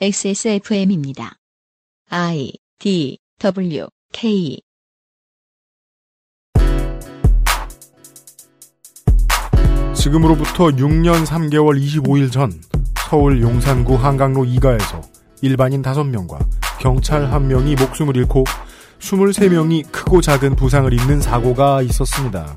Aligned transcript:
XSFM입니다. 0.00 1.34
I 2.08 2.52
D 2.78 3.18
W 3.40 3.88
K 4.12 4.60
지금으로부터 9.94 10.66
6년 10.66 11.26
3개월 11.26 11.82
25일 11.82 12.30
전 12.30 12.52
서울 13.08 13.42
용산구 13.42 13.96
한강로 13.96 14.44
2가에서 14.44 15.02
일반인 15.42 15.82
5명과 15.82 16.46
경찰 16.78 17.28
1명이 17.28 17.80
목숨을 17.80 18.16
잃고 18.18 18.44
23명이 19.00 19.90
크고 19.90 20.20
작은 20.20 20.54
부상을 20.54 20.92
입는 20.92 21.20
사고가 21.20 21.82
있었습니다. 21.82 22.56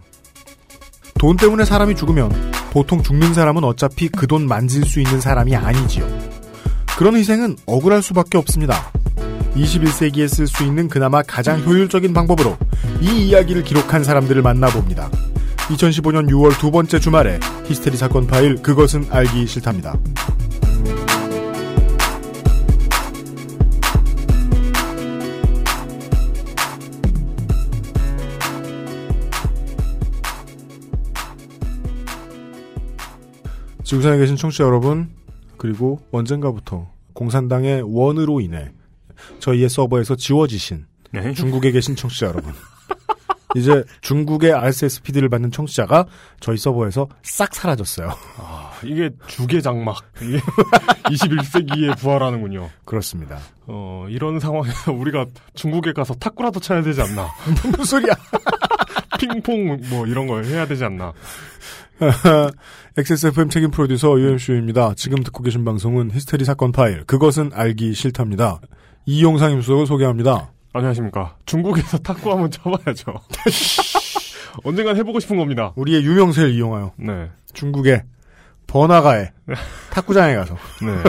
돈 1.18 1.38
때문에 1.38 1.66
사람이 1.66 1.96
죽으면 1.96 2.30
보통 2.72 3.02
죽는 3.02 3.34
사람은 3.34 3.64
어차피 3.64 4.10
그 4.10 4.28
돈 4.28 4.48
만질 4.48 4.86
수 4.86 5.00
있는 5.00 5.20
사람이 5.20 5.56
아니지요. 5.56 6.41
그런 7.02 7.16
희생은 7.16 7.56
억울할 7.66 8.04
수밖에 8.04 8.38
없습니다. 8.38 8.92
21세기에 9.56 10.28
쓸 10.28 10.46
수 10.46 10.64
있는 10.64 10.88
그나마 10.88 11.24
가장 11.24 11.60
효율적인 11.64 12.14
방법으로 12.14 12.56
이 13.02 13.26
이야기를 13.26 13.64
기록한 13.64 14.04
사람들을 14.04 14.40
만나봅니다. 14.44 15.10
2015년 15.70 16.30
6월 16.30 16.60
두 16.60 16.70
번째 16.70 17.00
주말에 17.00 17.40
히스테리 17.66 17.98
사건 17.98 18.28
파일 18.28 18.62
그것은 18.62 19.08
알기 19.10 19.48
싫답니다. 19.48 19.98
지구상에 33.84 34.20
계신 34.20 34.36
청취자 34.36 34.66
여러분 34.66 35.10
그리고 35.58 36.00
언젠가부터 36.12 36.91
공산당의 37.14 37.84
원으로 37.86 38.42
인해 38.42 38.72
저희의 39.40 39.70
서버에서 39.70 40.16
지워지신 40.16 40.86
네. 41.12 41.34
중국에 41.34 41.72
계신 41.72 41.96
청취자 41.96 42.28
여러분. 42.28 42.54
이제 43.56 43.84
중국의 44.00 44.54
RSS 44.54 45.02
피드를 45.02 45.28
받는 45.28 45.52
청취자가 45.52 46.06
저희 46.40 46.56
서버에서 46.58 47.10
싹 47.24 47.54
사라졌어요. 47.54 48.10
아, 48.38 48.72
이게 48.84 49.10
주계 49.28 49.60
장막. 49.60 49.98
이게 50.22 50.40
21세기에 51.12 51.98
부활하는군요. 52.00 52.70
그렇습니다. 52.86 53.40
어, 53.68 54.06
이런 54.10 54.40
상황에서 54.40 54.94
우리가 54.94 55.26
중국에 55.54 55.92
가서 55.92 56.14
탁구라도 56.14 56.62
쳐야 56.62 56.82
되지 56.82 57.02
않나. 57.02 57.28
무슨 57.78 57.84
소리야? 57.84 58.14
핑퐁 59.20 59.82
뭐 59.90 60.08
이런 60.08 60.28
걸 60.28 60.46
해야 60.46 60.66
되지 60.66 60.86
않나. 60.86 61.14
XSFM 62.98 63.50
책임 63.50 63.70
프로듀서 63.70 64.20
UMC입니다. 64.20 64.94
지금 64.96 65.24
듣고 65.24 65.44
계신 65.44 65.64
방송은 65.64 66.12
히스테리 66.12 66.46
사건 66.46 66.72
파일 66.72 67.04
그것은 67.06 67.52
알기 67.54 67.94
싫답니다. 67.94 68.60
이용상 69.06 69.52
임수석을 69.52 69.86
소개합니다. 69.86 70.52
안녕하십니까. 70.74 71.38
중국에서 71.46 72.00
탁구 72.00 72.32
한번 72.32 72.50
쳐봐야죠. 72.50 73.14
언젠간 74.64 74.98
해보고 74.98 75.20
싶은 75.20 75.38
겁니다. 75.38 75.74
우리의 75.76 76.04
유명세를 76.04 76.52
이용하여 76.52 76.94
네. 76.98 77.30
중국의 77.54 78.04
번화가에 78.66 79.32
탁구장에 79.92 80.36
가서 80.36 80.56
네. 80.82 81.04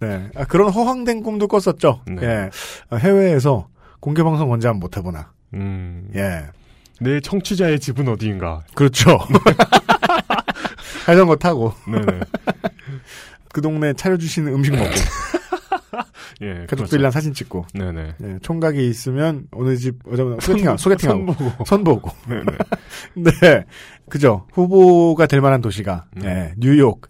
네 0.06 0.30
아, 0.36 0.44
그런 0.44 0.70
허황된 0.70 1.22
꿈도 1.22 1.48
꿨었죠. 1.48 2.02
네. 2.06 2.22
예 2.22 2.50
아, 2.90 2.96
해외에서 2.96 3.68
공개 3.98 4.22
방송 4.22 4.52
언제 4.52 4.68
한번 4.68 4.80
못 4.80 4.96
해보나. 4.96 5.32
음. 5.54 6.10
예 6.14 6.44
내 7.00 7.20
청취자의 7.20 7.80
집은 7.80 8.08
어디인가. 8.08 8.62
그렇죠. 8.74 9.18
자전거 11.04 11.36
타고 11.36 11.72
네네. 11.86 12.20
그 13.52 13.60
동네 13.60 13.92
차려주시는 13.92 14.52
음식 14.54 14.72
먹고 14.72 14.90
예. 16.42 16.66
가족들이랑 16.66 17.10
사진 17.10 17.32
찍고 17.34 17.66
그렇죠. 17.72 17.92
네네. 17.92 18.14
네, 18.18 18.38
총각이 18.42 18.88
있으면 18.88 19.46
어느 19.52 19.76
집 19.76 19.98
어쩌면 20.10 20.40
소개팅 20.40 20.76
소개팅하고 20.76 21.26
선 21.26 21.36
보고. 21.36 21.64
선 21.64 21.84
보고 21.84 22.10
네네. 22.26 22.44
네 23.40 23.64
그죠 24.08 24.46
후보가 24.52 25.26
될 25.26 25.40
만한 25.40 25.60
도시가 25.60 26.06
음. 26.16 26.24
예, 26.24 26.54
뉴욕 26.56 27.02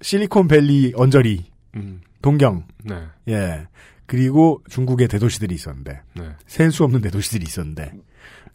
실리콘밸리 0.00 0.94
언저리 0.96 1.44
음. 1.76 2.00
동경 2.22 2.64
네. 2.84 2.96
예 3.28 3.66
그리고 4.06 4.62
중국의 4.70 5.06
대도시들이 5.08 5.54
있었는데 5.54 6.00
네. 6.16 6.30
셀수 6.46 6.82
없는 6.82 7.02
대도시들이 7.02 7.44
있었는데 7.44 7.92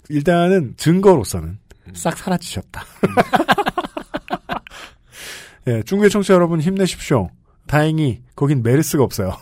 일단은 0.10 0.74
증거로서는 0.78 1.60
싹 1.94 2.18
사라지셨다. 2.18 2.84
예, 5.68 5.84
중국의 5.84 6.10
청취자 6.10 6.34
여러분 6.34 6.60
힘내십시오. 6.60 7.30
다행히 7.68 8.22
거긴 8.36 8.64
메르스가 8.64 9.04
없어요. 9.04 9.38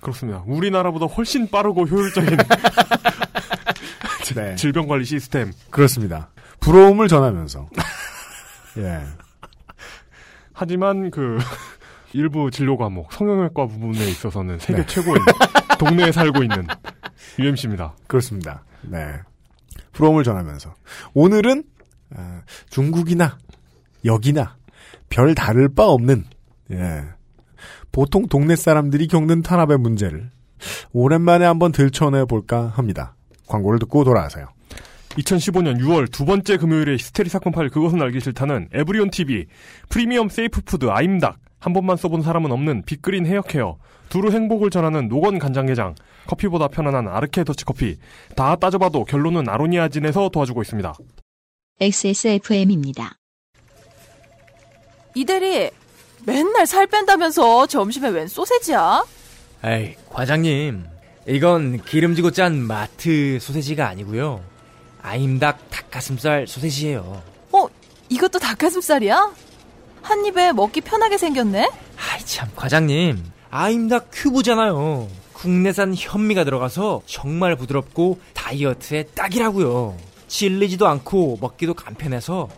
그렇습니다. 0.00 0.42
우리나라보다 0.46 1.06
훨씬 1.06 1.48
빠르고 1.48 1.86
효율적인 1.86 2.36
네, 4.34 4.56
질병 4.56 4.88
관리 4.88 5.04
시스템. 5.04 5.52
그렇습니다. 5.70 6.30
부러움을 6.60 7.08
전하면서 7.08 7.68
예, 8.78 9.00
하지만 10.52 11.10
그 11.10 11.38
일부 12.14 12.50
진료 12.50 12.76
과목 12.76 13.12
성형외과 13.12 13.66
부분에 13.66 14.06
있어서는 14.08 14.58
세계 14.58 14.80
네. 14.80 14.86
최고인 14.86 15.22
동네에 15.78 16.12
살고 16.12 16.42
있는 16.42 16.66
UMC입니다. 17.38 17.94
그렇습니다. 18.06 18.64
네, 18.82 19.18
부러움을 19.92 20.24
전하면서 20.24 20.74
오늘은 21.14 21.64
아, 22.14 22.42
중국이나 22.70 23.38
여기나 24.04 24.56
별 25.08 25.34
다를 25.34 25.68
바 25.68 25.86
없는 25.86 26.24
예, 26.70 27.04
보통 27.90 28.26
동네 28.26 28.56
사람들이 28.56 29.06
겪는 29.06 29.42
탄압의 29.42 29.78
문제를 29.78 30.30
오랜만에 30.92 31.44
한번 31.44 31.72
들춰내 31.72 32.24
볼까 32.24 32.72
합니다. 32.74 33.14
광고를 33.46 33.78
듣고 33.78 34.04
돌아와서요. 34.04 34.46
2015년 35.10 35.78
6월 35.80 36.10
두 36.10 36.24
번째 36.24 36.56
금요일에 36.56 36.92
히스테리 36.94 37.28
사건 37.28 37.52
파일 37.52 37.68
그것은 37.68 38.00
알기 38.00 38.20
싫다는 38.20 38.68
에브리온 38.72 39.10
TV 39.10 39.46
프리미엄 39.90 40.30
safe 40.30 40.62
food 40.62 40.86
아임닭 40.88 41.38
한 41.62 41.72
번만 41.72 41.96
써본 41.96 42.22
사람은 42.22 42.50
없는 42.50 42.82
빅그린 42.82 43.24
헤어케어 43.24 43.78
두루 44.08 44.32
행복을 44.32 44.68
전하는 44.68 45.08
노건 45.08 45.38
간장게장 45.38 45.94
커피보다 46.26 46.66
편안한 46.66 47.06
아르케 47.06 47.44
더치 47.44 47.64
커피 47.64 47.98
다 48.34 48.56
따져봐도 48.56 49.04
결론은 49.04 49.48
아로니아진에서 49.48 50.30
도와주고 50.30 50.60
있습니다. 50.62 50.92
XSFM입니다. 51.80 53.16
이대리 55.14 55.70
맨날 56.26 56.66
살 56.66 56.88
뺀다면서 56.88 57.68
점심에 57.68 58.08
웬 58.08 58.26
소세지야? 58.26 59.04
에이, 59.64 59.94
과장님. 60.10 60.84
이건 61.28 61.80
기름지고 61.84 62.32
짠 62.32 62.58
마트 62.58 63.38
소세지가 63.40 63.86
아니고요. 63.86 64.42
아임닭 65.00 65.70
닭가슴살 65.70 66.48
소세지예요. 66.48 67.22
어, 67.52 67.68
이것도 68.08 68.40
닭가슴살이야? 68.40 69.32
한 70.02 70.24
입에 70.26 70.52
먹기 70.52 70.80
편하게 70.80 71.18
생겼네? 71.18 71.70
아이 71.96 72.20
참, 72.24 72.48
과장님. 72.56 73.22
아임닭 73.50 74.08
큐브잖아요. 74.12 75.08
국내산 75.32 75.94
현미가 75.96 76.44
들어가서 76.44 77.02
정말 77.06 77.56
부드럽고 77.56 78.18
다이어트에 78.34 79.04
딱이라고요. 79.14 79.96
질리지도 80.28 80.86
않고 80.88 81.38
먹기도 81.40 81.74
간편해서 81.74 82.48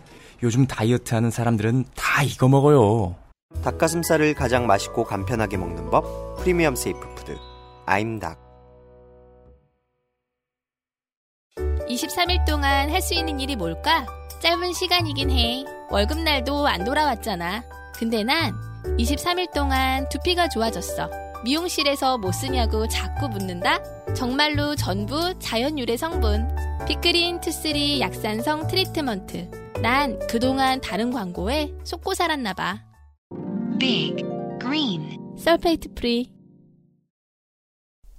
요즘 0.43 0.65
다이어트 0.67 1.13
하는 1.13 1.31
사람들은 1.31 1.85
다 1.95 2.23
이거 2.23 2.47
먹어요. 2.47 3.15
닭가슴살을 3.63 4.33
가장 4.35 4.67
맛있고 4.67 5.03
간편하게 5.05 5.57
먹는 5.57 5.89
법 5.89 6.37
프리미엄 6.39 6.75
세이프 6.75 6.99
푸드 7.15 7.37
아임닭 7.85 8.37
23일 11.89 12.45
동안 12.45 12.89
할 12.89 13.01
수 13.01 13.13
있는 13.13 13.39
일이 13.39 13.55
뭘까? 13.55 14.05
짧은 14.45 14.73
시간이긴 14.73 15.31
해. 15.31 15.65
월급날도 15.89 16.67
안 16.67 16.83
돌아왔잖아. 16.83 17.63
근데 17.95 18.23
난 18.23 18.53
23일 18.99 19.51
동안 19.51 20.07
두피가 20.09 20.49
좋아졌어. 20.49 21.09
미용실에서 21.43 22.19
뭐 22.19 22.31
쓰냐고 22.31 22.87
자꾸 22.87 23.27
묻는다? 23.27 23.79
정말로 24.13 24.75
전부 24.75 25.33
자연 25.39 25.79
유래 25.79 25.97
성분. 25.97 26.47
빅그린 26.87 27.41
투쓰리 27.41 27.99
약산성 27.99 28.67
트리트먼트. 28.67 29.49
난 29.81 30.19
그동안 30.27 30.79
다른 30.79 31.11
광고에 31.11 31.73
속고 31.83 32.13
살았나봐. 32.13 32.83
Big 33.79 34.23
Green 34.61 35.17
sulfate 35.39 35.95
free. 35.95 36.31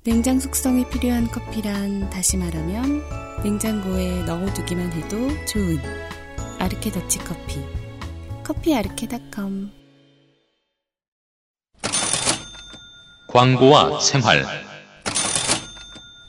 냉장 0.02 0.40
숙성이 0.40 0.88
필요한 0.88 1.28
커피란 1.28 2.10
다시 2.10 2.36
말하면 2.36 3.02
냉장고에 3.44 4.24
넣어두기만 4.24 4.92
해도 4.92 5.16
좋은 5.46 5.78
아르케 6.66 6.90
더치 6.90 7.20
커피. 7.20 7.60
커피 8.42 8.74
아르케 8.74 9.19
닷컴 9.19 9.70
광고와 13.28 14.00
생활 14.00 14.44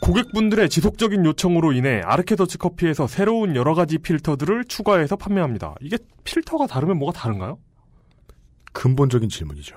고객분들의 0.04 0.70
지속적인 0.70 1.26
요청으로 1.26 1.74
인해 1.74 2.02
아르케 2.06 2.36
더치 2.36 2.60
커피에서 2.60 3.08
새로운 3.08 3.56
여러 3.56 3.74
가지 3.74 3.98
필터들을 3.98 4.66
추가해서 4.66 5.16
판매합니다. 5.16 5.74
이게 5.82 5.98
필터가 6.24 6.68
다르면 6.68 7.00
뭐가 7.00 7.20
다른가요? 7.20 7.58
근본적인 8.74 9.30
질문이죠. 9.30 9.76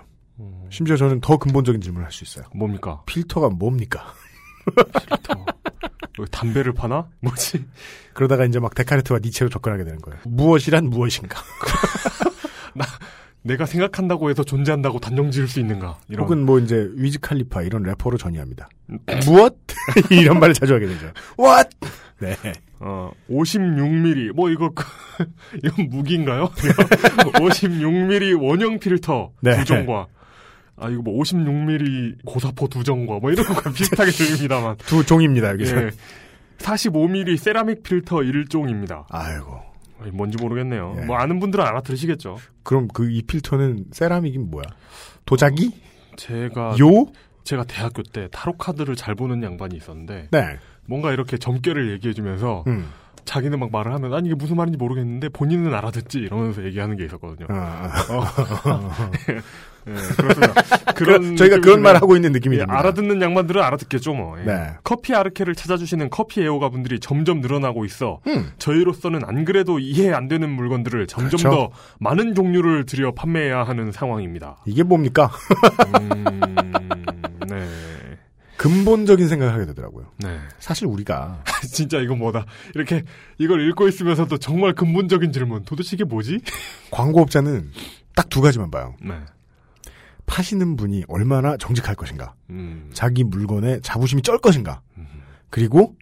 심지어 0.69 0.97
저는 0.97 1.23
더 1.23 1.39
근본적인 1.39 1.81
질문을 1.81 2.05
할 2.05 2.12
수 2.12 2.25
있어요. 2.25 2.45
뭡니까? 2.55 3.03
필터가 3.07 3.49
뭡니까? 3.49 4.12
필터. 4.77 5.47
뭐 6.17 6.27
담배를 6.27 6.73
파나? 6.73 7.09
뭐지? 7.21 7.65
그러다가 8.15 8.45
이제 8.45 8.59
막 8.59 8.75
데카르트와 8.75 9.21
니체로 9.23 9.49
접근하게 9.49 9.85
되는 9.85 10.01
거예요. 10.01 10.21
무엇이란 10.25 10.91
무엇인가? 10.91 11.41
내가 13.43 13.65
생각한다고 13.65 14.29
해서 14.29 14.45
존재한다고 14.45 14.99
단정 15.01 15.31
지을 15.31 15.49
수 15.49 15.61
있는가? 15.61 15.99
이런. 16.09 16.25
혹은 16.25 16.45
뭐 16.45 16.59
이제 16.59 16.91
위즈 16.95 17.21
칼리파 17.21 17.62
이런 17.62 17.83
래퍼로 17.83 18.19
전이합니다. 18.19 18.69
무엇? 19.25 19.57
이런 20.11 20.39
말을 20.39 20.55
자주 20.55 20.75
하게 20.75 20.87
되죠. 20.87 21.11
What? 21.39 21.71
네. 22.19 22.37
어, 22.81 23.11
56mm. 23.31 24.33
뭐 24.33 24.51
이거 24.51 24.71
이건 25.65 25.89
무기인가요? 25.89 26.51
56mm 26.51 28.43
원형 28.43 28.79
필터 28.79 29.33
네. 29.41 29.57
두 29.59 29.65
정과. 29.65 30.07
아 30.81 30.88
이거 30.88 31.03
뭐 31.03 31.15
56mm 31.23 32.25
고사포 32.25 32.69
두 32.69 32.82
정과 32.85 33.19
뭐 33.21 33.31
이런 33.31 33.44
거랑 33.47 33.73
비슷하게 33.75 34.11
들립니다만. 34.11 34.77
두 34.79 35.05
종입니다, 35.05 35.50
여기서. 35.53 35.77
예. 35.77 35.91
45mm 36.59 37.37
세라믹 37.37 37.82
필터 37.82 38.17
1종입니다. 38.17 39.05
아이고. 39.09 39.61
뭔지 40.12 40.38
모르겠네요. 40.41 40.97
예. 40.99 41.05
뭐 41.05 41.17
아는 41.17 41.41
분들은 41.41 41.65
알아들으시겠죠. 41.65 42.38
그럼 42.62 42.88
그 42.88 43.05
이 43.11 43.23
필터는 43.23 43.87
세라믹이 43.93 44.38
뭐야? 44.38 44.65
도자기? 45.27 45.71
제가 46.17 46.77
요? 46.81 47.06
제가 47.44 47.65
대학교 47.65 48.03
때 48.03 48.29
타로 48.31 48.55
카드를 48.56 48.97
잘 48.97 49.15
보는 49.15 49.43
양반이 49.43 49.76
있었는데 49.76 50.29
네. 50.31 50.59
뭔가 50.87 51.12
이렇게 51.12 51.37
점괘를 51.38 51.91
얘기해주면서 51.93 52.65
음. 52.67 52.87
자기는 53.25 53.59
막 53.59 53.71
말을 53.71 53.93
하면 53.94 54.12
아니 54.15 54.26
이게 54.29 54.35
무슨 54.35 54.56
말인지 54.56 54.76
모르겠는데 54.79 55.29
본인은 55.31 55.73
알아듣지 55.75 56.19
이러면서 56.19 56.65
얘기하는 56.65 56.97
게 56.97 57.05
있었거든요. 57.05 57.47
아, 57.50 57.91
예, 59.88 59.93
그렇습니다. 59.93 60.55
그런 60.94 61.37
저희가 61.37 61.61
그런 61.61 61.81
말을 61.82 62.03
하고 62.03 62.17
있는 62.17 62.32
느낌이 62.32 62.56
예, 62.56 62.61
듭니다. 62.61 62.79
알아듣는 62.79 63.23
양반들은 63.23 63.62
알아듣겠죠 63.62 64.15
뭐. 64.15 64.38
예. 64.41 64.44
네. 64.44 64.71
커피 64.85 65.15
아르케를 65.15 65.55
찾아주시는 65.55 66.11
커피 66.11 66.43
애호가 66.43 66.69
분들이 66.69 67.00
점점 67.00 67.41
늘어나고 67.41 67.85
있어 67.87 68.21
음. 68.27 68.50
저희로서는 68.59 69.23
안 69.25 69.44
그래도 69.44 69.79
이해 69.79 70.12
안 70.12 70.29
되는 70.29 70.49
물건들을 70.50 71.06
점점 71.06 71.38
그렇죠. 71.41 71.50
더 71.50 71.71
많은 71.99 72.35
종류를 72.35 72.85
들여 72.87 73.12
판매해야 73.12 73.62
하는 73.65 73.93
상황입니다. 73.93 74.59
이게 74.67 74.82
뭡니까? 74.82 75.31
음, 76.11 76.25
네. 77.49 77.67
근본적인 78.56 79.26
생각을 79.26 79.55
하게 79.55 79.65
되더라고요. 79.67 80.05
네. 80.19 80.38
사실 80.59 80.87
우리가 80.87 81.43
진짜 81.73 81.99
이거 81.99 82.15
뭐다. 82.15 82.44
이렇게 82.75 83.05
이걸 83.38 83.67
읽고 83.69 83.88
있으면서도 83.88 84.37
정말 84.37 84.75
근본적인 84.75 85.33
질문. 85.33 85.65
도대체 85.65 85.97
이게 85.97 86.05
뭐지? 86.05 86.41
광고업자는 86.91 87.71
딱 88.15 88.29
두 88.29 88.41
가지만 88.43 88.71
봐요. 88.71 88.94
네. 89.03 89.15
파시는 90.31 90.77
분이 90.77 91.05
얼마나 91.09 91.56
정직할 91.56 91.97
것인가. 91.97 92.35
음. 92.50 92.88
자기 92.94 93.25
물건에 93.25 93.81
자부심이 93.81 94.23
쩔 94.23 94.38
것인가. 94.38 94.81
그리고 95.50 95.97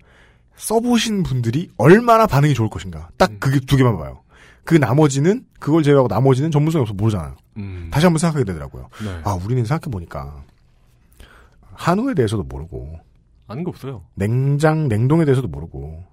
써보신 0.57 1.23
분들이 1.23 1.71
얼마나 1.79 2.27
반응이 2.27 2.53
좋을 2.53 2.69
것인가. 2.69 3.09
딱 3.17 3.41
그게 3.41 3.59
두 3.59 3.79
개만 3.79 3.97
봐요. 3.97 4.21
그 4.65 4.75
나머지는 4.75 5.47
그걸 5.59 5.83
제외하고 5.83 6.09
나머지는 6.09 6.51
전문성이 6.51 6.83
없어 6.83 6.93
모르잖아요. 6.93 7.37
음. 7.57 7.89
다시 7.91 8.05
한번 8.05 8.19
생각하게 8.19 8.45
되더라고요. 8.45 8.89
네. 9.03 9.21
아 9.25 9.33
우리는 9.33 9.65
생각해 9.65 9.91
보니까 9.91 10.45
한우에 11.73 12.13
대해서도 12.13 12.43
모르고 12.43 12.99
아는 13.47 13.65
게 13.65 13.71
없어요. 13.71 14.05
냉장 14.15 14.89
냉동에 14.89 15.25
대해서도 15.25 15.49
모르고 15.49 16.05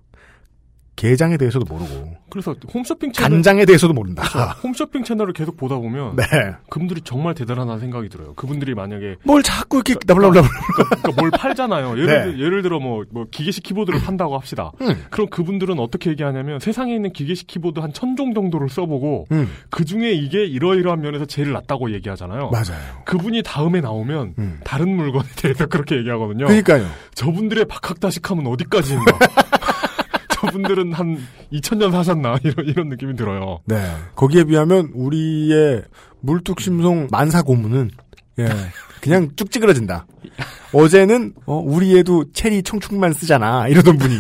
게장에 0.96 1.36
대해서도 1.38 1.66
모르고 1.72 2.16
그래서 2.30 2.56
홈쇼핑 2.74 3.12
채널 3.12 3.30
간장에 3.32 3.66
대해서도 3.66 3.94
모른다. 3.94 4.24
홈쇼핑 4.64 5.04
채널을 5.04 5.34
계속 5.34 5.58
보다 5.58 5.76
보면 5.76 6.16
네. 6.16 6.24
그분들이 6.70 7.02
정말 7.02 7.34
대단하다는 7.36 7.80
생각이 7.82 8.08
들어요. 8.10 8.34
그분들이 8.36 8.74
만약에 8.74 9.16
뭘 9.24 9.44
자꾸 9.44 9.78
이렇게 9.86 9.96
나블라블라. 10.06 10.42
그러니까 11.02 11.22
뭘 11.22 11.32
팔잖아요. 11.32 11.92
예를, 11.98 12.06
네. 12.08 12.24
들- 12.26 12.40
예를 12.40 12.62
들어 12.62 12.80
뭐, 12.80 13.04
뭐 13.12 13.26
기계식 13.30 13.64
키보드를 13.64 14.02
판다고 14.02 14.36
합시다. 14.38 14.72
음. 14.82 15.04
그럼 15.10 15.28
그분들은 15.30 15.80
어떻게 15.80 16.10
얘기하냐면 16.12 16.60
세상에 16.60 16.96
있는 16.96 17.12
기계식 17.14 17.48
키보드 17.48 17.80
한 17.80 17.92
천 17.94 18.16
종 18.16 18.34
정도를 18.34 18.70
써보고 18.70 19.28
음. 19.34 19.50
그 19.70 19.84
중에 19.84 20.12
이게 20.14 20.46
이러이러한 20.46 21.02
면에서 21.02 21.26
제일 21.26 21.52
낫다고 21.52 21.92
얘기하잖아요. 21.94 22.50
맞아요. 22.50 22.80
그분이 23.06 23.44
다음에 23.44 23.82
나오면 23.82 24.36
음. 24.40 24.60
다른 24.64 24.96
물건에 24.96 25.26
대해서 25.36 25.66
그렇게 25.66 25.98
얘기하거든요. 25.98 26.46
그러니까요. 26.46 26.86
저분들의 27.14 27.66
박학다식함은 27.66 28.48
어디까지인가? 28.48 29.20
저분들은 30.56 30.94
한 30.94 31.18
2000년 31.52 31.92
사셨나? 31.92 32.38
이런, 32.44 32.66
이런 32.66 32.90
느낌이 32.90 33.16
들어요. 33.16 33.60
네. 33.66 33.76
거기에 34.16 34.46
비하면 34.46 34.92
우리의 34.94 35.84
물뚝심송 36.22 37.10
만사 37.12 37.42
고문은 37.42 37.92
예. 38.40 38.48
그냥 39.02 39.30
쭉 39.36 39.52
찌그러진다. 39.52 40.08
어제는 40.74 41.34
어, 41.46 41.58
우리 41.58 41.98
애도 42.00 42.32
체리 42.34 42.64
청축만 42.64 43.14
쓰잖아. 43.14 43.68
이러던 43.68 43.98
분이. 43.98 44.16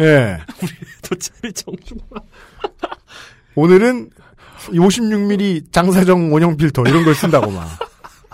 예. 0.00 0.38
저 1.02 1.14
체리 1.14 1.52
정중만. 1.52 2.20
오늘은 3.54 4.10
56mm 4.68 5.72
장사정 5.72 6.32
원형 6.32 6.56
필터 6.56 6.82
이런 6.86 7.04
걸 7.04 7.14
쓴다고 7.14 7.50
막. 7.50 7.68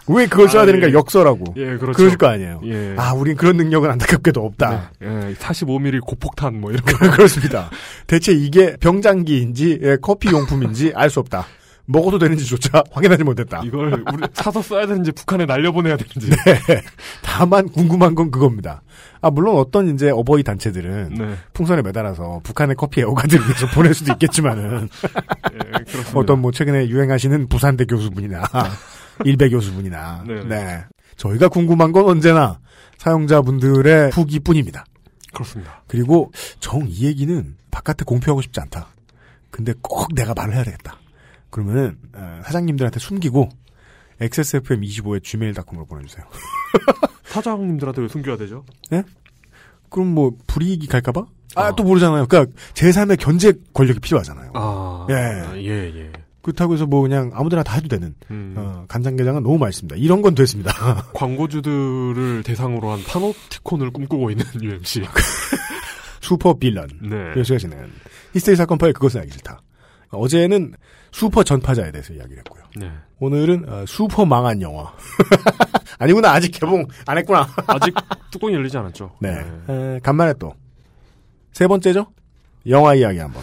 왜 0.08 0.26
그걸 0.26 0.48
써야 0.48 0.62
아, 0.62 0.66
되는가 0.66 0.88
예. 0.88 0.92
역서라고. 0.92 1.54
예, 1.56 1.76
그렇죠. 1.76 1.92
그러실 1.92 2.18
거 2.18 2.26
아니에요. 2.28 2.60
예. 2.64 2.94
아, 2.96 3.12
우린 3.12 3.36
그런 3.36 3.56
능력은 3.56 3.90
안타깝게도 3.90 4.44
없다. 4.44 4.90
네. 5.00 5.06
예, 5.30 5.34
45mm 5.34 6.00
고폭탄 6.00 6.60
뭐 6.60 6.70
이런 6.72 6.82
거. 6.86 7.10
그렇습니다. 7.10 7.70
대체 8.06 8.32
이게 8.32 8.76
병장기인지 8.80 9.80
예, 9.82 9.96
커피 10.00 10.30
용품인지 10.30 10.92
알 10.96 11.10
수 11.10 11.20
없다. 11.20 11.46
먹어도 11.90 12.18
되는지조차 12.18 12.82
확인하지 12.92 13.24
못했다. 13.24 13.62
이걸 13.64 14.04
우리 14.12 14.26
사서 14.34 14.60
써야 14.60 14.86
되는지 14.86 15.10
북한에 15.12 15.46
날려보내야 15.46 15.96
되는지. 15.96 16.28
네. 16.44 16.82
다만 17.22 17.66
궁금한 17.70 18.14
건 18.14 18.30
그겁니다. 18.30 18.82
아 19.22 19.30
물론 19.30 19.56
어떤 19.56 19.94
이제 19.94 20.10
어버이 20.10 20.42
단체들은 20.42 21.14
네. 21.14 21.34
풍선에 21.54 21.80
매달아서 21.80 22.40
북한의 22.44 22.76
커피 22.76 23.00
애호가들을 23.00 23.42
위해서 23.42 23.66
보낼 23.68 23.94
수도 23.94 24.12
있겠지만은 24.12 24.90
예, 25.54 25.58
그렇습니다. 25.84 26.12
어떤 26.14 26.40
뭐 26.40 26.52
최근에 26.52 26.88
유행하시는 26.88 27.48
부산대 27.48 27.86
교수분이나 27.86 28.42
일배 29.24 29.48
교수분이나 29.50 30.24
네, 30.26 30.34
네. 30.34 30.44
네 30.44 30.84
저희가 31.16 31.48
궁금한 31.48 31.92
건 31.92 32.04
언제나 32.04 32.58
사용자분들의 32.98 34.10
후기뿐입니다. 34.10 34.84
그렇습니다. 35.32 35.82
그리고 35.86 36.32
정 36.60 36.86
이 36.88 37.04
얘기는 37.06 37.56
바깥에 37.70 38.04
공표하고 38.04 38.40
싶지 38.42 38.60
않다. 38.60 38.88
근데 39.50 39.72
꼭 39.82 40.08
내가 40.14 40.34
말을 40.34 40.54
해야 40.54 40.64
되겠다. 40.64 40.98
그러면은 41.50 41.98
어, 42.14 42.40
사장님들한테 42.44 42.98
숨기고 43.00 43.48
XSFM25에 44.20 45.22
gmail.com으로 45.22 45.86
보내주세요. 45.86 46.26
사장님들한테 47.24 48.02
왜 48.02 48.08
숨겨야 48.08 48.36
되죠? 48.36 48.64
그럼 49.90 50.08
뭐 50.08 50.32
불이익이 50.46 50.86
갈까봐? 50.86 51.24
아, 51.54 51.62
아. 51.62 51.74
또 51.74 51.82
모르잖아요. 51.82 52.26
그러니까 52.26 52.52
제3의 52.74 53.18
견제 53.18 53.52
권력이 53.72 54.00
필요하잖아요. 54.00 54.50
아, 54.54 55.06
예. 55.10 55.60
예, 55.62 55.92
예. 55.94 56.12
그렇다고 56.42 56.74
해서 56.74 56.86
뭐 56.86 57.02
그냥 57.02 57.30
아무데나 57.34 57.62
다 57.62 57.74
해도 57.74 57.88
되는 57.88 58.14
음, 58.30 58.54
어, 58.56 58.84
간장게장은 58.88 59.42
너무 59.42 59.58
맛있습니다. 59.58 59.96
이런 59.96 60.22
건 60.22 60.34
됐습니다. 60.34 60.72
광고주들을 61.14 62.42
대상으로 62.44 62.90
한 62.90 63.02
파놉티콘을 63.04 63.90
꿈꾸고 63.90 64.30
있는 64.30 64.44
UMC. 64.62 65.02
슈퍼 66.20 66.54
빌런. 66.54 66.88
네. 67.02 67.32
하시는 67.36 67.90
히스테리 68.34 68.56
사건 68.56 68.78
파일 68.78 68.92
그것은 68.92 69.20
알기 69.20 69.32
싫다. 69.32 69.60
어제는 70.10 70.74
슈퍼 71.12 71.42
전파자에 71.42 71.90
대해서 71.90 72.12
이야기를 72.14 72.38
했고요. 72.38 72.62
네. 72.76 72.90
오늘은 73.18 73.68
어, 73.68 73.84
슈퍼 73.86 74.24
망한 74.24 74.62
영화. 74.62 74.92
아니구나 75.98 76.32
아직 76.32 76.50
개봉 76.50 76.86
안 77.06 77.18
했구나. 77.18 77.46
아직 77.66 77.94
뚜껑이 78.30 78.54
열리지 78.54 78.76
않았죠. 78.78 79.16
네. 79.20 79.44
에, 79.68 80.00
간만에 80.02 80.34
또 80.38 80.54
세 81.52 81.66
번째죠. 81.66 82.06
영화 82.68 82.94
이야기 82.94 83.18
한번. 83.18 83.42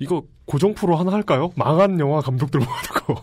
이거 0.00 0.24
고정 0.44 0.74
프로 0.74 0.96
하나 0.96 1.12
할까요? 1.12 1.50
망한 1.56 1.98
영화 2.00 2.20
감독들 2.20 2.60
모아두고. 2.60 3.16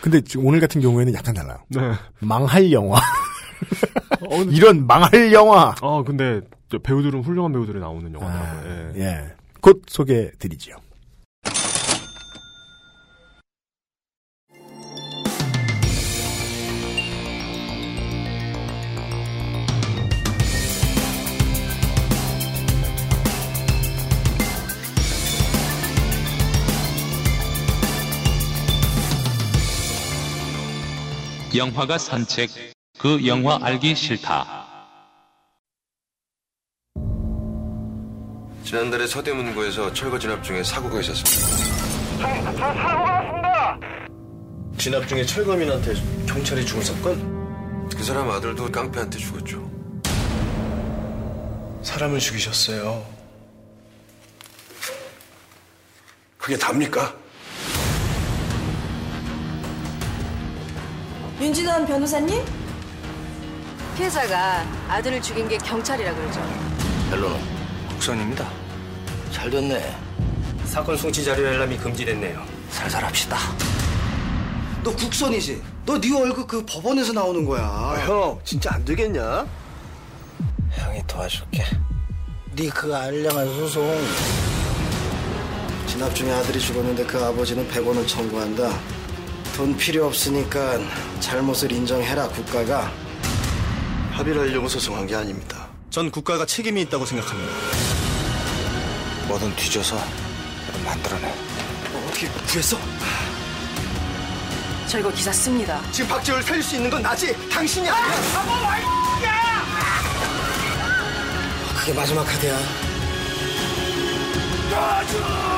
근데 0.00 0.20
지금 0.20 0.46
오늘 0.46 0.60
같은 0.60 0.80
경우에는 0.80 1.12
약간 1.14 1.34
달라요. 1.34 1.58
네. 1.68 1.80
망할 2.20 2.70
영화. 2.72 2.98
어, 4.30 4.42
이런 4.50 4.86
망할 4.86 5.32
영화. 5.32 5.74
아, 5.80 6.02
근데 6.06 6.40
저 6.70 6.78
배우들은 6.78 7.22
훌륭한 7.22 7.52
배우들이 7.52 7.80
나오는 7.80 8.12
영화더라고요. 8.12 8.70
아, 8.70 8.92
예. 8.96 9.00
예. 9.00 9.32
곧 9.60 9.82
소개해 9.86 10.30
드리지요. 10.38 10.76
영화가 31.58 31.98
산책, 31.98 32.50
그 32.98 33.26
영화 33.26 33.58
알기 33.60 33.96
싫다. 33.96 34.64
지난달에 38.64 39.06
서대문구에서 39.08 39.92
철거 39.92 40.18
진압 40.18 40.44
중에 40.44 40.62
사고가 40.62 41.00
있었습니다. 41.00 41.58
진압 44.78 45.08
중에 45.08 45.26
철거민한테 45.26 45.94
경찰이 46.28 46.64
죽은 46.64 46.84
사건? 46.84 47.88
그 47.88 48.04
사람 48.04 48.30
아들도 48.30 48.70
깡패한테 48.70 49.18
죽었죠. 49.18 49.68
사람을 51.82 52.20
죽이셨어요. 52.20 53.04
그게 56.36 56.56
답니까? 56.56 57.16
윤진원 61.40 61.86
변호사님? 61.86 62.44
피해자가 63.96 64.64
아들을 64.88 65.20
죽인 65.22 65.48
게 65.48 65.56
경찰이라 65.58 66.14
그러죠. 66.14 66.40
헬로는 67.10 67.38
국선입니다. 67.88 68.48
잘 69.32 69.50
됐네. 69.50 69.96
사건 70.64 70.96
송치 70.96 71.24
자료 71.24 71.44
열람이 71.44 71.76
금지됐네요. 71.78 72.42
살살 72.70 73.04
합시다. 73.04 73.36
너 74.84 74.94
국선이지? 74.94 75.62
너네 75.86 76.12
얼굴 76.20 76.46
그 76.46 76.64
법원에서 76.64 77.12
나오는 77.12 77.44
거야. 77.44 77.62
아, 77.62 77.96
형, 78.06 78.38
진짜 78.44 78.70
안 78.74 78.84
되겠냐? 78.84 79.46
형이 80.72 81.02
도와줄게. 81.06 81.64
네 82.54 82.68
그 82.70 82.94
알량한 82.94 83.46
소송. 83.54 83.98
진압 85.86 86.14
중에 86.14 86.30
아들이 86.32 86.58
죽었는데 86.60 87.04
그 87.06 87.24
아버지는 87.24 87.68
100원을 87.70 88.06
청구한다. 88.06 88.68
돈 89.58 89.76
필요 89.76 90.06
없으니까 90.06 90.78
잘못을 91.18 91.72
인정해라 91.72 92.28
국가가. 92.28 92.92
합의를 94.12 94.42
하려고 94.42 94.68
소송한 94.68 95.04
게 95.04 95.16
아닙니다. 95.16 95.66
전 95.90 96.12
국가가 96.12 96.46
책임이 96.46 96.82
있다고 96.82 97.04
생각합니다. 97.04 97.52
뭐든 99.26 99.56
뒤져서 99.56 99.98
만들어내. 100.84 101.26
어, 101.26 102.06
어떻게 102.06 102.28
구했어? 102.28 102.78
저 104.86 105.00
이거 105.00 105.10
기사 105.10 105.32
씁니다. 105.32 105.82
지금 105.90 106.08
박재호를 106.08 106.44
살릴 106.44 106.62
수 106.62 106.76
있는 106.76 106.88
건 106.88 107.02
나지. 107.02 107.34
당신이 107.48 107.88
아니야. 107.90 108.14
그게 111.80 111.92
마지막 111.94 112.22
카드야. 112.22 112.56
나 114.70 115.57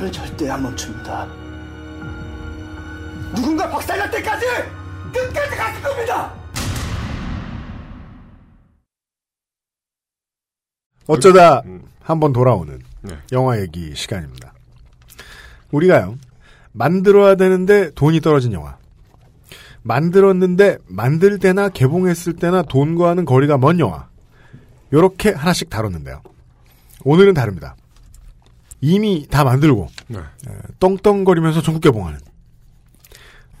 라는 0.00 0.10
절대 0.10 0.48
안 0.48 0.62
멈춥니다. 0.62 1.26
누군가 3.36 3.68
박살날 3.68 4.10
때까지 4.10 4.46
끝까지 5.12 5.56
갈 5.56 5.82
겁니다. 5.82 6.32
어쩌다 11.06 11.62
한번 12.00 12.32
돌아오는 12.32 12.80
네. 13.02 13.18
영화 13.32 13.60
얘기 13.60 13.94
시간입니다. 13.94 14.54
우리가요, 15.70 16.16
만들어야 16.72 17.34
되는데 17.34 17.90
돈이 17.90 18.22
떨어진 18.22 18.54
영화. 18.54 18.78
만들었는데 19.82 20.78
만들 20.86 21.38
때나 21.38 21.68
개봉했을 21.68 22.36
때나 22.36 22.62
돈과는 22.62 23.26
거리가 23.26 23.58
먼 23.58 23.78
영화. 23.78 24.08
요렇게 24.94 25.32
하나씩 25.32 25.68
다뤘는데요. 25.68 26.22
오늘은 27.04 27.34
다릅니다. 27.34 27.76
이미 28.80 29.26
다 29.28 29.44
만들고 29.44 29.88
네. 30.08 30.18
에, 30.18 30.52
떵떵거리면서 30.78 31.62
전국 31.62 31.80
개봉하는 31.80 32.18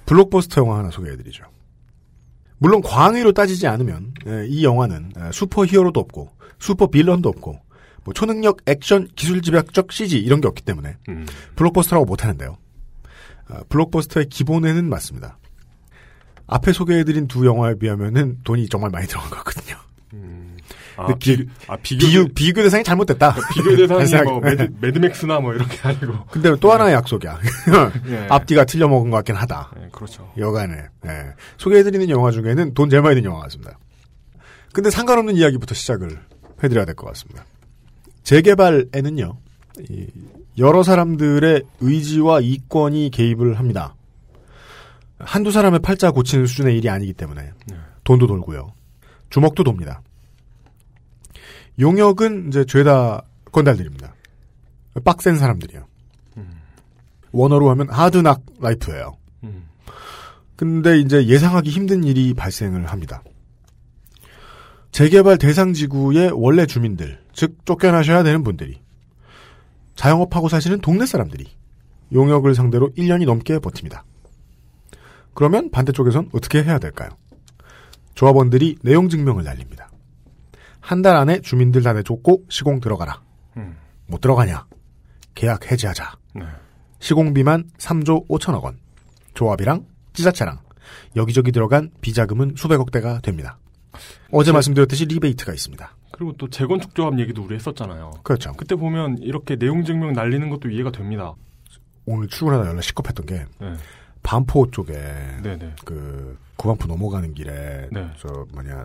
블록버스터 0.06 0.62
영화 0.62 0.78
하나 0.78 0.90
소개해드리죠. 0.90 1.44
물론 2.58 2.82
광의로 2.82 3.32
따지지 3.32 3.66
않으면 3.66 4.14
에, 4.26 4.46
이 4.48 4.64
영화는 4.64 5.12
에, 5.16 5.30
슈퍼 5.32 5.64
히어로도 5.64 6.00
없고 6.00 6.30
슈퍼 6.58 6.86
빌런도 6.88 7.28
없고 7.28 7.60
뭐 8.04 8.14
초능력 8.14 8.58
액션 8.66 9.08
기술 9.14 9.42
집약적 9.42 9.92
CG 9.92 10.18
이런 10.18 10.40
게 10.40 10.48
없기 10.48 10.62
때문에 10.62 10.96
음. 11.08 11.26
블록버스터라고 11.56 12.06
못하는데요. 12.06 12.56
어, 13.50 13.60
블록버스터의 13.68 14.28
기본에는 14.28 14.88
맞습니다. 14.88 15.38
앞에 16.46 16.72
소개해드린 16.72 17.28
두 17.28 17.46
영화에 17.46 17.74
비하면은 17.76 18.38
돈이 18.44 18.68
정말 18.68 18.90
많이 18.90 19.06
들어간 19.06 19.30
것 19.30 19.36
같거든요. 19.44 19.76
아, 21.06 21.14
비, 21.18 21.46
아, 21.66 21.76
비교, 21.76 22.06
비교, 22.06 22.24
비교 22.34 22.62
대상이 22.62 22.84
잘못됐다. 22.84 23.34
비교 23.54 23.76
대상이 23.76 24.22
뭐 24.28 24.40
매드, 24.40 24.68
매드맥스나 24.80 25.40
뭐 25.40 25.54
이렇게 25.54 25.76
아니고. 25.82 26.26
근데 26.30 26.54
또 26.60 26.72
하나의 26.72 26.94
약속이야. 26.94 27.38
예. 28.08 28.26
앞뒤가 28.30 28.64
틀려먹은 28.64 29.10
것 29.10 29.16
같긴 29.18 29.34
하다. 29.36 29.70
네, 29.76 29.88
그렇죠. 29.92 30.30
여간에 30.38 30.74
예. 31.06 31.10
소개해드리는 31.58 32.08
영화 32.10 32.30
중에는 32.30 32.74
돈 32.74 32.90
제일 32.90 33.02
많이 33.02 33.16
든 33.16 33.24
영화 33.24 33.40
같습니다. 33.42 33.78
근데 34.72 34.90
상관없는 34.90 35.36
이야기부터 35.36 35.74
시작을 35.74 36.18
해드려야 36.62 36.84
될 36.84 36.94
것 36.94 37.06
같습니다. 37.08 37.44
재개발에는요, 38.22 39.38
이 39.88 40.06
여러 40.58 40.82
사람들의 40.82 41.62
의지와 41.80 42.40
이권이 42.40 43.10
개입을 43.12 43.58
합니다. 43.58 43.94
한두 45.18 45.50
사람의 45.50 45.80
팔자 45.80 46.10
고치는 46.12 46.46
수준의 46.46 46.76
일이 46.78 46.88
아니기 46.88 47.12
때문에 47.12 47.50
돈도 48.04 48.26
돌고요. 48.26 48.72
주먹도 49.30 49.64
돕니다. 49.64 50.02
용역은 51.78 52.48
이제 52.48 52.64
죄다 52.64 53.22
건달들입니다. 53.52 54.14
빡센 55.04 55.36
사람들이요. 55.38 55.86
원어로 57.32 57.70
하면 57.70 57.88
하드낙 57.90 58.42
라이프예요. 58.60 59.16
음. 59.44 59.68
근데 60.56 60.98
이제 60.98 61.26
예상하기 61.26 61.70
힘든 61.70 62.04
일이 62.04 62.34
발생을 62.34 62.86
합니다. 62.86 63.22
재개발 64.92 65.38
대상 65.38 65.72
지구의 65.72 66.32
원래 66.34 66.66
주민들, 66.66 67.20
즉 67.32 67.64
쫓겨나셔야 67.64 68.22
되는 68.22 68.42
분들이 68.42 68.80
자영업하고 69.94 70.48
사시는 70.48 70.80
동네 70.80 71.06
사람들이 71.06 71.46
용역을 72.12 72.54
상대로 72.54 72.90
1년이 72.96 73.24
넘게 73.24 73.60
버팁니다. 73.60 74.04
그러면 75.34 75.70
반대쪽에선 75.70 76.30
어떻게 76.32 76.62
해야 76.62 76.78
될까요? 76.78 77.10
조합원들이 78.14 78.78
내용 78.82 79.08
증명을 79.08 79.44
날립니다. 79.44 79.89
한 80.80 81.02
달 81.02 81.16
안에 81.16 81.40
주민들 81.40 81.82
다 81.82 81.92
내줬고 81.92 82.44
시공 82.48 82.80
들어가라. 82.80 83.20
음. 83.56 83.76
못 84.06 84.20
들어가냐? 84.20 84.66
계약 85.34 85.70
해지하자. 85.70 86.12
네. 86.34 86.42
시공비만 86.98 87.64
3조 87.78 88.28
5천억 88.28 88.62
원. 88.64 88.78
조합이랑 89.34 89.86
지자체랑 90.12 90.58
여기저기 91.16 91.52
들어간 91.52 91.90
비자금은 92.00 92.54
수백억 92.56 92.90
대가 92.90 93.20
됩니다. 93.20 93.58
어제 94.32 94.52
말씀드렸듯이 94.52 95.04
리베이트가 95.06 95.52
있습니다. 95.52 95.96
그리고 96.12 96.32
또 96.36 96.48
재건축 96.50 96.94
조합 96.94 97.18
얘기도 97.18 97.42
우리 97.44 97.54
했었잖아요. 97.54 98.10
그렇죠. 98.22 98.52
그때 98.54 98.74
보면 98.74 99.18
이렇게 99.18 99.56
내용 99.56 99.84
증명 99.84 100.12
날리는 100.12 100.50
것도 100.50 100.68
이해가 100.70 100.90
됩니다. 100.90 101.34
오늘 102.06 102.28
출근하다 102.28 102.68
연락 102.68 102.82
시겁했던 102.82 103.26
게 103.26 103.44
네. 103.60 103.74
반포 104.22 104.70
쪽에 104.70 104.92
네네. 105.42 105.76
그 105.84 106.36
구반포 106.56 106.86
넘어가는 106.88 107.32
길에 107.34 107.88
네. 107.90 108.10
저 108.18 108.46
뭐냐 108.52 108.84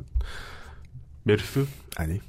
메르스? 1.25 1.67
아니 1.98 2.20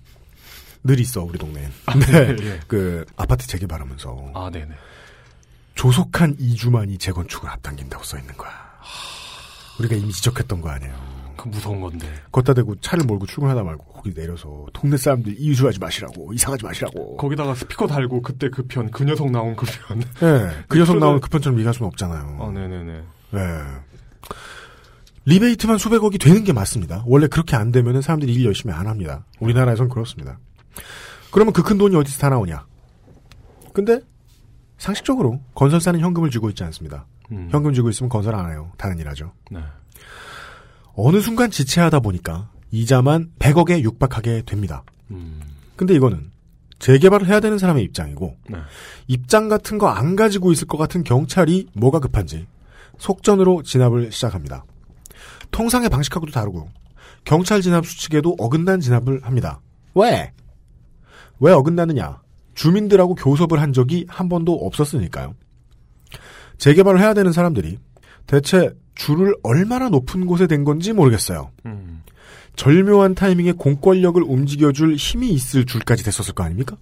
늘 0.83 0.99
있어 1.01 1.23
우리 1.23 1.39
동네엔. 1.39 1.71
아, 1.87 1.99
네. 1.99 2.35
네, 2.37 2.47
예. 2.47 2.61
그 2.67 3.05
아파트 3.17 3.47
재개발하면서 3.47 4.33
아, 4.35 4.51
네네. 4.51 4.75
조속한 5.75 6.37
2주만이 6.37 6.99
재건축을 6.99 7.49
앞당긴다고 7.51 8.03
써 8.05 8.19
있는 8.19 8.35
거야. 8.37 8.51
우리가 9.79 9.95
이미 9.97 10.11
지적했던 10.13 10.61
거 10.63 10.71
아니에요. 10.71 10.95
그 11.37 11.49
무서운 11.49 11.81
건데. 11.83 12.11
걷다 12.33 12.55
대고 12.55 12.81
차를 12.81 13.05
몰고 13.05 13.27
출근하다 13.27 13.63
말고 13.63 13.85
거기 13.85 14.15
내려서 14.15 14.65
동네 14.73 14.97
사람들 14.97 15.35
이주하지 15.39 15.79
마시라고 15.79 16.33
이상하지 16.33 16.65
마시라고. 16.65 17.19
거기다가 17.19 17.55
스피커 17.55 17.87
달고 17.89 18.23
그때 18.23 18.49
그 18.49 18.63
편, 18.67 18.91
그 18.91 19.05
녀석 19.05 19.31
나온 19.31 19.55
그 19.55 19.67
편. 19.67 20.01
네, 20.01 20.65
그 20.69 20.79
녀석 20.79 20.97
나오는 20.99 21.21
그 21.21 21.29
편처럼 21.29 21.59
얘기할 21.59 21.75
수는 21.75 21.89
없잖아요. 21.89 22.39
아, 22.41 22.51
네네네. 22.51 23.03
네. 23.33 23.41
리베이트만 25.27 25.79
수백억이 25.79 26.19
되는 26.19 26.45
게 26.45 26.53
맞습니다. 26.53 27.03
원래 27.07 27.27
그렇게 27.27 27.57
안 27.57 27.73
되면 27.73 28.01
사람들이 28.01 28.33
일 28.33 28.45
열심히 28.45 28.73
안 28.75 28.87
합니다. 28.87 29.25
우리나라에선 29.41 29.89
그렇습니다. 29.89 30.39
그러면 31.33 31.53
그 31.53 31.63
큰 31.63 31.79
돈이 31.79 31.95
어디서 31.97 32.19
다 32.19 32.29
나오냐? 32.29 32.65
근데 33.73 34.01
상식적으로 34.79 35.41
건설사는 35.55 35.99
현금을 36.01 36.31
쥐고 36.31 36.49
있지 36.51 36.63
않습니다. 36.65 37.07
음. 37.33 37.49
현금 37.51 37.75
쥐고 37.75 37.91
있으면 37.91 38.09
건설 38.09 38.35
안 38.35 38.51
해요. 38.51 38.71
다른 38.79 38.99
일 38.99 39.09
하죠. 39.09 39.33
네. 39.51 39.59
어느 40.95 41.21
순간 41.21 41.51
지체하다 41.51 42.01
보니까 42.01 42.51
이자만 42.71 43.33
100억에 43.39 43.83
육박하게 43.83 44.43
됩니다. 44.47 44.85
음. 45.11 45.41
근데 45.75 45.95
이거는 45.95 46.31
재개발을 46.79 47.27
해야 47.27 47.41
되는 47.41 47.59
사람의 47.59 47.83
입장이고 47.85 48.37
네. 48.49 48.59
입장 49.09 49.49
같은 49.49 49.77
거 49.79 49.89
안 49.89 50.15
가지고 50.15 50.53
있을 50.53 50.67
것 50.69 50.79
같은 50.79 51.03
경찰이 51.05 51.69
뭐가 51.75 51.99
급한지 51.99 52.47
속전으로 52.99 53.63
진압을 53.63 54.13
시작합니다. 54.13 54.65
통상의 55.51 55.89
방식하고도 55.89 56.33
다르고 56.33 56.69
경찰 57.25 57.61
진압 57.63 57.87
수칙에도 57.87 58.37
어긋난 58.39 58.81
진압을 58.81 59.21
합니다. 59.25 59.61
왜? 59.95 60.33
왜 61.41 61.53
어긋나느냐? 61.53 62.21
주민들하고 62.55 63.15
교섭을 63.15 63.61
한 63.61 63.73
적이 63.73 64.07
한 64.09 64.29
번도 64.29 64.53
없었으니까요. 64.55 65.35
재개발을 66.59 67.01
해야 67.01 67.13
되는 67.15 67.33
사람들이 67.33 67.79
대체 68.27 68.71
줄을 68.95 69.35
얼마나 69.43 69.89
높은 69.89 70.27
곳에 70.27 70.47
된 70.47 70.65
건지 70.65 70.93
모르겠어요. 70.93 71.51
음. 71.67 72.03
절묘한 72.57 73.15
타이밍에 73.15 73.53
공권력을 73.53 74.23
움직여줄 74.23 74.95
힘이 74.97 75.31
있을 75.31 75.67
줄까지 75.67 76.03
됐었을 76.05 76.33
거 76.35 76.43
아닙니까? 76.45 76.77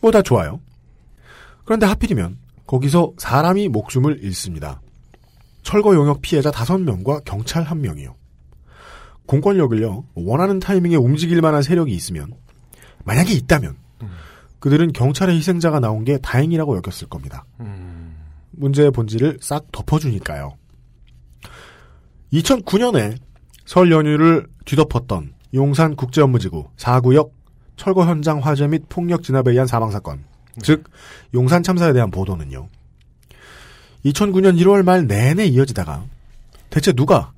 뭐 0.00 0.10
다 0.10 0.22
좋아요. 0.22 0.60
그런데 1.64 1.86
하필이면 1.86 2.38
거기서 2.66 3.12
사람이 3.18 3.68
목숨을 3.68 4.22
잃습니다. 4.22 4.80
철거 5.66 5.96
용역 5.96 6.22
피해자 6.22 6.52
5명과 6.52 7.24
경찰 7.24 7.64
1명이요. 7.64 8.14
공권력을요, 9.26 10.04
원하는 10.14 10.60
타이밍에 10.60 10.94
움직일 10.94 11.40
만한 11.40 11.60
세력이 11.60 11.92
있으면, 11.92 12.30
만약에 13.04 13.32
있다면, 13.32 13.74
그들은 14.60 14.92
경찰의 14.92 15.34
희생자가 15.34 15.80
나온 15.80 16.04
게 16.04 16.18
다행이라고 16.18 16.76
여겼을 16.76 17.08
겁니다. 17.08 17.44
문제의 18.52 18.92
본질을 18.92 19.38
싹 19.40 19.72
덮어주니까요. 19.72 20.56
2009년에 22.32 23.18
설 23.64 23.90
연휴를 23.90 24.46
뒤덮었던 24.66 25.34
용산 25.54 25.96
국제업무지구 25.96 26.68
4구역 26.76 27.32
철거 27.74 28.06
현장 28.06 28.38
화재 28.38 28.68
및 28.68 28.84
폭력 28.88 29.24
진압에 29.24 29.50
의한 29.50 29.66
사망 29.66 29.90
사건, 29.90 30.26
즉 30.62 30.84
용산 31.34 31.64
참사에 31.64 31.92
대한 31.92 32.12
보도는요. 32.12 32.68
2009년 34.06 34.58
1월 34.60 34.84
말 34.84 35.06
내내 35.06 35.46
이어지다가 35.46 36.04
대체 36.70 36.92
누가 36.92 37.32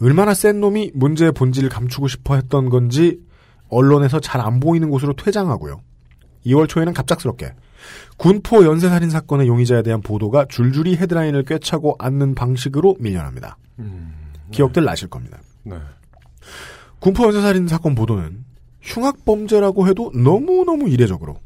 얼마나 0.00 0.34
센 0.34 0.60
놈이 0.60 0.90
문제의 0.94 1.32
본질을 1.32 1.68
감추고 1.68 2.08
싶어 2.08 2.34
했던 2.34 2.68
건지 2.70 3.20
언론에서 3.68 4.20
잘 4.20 4.40
안 4.40 4.60
보이는 4.60 4.90
곳으로 4.90 5.14
퇴장하고요. 5.14 5.80
2월 6.46 6.68
초에는 6.68 6.92
갑작스럽게 6.92 7.52
군포 8.16 8.64
연쇄살인 8.64 9.10
사건의 9.10 9.46
용의자에 9.46 9.82
대한 9.82 10.00
보도가 10.02 10.46
줄줄이 10.48 10.96
헤드라인을 10.96 11.44
꿰차고 11.44 11.96
앉는 11.98 12.34
방식으로 12.34 12.96
밀려납니다. 12.98 13.56
기억들 14.50 14.84
나실 14.84 15.08
겁니다. 15.08 15.38
네. 15.62 15.76
군포 16.98 17.24
연쇄살인 17.26 17.68
사건 17.68 17.94
보도는 17.94 18.44
흉악범죄라고 18.80 19.86
해도 19.88 20.10
너무너무 20.14 20.88
이례적으로 20.88 21.36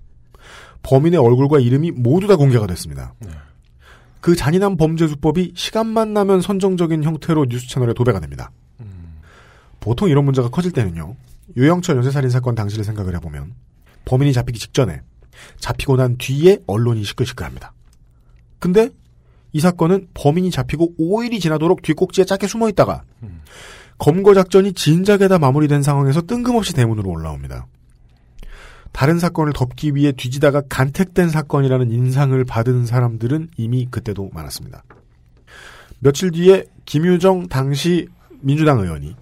범인의 0.82 1.20
얼굴과 1.20 1.60
이름이 1.60 1.90
모두 1.92 2.26
다 2.26 2.36
공개가 2.36 2.66
됐습니다. 2.66 3.14
그 4.26 4.34
잔인한 4.34 4.76
범죄 4.76 5.06
수법이 5.06 5.52
시간만 5.54 6.12
나면 6.12 6.40
선정적인 6.40 7.04
형태로 7.04 7.46
뉴스 7.48 7.68
채널에 7.68 7.94
도배가 7.94 8.18
됩니다. 8.18 8.50
보통 9.78 10.08
이런 10.08 10.24
문제가 10.24 10.48
커질 10.48 10.72
때는요. 10.72 11.14
유영철 11.56 11.96
연쇄살인 11.98 12.28
사건 12.28 12.56
당시를 12.56 12.84
생각을 12.84 13.14
해보면 13.14 13.54
범인이 14.04 14.32
잡히기 14.32 14.58
직전에 14.58 15.02
잡히고 15.60 15.94
난 15.94 16.16
뒤에 16.18 16.58
언론이 16.66 17.04
시끌시끌합니다. 17.04 17.72
근데 18.58 18.90
이 19.52 19.60
사건은 19.60 20.08
범인이 20.14 20.50
잡히고 20.50 20.94
5일이 20.98 21.40
지나도록 21.40 21.82
뒷꼭지에 21.82 22.24
짧게 22.24 22.48
숨어 22.48 22.68
있다가 22.70 23.04
검거 23.98 24.34
작전이 24.34 24.72
진작에다 24.72 25.38
마무리된 25.38 25.84
상황에서 25.84 26.22
뜬금없이 26.22 26.74
대문으로 26.74 27.08
올라옵니다. 27.08 27.68
다른 28.96 29.18
사건을 29.18 29.52
덮기 29.52 29.94
위해 29.94 30.10
뒤지다가 30.10 30.62
간택된 30.70 31.28
사건이라는 31.28 31.90
인상을 31.90 32.42
받은 32.46 32.86
사람들은 32.86 33.50
이미 33.58 33.86
그때도 33.90 34.30
많았습니다. 34.32 34.84
며칠 35.98 36.30
뒤에 36.30 36.64
김유정 36.86 37.48
당시 37.48 38.08
민주당 38.40 38.80
의원이 38.80 39.14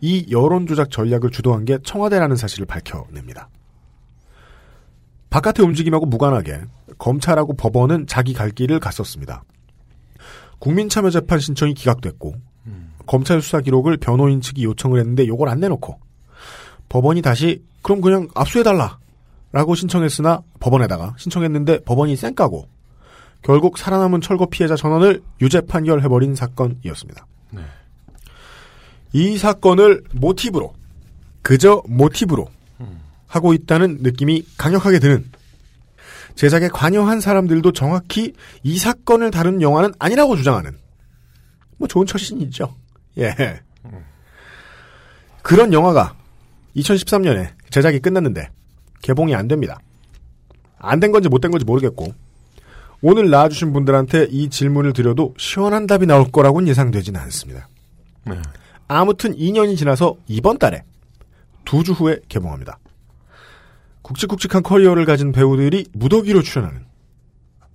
이 0.00 0.26
여론조작 0.30 0.92
전략을 0.92 1.30
주도한 1.30 1.64
게 1.64 1.76
청와대라는 1.82 2.36
사실을 2.36 2.66
밝혀냅니다. 2.66 3.48
바깥의 5.28 5.64
움직임하고 5.66 6.06
무관하게 6.06 6.60
검찰하고 6.96 7.56
법원은 7.56 8.06
자기 8.06 8.32
갈 8.32 8.50
길을 8.50 8.78
갔었습니다. 8.78 9.42
국민참여재판 10.60 11.40
신청이 11.40 11.74
기각됐고 11.74 12.32
검찰 13.06 13.42
수사 13.42 13.60
기록을 13.60 13.96
변호인 13.96 14.40
측이 14.40 14.62
요청을 14.62 15.00
했는데 15.00 15.26
요걸 15.26 15.48
안 15.48 15.58
내놓고 15.58 15.98
법원이 16.88 17.22
다시 17.22 17.64
그럼 17.82 18.00
그냥 18.00 18.28
압수해달라 18.36 19.00
라고 19.56 19.74
신청했으나 19.74 20.42
법원에다가 20.60 21.14
신청했는데 21.16 21.84
법원이 21.84 22.14
쌩까고 22.14 22.68
결국 23.40 23.78
살아남은 23.78 24.20
철거 24.20 24.44
피해자 24.44 24.76
전원을 24.76 25.22
유죄 25.40 25.62
판결해버린 25.62 26.34
사건이었습니다. 26.34 27.26
네. 27.52 27.62
이 29.14 29.38
사건을 29.38 30.02
모티브로 30.12 30.74
그저 31.40 31.82
모티브로 31.88 32.46
하고 33.28 33.54
있다는 33.54 34.00
느낌이 34.02 34.44
강력하게 34.58 34.98
드는 34.98 35.24
제작에 36.34 36.68
관여한 36.68 37.22
사람들도 37.22 37.72
정확히 37.72 38.34
이 38.62 38.76
사건을 38.76 39.30
다룬 39.30 39.62
영화는 39.62 39.94
아니라고 39.98 40.36
주장하는 40.36 40.76
뭐 41.78 41.88
좋은 41.88 42.04
처신이죠. 42.04 42.74
예. 43.16 43.62
그런 45.40 45.72
영화가 45.72 46.14
2013년에 46.76 47.54
제작이 47.70 48.00
끝났는데 48.00 48.50
개봉이 49.02 49.34
안 49.34 49.48
됩니다. 49.48 49.78
안 50.78 51.00
된 51.00 51.12
건지 51.12 51.28
못 51.28 51.40
된 51.40 51.50
건지 51.50 51.64
모르겠고 51.64 52.14
오늘 53.02 53.30
나와주신 53.30 53.72
분들한테 53.72 54.28
이 54.30 54.48
질문을 54.48 54.92
드려도 54.92 55.34
시원한 55.38 55.86
답이 55.86 56.06
나올 56.06 56.30
거라고는 56.30 56.68
예상되지는 56.68 57.20
않습니다. 57.20 57.68
네. 58.24 58.36
아무튼 58.88 59.34
2년이 59.36 59.76
지나서 59.76 60.16
이번 60.28 60.58
달에 60.58 60.82
두 61.64 61.82
주 61.82 61.92
후에 61.92 62.18
개봉합니다. 62.28 62.78
굵직굵직한 64.02 64.62
커리어를 64.62 65.04
가진 65.04 65.32
배우들이 65.32 65.86
무더기로 65.92 66.42
출연하는 66.42 66.84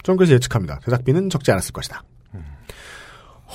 전 0.03 0.15
그래서 0.17 0.33
예측합니다. 0.33 0.79
제작비는 0.85 1.29
적지 1.29 1.51
않았을 1.51 1.73
것이다. 1.73 2.03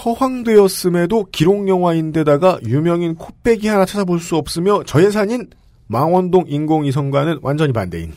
허황되었음에도 0.05 1.27
기록 1.33 1.69
영화인데다가 1.69 2.59
유명인 2.67 3.15
코빼기 3.15 3.67
하나 3.69 3.87
찾아볼 3.87 4.21
수 4.21 4.37
없으며 4.37 4.83
저예산인 4.85 5.49
망원동 5.89 6.45
인공위성과는 6.49 7.41
완전히 7.43 7.73
반대인 7.73 8.13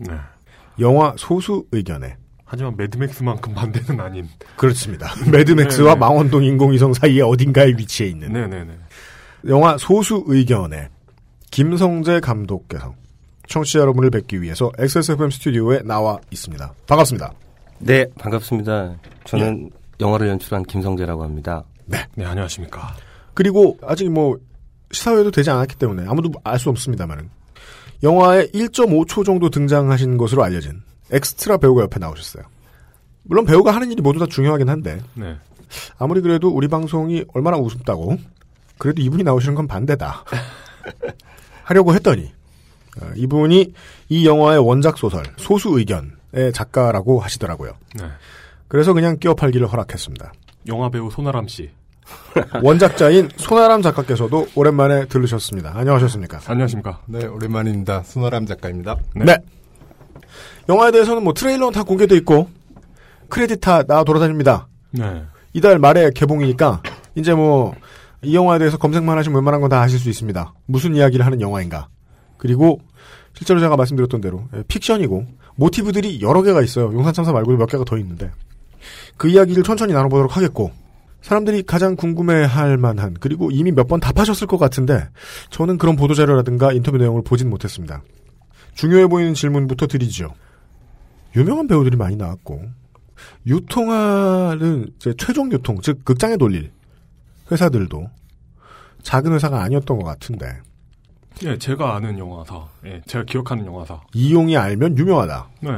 네. 0.00 0.14
영화 0.80 1.14
소수 1.16 1.66
의견에 1.72 2.16
하지만 2.44 2.74
매드맥스만큼 2.78 3.52
반대는 3.52 4.00
아닌. 4.00 4.26
그렇습니다. 4.56 5.08
매드맥스와 5.30 5.94
네. 5.94 6.00
망원동 6.00 6.44
인공위성 6.44 6.94
사이에 6.94 7.20
어딘가에 7.20 7.68
위치해 7.76 8.08
있는 8.08 8.32
네네네. 8.32 8.72
영화 9.48 9.76
소수 9.76 10.24
의견에 10.26 10.88
김성재 11.50 12.20
감독께서 12.20 12.94
청취자 13.48 13.80
여러분을 13.80 14.10
뵙기 14.10 14.40
위해서 14.40 14.70
XSFM 14.78 15.30
스튜디오에 15.30 15.82
나와 15.82 16.18
있습니다. 16.30 16.72
반갑습니다. 16.86 17.32
네, 17.80 18.06
반갑습니다. 18.18 18.96
저는 19.24 19.70
영화를 20.00 20.28
연출한 20.28 20.62
김성재라고 20.62 21.22
합니다. 21.22 21.64
네. 21.84 21.98
네, 22.14 22.24
안녕하십니까. 22.24 22.94
그리고 23.34 23.78
아직 23.82 24.10
뭐 24.10 24.38
시사회도 24.90 25.30
되지 25.30 25.50
않았기 25.50 25.76
때문에 25.76 26.04
아무도 26.08 26.30
알 26.44 26.58
수 26.58 26.70
없습니다만은 26.70 27.30
영화에 28.02 28.46
1.5초 28.48 29.24
정도 29.24 29.50
등장하신 29.50 30.16
것으로 30.18 30.44
알려진 30.44 30.82
엑스트라 31.10 31.56
배우가 31.58 31.82
옆에 31.82 31.98
나오셨어요. 31.98 32.44
물론 33.24 33.44
배우가 33.44 33.74
하는 33.74 33.90
일이 33.90 34.00
모두 34.00 34.18
다 34.18 34.26
중요하긴 34.26 34.68
한데 34.68 35.00
네. 35.14 35.36
아무리 35.98 36.20
그래도 36.20 36.48
우리 36.48 36.68
방송이 36.68 37.24
얼마나 37.34 37.58
우습다고 37.58 38.16
그래도 38.78 39.02
이분이 39.02 39.22
나오시는 39.24 39.54
건 39.54 39.66
반대다 39.66 40.24
하려고 41.64 41.92
했더니 41.94 42.32
어, 43.02 43.10
이분이 43.16 43.72
이 44.08 44.26
영화의 44.26 44.58
원작 44.60 44.96
소설 44.96 45.24
소수 45.36 45.78
의견의 45.78 46.52
작가라고 46.54 47.20
하시더라고요. 47.20 47.72
네. 47.98 48.04
그래서 48.68 48.92
그냥 48.92 49.18
끼어 49.18 49.34
팔기를 49.34 49.66
허락했습니다. 49.66 50.32
영화 50.68 50.88
배우 50.90 51.10
손아람 51.10 51.48
씨. 51.48 51.70
원작자인 52.62 53.28
손아람 53.36 53.82
작가께서도 53.82 54.48
오랜만에 54.54 55.06
들으셨습니다. 55.06 55.72
안녕하셨습니까? 55.74 56.40
안녕하십니까? 56.46 57.00
네, 57.06 57.26
오랜만입니다. 57.26 58.02
손아람 58.04 58.46
작가입니다. 58.46 58.96
네. 59.14 59.36
영화에 60.68 60.90
대해서는 60.90 61.22
뭐 61.24 61.32
트레일러는 61.32 61.72
다 61.72 61.82
공개돼 61.82 62.14
있고 62.16 62.48
크레딧 63.28 63.60
다 63.60 63.82
나와 63.82 64.04
돌아다닙니다. 64.04 64.68
네. 64.90 65.22
이달 65.52 65.78
말에 65.78 66.10
개봉이니까 66.14 66.82
이제 67.14 67.34
뭐 67.34 67.74
이 68.22 68.34
영화에 68.34 68.58
대해서 68.58 68.76
검색만 68.78 69.16
하시면 69.16 69.36
웬만한 69.36 69.60
건 69.60 69.70
다 69.70 69.80
아실 69.80 69.98
수 70.00 70.08
있습니다. 70.08 70.52
무슨 70.66 70.96
이야기를 70.96 71.24
하는 71.24 71.40
영화인가. 71.40 71.86
그리고 72.36 72.80
실제로 73.34 73.60
제가 73.60 73.76
말씀드렸던 73.76 74.20
대로 74.20 74.42
예, 74.56 74.64
픽션이고 74.66 75.24
모티브들이 75.54 76.20
여러 76.22 76.42
개가 76.42 76.62
있어요. 76.62 76.86
용산 76.94 77.12
참사 77.12 77.30
말고도 77.32 77.56
몇 77.58 77.66
개가 77.66 77.84
더 77.84 77.96
있는데 77.98 78.32
그 79.16 79.28
이야기를 79.28 79.62
천천히 79.62 79.92
나눠보도록 79.92 80.36
하겠고 80.36 80.72
사람들이 81.22 81.62
가장 81.64 81.96
궁금해할 81.96 82.76
만한 82.78 83.14
그리고 83.20 83.50
이미 83.50 83.72
몇 83.72 83.88
번 83.88 84.00
답하셨을 84.00 84.46
것 84.46 84.56
같은데 84.58 85.08
저는 85.50 85.78
그런 85.78 85.96
보도 85.96 86.14
자료라든가 86.14 86.72
인터뷰 86.72 86.96
내용을 86.98 87.22
보진 87.22 87.50
못했습니다. 87.50 88.02
중요해 88.74 89.06
보이는 89.08 89.34
질문부터 89.34 89.86
드리죠. 89.86 90.34
유명한 91.36 91.66
배우들이 91.66 91.96
많이 91.96 92.16
나왔고 92.16 92.62
유통하는 93.46 94.86
이제 94.96 95.12
최종 95.18 95.50
유통 95.52 95.80
즉 95.80 96.04
극장에 96.04 96.36
돌릴 96.36 96.70
회사들도 97.50 98.08
작은 99.02 99.32
회사가 99.32 99.62
아니었던 99.62 99.98
것 99.98 100.04
같은데 100.04 100.60
예, 101.44 101.56
제가 101.56 101.94
아는 101.94 102.18
영화사. 102.18 102.66
예, 102.84 103.00
제가 103.06 103.24
기억하는 103.24 103.64
영화사. 103.66 104.00
이용이 104.12 104.56
알면 104.56 104.98
유명하다. 104.98 105.48
네. 105.60 105.70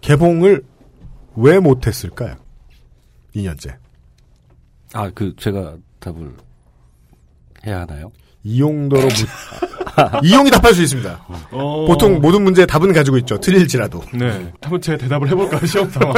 개봉을 0.00 0.64
왜 1.36 1.60
못했을까요? 1.60 2.34
2년째. 3.36 3.76
아, 4.92 5.10
그 5.14 5.34
제가 5.36 5.76
답을 6.00 6.32
해야 7.66 7.80
하나요? 7.80 8.10
이용도로 8.42 9.02
묻... 9.02 9.10
이용이 10.24 10.50
답할 10.50 10.72
수 10.72 10.82
있습니다. 10.82 11.26
어. 11.50 11.86
보통 11.86 12.20
모든 12.20 12.42
문제에 12.42 12.64
답은 12.64 12.92
가지고 12.92 13.18
있죠. 13.18 13.38
틀릴지라도. 13.38 14.00
네. 14.14 14.50
한번 14.62 14.80
제가 14.80 14.98
대답을 14.98 15.28
해볼까요, 15.28 15.66
시험 15.66 15.90
상황? 15.90 16.14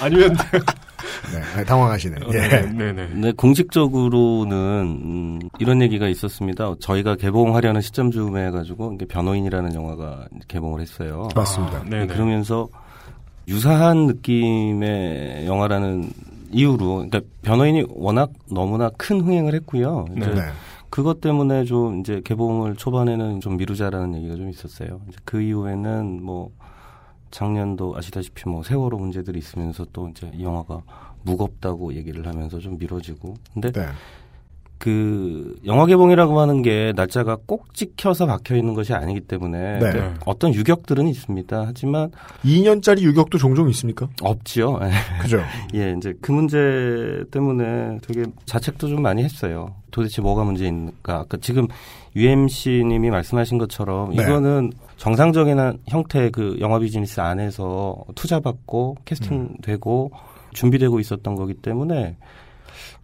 아니면. 0.00 0.36
네, 1.56 1.64
당황하시네. 1.64 2.16
어, 2.24 2.30
예. 2.32 2.38
네, 2.38 2.72
네, 2.72 2.92
네. 2.92 3.08
네, 3.14 3.32
공식적으로는 3.32 4.56
음, 4.56 5.38
이런 5.58 5.80
얘기가 5.80 6.08
있었습니다. 6.08 6.74
저희가 6.80 7.16
개봉하려는 7.16 7.80
시점쯤에 7.80 8.46
해가지고 8.46 8.92
이게 8.94 9.06
변호인이라는 9.06 9.74
영화가 9.74 10.26
개봉을 10.48 10.80
했어요. 10.80 11.28
맞습니다. 11.34 11.78
아, 11.78 11.84
네네. 11.84 12.06
그러면서 12.08 12.68
유사한 13.48 14.06
느낌의 14.06 15.46
영화라는 15.46 16.10
이유로, 16.52 17.06
그러니까 17.08 17.20
변호인이 17.42 17.86
워낙 17.90 18.32
너무나 18.50 18.90
큰 18.90 19.20
흥행을 19.20 19.54
했고요. 19.54 20.06
이제 20.16 20.26
네. 20.26 20.40
그것 20.90 21.20
때문에 21.20 21.64
좀 21.64 22.00
이제 22.00 22.20
개봉을 22.22 22.76
초반에는 22.76 23.40
좀 23.40 23.56
미루자라는 23.56 24.16
얘기가 24.16 24.36
좀 24.36 24.50
있었어요. 24.50 25.00
이제 25.08 25.18
그 25.24 25.40
이후에는 25.40 26.22
뭐 26.22 26.50
작년도 27.30 27.96
아시다시피 27.96 28.48
뭐 28.48 28.62
세월호 28.62 28.98
문제들이 28.98 29.38
있으면서 29.38 29.86
또 29.92 30.08
이제 30.08 30.30
이 30.34 30.44
영화가 30.44 30.82
무겁다고 31.22 31.94
얘기를 31.94 32.26
하면서 32.26 32.58
좀 32.58 32.76
미뤄지고. 32.78 33.34
근데 33.54 33.72
네. 33.72 33.86
그 34.82 35.54
영화 35.64 35.86
개봉이라고 35.86 36.40
하는 36.40 36.60
게 36.60 36.92
날짜가 36.96 37.36
꼭 37.46 37.72
찍혀서 37.72 38.26
박혀 38.26 38.56
있는 38.56 38.74
것이 38.74 38.92
아니기 38.92 39.20
때문에 39.20 39.78
네. 39.78 39.90
이제 39.90 40.10
어떤 40.26 40.52
유격들은 40.52 41.06
있습니다. 41.06 41.64
하지만 41.68 42.10
2년짜리 42.44 43.02
유격도 43.02 43.38
종종 43.38 43.70
있습니까? 43.70 44.08
없지요. 44.20 44.80
그죠. 45.22 45.40
예, 45.74 45.94
이제 45.96 46.14
그 46.20 46.32
문제 46.32 47.22
때문에 47.30 47.98
되게 48.02 48.24
자책도 48.44 48.88
좀 48.88 49.02
많이 49.02 49.22
했어요. 49.22 49.72
도대체 49.92 50.20
뭐가 50.20 50.42
문제인가? 50.42 51.20
아까 51.20 51.38
지금 51.40 51.68
UMC님이 52.16 53.08
말씀하신 53.10 53.58
것처럼 53.58 54.16
네. 54.16 54.24
이거는 54.24 54.72
정상적인 54.96 55.60
한 55.60 55.78
형태의 55.86 56.32
그 56.32 56.56
영화 56.58 56.80
비즈니스 56.80 57.20
안에서 57.20 58.04
투자받고 58.16 58.96
캐스팅되고 59.04 60.10
준비되고 60.54 60.98
있었던 60.98 61.36
거기 61.36 61.54
때문에 61.54 62.16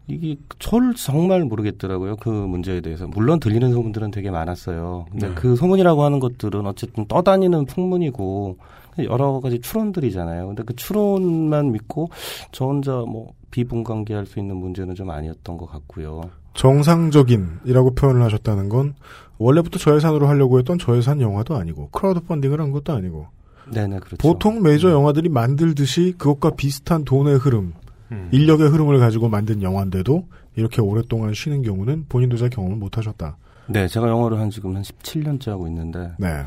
이게 0.09 0.37
저를 0.59 0.95
정말 0.95 1.45
모르겠더라고요. 1.45 2.17
그 2.17 2.29
문제에 2.31 2.81
대해서. 2.81 3.07
물론 3.07 3.39
들리는 3.41 3.71
소문들은 3.73 4.11
되게 4.11 4.31
많았어요. 4.31 5.07
근데 5.11 5.29
네. 5.29 5.35
그 5.35 5.55
소문이라고 5.55 6.03
하는 6.03 6.19
것들은 6.19 6.67
어쨌든 6.67 7.07
떠다니는 7.07 7.67
풍문이고 7.67 8.57
여러 9.05 9.41
가지 9.41 9.61
추론들이잖아요. 9.61 10.47
근데 10.49 10.63
그 10.65 10.75
추론만 10.75 11.73
믿고 11.73 12.09
저 12.53 12.65
혼자 12.65 12.93
뭐 12.93 13.33
비분강개할 13.51 14.27
수 14.27 14.39
있는 14.39 14.57
문제는 14.57 14.95
좀 14.95 15.11
아니었던 15.11 15.57
것 15.57 15.67
같고요. 15.67 16.23
정상적인이라고 16.55 17.95
표현을 17.95 18.23
하셨다는 18.23 18.69
건 18.69 18.95
원래부터 19.39 19.79
저예산으로 19.79 20.27
하려고 20.27 20.59
했던 20.59 20.79
저예산 20.79 21.21
영화도 21.21 21.55
아니고 21.55 21.91
크라우드 21.91 22.21
펀딩을 22.21 22.61
한 22.61 22.73
것도 22.73 22.93
아니고 22.93 23.29
네네 23.73 24.01
그렇죠. 24.01 24.17
보통 24.17 24.63
메이저 24.63 24.91
영화들이 24.91 25.29
만들듯이 25.29 26.15
그것과 26.19 26.57
비슷한 26.57 27.05
돈의 27.05 27.37
흐름, 27.37 27.75
음. 28.13 28.29
인력의 28.33 28.69
흐름을 28.69 28.99
가지고 28.99 29.29
만든 29.29 29.63
영화인데도 29.63 30.27
이렇게 30.57 30.81
오랫동안 30.81 31.35
쉬는 31.35 31.63
경우는 31.63 32.07
본인도 32.09 32.37
잘 32.37 32.51
경험을 32.51 32.77
못 32.77 32.97
하셨다. 32.97 33.37
네, 33.67 33.87
제가 33.87 34.09
영화를 34.09 34.39
한 34.39 34.51
지금 34.51 34.77
한 34.77 34.83
17년째 34.83 35.49
하고 35.51 35.69
있는데 35.69 36.13
네. 36.19 36.45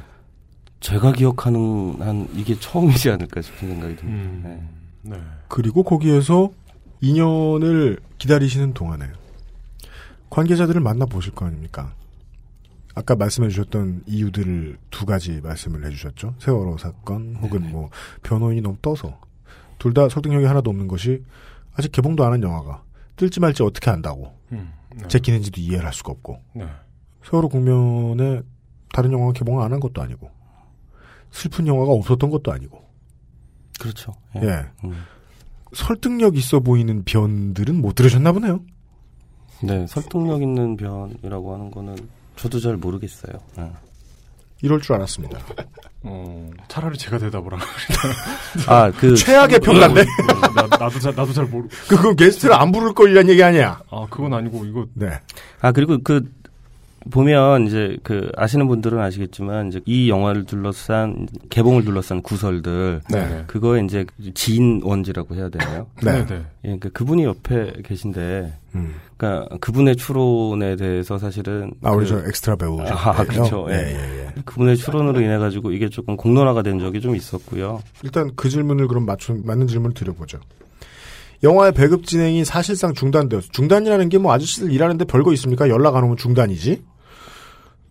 제가 0.80 1.13
기억하는 1.13 1.95
한 2.00 2.28
이게 2.36 2.60
처음이지 2.60 3.12
않을까 3.12 3.41
싶은 3.41 3.69
생각이 3.69 3.95
듭니다. 3.95 4.30
음. 4.30 4.41
네. 5.04 5.15
네. 5.15 5.21
그리고 5.47 5.84
거기에서 5.84 6.52
2년을 7.02 8.00
기다리시는 8.17 8.74
동안에 8.74 9.06
관계자들을 10.30 10.80
만나 10.82 11.06
보실 11.06 11.34
거 11.34 11.45
아닙니까? 11.45 11.93
아까 12.93 13.15
말씀해 13.15 13.50
주셨던 13.50 14.04
이유들을 14.06 14.78
두 14.89 15.06
가지 15.06 15.39
말씀을 15.41 15.86
해 15.86 15.91
주셨죠. 15.91 16.36
세월호 16.39 16.78
사건 16.78 17.38
혹은 17.41 17.69
뭐 17.71 17.89
변호인이 18.24 18.62
너무 18.62 18.76
떠서 18.82 19.17
둘 19.82 19.94
다 19.96 20.08
설득력이 20.10 20.46
하나도 20.46 20.70
없는 20.70 20.88
것이 20.88 21.24
아직 21.74 21.91
개봉도 21.91 22.24
안 22.24 22.34
한 22.34 22.44
영화가 22.44 22.84
뜰지 23.15 23.39
말지 23.39 23.63
어떻게 23.63 23.89
안다고 23.89 24.32
음, 24.52 24.72
네. 24.96 25.08
제끼는지도 25.08 25.60
이해를 25.60 25.86
할 25.86 25.94
수가 25.94 26.12
없고 26.12 26.39
네. 26.54 26.65
세월호 27.24 27.50
국면에 27.50 28.41
다른 28.94 29.12
영화가 29.12 29.34
개봉을 29.34 29.63
안 29.63 29.74
한 29.74 29.80
것도 29.80 30.02
아니고 30.02 30.30
슬픈 31.32 31.65
영화가 31.65 31.91
없었던 31.94 32.30
것도 32.30 32.52
아니고 32.52 32.80
그렇죠. 33.80 34.13
예. 34.36 34.65
음. 34.84 34.94
설득력 35.74 36.36
있어 36.38 36.60
보이는 36.60 37.04
변들은 37.04 37.82
못 37.82 37.96
들으셨나 37.96 38.34
보네요. 38.34 38.60
네, 39.63 39.88
설득력 39.88 40.41
있는 40.44 40.76
변이라고 40.78 41.54
하는 41.54 41.72
거는 41.72 41.96
저도 42.36 42.60
잘 42.60 42.78
모르겠어요. 42.78 43.34
네. 43.58 43.72
이럴 44.62 44.82
줄 44.82 44.95
알았습니다. 44.95 45.39
어, 46.04 46.50
차라리 46.67 46.97
제가 46.97 47.17
대답을 47.19 47.54
하고. 47.54 47.63
아, 48.67 48.91
그 48.97 49.15
최악의 49.15 49.60
평가인데. 49.60 50.04
나, 50.56 50.78
나도 50.78 51.00
잘 51.00 51.13
나도 51.15 51.32
잘 51.34 51.45
모르. 51.45 51.67
그거 51.88 52.13
게스트를 52.13 52.56
안 52.56 52.71
부를 52.71 52.93
거이란 52.93 53.30
얘기 53.30 53.43
아니야. 53.43 53.82
아, 53.89 54.08
그건 54.10 54.34
아니고 54.34 54.65
이거. 54.65 54.86
네. 54.93 55.12
아 55.62 55.71
그리고 55.71 56.00
그 56.04 56.24
보면 57.10 57.66
이제 57.66 57.98
그 58.04 58.32
아시는 58.38 58.68
분들은 58.68 59.00
아시겠지만 59.00 59.70
이제 59.70 59.82
이 59.86 60.10
영화를 60.10 60.46
둘러싼 60.46 61.28
개봉을 61.50 61.84
둘러싼 61.84 62.22
구설들 62.22 63.02
네. 63.10 63.44
그거에 63.48 63.82
이제 63.84 64.06
지인 64.36 64.82
원지라고 64.84 65.34
해야 65.36 65.50
되나요? 65.50 65.88
네. 66.04 66.26
네. 66.26 66.36
예, 66.36 66.44
그러니까 66.64 66.90
그분이 66.90 67.24
옆에 67.24 67.74
계신데, 67.84 68.54
음. 68.76 68.94
그러니까 69.18 69.56
그분의 69.58 69.96
추론에 69.96 70.76
대해서 70.76 71.18
사실은 71.18 71.72
아, 71.82 71.92
우리 71.92 72.06
그- 72.06 72.10
저 72.10 72.20
엑스트라 72.28 72.56
배우. 72.56 72.80
아, 72.82 73.24
그렇죠. 73.26 73.66
예. 73.72 73.74
예, 73.74 73.78
예, 73.80 74.26
예. 74.38 74.42
그분의 74.46 74.78
추론으로 74.78 75.22
인해 75.22 75.38
가지고 75.40 75.72
이게 75.72 75.90
조금 75.90 76.16
공론화가 76.16 76.62
된 76.62 76.80
적이 76.80 77.02
좀 77.02 77.16
있었고요. 77.16 77.82
일단 78.04 78.30
그 78.36 78.48
질문을 78.48 78.88
그럼 78.88 79.06
맞춘, 79.08 79.42
맞는 79.46 79.66
질문을 79.68 79.96
드려보죠. 79.96 80.40
영화의 81.44 81.72
배급 81.72 82.06
진행이 82.06 82.46
사실상 82.46 82.94
중단되었어. 82.94 83.48
중단이라는 83.52 84.10
게 84.10 84.20
뭐 84.20 84.32
아저씨들 84.32 84.72
일하는데 84.72 85.06
별거 85.06 85.34
있습니까? 85.34 85.68
연락 85.70 85.96
안 85.96 86.04
오면 86.04 86.18
중단이지. 86.18 86.84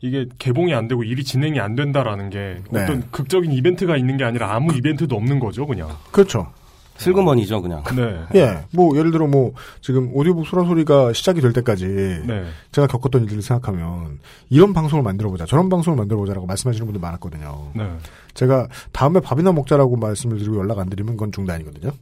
이게 0.02 0.26
개봉이 0.38 0.72
안 0.74 0.88
되고 0.88 1.04
일이 1.04 1.24
진행이 1.24 1.60
안 1.60 1.74
된다라는 1.74 2.30
게 2.30 2.62
네. 2.70 2.82
어떤 2.82 3.10
극적인 3.10 3.52
이벤트가 3.52 3.96
있는 3.96 4.16
게 4.16 4.24
아니라 4.24 4.54
아무 4.54 4.74
이벤트도 4.74 5.14
없는 5.14 5.40
거죠, 5.40 5.66
그냥. 5.66 5.90
그렇죠. 6.10 6.52
슬그머니죠, 6.96 7.62
그냥. 7.62 7.82
네. 7.96 8.20
예. 8.34 8.58
뭐, 8.72 8.96
예를 8.96 9.10
들어 9.10 9.26
뭐, 9.26 9.54
지금 9.80 10.10
오디오북 10.14 10.46
소라 10.46 10.64
소리가 10.64 11.14
시작이 11.14 11.40
될 11.40 11.54
때까지. 11.54 11.86
네. 12.26 12.44
제가 12.72 12.86
겪었던 12.86 13.22
일들을 13.22 13.42
생각하면, 13.42 14.18
이런 14.50 14.74
방송을 14.74 15.02
만들어보자, 15.02 15.46
저런 15.46 15.70
방송을 15.70 15.96
만들어보자라고 15.96 16.46
말씀하시는 16.46 16.86
분들 16.86 17.00
많았거든요. 17.00 17.72
네. 17.74 17.90
제가 18.34 18.68
다음에 18.92 19.20
밥이나 19.20 19.52
먹자라고 19.52 19.96
말씀을 19.96 20.38
드리고 20.38 20.58
연락 20.58 20.78
안 20.78 20.90
드리면 20.90 21.14
그건 21.14 21.32
중단이거든요. 21.32 21.92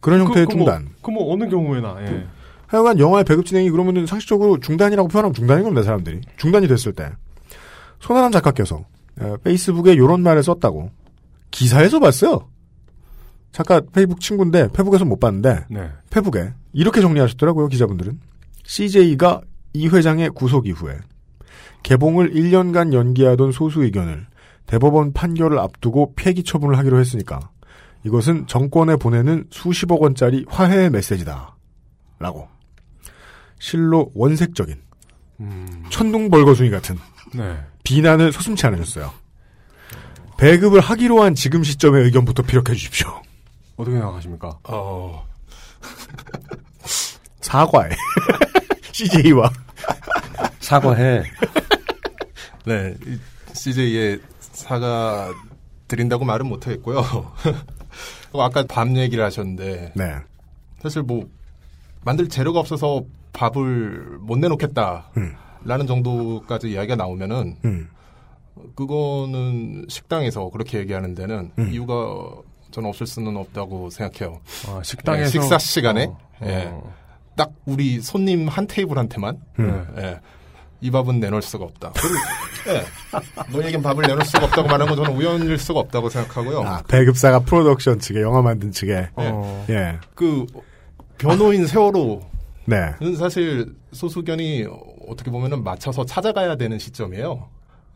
그런 0.00 0.20
형태의 0.20 0.46
그, 0.46 0.52
그 0.52 0.56
중단. 0.56 0.88
뭐, 1.02 1.14
그뭐 1.26 1.34
어느 1.34 1.50
경우에나 1.50 1.96
예. 2.00 2.26
하여간 2.70 3.00
영화의 3.00 3.24
배급 3.24 3.44
진행이 3.46 3.68
그러면은 3.70 4.06
상식적으로 4.06 4.60
중단이라고 4.60 5.08
표현하면 5.08 5.34
중단인 5.34 5.64
겁니다, 5.64 5.82
사람들이. 5.82 6.20
중단이 6.36 6.68
됐을 6.68 6.92
때. 6.92 7.10
손아람 7.98 8.30
작가께서 8.30 8.84
어, 9.20 9.36
페이스북에 9.42 9.92
이런 9.92 10.22
말을 10.22 10.44
썼다고 10.44 10.90
기사에서 11.50 11.98
봤어요. 11.98 12.48
작가 13.50 13.80
페이북 13.92 14.20
친구인데 14.20 14.68
페북에서 14.72 15.04
못 15.04 15.18
봤는데 15.18 15.64
네. 15.68 15.90
페북에 16.10 16.52
이렇게 16.72 17.00
정리하셨더라고요, 17.00 17.66
기자분들은. 17.66 18.20
CJ가 18.62 19.40
이 19.72 19.88
회장의 19.88 20.30
구속 20.30 20.68
이후에 20.68 20.96
개봉을 21.82 22.32
1년간 22.32 22.92
연기하던 22.92 23.50
소수 23.50 23.82
의견을 23.82 24.28
대법원 24.66 25.12
판결을 25.12 25.58
앞두고 25.58 26.14
폐기 26.14 26.44
처분을 26.44 26.78
하기로 26.78 27.00
했으니까 27.00 27.40
이것은 28.04 28.46
정권에 28.46 28.94
보내는 28.94 29.46
수십억 29.50 30.02
원짜리 30.02 30.44
화해의 30.48 30.90
메시지다. 30.90 31.56
라고. 32.20 32.48
실로 33.60 34.10
원색적인 34.14 34.82
음. 35.40 35.84
천둥벌거숭이 35.90 36.70
같은 36.70 36.98
네. 37.32 37.56
비난을 37.84 38.32
서슴치 38.32 38.66
않으셨어요. 38.66 39.12
배급을 40.38 40.80
하기로 40.80 41.22
한 41.22 41.34
지금 41.34 41.62
시점의 41.62 42.04
의견부터 42.04 42.42
피력해 42.42 42.74
주십시오. 42.74 43.22
어떻게 43.76 43.96
생각하십니까? 43.96 44.58
어, 44.64 45.26
사과해. 47.40 47.90
CJ와. 48.92 49.50
사과해. 50.60 51.22
네. 52.64 52.94
이 53.06 53.18
CJ에 53.54 54.18
사과 54.40 55.32
드린다고 55.88 56.24
말은 56.24 56.46
못하겠고요. 56.46 56.98
어, 58.32 58.42
아까 58.42 58.64
밥 58.66 58.88
얘기를 58.96 59.22
하셨는데 59.24 59.92
네. 59.94 60.14
사실 60.82 61.02
뭐 61.02 61.28
만들 62.02 62.28
재료가 62.28 62.60
없어서 62.60 63.04
밥을 63.32 64.18
못 64.20 64.38
내놓겠다. 64.38 65.10
음. 65.16 65.34
라는 65.64 65.86
정도까지 65.86 66.70
이야기가 66.70 66.96
나오면은 66.96 67.56
음. 67.64 67.88
그거는 68.74 69.86
식당에서 69.88 70.48
그렇게 70.50 70.78
얘기하는 70.78 71.14
데는 71.14 71.52
음. 71.58 71.70
이유가 71.72 71.94
저는 72.70 72.88
없을 72.88 73.06
수는 73.06 73.36
없다고 73.36 73.90
생각해요. 73.90 74.40
아, 74.68 74.80
식당에서 74.82 75.24
네, 75.24 75.30
식사 75.30 75.58
시간에 75.58 76.06
어, 76.06 76.18
예. 76.44 76.68
어. 76.70 76.94
딱 77.36 77.52
우리 77.66 78.00
손님 78.00 78.48
한 78.48 78.66
테이블한테만 78.66 79.38
음. 79.58 79.86
예. 79.98 80.20
이 80.82 80.90
밥은 80.90 81.20
내놓을 81.20 81.42
수가 81.42 81.64
없다. 81.64 81.92
예, 82.68 83.52
너에겐 83.52 83.82
밥을 83.82 84.02
내놓을 84.02 84.24
수가 84.24 84.46
없다고 84.46 84.68
말하는 84.68 84.94
건 84.94 85.04
저는 85.04 85.18
우연일 85.18 85.58
수가 85.58 85.80
없다고 85.80 86.08
생각하고요. 86.08 86.62
아, 86.62 86.82
배급사가 86.88 87.40
프로덕션 87.40 87.98
측에 87.98 88.22
영화 88.22 88.40
만든 88.40 88.70
측에 88.70 89.10
어. 89.14 89.66
예. 89.68 89.98
그 90.14 90.46
변호인 91.18 91.66
세월호 91.66 92.29
네. 92.66 92.94
는 93.00 93.16
사실 93.16 93.74
소수견이 93.92 94.66
어떻게 95.08 95.30
보면은 95.30 95.64
맞춰서 95.64 96.04
찾아가야 96.04 96.56
되는 96.56 96.78
시점이에요. 96.78 97.48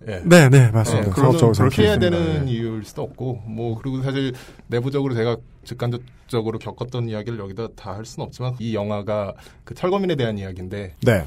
예. 0.08 0.22
네, 0.24 0.48
네, 0.50 0.70
맞습니다. 0.70 1.10
그러면 1.12 1.38
상업적으로 1.38 1.52
그렇게 1.52 1.82
해야. 1.84 1.98
되는 1.98 2.46
예. 2.46 2.52
이유일 2.52 2.84
수도 2.84 3.02
없고, 3.02 3.42
뭐 3.46 3.78
그리고 3.80 4.02
사실 4.02 4.32
내부적으로 4.66 5.14
제가 5.14 5.36
직간접적으로 5.64 6.58
겪었던 6.58 7.08
이야기를 7.08 7.38
여기다 7.38 7.68
다 7.76 7.94
할 7.94 8.04
수는 8.04 8.26
없지만 8.26 8.54
이 8.58 8.74
영화가 8.74 9.32
그 9.64 9.74
철거민에 9.74 10.16
대한 10.16 10.36
이야기인데, 10.36 10.94
네. 11.02 11.24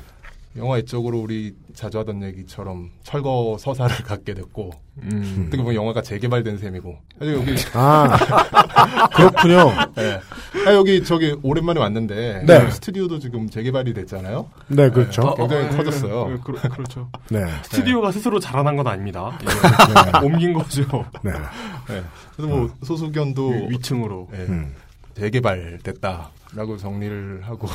영화 0.58 0.76
외적으로 0.76 1.20
우리 1.20 1.56
자주 1.76 2.00
하던 2.00 2.24
얘기처럼 2.24 2.90
철거 3.04 3.58
서사를 3.60 3.96
갖게 4.06 4.34
됐고, 4.34 4.72
음. 5.04 5.44
어떻게 5.48 5.58
보면 5.62 5.76
영화가 5.76 6.02
재개발된 6.02 6.58
셈이고, 6.58 6.98
사실 7.20 7.34
여기 7.36 7.56
아, 7.74 8.18
그렇군요. 9.16 9.72
네. 9.96 10.20
아, 10.66 10.74
여기 10.74 11.04
저기 11.04 11.36
오랜만에 11.44 11.80
왔는데 11.80 12.44
네. 12.46 12.72
스튜디오도 12.72 13.20
지금 13.20 13.50
재개발이 13.50 13.94
됐잖아요. 13.94 14.50
네, 14.68 14.90
그렇죠. 14.90 15.22
네, 15.22 15.34
굉장히 15.38 15.64
어, 15.64 15.68
어, 15.68 15.78
커졌어요. 15.78 16.26
예, 16.30 16.34
예, 16.34 16.38
그렇- 16.44 16.70
그렇죠. 16.70 17.10
네. 17.30 17.46
스튜디오가 17.64 18.12
스스로 18.12 18.40
자라난 18.40 18.76
건 18.76 18.88
아닙니다. 18.88 19.38
예. 19.44 19.46
네. 20.20 20.26
옮긴 20.26 20.54
거죠. 20.54 20.82
네. 21.24 21.32
네. 21.32 22.04
그래서 22.36 22.56
뭐 22.56 22.70
소수견도 22.84 23.50
위- 23.50 23.68
위층으로. 23.72 24.28
예, 24.34 24.38
음. 24.40 24.74
재개발됐다라고 25.16 26.78
정리를 26.78 27.42
하고 27.44 27.68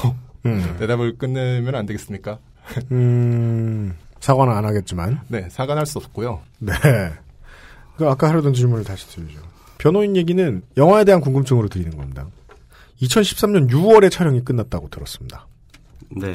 음. 0.46 0.76
대답을 0.78 1.18
끝내면 1.18 1.74
안 1.74 1.86
되겠습니까? 1.86 2.38
음, 2.92 3.94
사과는 4.20 4.52
안 4.52 4.64
하겠지만. 4.64 5.20
네, 5.28 5.48
사과할 5.50 5.86
수 5.86 5.98
없고요. 5.98 6.40
네. 6.58 6.72
그 7.96 8.08
아까 8.08 8.28
하려던 8.28 8.54
질문을 8.54 8.84
다시 8.84 9.06
드리죠. 9.08 9.40
변호인 9.78 10.16
얘기는 10.16 10.62
영화에 10.76 11.04
대한 11.04 11.20
궁금증으로 11.20 11.68
드리는 11.68 11.96
겁니다. 11.96 12.26
2013년 13.00 13.68
6월에 13.70 14.10
촬영이 14.10 14.44
끝났다고 14.44 14.88
들었습니다. 14.88 15.46
네. 16.08 16.34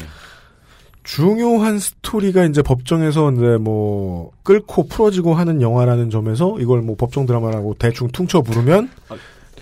중요한 1.03 1.79
스토리가 1.79 2.43
이제 2.43 2.61
법정에서 2.61 3.31
이제 3.31 3.57
뭐 3.57 4.31
끌고 4.43 4.89
풀어지고 4.89 5.35
하는 5.35 5.61
영화라는 5.61 6.09
점에서 6.09 6.59
이걸 6.59 6.81
뭐 6.81 6.97
법정 6.97 7.25
드라마라고 7.25 7.75
대충 7.79 8.09
퉁쳐 8.09 8.41
부르면 8.41 8.89
저 9.07 9.15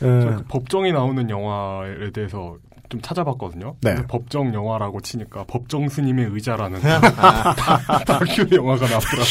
예, 0.07 0.09
그 0.09 0.43
법정이 0.47 0.91
나오는 0.91 1.29
영화에 1.29 2.09
대해서 2.11 2.57
좀 2.89 3.01
찾아봤거든요. 3.01 3.75
네. 3.81 3.95
근데 3.95 4.07
법정 4.07 4.53
영화라고 4.53 5.01
치니까 5.01 5.45
법정 5.47 5.89
스님의 5.89 6.29
의자라는 6.31 6.79
아. 6.83 8.03
다큐 8.05 8.47
영화가 8.51 8.87
나왔더라고요. 8.87 9.25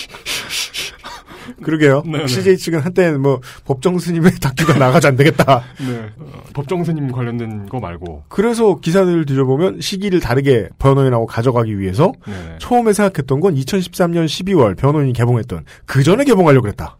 그러게요. 1.62 2.02
네네. 2.02 2.26
CJ 2.26 2.56
측은 2.58 2.80
한때 2.80 3.10
뭐 3.12 3.40
법정 3.64 3.98
스님의 3.98 4.32
다큐가 4.40 4.78
나가지 4.78 5.06
안 5.06 5.16
되겠다. 5.16 5.62
네. 5.78 6.10
어, 6.18 6.42
법정 6.54 6.84
스님 6.84 7.10
관련된 7.12 7.68
거 7.68 7.80
말고. 7.80 8.24
그래서 8.28 8.78
기사들을 8.80 9.26
뒤져보면 9.26 9.80
시기를 9.80 10.20
다르게 10.20 10.68
변호인하고 10.78 11.26
가져가기 11.26 11.78
위해서 11.78 12.12
네. 12.26 12.56
처음에 12.58 12.92
생각했던 12.92 13.40
건 13.40 13.54
2013년 13.54 14.26
12월 14.26 14.76
변호인이 14.76 15.12
개봉했던 15.12 15.64
그 15.86 16.02
전에 16.02 16.24
개봉하려고 16.24 16.62
그랬다. 16.62 16.96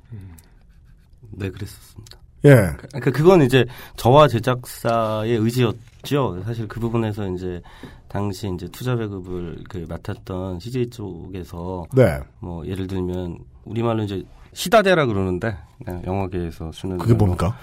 네, 1.33 1.49
그랬었습니다. 1.49 2.10
예. 2.45 2.55
그러니까 2.55 3.11
그건 3.13 3.43
이제 3.43 3.65
저와 3.97 4.29
제작사의 4.29 5.37
의지였죠. 5.37 6.43
사실 6.45 6.67
그 6.69 6.81
부분에서 6.81 7.29
이제 7.29 7.61
당시 8.09 8.51
이제 8.55 8.67
투자 8.73 8.97
배급을 8.97 9.65
그 9.69 9.87
맡았던 9.89 10.61
CJ 10.61 10.91
쪽에서 10.91 11.87
네. 11.95 12.19
뭐 12.41 12.67
예를 12.67 12.87
들면 12.87 13.39
우리말로 13.65 14.03
이제 14.03 14.25
시다대라 14.53 15.07
그러는데 15.07 15.57
네, 15.87 16.03
영화계에서 16.07 16.73
쓰는 16.73 16.99
그게. 16.99 17.15
뭡니까? 17.15 17.57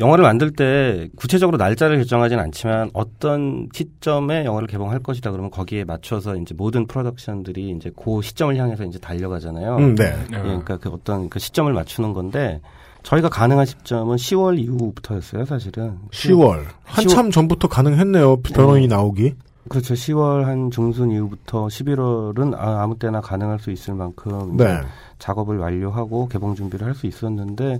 영화를 0.00 0.22
만들 0.24 0.50
때 0.50 1.08
구체적으로 1.14 1.56
날짜를 1.56 1.96
결정하진 1.98 2.38
않지만 2.40 2.90
어떤 2.94 3.68
시점에 3.72 4.44
영화를 4.44 4.66
개봉할 4.66 4.98
것이다 5.00 5.30
그러면 5.30 5.50
거기에 5.52 5.84
맞춰서 5.84 6.34
이제 6.34 6.52
모든 6.52 6.86
프로덕션들이 6.86 7.70
이제 7.70 7.92
그 7.94 8.20
시점을 8.20 8.56
향해서 8.56 8.84
이제 8.84 8.98
달려가잖아요. 8.98 9.76
음, 9.76 9.94
네. 9.94 10.12
예, 10.32 10.36
그러니까 10.36 10.78
그 10.78 10.88
어떤 10.88 11.28
그 11.28 11.38
시점을 11.38 11.72
맞추는 11.72 12.12
건데 12.12 12.60
저희가 13.04 13.28
가능한 13.28 13.66
시점은 13.66 14.16
10월 14.16 14.58
이후부터였어요, 14.58 15.44
사실은. 15.44 15.98
10월. 16.10 16.64
한참 16.84 17.30
전부터 17.30 17.68
가능했네요. 17.68 18.38
변호인이 18.38 18.88
나오기. 18.88 19.34
그렇죠. 19.68 19.94
10월 19.94 20.44
한 20.44 20.70
중순 20.70 21.10
이후부터 21.10 21.66
11월은 21.68 22.54
아, 22.56 22.82
아무 22.82 22.98
때나 22.98 23.20
가능할 23.20 23.58
수 23.60 23.70
있을 23.70 23.94
만큼 23.94 24.56
네. 24.56 24.80
작업을 25.18 25.58
완료하고 25.58 26.28
개봉 26.28 26.54
준비를 26.54 26.86
할 26.86 26.94
수 26.94 27.06
있었는데 27.06 27.78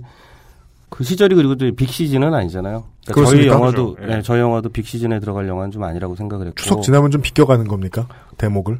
그 0.89 1.03
시절이 1.03 1.35
그리고 1.35 1.55
또 1.55 1.65
빅 1.75 1.89
시즌은 1.89 2.33
아니잖아요. 2.33 2.83
그러니까 3.05 3.29
저희 3.29 3.39
그렇습니까? 3.45 3.53
영화도 3.55 3.95
그렇죠. 3.95 4.11
예. 4.11 4.15
네, 4.15 4.21
저희 4.21 4.39
영화도 4.39 4.69
빅 4.69 4.87
시즌에 4.87 5.19
들어갈 5.19 5.47
영화는 5.47 5.71
좀 5.71 5.83
아니라고 5.83 6.15
생각을 6.15 6.47
했고 6.47 6.55
추석 6.55 6.81
지나면 6.81 7.11
좀 7.11 7.21
비껴가는 7.21 7.67
겁니까? 7.67 8.07
대목을? 8.37 8.79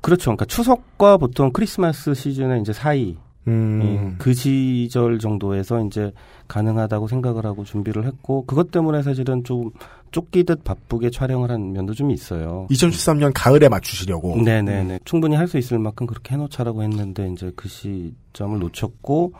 그렇죠. 0.00 0.24
그러니까 0.30 0.44
추석과 0.44 1.16
보통 1.16 1.50
크리스마스 1.52 2.14
시즌의 2.14 2.60
이제 2.60 2.72
사이 2.72 3.16
음. 3.46 3.80
음, 3.82 4.14
그 4.18 4.32
시절 4.34 5.18
정도에서 5.18 5.84
이제 5.84 6.12
가능하다고 6.48 7.08
생각을 7.08 7.44
하고 7.44 7.64
준비를 7.64 8.06
했고 8.06 8.44
그것 8.46 8.70
때문에 8.70 9.02
사실은 9.02 9.44
좀 9.44 9.70
쫓기듯 10.12 10.62
바쁘게 10.64 11.10
촬영을 11.10 11.50
한 11.50 11.72
면도 11.72 11.92
좀 11.92 12.10
있어요. 12.10 12.66
2013년 12.70 13.32
가을에 13.34 13.68
맞추시려고. 13.68 14.36
네네네. 14.42 15.00
충분히 15.04 15.34
할 15.36 15.48
수 15.48 15.58
있을 15.58 15.78
만큼 15.78 16.06
그렇게 16.06 16.34
해놓자라고 16.34 16.82
했는데 16.82 17.28
이제 17.30 17.52
그 17.56 17.68
시점을 17.68 18.58
놓쳤고 18.58 19.32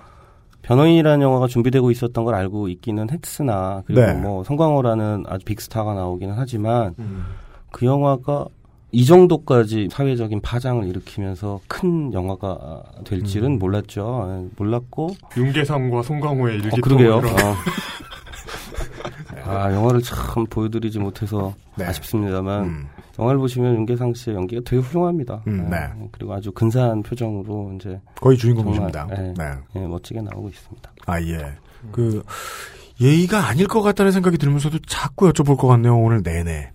변호인이라는 0.63 1.23
영화가 1.23 1.47
준비되고 1.47 1.91
있었던 1.91 2.25
걸 2.25 2.35
알고 2.35 2.69
있기는 2.69 3.09
했으나 3.11 3.83
그리고 3.87 4.01
네. 4.01 4.15
뭐 4.15 4.43
성광호라는 4.45 5.25
아주 5.29 5.45
빅스타가 5.45 5.95
나오기는 5.95 6.35
하지만 6.37 6.95
음. 6.99 7.25
그 7.71 7.87
영화가 7.87 8.47
이 8.95 9.05
정도까지 9.05 9.89
사회적인 9.91 10.41
파장을 10.41 10.87
일으키면서 10.87 11.61
큰 11.67 12.13
영화가 12.13 12.83
될지는 13.05 13.53
음. 13.55 13.59
몰랐죠. 13.59 14.27
예, 14.47 14.49
몰랐고 14.57 15.17
윤계상과 15.37 16.03
송강호의 16.03 16.55
어, 16.55 16.57
일기토 16.59 16.81
그러게요. 16.81 17.19
이런- 17.19 17.25
어. 17.35 17.55
아, 19.47 19.73
영화를 19.75 20.01
참 20.01 20.47
보여드리지 20.47 20.99
못해서 21.01 21.55
네. 21.77 21.85
아쉽습니다만, 21.85 22.65
음. 22.65 22.87
영화를 23.19 23.39
보시면 23.41 23.75
윤계상 23.75 24.15
씨의 24.15 24.37
연기가 24.37 24.63
되게 24.65 24.81
훌륭합니다. 24.81 25.43
음, 25.49 25.69
네. 25.71 25.77
어, 25.97 26.09
그리고 26.13 26.33
아주 26.33 26.51
근사한 26.53 27.03
표정으로 27.03 27.73
이제. 27.75 28.01
거의 28.21 28.39
주인공이십니다. 28.39 29.07
정말, 29.09 29.35
예, 29.39 29.45
네. 29.45 29.51
예, 29.77 29.87
멋지게 29.87 30.23
나오고 30.23 30.49
있습니다. 30.49 30.93
아, 31.07 31.21
예. 31.21 31.53
그, 31.93 32.23
예의가 33.01 33.47
아닐 33.49 33.67
것 33.67 33.83
같다는 33.83 34.13
생각이 34.13 34.39
들면서도 34.39 34.79
자꾸 34.87 35.29
여쭤볼 35.31 35.59
것 35.59 35.67
같네요, 35.67 35.99
오늘 35.99 36.23
내내. 36.23 36.71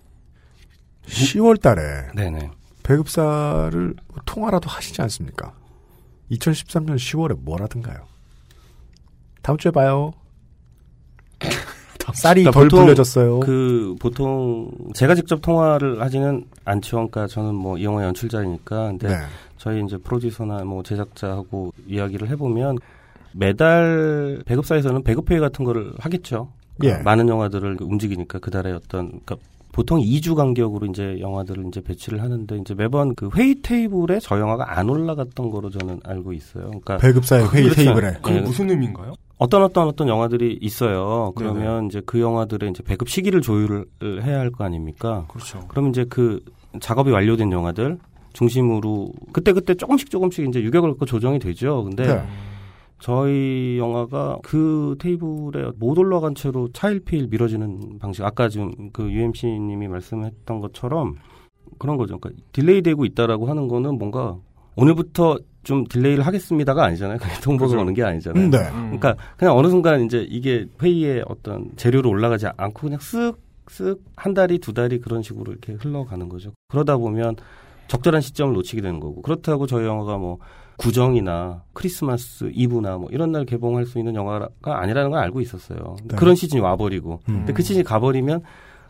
10월 1.06 1.60
달에. 1.60 2.08
네네. 2.14 2.50
배급사를 2.82 3.94
통화라도 4.26 4.68
하시지 4.68 5.00
않습니까? 5.02 5.52
2013년 6.30 6.96
10월에 6.96 7.38
뭘 7.40 7.62
하든가요? 7.62 7.98
다음 9.42 9.58
주에 9.58 9.70
봐요. 9.70 10.12
쌀이 12.14 12.42
덜 12.44 12.64
보통 12.64 12.80
불려졌어요. 12.84 13.40
그, 13.40 13.94
보통, 14.00 14.70
제가 14.94 15.14
직접 15.14 15.40
통화를 15.40 16.00
하지는 16.02 16.44
않죠. 16.64 16.96
그러니까 16.96 17.26
저는 17.28 17.54
뭐 17.54 17.76
이 17.78 17.84
영화 17.84 18.04
연출자이니까. 18.04 18.86
근데 18.88 19.08
네. 19.08 19.14
저희 19.58 19.84
이제 19.84 19.96
프로듀서나 19.98 20.64
뭐 20.64 20.82
제작자하고 20.82 21.72
이야기를 21.86 22.28
해보면 22.30 22.78
매달 23.32 24.42
배급사에서는 24.44 25.04
배급회의 25.04 25.40
같은 25.40 25.64
거를 25.64 25.92
하겠죠. 25.98 26.50
그러니까 26.78 27.00
예. 27.00 27.02
많은 27.04 27.28
영화들을 27.28 27.76
움직이니까 27.80 28.38
그 28.40 28.50
달에 28.50 28.72
어떤 28.72 29.08
그러니까 29.24 29.36
보통 29.72 30.00
2주 30.00 30.34
간격으로 30.34 30.86
이제 30.88 31.16
영화들을 31.20 31.64
이제 31.68 31.80
배치를 31.80 32.20
하는데 32.22 32.56
이제 32.58 32.74
매번 32.74 33.14
그 33.14 33.30
회의 33.34 33.54
테이블에 33.62 34.18
저 34.20 34.38
영화가 34.38 34.78
안 34.78 34.88
올라갔던 34.90 35.50
거로 35.50 35.70
저는 35.70 36.00
알고 36.04 36.32
있어요. 36.32 36.64
그러니까 36.66 36.96
배급사의 36.98 37.48
회의 37.52 37.64
그렇죠. 37.64 37.82
테이블에. 37.84 38.12
그게 38.22 38.36
예. 38.36 38.40
무슨 38.40 38.68
의미인가요? 38.70 39.14
어떤 39.38 39.62
어떤 39.62 39.86
어떤 39.88 40.08
영화들이 40.08 40.58
있어요. 40.60 41.32
그러면 41.36 41.86
이제 41.86 42.02
그 42.04 42.20
영화들의 42.20 42.70
이제 42.70 42.82
배급 42.82 43.08
시기를 43.08 43.40
조율을 43.40 43.86
해야 44.22 44.40
할 44.40 44.50
거 44.50 44.64
아닙니까? 44.64 45.24
그렇죠. 45.28 45.64
그러면 45.68 45.90
이제 45.90 46.04
그 46.08 46.40
작업이 46.80 47.10
완료된 47.10 47.50
영화들 47.52 47.98
중심으로 48.32 49.12
그때 49.32 49.52
그때 49.52 49.74
조금씩 49.74 50.10
조금씩 50.10 50.48
이제 50.48 50.60
유격을 50.60 50.90
갖고 50.90 51.06
조정이 51.06 51.38
되죠. 51.38 51.84
근데 51.84 52.06
네. 52.06 52.22
저희 53.00 53.76
영화가 53.78 54.38
그 54.42 54.94
테이블에 54.98 55.70
못 55.76 55.98
올라간 55.98 56.34
채로 56.34 56.68
차일피일 56.72 57.28
미뤄지는 57.28 57.98
방식. 57.98 58.24
아까 58.24 58.48
지금 58.48 58.90
그 58.92 59.10
UMC님이 59.10 59.88
말씀했던 59.88 60.60
것처럼 60.60 61.16
그런 61.78 61.96
거죠. 61.96 62.18
그러니까 62.18 62.42
delay 62.52 62.82
되고 62.82 63.04
있다라고 63.04 63.46
하는 63.46 63.68
거는 63.68 63.98
뭔가 63.98 64.36
오늘부터 64.76 65.38
좀 65.62 65.84
delay를 65.86 66.26
하겠습니다가 66.26 66.84
아니잖아요. 66.84 67.18
그게 67.18 67.32
통보가 67.42 67.68
그죠. 67.68 67.80
오는 67.80 67.94
게 67.94 68.02
아니잖아요. 68.02 68.44
음, 68.44 68.50
네. 68.50 68.58
그러니까 68.70 69.16
그냥 69.36 69.56
어느 69.56 69.68
순간 69.68 70.04
이제 70.04 70.26
이게 70.28 70.66
회의에 70.82 71.22
어떤 71.26 71.70
재료로 71.76 72.08
올라가지 72.08 72.46
않고 72.56 72.82
그냥 72.82 72.98
쓱 72.98 73.36
쓱 73.66 73.98
한 74.16 74.34
달이 74.34 74.58
두 74.58 74.72
달이 74.72 75.00
그런 75.00 75.22
식으로 75.22 75.52
이렇게 75.52 75.74
흘러가는 75.74 76.28
거죠. 76.28 76.52
그러다 76.68 76.96
보면 76.96 77.36
적절한 77.88 78.20
시점을 78.20 78.54
놓치게 78.54 78.82
되는 78.82 79.00
거고 79.00 79.22
그렇다고 79.22 79.66
저희 79.66 79.86
영화가 79.86 80.16
뭐 80.18 80.38
구정이나 80.80 81.62
크리스마스 81.74 82.50
이브나 82.54 82.96
뭐 82.96 83.10
이런 83.10 83.32
날 83.32 83.44
개봉할 83.44 83.84
수 83.84 83.98
있는 83.98 84.14
영화가 84.14 84.80
아니라는 84.80 85.10
걸 85.10 85.20
알고 85.20 85.42
있었어요. 85.42 85.96
네. 86.04 86.16
그런 86.16 86.34
시즌이 86.34 86.62
와버리고 86.62 87.20
음. 87.28 87.34
근데 87.34 87.52
그 87.52 87.62
시즌이 87.62 87.84
가버리면 87.84 88.42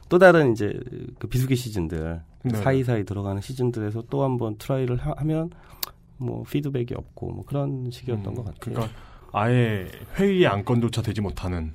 또 0.08 0.18
다른 0.18 0.52
이제 0.52 0.78
그 1.18 1.26
비수기 1.26 1.56
시즌들 1.56 2.22
네. 2.44 2.56
사이사이 2.56 3.04
들어가는 3.04 3.42
시즌들에서 3.42 4.04
또 4.08 4.22
한번 4.22 4.56
try를 4.56 4.98
하, 4.98 5.14
면 5.24 5.91
뭐 5.91 6.44
피드백이 6.48 6.94
없고 6.94 7.32
뭐 7.32 7.44
그런 7.44 7.90
식이었던 7.90 8.34
것 8.34 8.44
같아요. 8.44 8.60
그러니까 8.60 8.88
아예 9.32 9.88
회의 10.16 10.46
안건조차 10.46 11.02
되지 11.02 11.20
못하는 11.20 11.74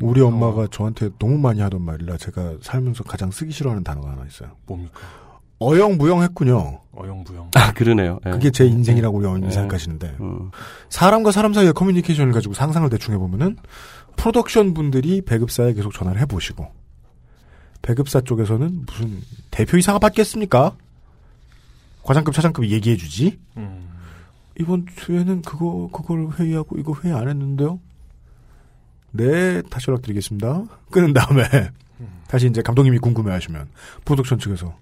우리 0.00 0.20
엄마가 0.20 0.68
저한테 0.68 1.10
너무 1.18 1.38
많이 1.38 1.60
하던 1.60 1.82
말이라 1.82 2.16
제가 2.18 2.58
살면서 2.60 3.02
가장 3.02 3.32
쓰기 3.32 3.50
싫어하는 3.50 3.82
단어가 3.82 4.12
하나 4.12 4.24
있어요. 4.24 4.50
뭡니까? 4.66 5.00
어영부영했군요. 5.58 6.80
어영부영. 6.92 7.50
아 7.54 7.72
그러네요. 7.72 8.20
예. 8.26 8.30
그게 8.30 8.50
제 8.50 8.66
인생이라고 8.66 9.24
연 9.24 9.44
예. 9.44 9.50
생각하시는데 9.50 10.16
음. 10.20 10.50
사람과 10.88 11.30
사람 11.30 11.52
사이의 11.54 11.72
커뮤니케이션을 11.72 12.32
가지고 12.32 12.54
상상을 12.54 12.88
대충 12.90 13.14
해보면은 13.14 13.56
프로덕션 14.16 14.74
분들이 14.74 15.22
배급사에 15.22 15.72
계속 15.74 15.92
전화를 15.92 16.20
해보시고 16.22 16.66
배급사 17.82 18.20
쪽에서는 18.20 18.84
무슨 18.86 19.22
대표이사가 19.50 19.98
받겠습니까? 19.98 20.76
과장급 22.02 22.34
차장급이 22.34 22.70
얘기해주지. 22.72 23.38
음. 23.56 23.88
이번 24.58 24.86
주에는 24.96 25.42
그거 25.42 25.90
그걸 25.92 26.28
회의하고 26.30 26.78
이거 26.78 26.94
회의 27.02 27.14
안 27.14 27.28
했는데요. 27.28 27.78
네, 29.12 29.62
다시 29.62 29.90
연락드리겠습니다. 29.90 30.64
끊은 30.90 31.12
다음에 31.12 31.42
다시 32.28 32.46
이제 32.46 32.62
감독님이 32.62 32.98
궁금해하시면 32.98 33.68
프로덕션 34.04 34.38
측에서 34.38 34.74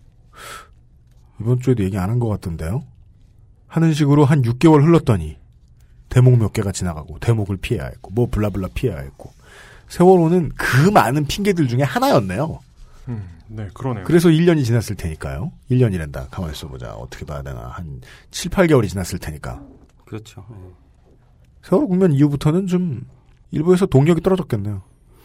이번 1.41 1.61
주에도 1.61 1.83
얘기 1.85 1.99
안 1.99 2.11
한 2.11 2.19
것 2.19 2.29
같던데요. 2.29 2.85
하는 3.67 3.93
식으로 3.93 4.25
한 4.25 4.43
6개월 4.43 4.83
흘렀더니 4.85 5.37
대목 6.09 6.39
몇 6.39 6.53
개가 6.53 6.71
지나가고 6.73 7.19
대목을 7.19 7.57
피해야 7.57 7.87
했고 7.87 8.11
뭐 8.13 8.29
블라블라 8.31 8.69
피해야 8.75 8.99
했고 9.01 9.33
세월호는 9.89 10.53
그 10.57 10.91
많은 10.91 11.25
핑계들 11.27 11.67
중에 11.67 11.83
하나였네요. 11.83 12.61
음, 13.09 13.29
네, 13.49 13.69
그러네요. 13.75 14.05
그래서 14.05 14.29
1년이 14.29 14.65
지났을 14.65 14.95
테니까요. 14.97 15.53
1년이란다. 15.71 16.29
가만히 16.31 16.55
있어보자. 16.55 16.95
어떻게 16.95 17.25
봐야 17.27 17.43
되나. 17.43 17.67
한 17.69 18.01
7, 18.31 18.51
8개월이 18.51 18.89
지났을 18.89 19.19
테니까. 19.19 19.61
그렇죠. 20.07 20.45
예. 20.51 20.73
세월호 21.63 21.89
국면 21.89 22.13
이후부터는 22.13 22.67
좀 22.67 23.03
일부에서 23.51 23.87
동력이 23.87 24.21
떨어졌겠네요. 24.21 24.83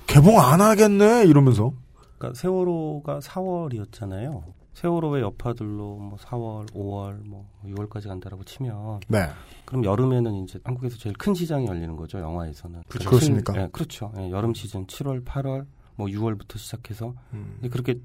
개봉 0.07 0.39
안 0.41 0.59
하겠네 0.61 1.25
이러면서. 1.25 1.71
그러니까 2.17 2.39
세월호가 2.39 3.19
4월이었잖아요. 3.19 4.43
세월호의 4.79 5.21
여파들로 5.23 5.97
뭐 5.97 6.17
4월, 6.17 6.71
5월, 6.71 7.27
뭐 7.27 7.49
6월까지 7.65 8.07
간다라고 8.07 8.45
치면 8.45 9.01
네. 9.09 9.27
그럼 9.65 9.83
여름에는 9.83 10.43
이제 10.43 10.57
한국에서 10.63 10.97
제일 10.97 11.17
큰 11.17 11.33
시장이 11.33 11.67
열리는 11.67 11.97
거죠 11.97 12.19
영화에서는. 12.19 12.83
그렇죠. 12.87 13.09
그렇습니까? 13.09 13.61
예, 13.61 13.67
그렇죠. 13.73 14.13
예, 14.17 14.31
여름 14.31 14.53
시즌 14.53 14.85
7월, 14.87 15.25
8월, 15.25 15.65
뭐 15.95 16.07
6월부터 16.07 16.57
시작해서 16.57 17.13
음. 17.33 17.59
그렇게 17.69 17.99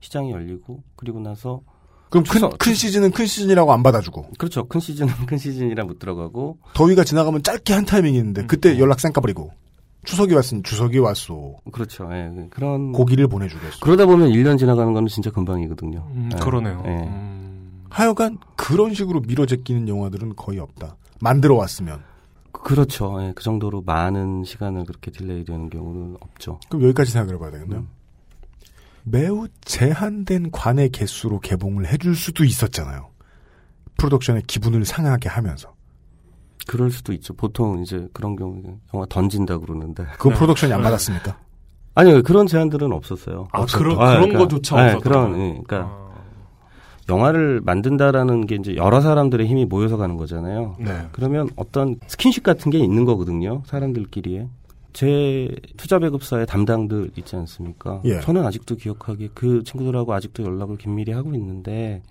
시장이 0.00 0.32
열리고 0.32 0.82
그리고 0.96 1.20
나서 1.20 1.62
그럼 2.10 2.24
큰, 2.24 2.50
큰 2.58 2.74
시즌은 2.74 3.12
큰 3.12 3.26
시즌이라고 3.26 3.72
안 3.72 3.84
받아주고 3.84 4.30
그렇죠. 4.36 4.66
큰 4.66 4.80
시즌은 4.80 5.12
큰 5.26 5.38
시즌이라 5.38 5.84
못 5.84 6.00
들어가고 6.00 6.58
더위가 6.74 7.04
지나가면 7.04 7.44
짧게 7.44 7.72
한 7.72 7.84
타이밍이 7.84 8.18
있는데 8.18 8.46
그때 8.46 8.78
연락 8.80 8.98
쌩 8.98 9.12
까버리고 9.12 9.52
추석이 10.06 10.34
왔으니 10.34 10.62
추석이 10.62 10.98
왔소. 10.98 11.58
그렇죠. 11.72 12.08
예, 12.12 12.32
그런 12.50 12.92
고기를 12.92 13.28
보내주겠어. 13.28 13.78
그러다 13.80 14.06
보면 14.06 14.30
1년 14.30 14.58
지나가는 14.58 14.92
거는 14.94 15.08
진짜 15.08 15.30
금방이거든요. 15.30 16.08
음, 16.14 16.30
예, 16.32 16.38
그러네요. 16.38 16.82
예. 16.86 17.10
하여간 17.90 18.38
그런 18.56 18.94
식으로 18.94 19.20
미뤄제끼는 19.20 19.88
영화들은 19.88 20.36
거의 20.36 20.60
없다. 20.60 20.96
만들어 21.20 21.56
왔으면. 21.56 22.02
그렇죠. 22.52 23.22
예, 23.22 23.32
그 23.34 23.42
정도로 23.42 23.82
많은 23.82 24.44
시간을 24.44 24.84
그렇게 24.84 25.10
delay 25.10 25.44
되는 25.44 25.68
경우는 25.68 26.16
없죠. 26.20 26.60
그럼 26.68 26.84
여기까지 26.84 27.10
생각을 27.10 27.34
해봐야 27.34 27.50
되겠네요. 27.50 27.84
매우 29.04 29.46
제한된 29.64 30.50
관의 30.50 30.90
개수로 30.90 31.40
개봉을 31.40 31.86
해줄 31.86 32.16
수도 32.16 32.44
있었잖아요. 32.44 33.10
프로덕션의 33.98 34.42
기분을 34.46 34.84
상하게 34.84 35.28
하면서. 35.28 35.75
그럴 36.66 36.90
수도 36.90 37.12
있죠. 37.12 37.32
보통 37.34 37.80
이제 37.82 38.08
그런 38.12 38.36
경우에 38.36 38.62
영화 38.94 39.06
던진다 39.08 39.58
그러는데. 39.58 40.04
그거 40.18 40.30
프로덕션이 40.30 40.72
안 40.72 40.82
받았습니까? 40.82 41.36
아니요, 41.94 42.22
그런 42.22 42.46
제안들은 42.46 42.92
없었어요. 42.92 43.48
아, 43.52 43.64
그런- 43.66 43.98
아, 44.00 44.20
그런 44.20 44.36
거조차 44.38 44.76
예, 44.90 44.94
없었던 44.94 45.00
그런? 45.00 45.40
예, 45.40 45.60
그러니까 45.64 46.06
영화를 47.08 47.60
만든다라는 47.64 48.46
게 48.46 48.56
이제 48.56 48.74
여러 48.76 49.00
사람들의 49.00 49.46
힘이 49.46 49.64
모여서 49.64 49.96
가는 49.96 50.16
거잖아요. 50.16 50.74
네. 50.80 51.06
그러면 51.12 51.48
어떤 51.56 51.96
스킨십 52.08 52.42
같은 52.42 52.70
게 52.70 52.78
있는 52.78 53.04
거거든요. 53.04 53.62
사람들끼리에. 53.66 54.48
제 54.92 55.54
투자 55.76 55.98
배급사의 55.98 56.46
담당들 56.46 57.10
있지 57.16 57.36
않습니까? 57.36 58.00
예. 58.06 58.20
저는 58.20 58.44
아직도 58.44 58.76
기억하기에 58.76 59.28
그 59.34 59.62
친구들하고 59.62 60.12
아직도 60.14 60.42
연락을 60.42 60.78
긴밀히 60.78 61.12
하고 61.12 61.32
있는데 61.34 62.02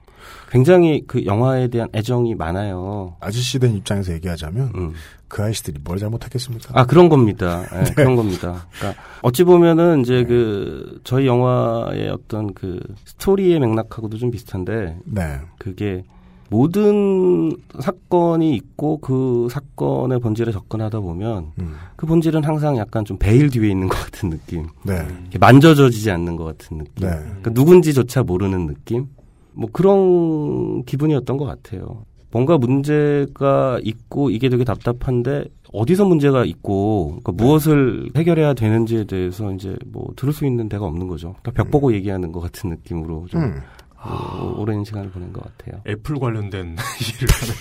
굉장히 0.49 1.03
그 1.05 1.25
영화에 1.25 1.67
대한 1.67 1.89
애정이 1.93 2.35
많아요. 2.35 3.15
아저씨 3.19 3.59
된 3.59 3.75
입장에서 3.75 4.13
얘기하자면 4.13 4.71
음. 4.75 4.93
그 5.27 5.43
아이씨들이 5.43 5.79
뭘 5.83 5.97
잘못했겠습니까? 5.97 6.79
아 6.79 6.85
그런 6.85 7.09
겁니다. 7.09 7.63
예, 7.73 7.83
네. 7.83 7.93
그런 7.93 8.15
겁니다. 8.15 8.67
그러니까 8.77 9.01
어찌 9.21 9.43
보면은 9.43 10.01
이제 10.01 10.23
그 10.23 10.99
저희 11.03 11.25
영화의 11.25 12.09
어떤 12.09 12.53
그 12.53 12.79
스토리의 13.05 13.59
맥락하고도 13.59 14.17
좀 14.17 14.31
비슷한데 14.31 14.99
네. 15.05 15.39
그게 15.57 16.03
모든 16.49 17.51
사건이 17.79 18.55
있고 18.55 18.99
그 18.99 19.47
사건의 19.51 20.19
본질에 20.19 20.51
접근하다 20.51 20.99
보면 20.99 21.51
음. 21.59 21.75
그 21.95 22.05
본질은 22.05 22.43
항상 22.43 22.77
약간 22.77 23.03
좀 23.03 23.17
베일 23.17 23.49
뒤에 23.49 23.71
있는 23.71 23.87
것 23.87 23.97
같은 23.97 24.29
느낌. 24.29 24.67
네. 24.83 25.05
만져져지지 25.39 26.11
않는 26.11 26.35
것 26.35 26.45
같은 26.45 26.77
느낌. 26.77 27.07
네. 27.09 27.15
그러니까 27.17 27.51
누군지조차 27.51 28.23
모르는 28.23 28.67
느낌. 28.67 29.07
뭐 29.55 29.69
그런 29.71 30.83
기분이었던 30.85 31.37
것 31.37 31.45
같아요. 31.45 32.05
뭔가 32.31 32.57
문제가 32.57 33.79
있고 33.83 34.29
이게 34.29 34.49
되게 34.49 34.63
답답한데 34.65 35.45
어디서 35.71 36.03
문제가 36.05 36.43
있고 36.43 37.19
그러니까 37.23 37.31
무엇을 37.31 38.09
해결해야 38.15 38.53
되는지에 38.53 39.05
대해서 39.05 39.53
이제 39.53 39.75
뭐 39.85 40.07
들을 40.17 40.33
수 40.33 40.45
있는 40.45 40.67
데가 40.67 40.85
없는 40.85 41.07
거죠. 41.07 41.35
그러니까 41.41 41.51
벽 41.63 41.71
보고 41.71 41.93
얘기하는 41.93 42.31
것 42.33 42.41
같은 42.41 42.69
느낌으로 42.71 43.27
좀 43.29 43.41
음. 43.41 43.61
어, 43.97 44.53
오랜 44.57 44.83
시간을 44.83 45.09
보낸 45.11 45.31
것 45.33 45.43
같아요. 45.43 45.81
애플 45.87 46.19
관련된 46.19 46.75
일을 47.15 47.27
하는 47.31 47.53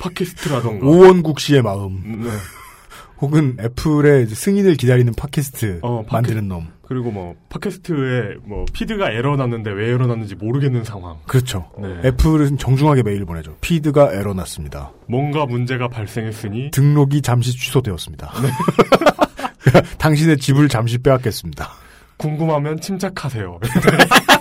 팟캐스트라던가. 0.00 0.86
오원국 0.86 1.40
씨의 1.40 1.62
마음. 1.62 2.22
네. 2.22 2.28
혹은 3.20 3.56
애플의 3.60 4.26
승인을 4.28 4.76
기다리는 4.76 5.12
팟캐스트 5.14 5.80
어, 5.82 6.04
팟캐- 6.04 6.12
만드는 6.12 6.48
놈. 6.48 6.66
그리고 6.90 7.12
뭐 7.12 7.36
팟캐스트에 7.50 8.38
뭐 8.42 8.64
feed가 8.72 9.12
에러 9.12 9.36
났는데 9.36 9.70
왜 9.70 9.90
에러 9.90 10.08
났는지 10.08 10.34
모르겠는 10.34 10.82
상황. 10.82 11.18
그렇죠. 11.24 11.70
네. 11.78 12.00
애플은 12.08 12.58
정중하게 12.58 13.04
메일 13.04 13.24
보내죠. 13.24 13.56
feed가 13.60 14.12
에러 14.12 14.34
났습니다. 14.34 14.90
뭔가 15.06 15.46
문제가 15.46 15.86
발생했으니 15.86 16.72
등록이 16.72 17.22
잠시 17.22 17.52
취소되었습니다. 17.52 18.32
당신의 19.98 20.38
집을 20.38 20.68
잠시 20.68 20.98
빼앗겠습니다. 20.98 21.68
궁금하면 22.16 22.80
침착하세요. 22.80 23.60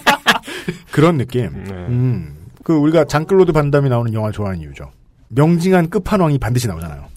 그런 0.92 1.20
느낌. 1.20 1.52
네. 1.66 1.72
음. 1.72 2.36
그 2.64 2.74
우리가 2.74 3.06
장클로드 3.06 3.52
반담이 3.52 3.90
나오는 3.90 4.12
영화 4.16 4.32
좋아하는 4.32 4.60
이유죠. 4.62 4.92
명징한 5.28 5.92
끝판왕이 5.92 6.40
반드시 6.40 6.68
나오잖아요. 6.68 7.10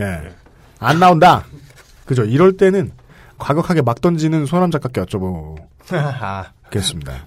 예. 0.00 0.32
안 0.80 0.98
나온다. 0.98 1.44
그죠. 2.04 2.24
이럴 2.24 2.56
때는 2.56 2.90
과격하게 3.40 3.82
막 3.82 4.00
던지는 4.00 4.46
소남 4.46 4.70
작가께 4.70 5.00
여쭤보겠습니다. 5.02 7.14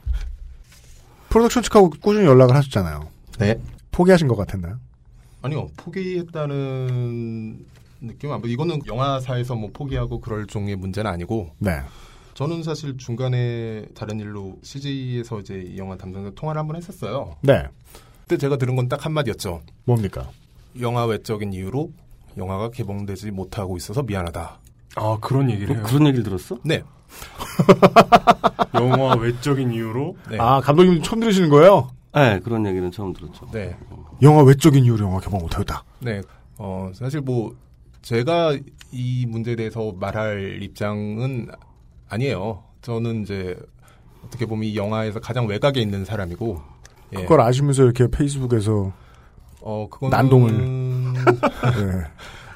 프로덕션 1.29 1.63
측하고 1.63 1.89
꾸준히 2.01 2.25
연락을 2.27 2.55
하셨잖아요. 2.55 3.07
네. 3.39 3.59
포기하신 3.91 4.27
것 4.27 4.35
같았나요? 4.35 4.79
아니요, 5.41 5.67
포기했다는 5.77 7.65
느낌은 8.01 8.35
안 8.35 8.41
보여. 8.41 8.51
이거는 8.51 8.81
영화사에서 8.85 9.55
뭐 9.55 9.69
포기하고 9.73 10.19
그럴 10.21 10.45
종류의 10.47 10.75
문제는 10.77 11.09
아니고. 11.09 11.51
네. 11.59 11.79
저는 12.35 12.63
사실 12.63 12.97
중간에 12.97 13.85
다른 13.95 14.19
일로 14.19 14.57
CG에서 14.63 15.39
이제 15.39 15.63
이 15.67 15.77
영화 15.77 15.95
담당자 15.97 16.31
통화를 16.35 16.59
한번 16.59 16.77
했었어요. 16.77 17.35
네. 17.41 17.63
그때 18.21 18.37
제가 18.37 18.57
들은 18.57 18.75
건 18.75 18.87
딱 18.89 19.05
한마디였죠. 19.05 19.61
뭡니까? 19.85 20.29
영화 20.79 21.05
외적인 21.05 21.53
이유로 21.53 21.91
영화가 22.37 22.71
개봉되지 22.71 23.29
못하고 23.31 23.77
있어서 23.77 24.01
미안하다. 24.01 24.59
아 24.95 25.17
그런 25.21 25.49
얘기를 25.49 25.75
해요. 25.75 25.83
그런 25.85 26.07
얘기를 26.07 26.23
들었어? 26.23 26.57
네. 26.63 26.83
영화 28.75 29.15
외적인 29.15 29.71
이유로 29.71 30.15
네. 30.29 30.37
아, 30.39 30.59
감독님 30.61 31.01
처음 31.03 31.19
들으시는 31.19 31.49
거예요? 31.49 31.89
네, 32.13 32.39
그런 32.39 32.65
얘기는 32.65 32.91
처음 32.91 33.13
들었죠. 33.13 33.47
네. 33.51 33.75
영화 34.21 34.43
외적인 34.43 34.83
이유로 34.83 35.05
영화 35.05 35.19
개봉 35.19 35.39
못하였다. 35.39 35.83
네. 35.99 36.21
어, 36.57 36.91
사실 36.93 37.21
뭐, 37.21 37.55
제가 38.01 38.57
이 38.91 39.25
문제에 39.27 39.55
대해서 39.55 39.93
말할 39.99 40.61
입장은 40.61 41.49
아니에요. 42.09 42.63
저는 42.81 43.23
이제, 43.23 43.55
어떻게 44.23 44.45
보면 44.45 44.65
이 44.65 44.75
영화에서 44.75 45.19
가장 45.19 45.47
외곽에 45.47 45.81
있는 45.81 46.05
사람이고, 46.05 46.61
그걸 47.15 47.41
아시면서 47.41 47.83
이렇게 47.83 48.07
페이스북에서 48.07 48.91
어, 49.61 49.87
그거는 49.89 50.17
난동을. 50.17 51.13
네. 51.13 52.03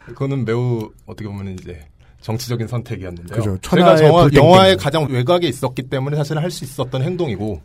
그거는 0.08 0.46
매우 0.46 0.92
어떻게 1.06 1.28
보면 1.28 1.54
이제 1.54 1.88
정치적인 2.22 2.68
선택이었는데요. 2.68 3.38
그죠. 3.38 3.58
제가 3.62 3.96
불땡땡. 3.96 4.44
영화의 4.44 4.78
가장 4.78 5.08
외곽에 5.10 5.48
있었기 5.48 5.84
때문에 5.84 6.18
사실 6.18 6.38
할 6.38 6.52
수 6.52 6.64
있었던 6.66 7.02
행동이고 7.04 7.62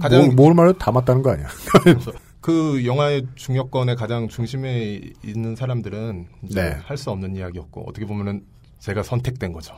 가장 0.00 0.34
뭘, 0.34 0.54
뭘다 0.54 0.90
맞다는 0.90 1.22
거 1.22 1.30
아니야? 1.32 1.46
그 2.40 2.84
영화의 2.84 3.26
중요권의 3.36 3.96
가장 3.96 4.28
중심에 4.28 5.00
있는 5.24 5.56
사람들은 5.56 6.26
네. 6.54 6.76
할 6.84 6.96
수 6.98 7.10
없는 7.10 7.36
이야기였고 7.36 7.88
어떻게 7.88 8.04
보면은 8.04 8.42
제가 8.80 9.02
선택된 9.02 9.52
거죠. 9.52 9.74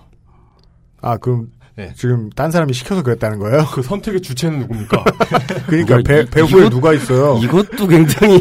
아, 1.00 1.16
그럼 1.18 1.52
네. 1.76 1.92
지금 1.94 2.30
딴 2.30 2.50
사람이 2.50 2.72
시켜서 2.72 3.02
그랬다는 3.02 3.38
거예요? 3.38 3.66
그 3.70 3.82
선택의 3.82 4.22
주체는 4.22 4.60
누굽니까? 4.60 5.04
그러니까 5.68 5.98
배, 6.02 6.24
배후에 6.24 6.70
누가 6.70 6.94
있어요? 6.94 7.38
이것도 7.42 7.86
굉장히 7.86 8.40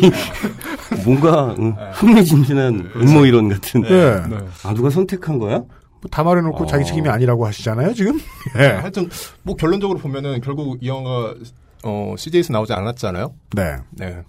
뭔가 1.06 1.54
응, 1.60 1.76
흥미진진한 1.94 2.92
음모 2.96 3.26
이론 3.26 3.50
같은. 3.50 3.82
네. 3.82 4.24
아 4.64 4.74
누가 4.74 4.90
선택한 4.90 5.38
거야? 5.38 5.64
뭐다 6.02 6.24
말해놓고 6.24 6.64
어. 6.64 6.66
자기 6.66 6.86
책임이 6.86 7.10
아니라고 7.10 7.46
하시잖아요, 7.46 7.94
지금? 7.94 8.18
네. 8.56 8.64
예. 8.64 8.68
하여튼 8.68 9.10
뭐 9.44 9.56
결론적으로 9.56 10.00
보면은 10.00 10.40
결국 10.40 10.78
이 10.82 10.88
영화가 10.88 11.36
어, 11.84 12.16
CJ에서 12.18 12.54
나오지 12.54 12.72
않았잖아요. 12.74 13.34
네. 13.56 13.76
네. 13.92 14.22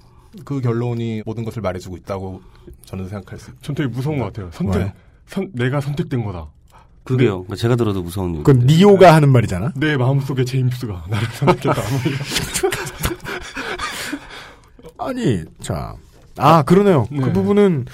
그 0.45 0.61
결론이 0.61 1.23
모든 1.25 1.45
것을 1.45 1.63
말해주고 1.63 1.97
있다고 1.99 2.43
저는 2.85 3.09
생각할 3.09 3.39
수. 3.39 3.53
전 3.63 3.75
되게 3.75 3.89
무서운 3.89 4.19
것 4.19 4.25
같아요. 4.27 4.51
선택, 4.53 4.79
왜? 4.81 4.93
선, 5.27 5.51
내가 5.55 5.81
선택된 5.81 6.25
거다. 6.25 6.49
그게요. 7.07 7.45
그러니까 7.45 7.57
제가 7.57 7.77
들어도 7.77 8.03
무서운 8.03 8.35
일. 8.35 8.43
그건 8.43 8.67
니오가 8.67 9.15
하는 9.15 9.31
말이잖아. 9.31 9.73
내 9.77 9.97
마음속에 9.97 10.45
제임스가 10.45 11.05
나를 11.09 11.29
선택했다. 11.29 11.83
아니, 14.99 15.45
자. 15.61 15.95
아, 16.39 16.63
그러네요. 16.63 17.07
그 17.11 17.33
부분은 17.33 17.87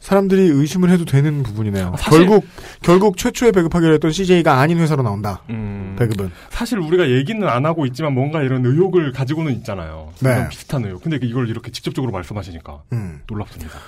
사람들이 0.00 0.42
의심을 0.42 0.90
해도 0.90 1.04
되는 1.04 1.42
부분이네요. 1.42 1.94
사실- 1.98 2.20
결국, 2.26 2.46
결국 2.82 3.16
최초에 3.16 3.52
배급하기로 3.52 3.94
했던 3.94 4.12
CJ가 4.12 4.58
아닌 4.60 4.78
회사로 4.78 5.02
나온다. 5.02 5.42
음, 5.50 5.94
배급은. 5.98 6.30
사실 6.48 6.78
우리가 6.78 7.10
얘기는 7.10 7.46
안 7.46 7.66
하고 7.66 7.84
있지만 7.86 8.14
뭔가 8.14 8.42
이런 8.42 8.64
의혹을 8.64 9.12
가지고는 9.12 9.52
있잖아요. 9.56 10.12
네. 10.20 10.48
비슷한 10.48 10.84
의혹. 10.84 11.02
근데 11.02 11.18
이걸 11.22 11.48
이렇게 11.48 11.70
직접적으로 11.70 12.12
말씀하시니까 12.12 12.82
음. 12.92 13.20
놀랍습니다. 13.28 13.78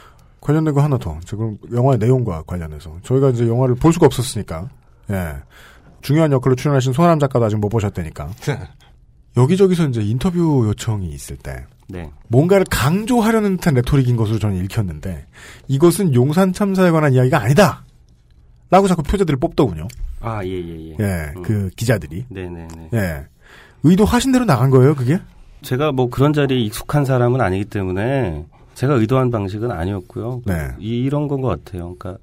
관련된 0.43 0.75
거 0.75 0.83
하나 0.83 0.99
더. 0.99 1.19
지금 1.25 1.57
영화의 1.73 1.99
내용과 1.99 2.43
관련해서. 2.43 2.99
저희가 3.05 3.31
이제 3.31 3.49
영화를 3.49 3.77
볼 3.77 3.93
수가 3.93 4.07
없었으니까. 4.07 4.69
예. 5.11 5.37
중요한 6.03 6.33
역할로 6.33 6.57
출연하신 6.57 6.93
손아람 6.93 7.19
작가도 7.21 7.45
아직 7.45 7.57
못 7.57 7.69
보셨다니까. 7.69 8.29
여기저기서 9.37 9.89
이제 9.89 10.03
인터뷰 10.03 10.65
요청이 10.67 11.09
있을 11.11 11.37
때. 11.37 11.65
네. 11.89 12.11
뭔가를 12.29 12.67
강조하려는 12.69 13.57
듯한 13.57 13.75
레토릭인 13.75 14.17
것으로 14.17 14.39
저는 14.39 14.63
읽혔는데 14.65 15.27
이것은 15.69 16.15
용산 16.15 16.53
참사에 16.53 16.91
관한 16.91 17.13
이야기가 17.13 17.41
아니다. 17.41 17.85
라고 18.71 18.89
자꾸 18.89 19.03
표제들을 19.03 19.39
뽑더군요. 19.39 19.87
아, 20.21 20.45
예, 20.45 20.51
예, 20.51 20.91
예. 20.91 20.97
예, 20.99 21.33
그 21.43 21.71
기자들이. 21.77 22.27
네네네. 22.31 22.91
예. 22.95 23.27
의도하신 23.85 24.33
대로 24.33 24.45
나간 24.45 24.71
거예요, 24.71 24.95
그게? 24.95 25.21
제가 25.63 25.93
뭐 25.93 26.09
그런 26.11 26.33
자리에 26.33 26.59
익숙한 26.61 27.05
사람은 27.05 27.41
아니기 27.41 27.67
때문에 27.67 28.47
제가 28.83 28.95
의도한 28.95 29.31
방식은 29.31 29.71
아니었고요. 29.71 30.43
네. 30.45 30.55
이 30.81 31.09
런 31.09 31.29
건 31.29 31.41
것 31.41 31.47
같아요. 31.65 31.95
그러니까 31.97 32.17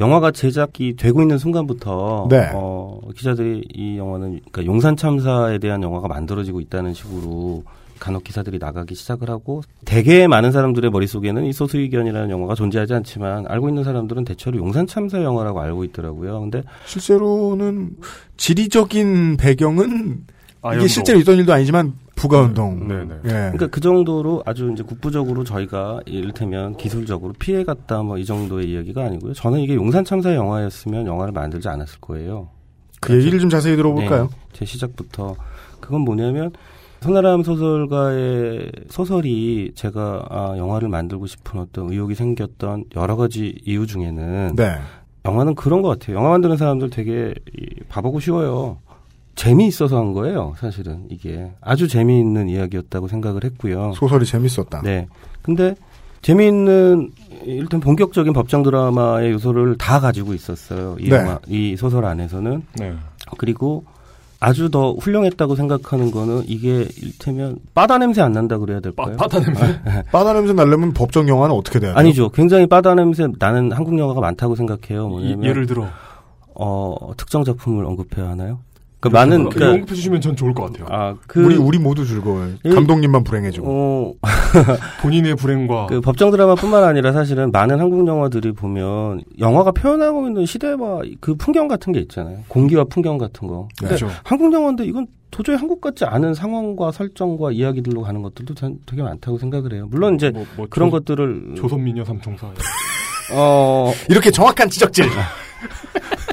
영화가 0.00 0.32
제작이 0.32 0.96
되고 0.96 1.22
있는 1.22 1.38
순간부터 1.38 2.26
네. 2.28 2.50
어, 2.52 3.00
기자들이 3.16 3.64
이 3.72 3.96
영화는 3.96 4.40
그러니까 4.52 4.66
용산 4.66 4.96
참사에 4.96 5.56
대한 5.58 5.82
영화가 5.82 6.08
만들어지고 6.08 6.60
있다는 6.60 6.92
식으로 6.92 7.62
간혹 8.00 8.22
기사들이 8.24 8.58
나가기 8.58 8.94
시작을 8.94 9.30
하고 9.30 9.62
대개 9.86 10.26
많은 10.26 10.52
사람들의 10.52 10.90
머릿속에는 10.90 11.44
이 11.46 11.52
소수의견이라는 11.54 12.28
영화가 12.28 12.54
존재하지 12.54 12.92
않지만 12.92 13.46
알고 13.48 13.70
있는 13.70 13.82
사람들은 13.84 14.24
대체로 14.26 14.58
용산 14.58 14.86
참사 14.86 15.22
영화라고 15.22 15.60
알고 15.60 15.84
있더라고요. 15.84 16.40
근데 16.40 16.62
실제로는 16.84 17.96
지리적인 18.36 19.38
배경은 19.38 20.24
이게 20.64 20.68
아연도. 20.68 20.86
실제로 20.88 21.18
있던 21.20 21.36
일도 21.36 21.52
아니지만 21.52 21.94
부가운동. 22.16 22.88
네 22.88 23.04
네. 23.04 23.14
예. 23.24 23.28
그러니까 23.28 23.66
그 23.68 23.80
정도로 23.80 24.42
아주 24.46 24.70
이제 24.72 24.82
국부적으로 24.82 25.44
저희가 25.44 26.00
이를테면 26.06 26.76
기술적으로 26.76 27.32
피해갔다 27.38 28.02
뭐 28.02 28.16
이 28.18 28.24
정도의 28.24 28.70
이야기가 28.70 29.04
아니고요. 29.04 29.34
저는 29.34 29.60
이게 29.60 29.74
용산 29.74 30.04
참사 30.04 30.34
영화였으면 30.34 31.06
영화를 31.06 31.32
만들지 31.32 31.68
않았을 31.68 32.00
거예요. 32.00 32.48
그 33.00 33.14
얘기를 33.18 33.38
좀 33.38 33.50
자세히 33.50 33.76
들어볼까요? 33.76 34.22
네, 34.30 34.36
제 34.54 34.64
시작부터 34.64 35.36
그건 35.80 36.00
뭐냐면 36.02 36.52
손아람 37.02 37.42
소설가의 37.42 38.70
소설이 38.88 39.72
제가 39.74 40.24
아, 40.30 40.54
영화를 40.56 40.88
만들고 40.88 41.26
싶은 41.26 41.60
어떤 41.60 41.90
의욕이 41.90 42.14
생겼던 42.14 42.84
여러 42.96 43.16
가지 43.16 43.54
이유 43.66 43.86
중에는 43.86 44.54
네. 44.56 44.78
영화는 45.26 45.54
그런 45.54 45.82
것 45.82 45.88
같아요. 45.88 46.16
영화 46.16 46.30
만드는 46.30 46.56
사람들 46.56 46.88
되게 46.88 47.34
이, 47.58 47.66
바보고 47.90 48.20
쉬워요. 48.20 48.78
재미있어서 49.34 49.98
한 49.98 50.12
거예요, 50.12 50.54
사실은 50.58 51.06
이게 51.10 51.50
아주 51.60 51.88
재미있는 51.88 52.48
이야기였다고 52.48 53.08
생각을 53.08 53.44
했고요. 53.44 53.92
소설이 53.94 54.24
재밌었다. 54.24 54.82
네. 54.82 55.06
근데 55.42 55.74
재미있는 56.22 57.10
일단 57.44 57.80
본격적인 57.80 58.32
법정 58.32 58.62
드라마의 58.62 59.32
요소를 59.32 59.76
다 59.76 60.00
가지고 60.00 60.34
있었어요. 60.34 60.96
이 60.98 61.08
네. 61.08 61.16
영화, 61.16 61.38
이 61.48 61.76
소설 61.76 62.04
안에서는. 62.04 62.62
네. 62.78 62.94
그리고 63.38 63.84
아주 64.40 64.70
더 64.70 64.92
훌륭했다고 64.92 65.54
생각하는 65.56 66.10
거는 66.10 66.44
이게 66.46 66.86
일테면 67.02 67.56
바다 67.74 67.98
냄새 67.98 68.20
안 68.20 68.32
난다 68.32 68.58
그래야 68.58 68.80
될까요? 68.80 69.16
바다 69.16 69.40
냄새? 69.40 69.80
바다 70.12 70.32
냄새 70.34 70.52
나려면 70.52 70.92
법정 70.92 71.28
영화는 71.28 71.54
어떻게 71.54 71.78
돼야 71.80 71.90
돼요? 71.92 71.98
아니죠. 71.98 72.30
굉장히 72.30 72.66
바다 72.66 72.94
냄새 72.94 73.26
나는 73.38 73.72
한국 73.72 73.98
영화가 73.98 74.20
많다고 74.20 74.54
생각해요. 74.54 75.08
뭐냐면 75.08 75.42
이- 75.44 75.46
예를 75.48 75.66
들어 75.66 75.86
어 76.54 77.12
특정 77.16 77.42
작품을 77.44 77.84
언급해야 77.86 78.28
하나요? 78.28 78.60
그 79.10 79.14
많은 79.14 79.48
그러니까 79.48 79.70
언급해 79.72 79.94
주시면 79.94 80.20
전 80.20 80.34
좋을 80.36 80.54
것 80.54 80.72
같아요. 80.72 80.86
아, 80.90 81.14
그 81.26 81.44
우리 81.44 81.56
우리 81.56 81.78
모두 81.78 82.06
즐거워요. 82.06 82.50
이- 82.64 82.70
감독님만 82.70 83.24
불행해지고. 83.24 83.66
어, 83.68 84.12
본인의 85.02 85.36
불행과 85.36 85.86
그 85.86 86.00
법정 86.00 86.30
드라마뿐만 86.30 86.84
아니라 86.84 87.12
사실은 87.12 87.50
많은 87.50 87.78
한국 87.80 88.06
영화들이 88.06 88.52
보면 88.52 89.22
영화가 89.38 89.72
표현하고 89.72 90.26
있는 90.28 90.46
시대와 90.46 91.02
그 91.20 91.34
풍경 91.34 91.68
같은 91.68 91.92
게 91.92 92.00
있잖아요. 92.00 92.38
공기와 92.48 92.84
풍경 92.84 93.18
같은 93.18 93.46
거. 93.48 93.68
근데 93.78 93.94
그렇죠. 93.96 94.14
한국 94.24 94.52
영화인데 94.52 94.84
이건 94.86 95.06
도저히 95.30 95.56
한국 95.56 95.80
같지 95.80 96.04
않은 96.04 96.32
상황과 96.34 96.92
설정과 96.92 97.50
이야기들로 97.52 98.02
가는 98.02 98.22
것들도 98.22 98.54
전 98.54 98.78
되게 98.86 99.02
많다고 99.02 99.36
생각을 99.38 99.72
해요. 99.74 99.88
물론 99.90 100.14
이제 100.14 100.30
뭐, 100.30 100.44
뭐 100.56 100.66
그런 100.70 100.90
조- 100.90 100.96
것들을 100.98 101.54
조선미녀 101.56 102.04
삼총사 102.04 102.46
어 103.32 103.92
이렇게 104.08 104.30
정확한 104.30 104.70
지적질. 104.70 105.06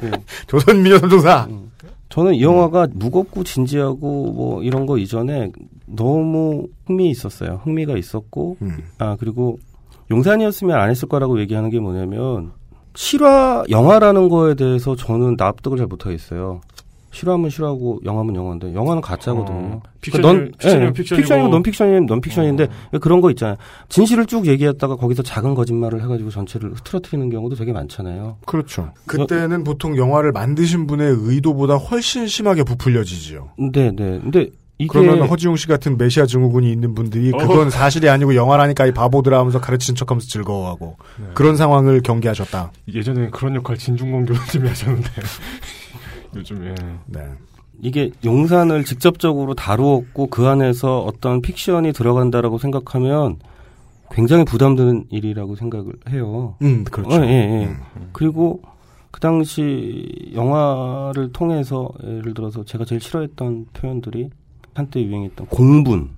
네. 0.03 0.11
조선 0.47 0.81
미녀 0.83 0.97
삼총사. 0.99 1.47
저는 2.11 2.35
이 2.35 2.41
영화가 2.41 2.89
무겁고 2.93 3.43
진지하고 3.43 4.33
뭐 4.33 4.63
이런 4.63 4.85
거 4.85 4.97
이전에 4.97 5.51
너무 5.85 6.67
흥미 6.85 7.09
있었어요. 7.09 7.61
흥미가 7.63 7.97
있었고 7.97 8.57
음. 8.61 8.77
아 8.97 9.15
그리고 9.19 9.57
용산이었으면 10.11 10.77
안 10.77 10.89
했을 10.89 11.07
거라고 11.07 11.39
얘기하는 11.39 11.69
게 11.69 11.79
뭐냐면 11.79 12.51
실화 12.95 13.63
영화라는 13.69 14.27
거에 14.27 14.55
대해서 14.55 14.95
저는 14.95 15.35
납득을 15.37 15.77
잘 15.77 15.87
못하겠어요. 15.87 16.59
실화면 17.11 17.49
실화고 17.49 17.99
영화면 18.05 18.35
영화인데 18.35 18.73
영화는 18.73 19.01
가짜거든요. 19.01 19.57
어, 19.57 19.81
픽션이면- 20.01 20.57
픽션이면 20.57 20.87
예, 20.87 20.93
픽션이고. 20.93 21.21
픽션이면 21.21 21.51
넌픽션이면 21.51 22.05
넌픽션인데 22.05 22.67
그런 23.01 23.19
거 23.21 23.29
있잖아요. 23.31 23.57
진실을 23.89 24.25
쭉 24.25 24.47
얘기했다가 24.47 24.95
거기서 24.95 25.21
작은 25.21 25.53
거짓말을 25.53 26.01
해가지고 26.03 26.29
전체를 26.29 26.71
흐트러뜨리는 26.73 27.29
경우도 27.29 27.55
되게 27.55 27.73
많잖아요. 27.73 28.37
그렇죠. 28.45 28.93
그때는 29.05 29.63
보통 29.63 29.97
영화를 29.97 30.31
만드신 30.31 30.87
분의 30.87 31.15
의도보다 31.19 31.75
훨씬 31.75 32.27
심하게 32.27 32.63
부풀려지지요. 32.63 33.49
네, 33.73 33.91
네. 33.91 34.19
근데 34.21 34.47
이게 34.77 34.87
그러면 34.89 35.27
허지웅 35.27 35.57
씨 35.57 35.67
같은 35.67 35.95
메시아 35.97 36.25
증후군이 36.25 36.71
있는 36.71 36.95
분들이 36.95 37.31
그건 37.31 37.67
어. 37.67 37.69
사실이 37.69 38.09
아니고 38.09 38.33
영화라니까 38.35 38.87
이 38.87 38.91
바보들아 38.93 39.37
하면서 39.37 39.59
가르치는 39.59 39.95
척하면서 39.95 40.27
즐거워하고 40.27 40.95
네. 41.19 41.25
그런 41.35 41.55
상황을 41.55 42.01
경계하셨다. 42.01 42.71
예전에 42.91 43.29
그런 43.29 43.53
역할 43.55 43.77
진중권 43.77 44.25
교수님이 44.25 44.69
하셨는데 44.69 45.09
요즘에 46.35 46.75
네. 47.07 47.21
이게 47.81 48.11
용산을 48.23 48.85
직접적으로 48.85 49.53
다루었고 49.55 50.27
그 50.27 50.47
안에서 50.47 50.99
어떤 50.99 51.41
픽션이 51.41 51.93
들어간다라고 51.93 52.57
생각하면 52.57 53.37
굉장히 54.11 54.45
부담되는 54.45 55.05
일이라고 55.09 55.55
생각을 55.55 55.93
해요. 56.09 56.55
음, 56.61 56.83
그렇죠. 56.83 57.15
어, 57.15 57.25
예, 57.25 57.29
예. 57.29 57.77
그리고 58.11 58.61
그 59.09 59.19
당시 59.19 60.31
영화를 60.33 61.31
통해서 61.31 61.89
예를 62.03 62.33
들어서 62.33 62.63
제가 62.63 62.85
제일 62.85 63.01
싫어했던 63.01 63.67
표현들이 63.73 64.29
한때 64.73 65.01
유행했던 65.01 65.47
공분, 65.47 66.09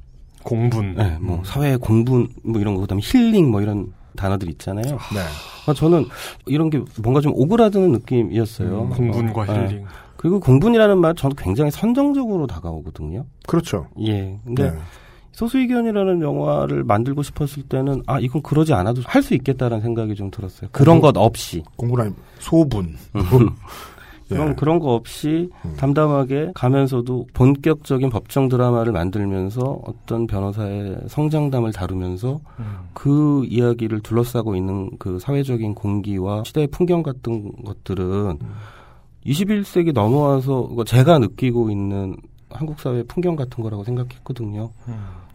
공분, 0.43 0.95
네, 0.95 1.17
뭐 1.19 1.41
사회 1.45 1.75
공분 1.75 2.27
뭐 2.43 2.59
이런 2.59 2.75
거 2.75 2.81
그다음에 2.81 3.01
힐링 3.03 3.49
뭐 3.49 3.61
이런 3.61 3.93
단어들 4.15 4.49
있잖아요. 4.51 4.97
네. 5.13 5.19
아, 5.67 5.73
저는 5.73 6.05
이런 6.45 6.69
게 6.69 6.81
뭔가 7.01 7.21
좀 7.21 7.31
오그라드는 7.35 7.91
느낌이었어요. 7.93 8.83
음, 8.83 8.89
공분과 8.89 9.41
어, 9.41 9.45
힐링. 9.45 9.81
예. 9.81 9.85
그리고 10.17 10.39
공분이라는 10.39 10.97
말 10.99 11.13
저는 11.15 11.35
굉장히 11.35 11.69
선정적으로 11.71 12.47
다가오거든요. 12.47 13.25
그렇죠. 13.47 13.87
예. 14.01 14.39
근데 14.45 14.71
네. 14.71 14.77
소수의견이라는 15.33 16.21
영화를 16.21 16.83
만들고 16.83 17.23
싶었을 17.23 17.63
때는 17.63 18.03
아 18.05 18.19
이건 18.19 18.41
그러지 18.43 18.73
않아도 18.73 19.01
할 19.05 19.23
수 19.23 19.33
있겠다라는 19.33 19.81
생각이 19.81 20.15
좀 20.15 20.29
들었어요. 20.29 20.69
그런 20.71 21.01
것 21.01 21.17
없이 21.17 21.63
공부란 21.75 22.15
소분 22.39 22.95
그런 24.33 24.49
예. 24.49 24.55
그런 24.55 24.79
거 24.79 24.93
없이 24.93 25.49
음. 25.65 25.75
담담하게 25.77 26.51
가면서도 26.53 27.27
본격적인 27.33 28.09
법정 28.09 28.49
드라마를 28.49 28.91
만들면서 28.91 29.81
어떤 29.85 30.27
변호사의 30.27 30.97
성장담을 31.07 31.71
다루면서 31.71 32.39
그 32.93 33.45
이야기를 33.45 34.01
둘러싸고 34.01 34.55
있는 34.55 34.89
그 34.99 35.19
사회적인 35.19 35.75
공기와 35.75 36.43
시대의 36.45 36.67
풍경 36.67 37.03
같은 37.03 37.51
것들은 37.63 38.39
21세기 39.25 39.93
넘어와서 39.93 40.69
제가 40.85 41.19
느끼고 41.19 41.69
있는 41.69 42.17
한국 42.49 42.79
사회의 42.79 43.03
풍경 43.05 43.35
같은 43.35 43.63
거라고 43.63 43.83
생각했거든요. 43.83 44.69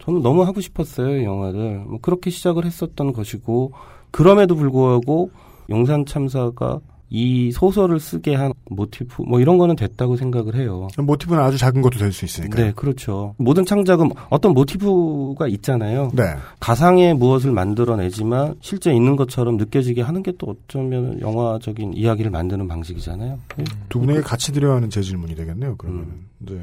저는 0.03 0.21
너무 0.21 0.43
하고 0.43 0.61
싶었어요, 0.61 1.17
이 1.17 1.23
영화를. 1.23 1.79
뭐 1.79 1.99
그렇게 2.01 2.29
시작을 2.29 2.65
했었던 2.65 3.13
것이고, 3.13 3.73
그럼에도 4.11 4.55
불구하고 4.55 5.31
용산 5.69 6.05
참사가 6.05 6.79
이 7.11 7.51
소설을 7.51 7.99
쓰게 7.99 8.35
한 8.35 8.53
모티프, 8.69 9.23
뭐 9.23 9.39
이런 9.39 9.57
거는 9.57 9.75
됐다고 9.75 10.15
생각을 10.15 10.55
해요. 10.55 10.87
모티브는 10.97 11.41
아주 11.41 11.57
작은 11.57 11.81
것도 11.81 11.97
될 11.99 12.11
수 12.11 12.25
있으니까. 12.25 12.55
네, 12.61 12.71
그렇죠. 12.75 13.35
모든 13.37 13.65
창작은 13.65 14.11
어떤 14.29 14.53
모티브가 14.53 15.47
있잖아요. 15.47 16.11
네. 16.13 16.23
가상의 16.59 17.13
무엇을 17.15 17.51
만들어내지만 17.51 18.55
실제 18.61 18.93
있는 18.93 19.15
것처럼 19.15 19.57
느껴지게 19.57 20.01
하는 20.01 20.23
게 20.23 20.29
또 20.39 20.55
어쩌면 20.55 21.19
영화적인 21.19 21.93
이야기를 21.95 22.31
만드는 22.31 22.67
방식이잖아요. 22.67 23.39
네. 23.57 23.63
두 23.89 23.99
분에게 23.99 24.21
같이 24.21 24.51
드려야 24.53 24.75
하는 24.75 24.89
제 24.89 25.01
질문이 25.01 25.35
되겠네요. 25.35 25.75
그러면 25.77 26.01
음. 26.03 26.27
이제 26.43 26.53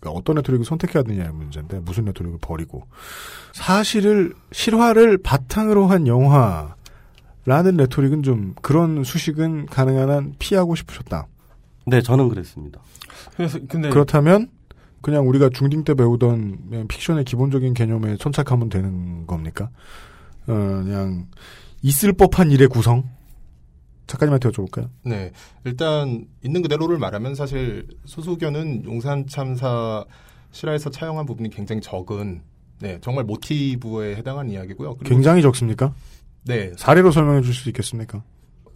그러니까 0.00 0.18
어떤 0.18 0.36
네트워크를 0.36 0.64
선택해야 0.64 1.02
되냐의 1.04 1.32
문제인데 1.32 1.78
무슨 1.80 2.04
네트워크를 2.04 2.38
버리고 2.42 2.82
사실을 3.52 4.34
실화를 4.52 5.18
바탕으로 5.18 5.86
한 5.86 6.06
영화 6.06 6.74
라는 7.46 7.76
레토릭은 7.76 8.22
좀 8.22 8.54
그런 8.62 9.04
수식은 9.04 9.66
가능한 9.66 10.10
한 10.10 10.34
피하고 10.38 10.74
싶으셨다. 10.74 11.26
네, 11.86 12.00
저는 12.00 12.28
그랬습니다. 12.28 12.80
그래서 13.36 13.58
근데 13.68 13.90
그렇다면 13.90 14.48
그냥 15.02 15.28
우리가 15.28 15.50
중딩 15.50 15.84
때 15.84 15.94
배우던 15.94 16.70
그냥 16.70 16.88
픽션의 16.88 17.24
기본적인 17.24 17.74
개념에 17.74 18.16
천착하면 18.16 18.70
되는 18.70 19.26
겁니까? 19.26 19.68
어, 20.46 20.52
그냥 20.54 21.26
있을 21.82 22.14
법한 22.14 22.50
일의 22.50 22.68
구성. 22.68 23.04
작가님한테 24.06 24.50
여쭤볼까요? 24.50 24.88
네. 25.02 25.30
일단 25.64 26.26
있는 26.42 26.62
그대로를 26.62 26.98
말하면 26.98 27.34
사실 27.34 27.86
소수견은 28.04 28.84
용산 28.84 29.26
참사 29.26 30.04
실화에서 30.50 30.90
차용한 30.90 31.26
부분이 31.26 31.50
굉장히 31.50 31.80
적은 31.80 32.42
네, 32.80 32.98
정말 33.00 33.24
모티브에 33.24 34.16
해당한 34.16 34.50
이야기고요. 34.50 34.96
굉장히 34.98 35.40
적습니까? 35.42 35.94
네. 36.44 36.72
사례로 36.76 37.10
설명해 37.10 37.42
주실 37.42 37.62
수 37.62 37.68
있겠습니까? 37.70 38.22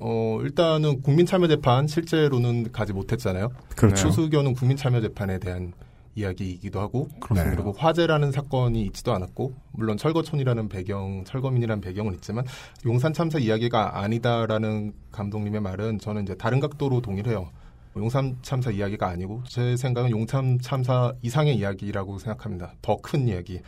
어, 0.01 0.39
일단은 0.43 1.03
국민참여재판 1.03 1.87
실제로는 1.89 2.71
가지 2.73 2.93
못했잖아요. 2.93 3.51
그렇죠. 3.77 4.11
소수견은 4.11 4.55
국민참여재판에 4.55 5.39
대한 5.39 5.73
이야기이기도 6.15 6.81
하고 6.81 7.09
그렇습니다. 7.21 7.55
그리고 7.57 7.73
화재라는 7.79 8.33
사건이 8.33 8.83
있지도 8.87 9.13
않았고 9.13 9.55
물론 9.73 9.97
철거촌이라는 9.97 10.69
배경, 10.69 11.25
철거민이라는 11.25 11.81
배경은 11.81 12.15
있지만 12.15 12.45
용산 12.87 13.13
참사 13.13 13.39
이야기가 13.39 14.01
아니다라는 14.01 14.95
감독님의 15.13 15.61
말은 15.61 15.99
저는 15.99 16.23
이제 16.25 16.35
다른 16.35 16.59
각도로 16.61 17.01
동의를 17.01 17.33
해요. 17.33 17.51
용산 17.97 18.37
참사 18.43 18.71
이야기가 18.71 19.09
아니고 19.09 19.43
제 19.49 19.77
생각은 19.77 20.11
용산 20.11 20.59
참사 20.61 21.13
이상의 21.23 21.57
이야기라고 21.57 22.19
생각합니다. 22.19 22.73
더 22.83 22.97
큰 22.97 23.29
이야기. 23.29 23.61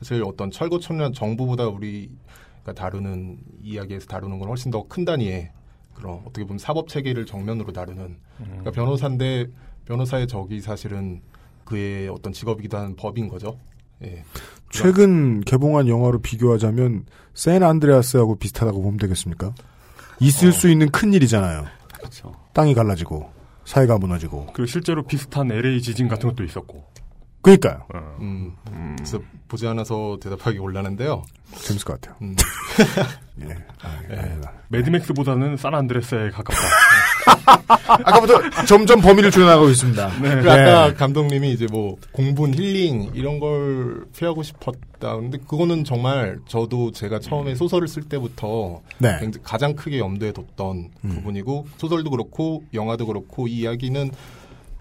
사실 0.00 0.22
어떤 0.24 0.50
철거촌이나 0.50 1.12
정부보다 1.12 1.68
우리 1.68 2.10
가 2.64 2.72
다루는 2.72 3.38
이야기에서 3.62 4.06
다루는 4.06 4.38
건 4.38 4.48
훨씬 4.48 4.70
더 4.70 4.86
큰 4.88 5.04
단위의 5.04 5.50
그런 5.94 6.20
어떻게 6.24 6.44
보면 6.44 6.58
사법 6.58 6.88
체계를 6.88 7.26
정면으로 7.26 7.72
다루는 7.72 8.16
그러니까 8.38 8.70
변호사인데 8.70 9.48
변호사의 9.84 10.28
적이 10.28 10.60
사실은 10.60 11.20
그의 11.64 12.08
어떤 12.08 12.32
직업이기도 12.32 12.76
한 12.76 12.94
법인 12.96 13.28
거죠. 13.28 13.58
예. 14.04 14.24
최근 14.70 15.40
개봉한 15.42 15.88
영화로 15.88 16.20
비교하자면 16.20 17.06
샌 17.34 17.62
안드레아스하고 17.62 18.36
비슷하다고 18.36 18.82
보면 18.82 18.98
되겠습니까? 18.98 19.54
있을 20.20 20.52
수 20.52 20.68
있는 20.68 20.90
큰 20.90 21.12
일이잖아요. 21.12 21.66
그렇죠. 21.96 22.32
땅이 22.52 22.74
갈라지고 22.74 23.30
사회가 23.64 23.98
무너지고. 23.98 24.46
그리고 24.52 24.66
실제로 24.66 25.02
비슷한 25.04 25.50
LA 25.50 25.82
지진 25.82 26.08
같은 26.08 26.28
것도 26.28 26.44
있었고. 26.44 26.91
그러니까요. 27.42 27.86
음, 28.20 28.56
그래서 28.96 29.20
보지 29.48 29.66
않아서 29.66 30.18
대답하기 30.22 30.58
곤란한데요. 30.58 31.24
재밌을 31.56 31.84
것 31.84 32.00
같아요. 32.00 32.16
음. 32.22 32.34
예. 33.42 33.48
예. 34.10 34.40
매드맥스보다는 34.68 35.56
산안드레스에 35.56 36.30
가깝다. 36.30 36.60
아까부터 37.86 38.64
점점 38.66 39.00
범위를 39.00 39.30
줄여나가고 39.30 39.68
있습니다. 39.70 40.10
그리고 40.20 40.50
아까 40.50 40.94
감독님이 40.94 41.52
이제 41.52 41.66
뭐 41.70 41.96
공분, 42.12 42.54
힐링 42.54 43.10
이런 43.14 43.38
걸 43.38 44.04
표하고 44.18 44.42
싶었다. 44.42 45.16
근데 45.16 45.38
그거는 45.38 45.84
정말 45.84 46.38
저도 46.46 46.92
제가 46.92 47.18
처음에 47.18 47.54
소설을 47.54 47.88
쓸 47.88 48.04
때부터 48.04 48.80
네. 48.98 49.18
굉장히 49.20 49.44
가장 49.44 49.74
크게 49.74 49.98
염두에 49.98 50.32
뒀던 50.32 50.90
부분이고 51.02 51.66
소설도 51.76 52.10
그렇고 52.10 52.62
영화도 52.72 53.06
그렇고 53.06 53.48
이 53.48 53.60
이야기는 53.60 54.10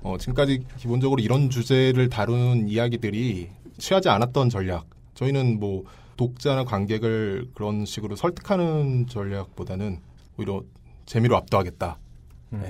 어, 0.03 0.17
지금까지 0.17 0.63
기본적으로 0.77 1.21
이런 1.21 1.49
주제를 1.49 2.09
다루는 2.09 2.67
이야기들이 2.67 3.49
취하지 3.77 4.09
않았던 4.09 4.49
전략. 4.49 4.85
저희는 5.15 5.59
뭐 5.59 5.83
독자나 6.17 6.63
관객을 6.63 7.49
그런 7.53 7.85
식으로 7.85 8.15
설득하는 8.15 9.07
전략보다는 9.07 9.99
오히려 10.37 10.63
재미로 11.05 11.35
압도하겠다. 11.37 11.97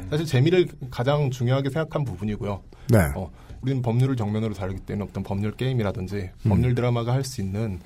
사실 0.09 0.25
재미를 0.25 0.67
가장 0.91 1.31
중요하게 1.31 1.69
생각한 1.69 2.05
부분이고요. 2.05 2.61
네. 2.89 2.99
어, 3.15 3.31
우리는 3.61 3.81
법률을 3.81 4.15
정면으로 4.15 4.53
다루기 4.53 4.79
때문에 4.81 5.07
어떤 5.09 5.23
법률 5.23 5.51
게임이라든지 5.55 6.15
음. 6.45 6.49
법률 6.49 6.75
드라마가 6.75 7.13
할 7.13 7.23
수 7.23 7.41
있는 7.41 7.79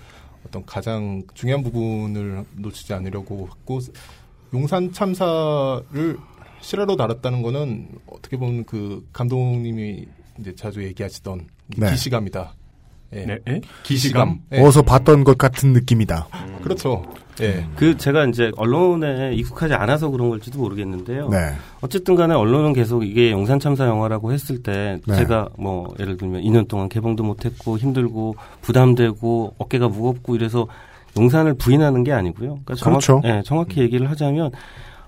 어떤 0.45 0.65
가장 0.65 1.23
중요한 1.33 1.63
부분을 1.63 2.45
놓치지 2.57 2.93
않으려고 2.93 3.47
했고 3.51 3.79
용산 4.53 4.91
참사를 4.91 6.17
실화로 6.65 6.95
다뤘다는 6.95 7.43
거는 7.43 7.89
어떻게 8.07 8.37
보면 8.37 8.63
그 8.65 9.07
감독님이 9.13 10.07
이제 10.39 10.55
자주 10.55 10.83
얘기하시던 10.83 11.45
네. 11.77 11.91
기시감이다. 11.91 12.55
예. 13.13 13.25
네, 13.25 13.37
예? 13.47 13.61
기시감. 13.83 14.39
예. 14.51 14.61
어서 14.61 14.81
봤던 14.81 15.23
것 15.25 15.37
같은 15.37 15.73
느낌이다. 15.73 16.27
그렇죠. 16.63 17.03
예. 17.41 17.67
그 17.75 17.95
제가 17.95 18.25
이제 18.25 18.51
언론에 18.57 19.35
익숙하지 19.35 19.75
않아서 19.75 20.09
그런 20.09 20.29
걸지도 20.29 20.57
모르겠는데요. 20.57 21.29
네. 21.29 21.53
어쨌든 21.81 22.15
간에 22.15 22.33
언론은 22.33 22.73
계속 22.73 23.03
이게 23.03 23.29
용산 23.31 23.59
참사 23.59 23.85
영화라고 23.85 24.33
했을 24.33 24.63
때 24.63 24.99
네. 25.07 25.15
제가 25.17 25.49
뭐 25.59 25.93
예를 25.99 26.17
들면 26.17 26.41
2년 26.41 26.67
동안 26.67 26.89
개봉도 26.89 27.23
못 27.23 27.45
했고 27.45 27.77
힘들고 27.77 28.37
부담되고 28.61 29.53
어깨가 29.59 29.87
무겁고 29.89 30.35
이래서 30.35 30.65
용산을 31.15 31.53
부인하는 31.53 32.03
게 32.03 32.11
아니고요. 32.11 32.59
그러니까 32.65 32.73
정확, 32.75 33.01
그렇죠. 33.01 33.21
예, 33.23 33.43
정확히 33.45 33.81
얘기를 33.81 34.09
하자면 34.09 34.51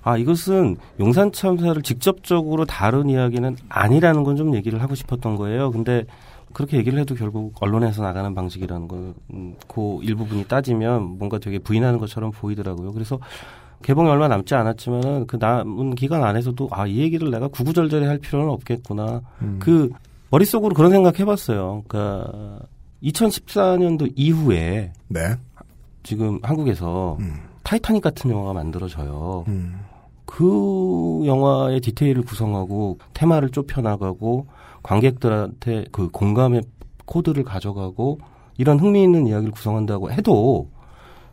아 0.08 0.16
이것은 0.18 0.78
용산 1.02 1.34
참사를 1.34 1.82
직접적으로 1.82 2.64
다룬 2.64 3.10
이야기는 3.10 3.58
아니라는 3.68 4.24
건 4.24 4.38
좀 4.38 4.54
얘기를 4.56 4.82
하고 4.82 4.96
싶었던 4.96 5.36
거예요. 5.36 5.72
근데 5.72 6.06
그렇게 6.54 6.78
얘기를 6.78 6.98
해도 7.00 7.16
결국 7.16 7.56
언론에서 7.60 8.04
나가는 8.04 8.34
방식이라는 8.36 8.88
거, 8.88 9.14
음, 9.34 9.56
그 9.68 10.00
일부분이 10.04 10.46
따지면 10.46 11.18
뭔가 11.18 11.40
되게 11.40 11.60
부인하는 11.60 11.98
것처럼 12.00 12.32
보이더라고요. 12.32 12.94
그래서 12.94 13.20
개봉이 13.82 14.10
얼마 14.10 14.28
남지 14.28 14.56
않았지만은 14.56 15.28
그 15.28 15.38
남은 15.38 15.96
기간 15.96 16.24
안에서도 16.24 16.70
아, 16.72 16.88
이 16.88 17.00
얘기를 17.00 17.30
내가 17.32 17.48
구구절절히 17.48 18.06
할 18.06 18.18
필요는 18.20 18.50
없겠구나. 18.50 19.22
음. 19.42 19.58
그 19.60 19.90
머릿속으로 20.30 20.74
그런 20.74 20.92
생각 20.92 21.20
해봤어요. 21.20 21.84
그러니까 21.88 22.60
2014년도 23.04 24.14
이후에 24.16 24.94
네. 25.10 25.20
지금 26.04 26.40
한국에서 26.44 27.18
타이타닉 27.64 28.02
같은 28.02 28.30
영화가 28.32 28.54
만들어져요. 28.54 29.44
음. 29.48 29.80
그 30.28 31.24
영화의 31.26 31.82
디테일을 31.82 32.22
구성하고 32.22 33.00
테마를 33.14 33.50
좁혀나가고 33.50 34.46
관객들한테 34.84 35.86
그 35.92 36.10
공감의 36.10 36.62
코드를 37.06 37.44
가져가고 37.44 38.20
이런 38.58 38.80
흥미있는 38.80 39.26
이야기를 39.26 39.52
구성한다고 39.52 40.12
해도 40.12 40.70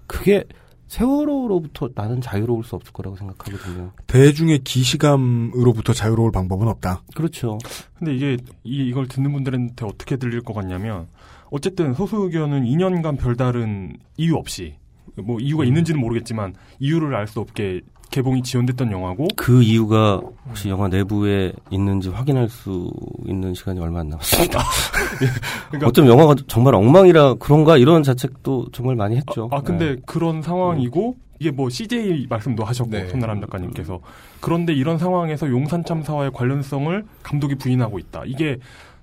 그게 0.07 0.45
세월호로부터 0.87 1.91
나는 1.95 2.21
자유로울 2.21 2.63
수 2.63 2.77
없을 2.77 2.93
거라고 2.93 3.17
생각하거든요. 3.17 3.91
대중의 4.07 4.61
기시감으로부터 4.61 5.93
자유로울 5.93 6.31
방법은 6.31 6.69
없다. 6.69 7.03
그렇죠. 7.17 7.59
근데 7.99 8.15
이게 8.15 8.37
이, 8.63 8.87
이걸 8.89 9.09
듣는 9.09 9.33
분들한테 9.33 9.85
어떻게 9.85 10.17
들릴 10.17 10.41
것 10.43 10.55
같냐면 10.55 11.09
어쨌든 11.51 11.95
소수 11.95 12.17
의견은 12.17 12.65
2년간 12.65 13.19
별다른 13.19 13.97
이유 14.17 14.37
없이 14.37 14.77
뭐 15.17 15.41
이유가 15.41 15.65
있는지는 15.65 16.01
모르겠지만 16.01 16.55
이유를 16.79 17.15
알 17.15 17.27
수 17.27 17.41
없게 17.41 17.81
개봉이 18.15 18.45
지연됐던 18.45 18.93
영화고 18.93 19.27
그 19.35 19.61
이유가 19.61 20.21
혹시 20.47 20.69
영화 20.69 20.87
내부에 20.87 21.53
있는지 21.71 22.11
확인할 22.11 22.49
수 22.49 22.89
있는 23.27 23.55
시간이 23.55 23.81
얼마 23.81 24.01
안 24.01 24.09
남았습니다. 24.09 24.61
그러니까- 25.71 25.89
어쩜 25.89 26.07
영화가 26.07 26.37
정말 26.47 26.77
엉망이라 26.77 27.35
그런가 27.35 27.77
이런 27.77 28.05
자책도 28.05 28.69
정말 28.73 28.95
많이 28.95 29.17
했죠. 29.17 29.49
아 29.51 29.63
근데 29.63 29.97
네. 29.97 30.03
그런 30.07 30.43
상황이고 30.43 31.17
이게 31.41 31.51
뭐 31.51 31.69
CJ 31.69 32.29
말씀도 32.29 32.63
하셨고 32.63 32.91
네. 32.93 33.09
손나람 33.09 33.41
작가님께서 33.41 33.99
그런데 34.41 34.73
이런 34.73 34.97
상황에서 34.97 35.49
용산 35.51 35.85
참사와의 35.85 36.31
관련성을 36.33 37.05
감독이 37.25 37.57
부인하고 37.57 37.99
있다. 37.99 38.23
이게 38.27 38.59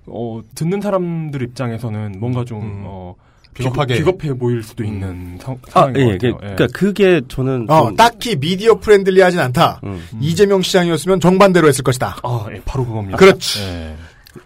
어 0.06 0.40
듣는 0.54 0.80
사람들 0.80 1.42
입장에서는 1.42 2.14
뭔가 2.18 2.46
좀 2.46 2.62
음. 2.62 2.82
어, 2.86 3.14
비겁하게. 3.54 3.94
비겁, 3.96 4.24
해 4.24 4.32
보일 4.34 4.62
수도 4.62 4.84
있는 4.84 5.38
상, 5.40 5.58
아, 5.68 5.70
상황인 5.70 5.96
예, 5.96 6.04
것 6.04 6.18
그, 6.18 6.32
같아요. 6.32 6.50
예. 6.50 6.54
그러니까 6.54 6.78
그게 6.78 7.20
저는 7.28 7.70
어, 7.70 7.86
좀 7.86 7.96
딱히 7.96 8.36
media 8.36 8.78
friendly하진 8.78 9.38
않다. 9.40 9.80
음. 9.84 10.02
이재명 10.20 10.62
시장이었으면 10.62 11.20
정반대로 11.20 11.68
했을 11.68 11.84
것이다. 11.84 12.16
아, 12.22 12.46
예, 12.54 12.60
바로 12.64 12.84
그겁니다. 12.86 13.16
그렇지. 13.18 13.60
예. 13.62 13.94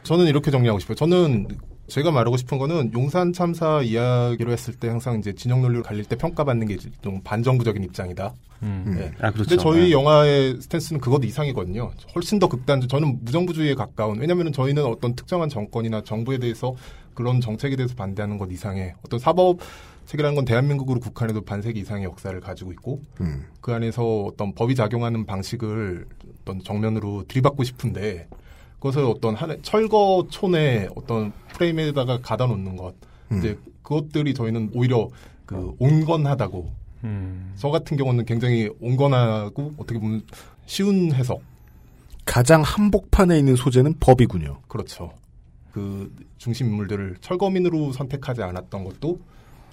저는 0.03 0.27
이렇게 0.27 0.51
정리하고 0.51 0.79
싶어요. 0.81 0.97
저는 0.97 1.47
제가 1.89 2.11
말하고 2.11 2.37
싶은 2.37 2.59
거는 2.59 2.91
용산 2.95 3.33
참사 3.33 3.81
이야기로 3.81 4.51
했을 4.51 4.75
때 4.75 4.89
항상 4.89 5.21
이제 5.21 5.33
진영 5.33 5.63
논리로 5.63 5.85
갈릴 5.85 6.05
때 6.05 6.17
평가받는 6.17 6.67
게 6.67 6.77
좀 7.01 7.21
반정부적인 7.23 7.85
입장이다. 7.85 8.35
음. 8.65 8.97
네. 8.99 9.13
아, 9.21 9.31
그렇죠. 9.31 9.51
근데 9.51 9.63
저희 9.63 9.81
네. 9.83 9.91
영화의 9.93 10.57
스탠스는 10.61 11.01
그것 11.01 11.23
이상이거든요. 11.25 11.93
훨씬 12.17 12.41
더 12.41 12.49
극단적. 12.49 12.89
저는 12.89 13.21
무정부주의에 13.23 13.75
가까운. 13.75 14.19
왜냐하면 14.19 14.53
저희는 14.53 14.85
어떤 14.85 15.15
특정한 15.15 15.49
정권이나 15.49 16.03
정부에 16.03 16.39
대해서 16.39 16.75
그런 17.17 17.41
정책에 17.41 17.75
대해서 17.75 17.97
반대하는 17.97 18.39
것 18.39 18.53
이상의 18.53 18.95
어떤 19.05 19.19
사법 19.19 19.59
체계라는 20.05 20.37
건 20.37 20.45
대한민국으로 20.45 21.01
국한해도 21.01 21.41
반세기 21.41 21.81
이상의 21.81 22.05
역사를 22.05 22.39
가지고 22.41 22.71
있고 22.73 23.03
음. 23.21 23.47
그 23.61 23.73
안에서 23.73 24.23
어떤 24.23 24.55
법이 24.55 24.77
작용하는 24.77 25.27
방식을 25.27 26.07
어떤 26.43 26.63
정면으로 26.63 27.25
들이받고 27.27 27.65
싶은데 27.65 28.29
그것을 28.75 29.03
어떤 29.05 29.35
한 29.35 29.61
철거촌의 29.63 30.91
어떤 30.95 31.33
프레임에다가 31.55 32.21
가다 32.21 32.47
놓는 32.47 32.77
것 32.77 32.95
음. 33.33 33.39
이제 33.39 33.59
그것들이 33.83 34.35
저희는 34.35 34.71
오히려 34.75 35.09
그 35.47 35.75
온건하다고 35.79 36.71
음. 37.05 37.55
저 37.57 37.71
같은 37.71 37.97
경우는 37.97 38.27
굉장히 38.27 38.71
온건하고 38.81 39.75
어떻게 39.79 39.99
보면 39.99 40.23
쉬운 40.67 41.13
해석 41.13 41.43
가장 42.25 42.63
한복판에 42.63 43.39
있는 43.39 43.57
소재는 43.57 43.95
법이군요. 44.01 44.61
그렇죠. 44.69 45.13
그 45.77 46.11
중심 46.39 46.69
인물들을 46.69 47.17
철거민으로 47.21 47.93
선택하지 47.93 48.43
않았던 48.43 48.83
것도 48.83 49.21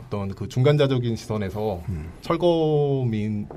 어떤 0.01 0.35
그 0.35 0.49
중간자적인 0.49 1.15
시선에서 1.15 1.81
철거민을 2.19 3.47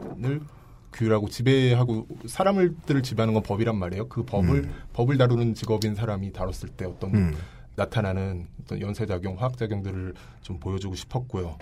규율하고 0.92 1.28
지배하고 1.28 2.06
사람들을 2.26 3.02
지배하는 3.02 3.34
건 3.34 3.42
법이란 3.42 3.76
말이에요. 3.76 4.06
그 4.06 4.24
법을 4.24 4.58
음. 4.58 4.72
법을 4.92 5.18
다루는 5.18 5.54
직업인 5.54 5.96
사람이 5.96 6.32
다뤘을 6.32 6.68
때 6.76 6.84
어떤 6.84 7.16
음. 7.16 7.34
나타나는 7.74 8.46
어떤 8.62 8.80
연쇄작용, 8.80 9.40
화학작용들을 9.40 10.14
좀 10.42 10.60
보여주고 10.60 10.94
싶었고요. 10.94 11.58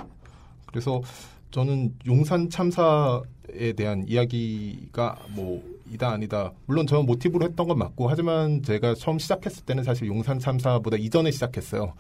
그래서 0.67 1.01
저는 1.51 1.95
용산 2.07 2.51
참사에 2.51 3.73
대한 3.75 4.05
이야기가 4.07 5.19
뭐 5.31 5.65
이다 5.95 6.11
아니다. 6.11 6.53
물론 6.67 6.87
저는 6.87 7.07
모티브로 7.07 7.47
했던 7.47 7.69
건 7.69 7.79
맞고 7.79 8.09
하지만 8.09 8.63
제가 8.63 8.95
처음 8.95 9.19
시작했을 9.19 9.65
때는 9.65 9.85
사실 9.85 10.09
용산 10.09 10.39
참사보다 10.39 10.97
이전에 10.97 11.31
시작했어요. 11.31 11.95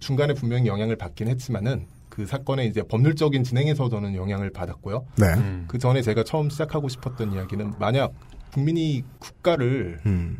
중간에 0.00 0.34
분명히 0.34 0.66
영향을 0.66 0.96
받긴 0.96 1.28
했지만은 1.28 1.86
그 2.08 2.26
사건의 2.26 2.68
이제 2.68 2.82
법률적인 2.82 3.44
진행에서 3.44 3.88
저는 3.88 4.14
영향을 4.14 4.50
받았고요. 4.50 5.06
네. 5.16 5.26
음. 5.34 5.64
그 5.66 5.78
전에 5.78 6.02
제가 6.02 6.24
처음 6.24 6.50
시작하고 6.50 6.88
싶었던 6.88 7.32
이야기는 7.32 7.74
만약 7.78 8.12
국민이 8.52 9.02
국가를 9.18 10.00
음. 10.04 10.38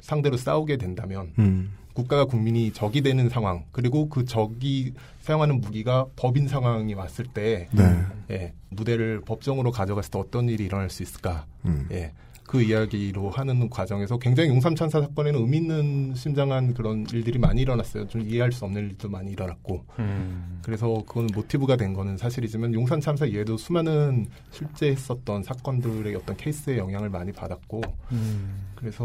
상대로 0.00 0.36
싸우게 0.36 0.76
된다면 0.76 1.32
음. 1.38 1.72
국가가 1.92 2.24
국민이 2.24 2.72
적이 2.72 3.02
되는 3.02 3.28
상황 3.28 3.64
그리고 3.72 4.08
그 4.08 4.24
적이 4.24 4.94
사용하는 5.20 5.60
무기가 5.60 6.06
법인 6.16 6.48
상황이 6.48 6.94
왔을 6.94 7.26
때 7.26 7.68
네. 7.72 7.82
예, 8.30 8.54
무대를 8.70 9.20
법정으로 9.20 9.70
가져갔을 9.70 10.10
때 10.10 10.18
어떤 10.18 10.48
일이 10.48 10.64
일어날 10.64 10.88
수 10.88 11.02
있을까 11.02 11.46
음. 11.66 11.86
예, 11.90 12.12
그 12.50 12.60
이야기로 12.60 13.30
하는 13.30 13.70
과정에서 13.70 14.18
굉장히 14.18 14.48
용산 14.50 14.74
참사 14.74 15.00
사건에는 15.00 15.40
의미 15.40 15.58
있는 15.58 16.12
심장한 16.16 16.74
그런 16.74 17.06
일들이 17.12 17.38
많이 17.38 17.60
일어났어요 17.62 18.08
좀 18.08 18.22
이해할 18.22 18.50
수 18.50 18.64
없는 18.64 18.82
일도 18.90 19.08
많이 19.08 19.30
일어났고 19.30 19.84
음. 20.00 20.58
그래서 20.64 21.00
그건 21.06 21.28
모티브가 21.32 21.76
된 21.76 21.94
거는 21.94 22.16
사실이지만 22.16 22.74
용산 22.74 23.00
참사 23.00 23.24
이외에도 23.24 23.56
수많은 23.56 24.26
실제 24.50 24.88
했었던 24.88 25.44
사건들의 25.44 26.12
어떤 26.16 26.36
케이스에 26.36 26.76
영향을 26.76 27.08
많이 27.08 27.30
받았고 27.30 27.82
음. 28.10 28.64
그래서 28.74 29.04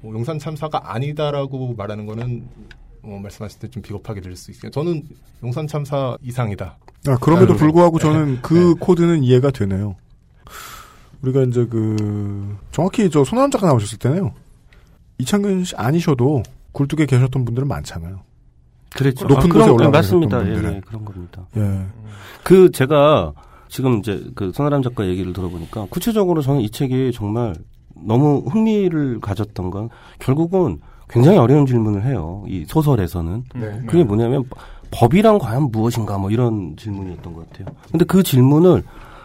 뭐 0.00 0.12
용산 0.12 0.36
참사가 0.40 0.92
아니다라고 0.92 1.74
말하는 1.74 2.04
거는 2.04 2.48
어, 3.02 3.20
말씀하실 3.22 3.60
때 3.60 3.68
좀 3.68 3.80
비겁하게 3.80 4.20
들릴 4.20 4.36
수 4.36 4.50
있어요. 4.50 4.72
저는 4.72 5.04
용산 5.44 5.68
참사 5.68 6.16
이상이다. 6.20 6.78
아, 7.06 7.16
그럼에도 7.18 7.54
불구하고 7.54 7.98
네. 7.98 8.02
저는 8.02 8.42
그 8.42 8.74
코드는 8.74 9.22
이해가 9.22 9.52
되네요. 9.52 9.94
우리가 11.26 11.42
이제 11.42 11.66
그, 11.66 12.56
정확히 12.70 13.10
저 13.10 13.24
손아람 13.24 13.50
작가 13.50 13.66
나오셨을 13.66 13.98
때네요. 13.98 14.32
이창근 15.18 15.64
씨 15.64 15.74
아니셔도 15.76 16.42
굴뚝에 16.72 17.06
계셨던 17.06 17.44
분들은 17.44 17.66
많잖아요. 17.68 18.20
그렇죠. 18.94 19.26
높은 19.26 19.36
아, 19.36 19.40
곳에 19.40 19.48
그런- 19.48 19.70
올라가 19.70 19.90
맞습니다. 19.90 20.38
계셨던 20.38 20.48
예, 20.48 20.54
분들은. 20.54 20.76
예, 20.76 20.80
그런 20.86 21.04
겁니다. 21.04 21.46
예. 21.56 21.86
그 22.44 22.70
제가 22.70 23.32
지금 23.68 23.98
이제 23.98 24.24
그 24.34 24.52
손아람 24.54 24.82
작가 24.82 25.06
얘기를 25.06 25.32
들어보니까 25.32 25.86
구체적으로 25.90 26.40
저는 26.42 26.60
이 26.60 26.70
책이 26.70 27.12
정말 27.12 27.54
너무 27.94 28.44
흥미를 28.48 29.20
가졌던 29.20 29.70
건 29.70 29.88
결국은 30.18 30.80
굉장히 31.08 31.38
어려운 31.38 31.66
질문을 31.66 32.04
해요. 32.04 32.44
이 32.46 32.64
소설에서는. 32.66 33.44
네. 33.54 33.82
그게 33.86 34.04
뭐냐면 34.04 34.44
법이란 34.90 35.38
과연 35.38 35.70
무엇인가 35.70 36.18
뭐 36.18 36.30
이런 36.30 36.76
질문이었던 36.76 37.32
것 37.32 37.50
같아요. 37.50 37.74
근데 37.90 38.04
그 38.04 38.22
질문을 38.22 38.82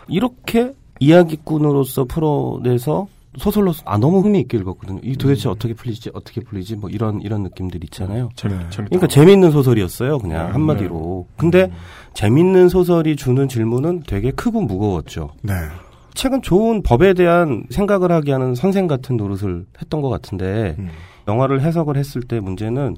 이렇게 0.08 0.74
이야기꾼으로서 1.02 2.06
풀어내서 2.06 3.08
소설로서 3.38 3.82
아 3.86 3.97
너무 3.97 4.20
흥미있게 4.20 4.58
읽었거든요. 4.58 4.99
이 5.04 5.16
도대체 5.16 5.49
어떻게 5.49 5.74
풀리지 5.74 6.12
어떻게 6.14 6.41
풀리지 6.41 6.76
뭐 6.76 6.89
이런 6.89 7.22
이런 7.22 7.43
느낌들 7.43 7.84
있잖아요. 7.86 8.30
재밌, 8.36 8.56
재밌다. 8.70 8.84
그러니까 8.89 9.08
재밌는 9.08 9.52
소설이었어요. 9.52 10.20
그냥 10.20 10.47
네, 10.47 10.52
한마디로. 10.52 11.28
근데 11.38 11.72
재밌는 12.14 12.70
소설이 12.70 13.16
주는 13.16 13.47
질문은 13.47 14.04
되게 14.06 14.32
크고 14.32 14.62
무거웠죠. 14.62 15.32
네. 15.41 15.54
책은 16.14 16.41
좋은 16.41 16.84
법에 16.84 17.14
대한 17.14 17.64
생각을 17.70 18.12
하게 18.12 18.34
하는 18.34 18.54
선생 18.54 18.86
같은 18.86 19.16
노릇을 19.16 19.66
했던 19.82 20.02
것 20.02 20.10
같은데 20.10 20.76
음. 20.78 20.89
영화를 21.28 21.62
해석을 21.62 21.95
했을 21.95 22.22
때 22.22 22.41
문제는 22.41 22.97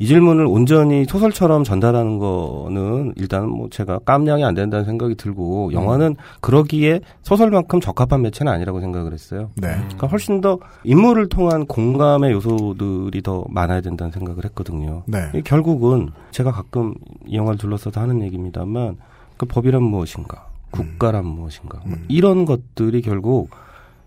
이 0.00 0.06
질문을 0.06 0.46
온전히 0.46 1.04
소설처럼 1.04 1.62
전달하는 1.62 2.18
거는 2.18 3.12
일단은 3.16 3.50
뭐 3.50 3.68
제가 3.68 3.98
깜냥이 3.98 4.42
안 4.42 4.54
된다는 4.54 4.86
생각이 4.86 5.14
들고 5.14 5.74
영화는 5.74 6.16
그러기에 6.40 7.00
소설만큼 7.20 7.80
적합한 7.80 8.22
매체는 8.22 8.50
아니라고 8.50 8.80
생각을 8.80 9.12
했어요. 9.12 9.50
네. 9.56 9.68
그러니까 9.74 10.06
훨씬 10.06 10.40
더 10.40 10.58
인물을 10.84 11.28
통한 11.28 11.66
공감의 11.66 12.32
요소들이 12.32 13.20
더 13.20 13.44
많아야 13.50 13.82
된다는 13.82 14.10
생각을 14.10 14.46
했거든요. 14.46 15.02
네. 15.06 15.18
이 15.34 15.42
결국은 15.42 16.08
제가 16.30 16.50
가끔 16.50 16.94
이 17.26 17.36
영화를 17.36 17.58
둘러싸서 17.58 18.00
하는 18.00 18.22
얘기입니다만 18.22 18.96
그 19.36 19.44
법이란 19.44 19.82
무엇인가, 19.82 20.46
국가란 20.70 21.26
무엇인가 21.26 21.78
뭐 21.84 21.98
이런 22.08 22.46
것들이 22.46 23.02
결국 23.02 23.50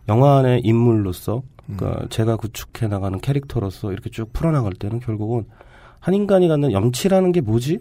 영화 0.09 0.39
안의 0.39 0.61
인물로서 0.63 1.43
그러니까 1.67 2.07
제가 2.09 2.35
구축해 2.35 2.87
나가는 2.87 3.19
캐릭터로서 3.19 3.91
이렇게 3.91 4.09
쭉 4.09 4.33
풀어나갈 4.33 4.73
때는 4.73 4.99
결국은 4.99 5.45
한 6.03 6.13
인간이 6.13 6.49
갖는 6.49 6.73
염치라는 6.73 7.31
게 7.31 7.39
뭐지? 7.39 7.79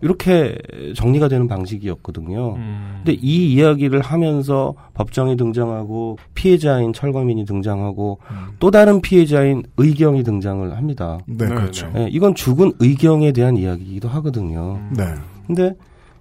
이렇게 0.00 0.56
정리가 0.94 1.26
되는 1.26 1.48
방식이었거든요. 1.48 2.54
음. 2.54 2.92
근데 2.98 3.18
이 3.20 3.52
이야기를 3.52 4.00
하면서 4.00 4.74
법정이 4.94 5.36
등장하고 5.36 6.18
피해자인 6.34 6.92
철거민이 6.92 7.44
등장하고 7.46 8.20
또 8.60 8.70
다른 8.70 9.00
피해자인 9.00 9.64
의경이 9.76 10.22
등장을 10.22 10.74
합니다. 10.76 11.18
네, 11.26 11.48
그렇죠. 11.48 11.92
예, 11.96 12.08
이건 12.12 12.36
죽은 12.36 12.74
의경에 12.78 13.32
대한 13.32 13.56
이야기이기도 13.56 14.08
하거든요. 14.08 14.78
네. 14.96 15.04
근데 15.48 15.74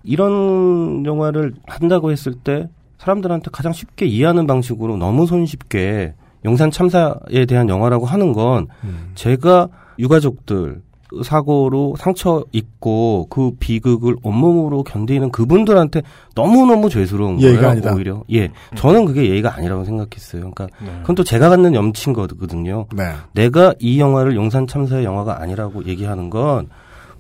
이런 0.04 1.06
영화를 1.06 1.54
한다고 1.68 2.12
했을 2.12 2.34
때 2.34 2.68
사람들한테 2.98 3.52
가장 3.54 3.74
쉽게 3.74 4.08
이해하는 4.08 4.48
방식으로 4.48 4.98
너무 4.98 5.28
손쉽게 5.28 6.16
용산 6.46 6.72
참사에 6.72 7.46
대한 7.48 7.70
영화라고 7.70 8.08
하는 8.08 8.34
건 8.34 8.66
음. 8.84 9.12
제가 9.14 9.70
유가족들 10.00 10.82
사고로 11.24 11.96
상처 11.98 12.46
입고 12.52 13.28
그 13.30 13.52
비극을 13.60 14.16
온몸으로 14.22 14.84
견디는 14.84 15.32
그분들한테 15.32 16.04
너무너무 16.36 16.90
죄스러운 16.90 17.42
예의가 17.42 17.62
거예요. 17.62 17.72
아니다. 17.72 17.94
오히려. 17.96 18.24
예. 18.32 18.52
저는 18.76 19.06
그게 19.06 19.28
예의가 19.28 19.56
아니라고 19.56 19.86
생각했어요. 19.86 20.52
그러니까 20.52 20.68
네. 20.80 21.00
그건 21.02 21.16
또 21.16 21.24
제가 21.24 21.50
갖는 21.50 21.74
염치인 21.74 22.14
거거든요. 22.14 22.86
네. 22.96 23.14
내가 23.34 23.74
이 23.80 24.00
영화를 24.00 24.36
용산 24.36 24.68
참사의 24.68 25.04
영화가 25.04 25.42
아니라고 25.42 25.86
얘기하는 25.86 26.30
건 26.30 26.70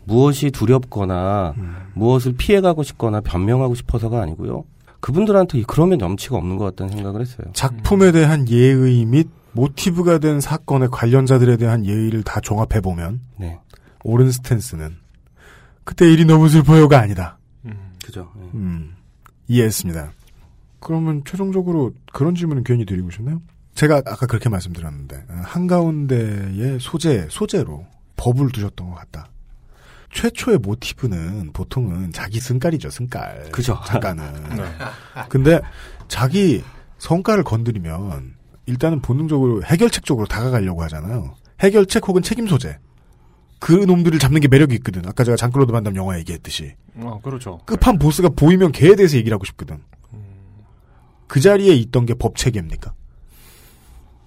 무엇이 0.03 0.51
두렵거나 0.51 1.55
음. 1.57 1.75
무엇을 1.95 2.33
피해가고 2.37 2.83
싶거나 2.83 3.21
변명하고 3.21 3.73
싶어서가 3.75 4.21
아니고요. 4.21 4.65
그분들한테 4.99 5.63
그러면 5.65 6.01
염치가 6.01 6.35
없는 6.37 6.57
것 6.57 6.65
같다는 6.65 6.93
생각을 6.93 7.21
했어요. 7.21 7.47
작품에 7.53 8.11
대한 8.11 8.47
예의 8.49 9.05
및 9.05 9.27
모티브가 9.53 10.19
된 10.19 10.39
사건의 10.41 10.89
관련자들에 10.91 11.57
대한 11.57 11.85
예의를 11.85 12.23
다 12.23 12.39
종합해 12.39 12.81
보면 12.81 13.21
네. 13.37 13.59
옳은 14.03 14.31
스탠스는 14.31 14.97
그때 15.83 16.11
일이 16.11 16.25
너무 16.25 16.49
슬퍼요가 16.49 16.99
아니다. 16.99 17.39
그죠. 18.09 18.31
예. 18.37 18.49
음, 18.55 18.95
이해했습니다. 19.47 20.11
그러면 20.79 21.23
최종적으로 21.25 21.93
그런 22.11 22.35
질문은 22.35 22.63
괜히 22.63 22.85
드리고 22.85 23.11
싶네요. 23.11 23.41
제가 23.75 23.97
아까 23.97 24.25
그렇게 24.25 24.49
말씀드렸는데 24.49 25.25
어, 25.29 25.41
한가운데의 25.43 26.79
소재 26.79 27.27
소재로 27.29 27.85
법을 28.17 28.51
두셨던 28.51 28.89
것 28.89 28.95
같다. 28.95 29.29
최초의 30.11 30.57
모티브는 30.57 31.53
보통은 31.53 32.11
자기 32.11 32.39
승깔이죠, 32.39 32.89
승깔. 32.89 33.49
그죠. 33.51 33.79
작가는. 33.85 34.23
근데 35.29 35.61
자기 36.07 36.63
성깔을 36.97 37.43
건드리면 37.43 38.33
일단은 38.69 39.01
본능적으로 39.01 39.63
해결책 39.63 40.05
쪽으로 40.05 40.27
다가가려고 40.27 40.83
하잖아요. 40.83 41.35
해결책 41.59 42.07
혹은 42.07 42.21
책임 42.21 42.47
소재. 42.47 42.77
그 43.59 43.73
놈들을 43.73 44.17
잡는 44.19 44.39
게 44.41 44.47
매력이 44.47 44.75
있거든. 44.75 45.05
아까 45.07 45.23
제가 45.23 45.35
장클로드 45.35 45.71
반담 45.71 45.95
영화 45.95 46.17
얘기했듯이. 46.19 46.75
어, 46.95 47.19
그렇죠. 47.21 47.59
끝판 47.65 47.97
보스가 47.99 48.29
보이면 48.29 48.71
걔에 48.71 48.95
대해서 48.95 49.17
얘기를 49.17 49.33
하고 49.35 49.43
싶거든. 49.45 49.79
그 51.27 51.39
자리에 51.39 51.73
있던 51.75 52.05
게 52.05 52.13
법 52.13 52.37
체계입니까? 52.37 52.93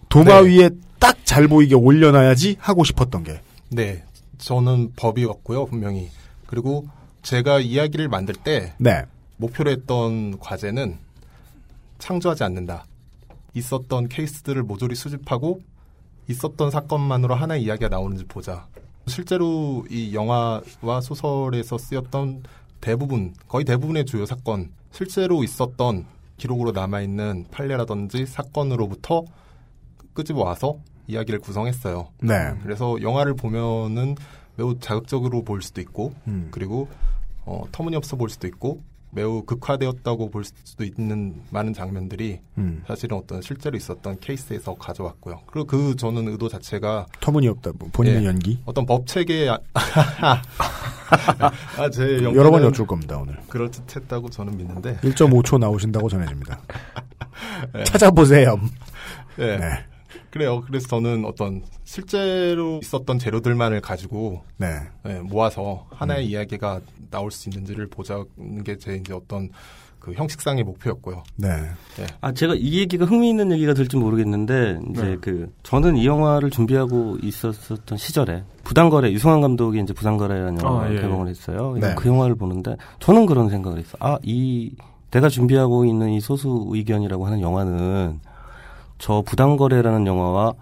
도마 0.08 0.42
네. 0.42 0.48
위에 0.58 0.70
딱 0.98 1.16
잘 1.24 1.48
보이게 1.48 1.74
올려놔야지 1.74 2.56
하고 2.58 2.84
싶었던 2.84 3.24
게. 3.24 3.40
네, 3.70 4.04
저는 4.38 4.92
법이었고요, 4.96 5.64
분명히. 5.66 6.10
그리고 6.46 6.86
제가 7.22 7.60
이야기를 7.60 8.08
만들 8.08 8.34
때 8.34 8.74
네. 8.78 9.04
목표로 9.38 9.70
했던 9.70 10.38
과제는 10.38 10.98
창조하지 11.98 12.44
않는다. 12.44 12.84
있었던 13.54 14.08
케이스들을 14.08 14.62
모조리 14.62 14.94
수집하고 14.94 15.60
있었던 16.28 16.70
사건만으로 16.70 17.34
하나의 17.34 17.62
이야기가 17.64 17.88
나오는지 17.88 18.24
보자. 18.24 18.66
실제로 19.06 19.84
이 19.90 20.14
영화와 20.14 21.00
소설에서 21.02 21.76
쓰였던 21.76 22.44
대부분, 22.80 23.34
거의 23.48 23.64
대부분의 23.64 24.06
주요 24.06 24.26
사건, 24.26 24.70
실제로 24.90 25.42
있었던 25.42 26.06
기록으로 26.36 26.72
남아있는 26.72 27.46
판례라든지 27.50 28.26
사건으로부터 28.26 29.24
끄집어 30.14 30.42
와서 30.42 30.78
이야기를 31.06 31.40
구성했어요. 31.40 32.08
네. 32.22 32.34
그래서 32.62 33.00
영화를 33.00 33.34
보면은 33.34 34.16
매우 34.56 34.78
자극적으로 34.78 35.42
볼 35.42 35.62
수도 35.62 35.80
있고, 35.80 36.14
음. 36.26 36.48
그리고 36.50 36.88
어, 37.44 37.64
터무니없어 37.72 38.16
볼 38.16 38.28
수도 38.28 38.46
있고, 38.46 38.82
매우 39.14 39.42
극화되었다고 39.44 40.30
볼 40.30 40.42
수도 40.42 40.84
있는 40.84 41.34
많은 41.50 41.74
장면들이 41.74 42.40
음. 42.56 42.82
사실은 42.86 43.18
어떤 43.18 43.42
실제로 43.42 43.76
있었던 43.76 44.18
케이스에서 44.20 44.74
가져왔고요. 44.74 45.40
그리고 45.46 45.66
그 45.66 45.94
저는 45.96 46.28
의도 46.28 46.48
자체가 46.48 47.06
터무니없다. 47.20 47.72
뭐 47.78 47.90
본인의 47.92 48.22
예, 48.22 48.26
연기. 48.26 48.58
어떤 48.64 48.86
법 48.86 49.06
체계 49.06 49.50
아, 49.50 49.58
아, 51.76 51.90
제 51.90 52.02
연기는 52.02 52.34
여러 52.34 52.50
번 52.50 52.62
여쭐 52.62 52.86
겁니다, 52.86 53.18
오늘. 53.18 53.36
그럴 53.48 53.70
듯했다고 53.70 54.30
저는 54.30 54.56
믿는데 54.56 54.96
1.5초 55.02 55.58
나오신다고 55.58 56.08
전해집니다. 56.08 56.58
네. 57.74 57.84
찾아보세요. 57.84 58.58
네. 59.36 59.58
네. 59.58 59.84
그래요. 60.32 60.62
그래서 60.62 60.88
저는 60.88 61.24
어떤 61.26 61.62
실제로 61.84 62.80
있었던 62.82 63.18
재료들만을 63.18 63.80
가지고 63.82 64.42
네. 64.56 64.66
네, 65.04 65.20
모아서 65.20 65.86
하나의 65.90 66.26
이야기가 66.26 66.80
나올 67.10 67.30
수 67.30 67.48
있는지를 67.50 67.86
보자는 67.88 68.64
게 68.64 68.76
제 68.78 68.96
이제 68.96 69.12
어떤 69.12 69.50
그 69.98 70.12
형식상의 70.14 70.64
목표였고요. 70.64 71.22
네. 71.36 71.48
네. 71.96 72.06
아, 72.22 72.32
제가 72.32 72.54
이 72.56 72.78
얘기가 72.80 73.04
흥미있는 73.04 73.52
얘기가 73.52 73.72
될지 73.72 73.96
모르겠는데, 73.96 74.80
이제 74.90 75.02
네. 75.02 75.16
그, 75.20 75.52
저는 75.62 75.96
이 75.96 76.06
영화를 76.06 76.50
준비하고 76.50 77.18
있었었던 77.22 77.96
시절에, 77.98 78.42
부당거래, 78.64 79.12
유승환 79.12 79.40
감독이 79.40 79.78
이제 79.80 79.92
부당거래라는 79.92 80.60
영화를 80.60 80.90
아, 80.90 80.98
예. 80.98 81.02
개봉을 81.02 81.28
했어요. 81.28 81.76
네. 81.80 81.94
그 81.94 82.08
영화를 82.08 82.34
보는데, 82.34 82.74
저는 82.98 83.26
그런 83.26 83.48
생각을 83.48 83.78
했어요. 83.78 83.94
아, 84.00 84.18
이, 84.24 84.72
내가 85.12 85.28
준비하고 85.28 85.84
있는 85.84 86.10
이 86.10 86.20
소수 86.20 86.66
의견이라고 86.70 87.24
하는 87.24 87.40
영화는, 87.40 88.18
저 89.02 89.20
부당거래라는 89.26 90.06
영화와 90.06 90.54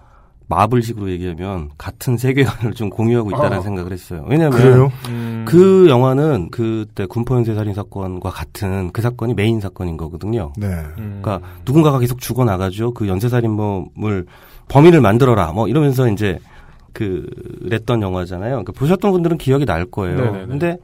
마블식으로 0.49 1.11
얘기하면 1.11 1.69
같은 1.77 2.17
세계관을 2.17 2.73
좀 2.73 2.89
공유하고 2.89 3.31
있다는 3.33 3.59
아. 3.59 3.61
생각을 3.61 3.93
했어요. 3.93 4.25
왜냐면 4.29 4.59
그래요? 4.59 4.91
음. 5.11 5.45
그 5.47 5.91
영화는 5.91 6.49
그때 6.51 7.05
군포연쇄 7.05 7.55
살인 7.55 7.75
사건과 7.75 8.31
같은 8.31 8.93
그 8.93 9.03
사건이 9.03 9.35
메인 9.35 9.61
사건인 9.61 9.99
거거든요. 9.99 10.55
네. 10.57 10.69
그러니까 10.97 11.43
누군가가 11.67 11.99
계속 11.99 12.19
죽어 12.19 12.45
나가죠. 12.45 12.95
그 12.95 13.09
연쇄살인범을 13.09 14.25
범인을 14.69 15.03
만들어라 15.03 15.53
뭐 15.53 15.69
이러면서 15.69 16.09
이제 16.09 16.39
그랬던 16.95 18.01
영화잖아요. 18.01 18.53
그러니까 18.53 18.73
보셨던 18.73 19.13
분들은 19.13 19.37
기억이 19.37 19.67
날 19.67 19.85
거예요. 19.85 20.19
네네네. 20.19 20.47
근데 20.47 20.79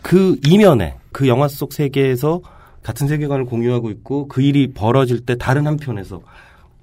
그 0.00 0.38
이면에 0.48 0.96
그 1.12 1.28
영화 1.28 1.48
속 1.48 1.74
세계에서 1.74 2.40
같은 2.82 3.08
세계관을 3.08 3.44
공유하고 3.44 3.90
있고 3.90 4.26
그 4.26 4.40
일이 4.40 4.72
벌어질 4.72 5.20
때 5.20 5.36
다른 5.36 5.66
한편에서 5.66 6.22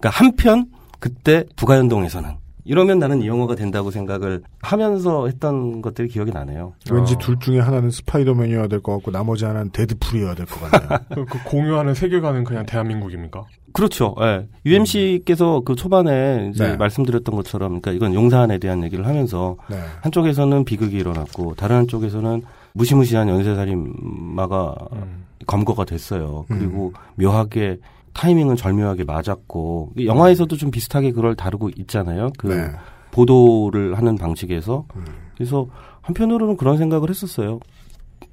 그러니까 0.01 0.09
한편 0.09 0.65
그때 0.99 1.45
부가연동에서는 1.55 2.29
이러면 2.63 2.99
나는 2.99 3.23
이 3.23 3.27
영화가 3.27 3.55
된다고 3.55 3.89
생각을 3.89 4.43
하면서 4.61 5.25
했던 5.25 5.81
것들이 5.81 6.07
기억이 6.09 6.31
나네요. 6.31 6.73
왠지 6.91 7.15
둘 7.17 7.39
중에 7.39 7.59
하나는 7.59 7.89
스파이더맨이어야 7.89 8.67
될 8.67 8.81
것 8.81 8.93
같고 8.93 9.09
나머지 9.09 9.45
하나는 9.45 9.71
데드풀이어야 9.71 10.35
될 10.35 10.45
것 10.45 10.69
같네요. 10.69 10.99
그, 11.09 11.25
그 11.39 11.43
공유하는 11.49 11.95
세계관은 11.95 12.43
그냥 12.43 12.65
대한민국입니까? 12.67 13.45
그렇죠. 13.73 14.15
예. 14.21 14.47
UMC께서 14.65 15.61
그 15.65 15.73
초반에 15.75 16.51
이제 16.53 16.67
네. 16.67 16.77
말씀드렸던 16.77 17.33
것처럼, 17.35 17.81
그러니까 17.81 17.91
이건 17.93 18.13
용산에 18.13 18.59
대한 18.59 18.83
얘기를 18.83 19.07
하면서 19.07 19.55
네. 19.69 19.77
한쪽에서는 20.01 20.63
비극이 20.65 20.95
일어났고 20.97 21.55
다른 21.55 21.77
한쪽에서는 21.77 22.43
무시무시한 22.73 23.27
연쇄살인마가 23.29 24.75
검거가 25.47 25.85
됐어요. 25.85 26.45
그리고 26.47 26.93
묘하게 27.15 27.79
타이밍은 28.13 28.55
절묘하게 28.55 29.03
맞았고 29.03 29.93
이 29.97 30.05
영화에서도 30.05 30.55
좀 30.57 30.71
비슷하게 30.71 31.11
그걸 31.11 31.35
다루고 31.35 31.69
있잖아요. 31.77 32.29
그 32.37 32.47
네. 32.47 32.71
보도를 33.11 33.97
하는 33.97 34.15
방식에서 34.17 34.85
그래서 35.35 35.67
한편으로는 36.01 36.57
그런 36.57 36.77
생각을 36.77 37.09
했었어요. 37.09 37.59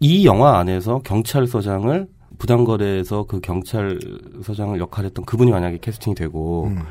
이 0.00 0.26
영화 0.26 0.58
안에서 0.58 1.00
경찰서장을 1.04 2.06
부당거래에서 2.38 3.24
그 3.24 3.40
경찰서장을 3.40 4.78
역할했던 4.78 5.24
그분이 5.24 5.50
만약에 5.50 5.78
캐스팅이 5.80 6.14
되고 6.14 6.66
음. 6.66 6.82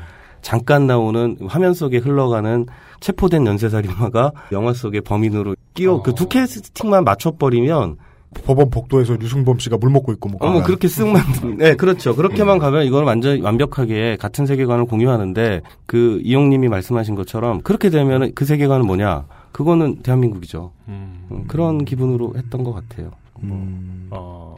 잠깐 0.42 0.86
나오는 0.86 1.36
화면 1.46 1.74
속에 1.74 1.98
흘러가는 1.98 2.66
체포된 3.00 3.46
연쇄살인마가 3.46 4.32
영화 4.52 4.72
속의 4.72 5.00
범인으로 5.00 5.56
끼워 5.74 6.02
그두 6.02 6.28
캐스팅만 6.28 7.04
맞춰버리면 7.04 7.96
법원 8.44 8.70
복도에서 8.70 9.18
유승범 9.20 9.58
씨가 9.58 9.78
물 9.78 9.90
먹고 9.90 10.12
있고 10.12 10.28
뭐. 10.28 10.38
어머 10.42 10.62
그렇게 10.62 10.88
쓱만 10.88 11.56
네 11.58 11.74
그렇죠. 11.74 12.14
그렇게만 12.14 12.58
가면 12.58 12.84
이거는 12.84 13.06
완전 13.06 13.40
완벽하게 13.40 14.16
같은 14.16 14.46
세계관을 14.46 14.84
공유하는데 14.86 15.62
그 15.86 16.20
이용님이 16.22 16.68
말씀하신 16.68 17.14
것처럼 17.14 17.62
그렇게 17.62 17.90
되면 17.90 18.32
그 18.34 18.44
세계관은 18.44 18.86
뭐냐? 18.86 19.26
그거는 19.52 20.02
대한민국이죠. 20.02 20.72
음, 20.88 21.44
그런 21.48 21.84
기분으로 21.84 22.34
했던 22.36 22.64
것 22.64 22.72
같아요. 22.74 23.10
음. 23.42 24.08
어, 24.10 24.54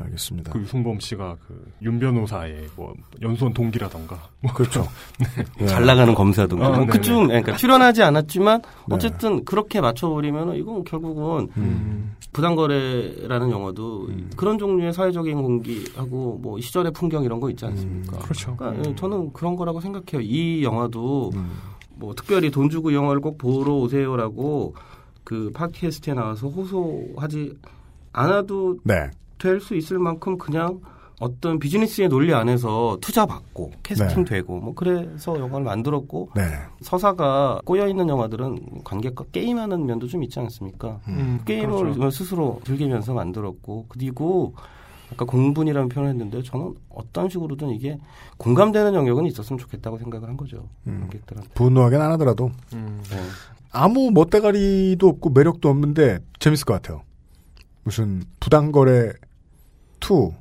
알겠습니다. 0.00 0.52
그 0.52 0.60
유승범 0.60 1.00
씨가 1.00 1.36
그 1.46 1.72
윤 1.82 1.98
변호사의 1.98 2.68
뭐 2.76 2.94
연수원 3.20 3.52
동기라던가. 3.52 4.16
뭐 4.40 4.52
그렇죠. 4.52 4.86
네. 5.58 5.66
잘 5.66 5.84
나가는 5.84 6.14
검사도 6.14 6.56
아, 6.56 6.68
뭐 6.68 6.78
네네. 6.78 6.86
그쯤 6.86 7.26
그러니까 7.26 7.56
출연하지 7.56 8.02
않았지만 8.02 8.62
네. 8.62 8.94
어쨌든 8.94 9.44
그렇게 9.44 9.80
맞춰버리면 9.80 10.54
이건 10.56 10.84
결국은 10.84 11.48
음. 11.56 12.14
부당거래라는 12.32 13.50
영화도 13.50 14.08
그런 14.36 14.58
종류의 14.58 14.92
사회적인 14.92 15.42
공기하고 15.42 16.38
뭐 16.40 16.60
시절의 16.60 16.92
풍경 16.92 17.24
이런 17.24 17.40
거 17.40 17.50
있지 17.50 17.64
않습니까? 17.66 18.18
그렇죠. 18.18 18.56
그러니까 18.56 18.88
예, 18.88 18.94
저는 18.94 19.32
그런 19.32 19.56
거라고 19.56 19.80
생각해요. 19.80 20.20
이 20.22 20.62
영화도 20.62 21.32
음. 21.34 21.50
뭐 21.96 22.14
특별히 22.14 22.50
돈 22.50 22.70
주고 22.70 22.90
이 22.90 22.94
영화를 22.94 23.20
꼭 23.20 23.38
보러 23.38 23.74
오세요라고 23.74 24.74
그 25.24 25.50
팟캐스트에 25.52 26.14
나와서 26.14 26.48
호소하지 26.48 27.58
않아도 28.12 28.78
네. 28.84 29.10
될 29.42 29.60
수 29.60 29.74
있을 29.74 29.98
만큼 29.98 30.38
그냥 30.38 30.80
어떤 31.20 31.58
비즈니스의 31.58 32.08
논리 32.08 32.32
안에서 32.34 32.98
투자 33.00 33.26
받고 33.26 33.70
캐스팅 33.82 34.24
되고 34.24 34.58
뭐 34.58 34.74
그래서 34.74 35.38
영화를 35.38 35.64
만들었고 35.64 36.30
네. 36.34 36.42
서사가 36.80 37.60
꼬여 37.64 37.86
있는 37.86 38.08
영화들은 38.08 38.82
관객과 38.84 39.26
게임하는 39.30 39.86
면도 39.86 40.08
좀 40.08 40.22
있지 40.24 40.40
않습니까? 40.40 41.00
음, 41.08 41.40
게임을 41.44 41.94
그렇죠. 41.94 42.10
스스로 42.10 42.60
즐기면서 42.64 43.14
만들었고 43.14 43.86
그리고 43.88 44.54
아까 45.12 45.24
공분이라는 45.24 45.88
표현을 45.90 46.10
했는데 46.12 46.42
저는 46.42 46.74
어떤 46.88 47.28
식으로든 47.28 47.70
이게 47.70 47.98
공감되는 48.38 48.94
영역은 48.94 49.26
있었으면 49.26 49.58
좋겠다고 49.58 49.98
생각을 49.98 50.28
한 50.28 50.36
거죠. 50.36 50.68
관객들한테. 50.84 51.50
분노하긴 51.54 52.00
안 52.00 52.10
하더라도 52.12 52.50
음. 52.72 53.00
네. 53.10 53.16
아무 53.70 54.10
멋대가리도 54.10 55.06
없고 55.06 55.30
매력도 55.30 55.68
없는데 55.68 56.18
재밌을 56.40 56.64
것 56.64 56.74
같아요. 56.74 57.02
무슨 57.84 58.22
부당거래 58.40 59.12
2, 60.02 60.32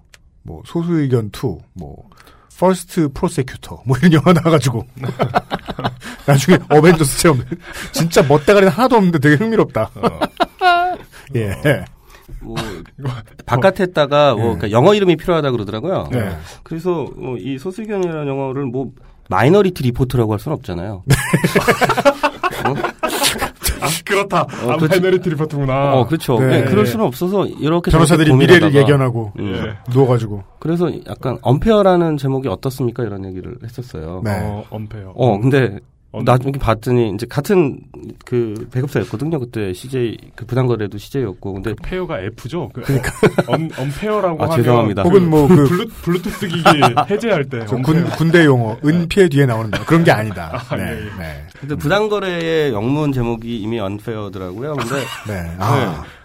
뭐 0.43 0.63
소수의견 0.65 1.27
2, 1.27 1.57
뭐 1.73 2.09
First 2.61 3.09
Prosecutor 3.11 3.81
뭐 3.87 3.97
이런 3.97 4.13
영화 4.13 4.33
나와가지고 4.33 4.85
나중에 6.27 6.59
Avengers처럼 6.69 7.43
진짜 7.91 8.21
멋대가리는 8.21 8.71
하나도 8.71 8.97
없는데 8.97 9.17
되게 9.17 9.35
흥미롭다. 9.35 9.89
예. 11.35 11.55
뭐 12.39 12.55
바깥에다가 13.47 14.35
뭐 14.35 14.41
예. 14.41 14.57
그러니까 14.57 14.71
영어 14.71 14.93
이름이 14.93 15.17
필요하다 15.17 15.49
그러더라고요. 15.49 16.09
네. 16.11 16.37
그래서 16.61 17.07
어, 17.17 17.35
이 17.39 17.57
소수의견이라는 17.57 18.27
영어를 18.27 18.65
뭐 18.65 18.91
Minority 19.27 19.81
Report라고 19.81 20.33
할 20.33 20.39
수는 20.39 20.55
없잖아요. 20.57 21.03
아, 23.81 23.87
그렇다. 24.05 24.41
어, 24.41 24.71
아, 24.71 24.75
그렇지. 24.77 24.99
Minority 24.99 25.29
Report구나. 25.31 25.93
어, 25.93 26.07
그렇죠. 26.07 26.39
네. 26.39 26.61
네, 26.61 26.63
그럴 26.65 26.85
수는 26.85 27.05
없어서 27.05 27.45
이렇게 27.45 27.91
변호사들이 27.91 28.33
미래를 28.33 28.73
예견하고 28.73 29.33
음. 29.39 29.73
누워가지고 29.91 30.43
그래서 30.59 30.91
약간 31.07 31.37
unfair라는 31.41 32.17
제목이 32.17 32.47
어떻습니까 32.47 33.03
이런 33.03 33.25
얘기를 33.25 33.57
했었어요. 33.63 34.21
네. 34.23 34.39
어, 34.41 34.63
unfair. 34.69 35.13
어, 35.15 35.39
근데 35.39 35.79
어, 36.13 36.21
나중에 36.23 36.51
봤더니 36.53 37.11
이제 37.15 37.25
같은 37.29 37.79
그 38.25 38.67
배급사였거든요. 38.73 39.39
그때 39.39 39.71
CJ 39.71 40.17
그 40.35 40.45
부당거래도 40.45 40.97
CJ였고 40.97 41.53
근데 41.53 41.73
페어가 41.81 42.19
F죠. 42.21 42.69
그 42.73 42.81
un, 43.47 43.69
unfair라고 43.77 44.43
아, 44.43 44.45
하면 44.47 44.57
죄송합니다. 44.57 45.03
그 45.03 45.09
혹은 45.09 45.29
뭐 45.29 45.47
그- 45.47 45.55
블루, 45.67 45.87
블루투스 46.01 46.47
기기 46.49 46.63
해제할 47.09 47.45
때. 47.45 47.59
군, 47.65 48.03
군대 48.09 48.43
용어 48.45 48.77
은폐 48.83 49.29
뒤에 49.29 49.45
나오는 49.45 49.71
거 49.71 49.85
그런 49.85 50.03
게 50.03 50.11
아니다. 50.11 50.61
아, 50.69 50.75
네. 50.75 50.83
예, 50.83 50.87
예. 50.97 51.03
네. 51.17 51.43
근데 51.59 51.75
부당거래의 51.75 52.73
영문 52.73 53.13
제목이 53.13 53.59
이미 53.61 53.79
언페어더라고요. 53.79 54.75
근데 54.75 54.95
네. 55.27 55.55
아. 55.59 56.03
음. 56.05 56.20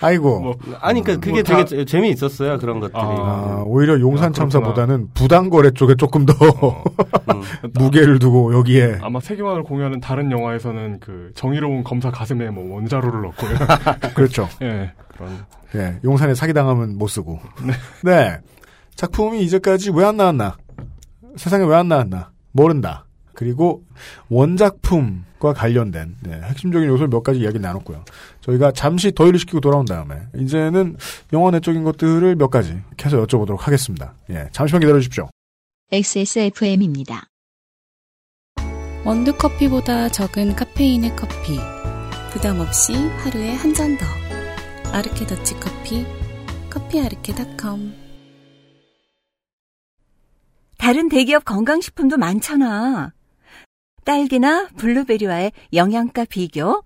아이고. 0.00 0.40
뭐, 0.40 0.54
아니 0.80 1.02
그러니까 1.02 1.24
그게 1.24 1.32
뭐 1.32 1.42
다- 1.42 1.64
되게 1.64 1.64
재- 1.64 1.84
재미있었어요. 1.84 2.58
그런 2.58 2.80
것들이. 2.80 2.98
아, 3.00 3.62
오히려 3.66 3.98
용산 4.00 4.28
아, 4.28 4.32
참사보다는 4.32 5.08
부당거래 5.14 5.70
쪽에 5.70 5.94
조금 5.94 6.26
더 6.26 6.34
음. 6.34 7.42
무게를 7.74 8.18
두고 8.18 8.54
여기에 8.54 8.98
아마 9.02 9.20
세계관을 9.20 9.62
공유하는 9.62 10.00
다른 10.00 10.30
영화에서는 10.30 11.00
그 11.00 11.30
정의로운 11.34 11.84
검사 11.84 12.10
가슴에 12.10 12.50
뭐 12.50 12.74
원자로를 12.74 13.22
넣고 13.22 13.46
그렇죠. 14.14 14.48
예 14.62 14.92
그런 15.16 15.44
예, 15.76 15.98
용산에 16.04 16.34
사기당하면 16.34 16.98
못 16.98 17.08
쓰고. 17.08 17.40
네. 18.02 18.38
작품이 18.94 19.42
이제까지 19.42 19.90
왜 19.90 20.04
안 20.04 20.16
나왔나? 20.16 20.56
세상에 21.36 21.64
왜 21.64 21.74
안 21.74 21.88
나왔나? 21.88 22.30
모른다. 22.52 23.03
그리고 23.34 23.84
원작품과 24.28 25.52
관련된 25.54 26.16
네, 26.22 26.40
핵심적인 26.42 26.88
요소를 26.88 27.08
몇 27.08 27.22
가지 27.22 27.40
이야기 27.40 27.58
나눴고요. 27.58 28.04
저희가 28.40 28.72
잠시 28.72 29.12
더위를 29.12 29.38
식히고 29.38 29.60
돌아온 29.60 29.84
다음에 29.84 30.16
이제는 30.36 30.96
영화 31.32 31.50
내적인 31.50 31.84
것들을 31.84 32.36
몇 32.36 32.48
가지 32.48 32.80
캐서 32.96 33.24
여쭤보도록 33.26 33.58
하겠습니다. 33.60 34.14
예, 34.30 34.48
잠시만 34.52 34.80
기다려 34.80 34.98
주십시오. 34.98 35.28
XSFM입니다. 35.92 37.24
원두 39.04 39.36
커피보다 39.36 40.08
적은 40.08 40.56
카페인의 40.56 41.14
커피. 41.16 41.58
부담 42.32 42.58
없이 42.60 42.94
하루에 42.94 43.52
한 43.54 43.74
잔 43.74 43.96
더. 43.98 44.06
아르케 44.92 45.26
더치 45.26 45.54
커피. 45.60 46.06
커피아르케닷컴. 46.70 47.92
다른 50.78 51.08
대기업 51.08 51.44
건강식품도 51.44 52.16
많잖아. 52.18 53.12
딸기나 54.04 54.68
블루베리와의 54.76 55.52
영양가 55.72 56.26
비교, 56.26 56.82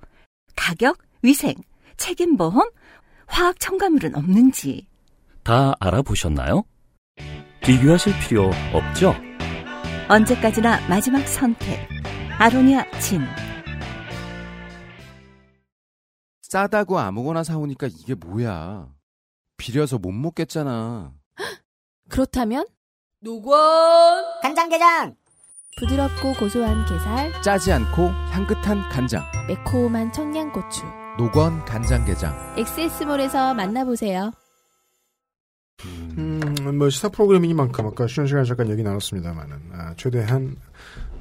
가격, 0.56 0.98
위생, 1.22 1.54
책임보험, 1.96 2.70
화학 3.26 3.58
첨가물은 3.58 4.14
없는지. 4.16 4.86
다 5.42 5.74
알아보셨나요? 5.80 6.64
비교하실 7.62 8.14
필요 8.20 8.50
없죠? 8.72 9.14
언제까지나 10.08 10.88
마지막 10.88 11.26
선택. 11.26 11.88
아로니아 12.38 12.88
진. 13.00 13.20
싸다고 16.42 16.98
아무거나 16.98 17.42
사오니까 17.44 17.88
이게 17.88 18.14
뭐야. 18.14 18.88
비려서 19.56 19.98
못 19.98 20.12
먹겠잖아. 20.12 21.12
그렇다면 22.08 22.64
노건 23.20 23.58
간장게장 24.40 25.16
부드럽고 25.78 26.34
고소한 26.34 26.84
게살, 26.86 27.40
짜지 27.40 27.72
않고 27.72 28.08
향긋한 28.08 28.88
간장. 28.88 29.24
매콤한 29.46 30.12
청양고추. 30.12 30.84
노건 31.18 31.64
간장게장. 31.64 32.54
엑세스몰에서 32.58 33.54
만나보세요. 33.54 34.32
음, 35.84 36.40
뭐 36.76 36.90
시사 36.90 37.08
프로그램이니만큼 37.10 37.86
아까 37.86 38.08
쉬는 38.08 38.26
시간에 38.26 38.44
잠깐 38.44 38.68
얘기 38.70 38.82
나눴습니다만은 38.82 39.56
아, 39.72 39.94
최대한 39.96 40.56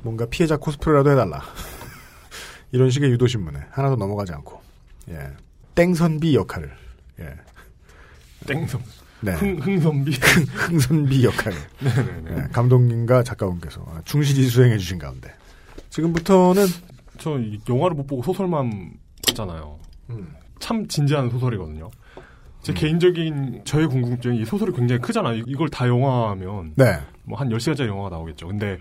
뭔가 0.02 0.26
피해자 0.26 0.58
코스프레라도 0.58 1.12
해달라 1.12 1.44
이런 2.72 2.90
식의 2.90 3.12
유도 3.12 3.28
신문에 3.28 3.60
하나도 3.70 3.96
넘어가지 3.98 4.34
않고 4.34 4.60
예 5.10 5.32
땡선비 5.76 6.36
역할을 6.36 6.72
예 7.20 7.36
땡선 8.48 8.82
네. 9.22 9.34
흥, 9.34 9.58
흥선비 9.60 10.12
흥 10.54 10.80
선비 10.80 11.26
역할을 11.26 11.58
네네네. 11.82 12.32
예, 12.44 12.48
감독님과 12.52 13.24
작가분께서 13.24 13.84
충실히 14.06 14.44
수행해 14.44 14.78
주신 14.78 15.00
가운데 15.00 15.34
지금부터는 15.90 16.66
저이 17.18 17.60
영화를 17.68 17.96
못 17.96 18.06
보고 18.06 18.22
소설만 18.22 18.92
봤잖아요. 19.28 19.80
음. 20.12 20.28
참 20.60 20.88
진지한 20.88 21.30
소설이거든요. 21.30 21.90
제 22.62 22.74
개인적인 22.74 23.62
저의 23.66 23.88
궁금증이 23.88 24.42
이 24.42 24.46
소설이 24.46 24.74
굉장히 24.74 25.02
크잖아요. 25.02 25.44
이걸 25.48 25.70
다 25.70 25.88
영화하면 25.88 26.74
네. 26.76 27.00
뭐 27.24 27.40
한 27.40 27.50
10시간짜리 27.50 27.88
영화가 27.88 28.10
나오겠죠. 28.10 28.48
근데 28.48 28.78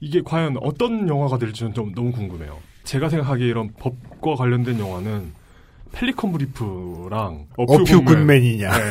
이게 0.00 0.22
과연 0.22 0.56
어떤 0.60 1.08
영화가 1.08 1.38
될지는 1.38 1.72
좀 1.74 1.92
너무 1.94 2.12
궁금해요. 2.12 2.58
제가 2.84 3.08
생각하기에 3.08 3.46
이런 3.48 3.72
법과 3.78 4.34
관련된 4.36 4.78
영화는 4.78 5.32
펠리컨 5.92 6.32
브리프랑 6.32 7.46
어퓨 7.56 8.04
굿맨이냐. 8.04 8.70
네. 8.70 8.84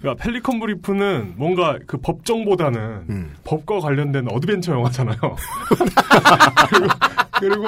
그러니까 0.00 0.14
Pelican 0.22 0.60
Brief는 0.60 1.34
뭔가 1.36 1.78
그 1.86 1.96
법정보다는 1.98 2.80
음. 3.08 3.34
법과 3.44 3.80
관련된 3.80 4.28
adventure 4.30 4.72
영화잖아요. 4.72 5.16
그리고, 6.70 6.88
그리고 7.40 7.64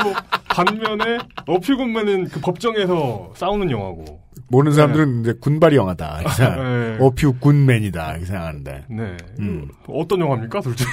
반면에 0.49 1.19
A 1.47 1.54
Few 1.54 1.77
Good 1.77 1.97
Men은 1.97 2.29
그 2.29 2.41
법정에서 2.41 3.33
싸우는 3.35 3.71
영화고. 3.71 4.27
모르는 4.49 4.77
사람들은 4.77 5.23
이제 5.23 5.33
군발이 5.41 5.75
영화다 5.75 6.21
네. 6.37 6.99
A 7.01 7.09
Few 7.09 7.35
Good 7.41 7.69
Men이다 7.69 8.11
이렇게 8.13 8.27
생각하는데 8.27 8.85
네. 8.89 9.17
음. 9.41 9.69
어떤 9.89 10.21
영화입니까, 10.21 10.61
둘 10.61 10.77
중에? 10.77 10.89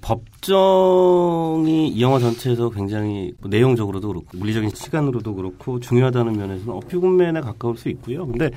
법정이 0.00 1.88
이 1.88 2.00
영화 2.02 2.18
전체에서 2.18 2.70
굉장히 2.70 3.32
뭐 3.40 3.50
내용적으로도 3.50 4.08
그렇고 4.08 4.26
물리적인 4.38 4.70
시간으로도 4.70 5.34
그렇고 5.34 5.78
중요하다는 5.80 6.36
면에서는 6.36 6.72
어퓨군맨에 6.74 7.40
가까울 7.40 7.76
수 7.76 7.88
있고요. 7.90 8.26
근데 8.26 8.50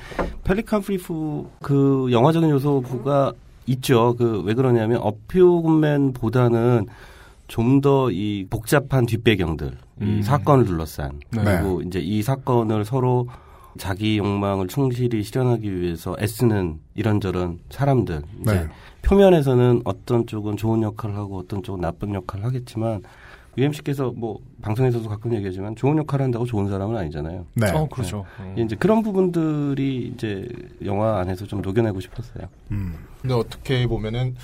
Pelican 0.44 0.80
Brief 0.82 1.50
그 1.60 2.08
영화적인 2.10 2.48
요소가 2.50 3.32
있죠. 3.66 4.14
그 4.16 4.42
왜 4.44 4.54
그러냐면 4.54 4.98
어퓨군맨보다는 5.02 6.86
좀 7.48 7.80
더 7.80 8.10
이 8.10 8.46
복잡한 8.50 9.06
뒷배경들, 9.06 9.72
이 10.00 10.04
음. 10.04 10.22
사건을 10.22 10.64
둘러싼 10.66 11.18
네. 11.30 11.44
그리고 11.44 11.80
이제 11.82 11.98
이 11.98 12.22
사건을 12.22 12.84
서로 12.84 13.26
자기 13.78 14.18
욕망을 14.18 14.66
충실히 14.68 15.22
실현하기 15.22 15.80
위해서 15.80 16.16
애쓰는 16.20 16.78
이런저런 16.94 17.58
사람들. 17.70 18.22
이제 18.42 18.52
네. 18.54 18.68
표면에서는 19.02 19.82
어떤 19.84 20.26
쪽은 20.26 20.56
좋은 20.56 20.82
역할을 20.82 21.16
하고 21.16 21.38
어떤 21.38 21.62
쪽은 21.62 21.80
나쁜 21.80 22.14
역할을 22.14 22.44
하겠지만 22.44 23.02
UMC께서 23.58 24.12
뭐 24.14 24.38
방송에서도 24.62 25.08
가끔 25.08 25.34
얘기하지만 25.34 25.74
좋은 25.74 25.98
역할을 25.98 26.24
한다고 26.24 26.44
좋은 26.44 26.68
사람은 26.68 26.96
아니잖아요. 26.96 27.46
네. 27.54 27.70
어, 27.70 27.88
그렇죠. 27.88 28.24
음. 28.38 28.54
이제 28.56 28.76
그런 28.76 29.02
부분들이 29.02 30.12
이제 30.14 30.48
영화 30.84 31.18
안에서 31.18 31.46
좀 31.46 31.60
녹여내고 31.60 32.00
싶었어요. 32.00 32.48
음. 32.70 32.94
근데 33.20 33.34
어떻게 33.34 33.86
보면은 33.88 34.36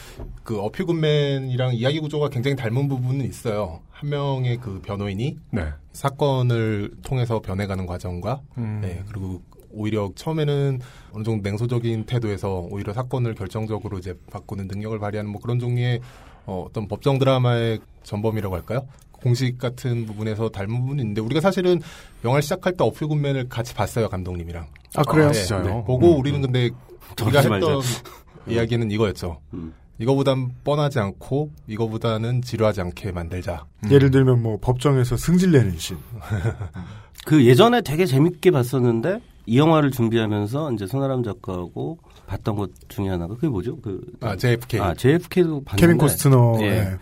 그 0.42 0.60
어퓨군맨이랑 0.60 1.74
이야기 1.74 2.00
구조가 2.00 2.28
굉장히 2.30 2.56
닮은 2.56 2.88
부분은 2.88 3.24
있어요. 3.24 3.80
한 3.90 4.10
명의 4.10 4.56
그 4.56 4.80
변호인이 4.82 5.38
네. 5.50 5.68
사건을 5.92 6.90
통해서 7.04 7.40
변해가는 7.40 7.86
과정과 7.86 8.40
음. 8.58 8.80
네, 8.82 9.04
그리고 9.08 9.42
오히려 9.74 10.10
처음에는 10.14 10.80
어느 11.12 11.24
정도 11.24 11.42
냉소적인 11.48 12.04
태도에서 12.04 12.66
오히려 12.70 12.92
사건을 12.92 13.34
결정적으로 13.34 13.98
이제 13.98 14.14
바꾸는 14.30 14.68
능력을 14.68 14.98
발휘하는 14.98 15.30
뭐 15.30 15.40
그런 15.40 15.58
종류의 15.58 16.00
어, 16.46 16.64
어떤 16.68 16.88
법정 16.88 17.18
드라마의 17.18 17.80
전범이라고 18.02 18.54
할까요? 18.54 18.86
공식 19.12 19.58
같은 19.58 20.04
부분에서 20.06 20.50
닮은 20.50 20.80
부분이 20.80 21.00
있는데 21.00 21.20
우리가 21.22 21.40
사실은 21.40 21.80
영화를 22.24 22.42
시작할 22.42 22.76
때 22.76 22.84
어퓨군맨을 22.84 23.48
같이 23.48 23.74
봤어요 23.74 24.08
감독님이랑. 24.10 24.66
아, 24.96 25.02
그래요? 25.02 25.28
네, 25.28 25.32
진짜요? 25.32 25.62
네. 25.64 25.70
보고 25.84 26.14
음, 26.14 26.20
우리는 26.20 26.42
근데 26.42 26.70
우리가 27.22 27.48
말자. 27.48 27.54
했던 27.54 27.80
이야기는 28.46 28.90
이거였죠. 28.90 29.40
음. 29.54 29.72
이거보단 29.98 30.50
뻔하지 30.64 30.98
않고 30.98 31.50
이거보다는 31.68 32.42
지루하지 32.42 32.80
않게 32.82 33.12
만들자. 33.12 33.64
예를 33.90 34.10
들면 34.10 34.42
뭐 34.42 34.58
법정에서 34.60 35.16
승질내는 35.16 35.78
씬 35.78 35.96
그 37.24 37.46
예전에 37.46 37.80
되게 37.80 38.04
재밌게 38.04 38.50
봤었는데 38.50 39.20
이 39.46 39.58
영화를 39.58 39.90
준비하면서 39.90 40.72
이제 40.72 40.86
손아람 40.86 41.22
작가하고 41.22 41.98
봤던 42.26 42.56
것 42.56 42.70
중에 42.88 43.08
하나가 43.08 43.34
그게 43.34 43.48
뭐죠? 43.48 43.76
그 43.80 44.00
아, 44.20 44.36
JFK. 44.36 44.80
아, 44.80 44.94
JFK도 44.94 45.64
봤는데 45.64 45.76
케빈 45.76 45.98
코스트너. 45.98 46.58
예. 46.60 46.64
예. 46.64 46.98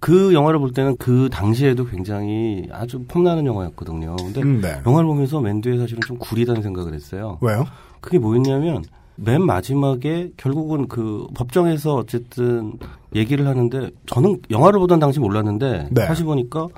그 0.00 0.32
영화를 0.32 0.60
볼 0.60 0.72
때는 0.72 0.96
그 0.96 1.28
당시에도 1.30 1.84
굉장히 1.84 2.68
아주 2.70 3.02
폼나는 3.08 3.46
영화였거든요. 3.46 4.14
근데 4.16 4.42
음, 4.42 4.60
네. 4.60 4.80
영화를 4.86 5.06
보면서 5.06 5.40
맨 5.40 5.60
뒤에 5.60 5.76
사실은 5.76 6.00
좀 6.06 6.18
구리다는 6.18 6.62
생각을 6.62 6.94
했어요. 6.94 7.38
왜요? 7.40 7.64
그게 8.00 8.18
뭐였냐면 8.18 8.84
맨 9.16 9.42
마지막에 9.44 10.30
결국은 10.36 10.86
그 10.86 11.26
법정에서 11.34 11.96
어쨌든 11.96 12.74
얘기를 13.14 13.48
하는데 13.48 13.90
저는 14.06 14.40
영화를 14.50 14.78
보던 14.78 15.00
당시 15.00 15.18
몰랐는데 15.18 15.88
네. 15.90 16.06
다시 16.06 16.22
보니까 16.22 16.68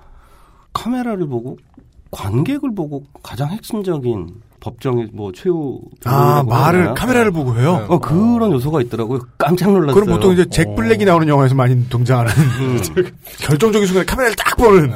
카메라를 0.73 1.27
보고 1.27 1.59
관객을 2.11 2.75
보고 2.75 3.05
가장 3.23 3.51
핵심적인 3.51 4.29
법정의 4.61 5.09
뭐 5.13 5.33
최후 5.33 5.81
아, 6.05 6.43
말을 6.47 6.83
하나? 6.83 6.95
카메라를 6.95 7.31
보고 7.33 7.57
해요? 7.57 7.87
어 7.89 7.99
그런 7.99 8.53
요소가 8.53 8.81
있더라고요. 8.83 9.21
깜짝 9.39 9.73
놀랐어요. 9.73 9.95
그럼 9.95 10.17
보통 10.17 10.33
이제 10.33 10.45
잭 10.51 10.75
블랙이 10.77 11.05
나오는 11.05 11.27
영화에서 11.27 11.55
많이 11.55 11.89
등장하는 11.89 12.33
음. 12.61 12.79
결정적인 13.41 13.87
순간에 13.87 14.05
카메라를 14.05 14.37
딱 14.37 14.57
보는. 14.57 14.93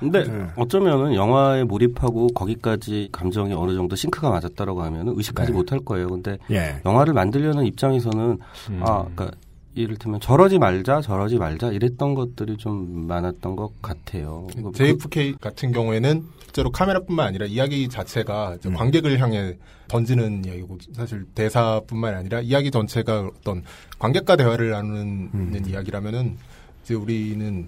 근데 0.00 0.24
네. 0.24 0.46
어쩌면은 0.56 1.14
영화에 1.14 1.64
몰입하고 1.64 2.28
거기까지 2.28 3.08
감정이 3.12 3.52
어느 3.54 3.74
정도 3.74 3.96
싱크가 3.96 4.30
맞았다라고 4.30 4.82
하면은 4.82 5.14
의식하지 5.16 5.50
네. 5.50 5.56
못할 5.56 5.80
거예요. 5.80 6.08
근데 6.08 6.38
예. 6.50 6.80
영화를 6.84 7.14
만들려는 7.14 7.64
입장에서는 7.64 8.38
음. 8.70 8.80
아, 8.82 9.04
그러니까 9.14 9.30
이를테면 9.76 10.20
저러지 10.20 10.58
말자, 10.58 11.02
저러지 11.02 11.36
말자 11.36 11.70
이랬던 11.70 12.14
것들이 12.14 12.56
좀 12.56 13.06
많았던 13.06 13.56
것 13.56 13.70
같아요. 13.82 14.46
그- 14.54 14.72
JFK 14.74 15.36
같은 15.38 15.70
경우에는 15.70 16.24
실제로 16.42 16.70
카메라뿐만 16.72 17.26
아니라 17.26 17.44
이야기 17.44 17.88
자체가 17.88 18.56
음. 18.64 18.74
관객을 18.74 19.20
향해 19.20 19.58
던지는 19.88 20.46
이야기고 20.46 20.78
사실 20.94 21.26
대사뿐만 21.34 22.14
아니라 22.14 22.40
이야기 22.40 22.70
전체가 22.70 23.30
어떤 23.38 23.62
관객과 23.98 24.36
대화를 24.36 24.70
나누는 24.70 25.30
음. 25.34 25.62
이야기라면은 25.66 26.38
이제 26.82 26.94
우리는 26.94 27.66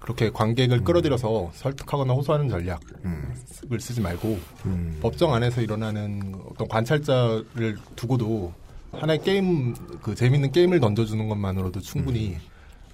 그렇게 0.00 0.30
관객을 0.30 0.82
끌어들여서 0.82 1.52
설득하거나 1.54 2.12
호소하는 2.12 2.48
전략을 2.48 3.78
쓰지 3.78 4.00
말고 4.00 4.38
음. 4.66 4.98
법정 5.00 5.32
안에서 5.32 5.60
일어나는 5.62 6.34
어떤 6.50 6.66
관찰자를 6.68 7.76
두고도 7.94 8.52
하나의 9.00 9.22
게임 9.22 9.74
그 10.02 10.14
재밌는 10.14 10.52
게임을 10.52 10.80
던져주는 10.80 11.28
것만으로도 11.28 11.80
충분히 11.80 12.36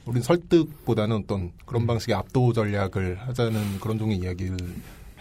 우린 0.05 0.23
설득보다는 0.23 1.17
어떤 1.17 1.53
그런 1.65 1.87
방식의 1.87 2.15
압도 2.15 2.53
전략을 2.53 3.19
하자는 3.21 3.81
그런 3.81 3.99
종의 3.99 4.19
이야기를 4.19 4.57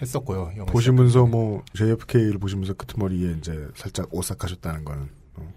했었고요. 0.02 0.52
보시면서 0.68 1.26
뭐 1.26 1.64
JFK를 1.76 2.40
보시면서 2.40 2.74
끄트머리에 2.74 3.36
이제 3.38 3.68
살짝 3.76 4.08
오싹하셨다는 4.12 4.84
거는 4.84 5.10
어, 5.36 5.54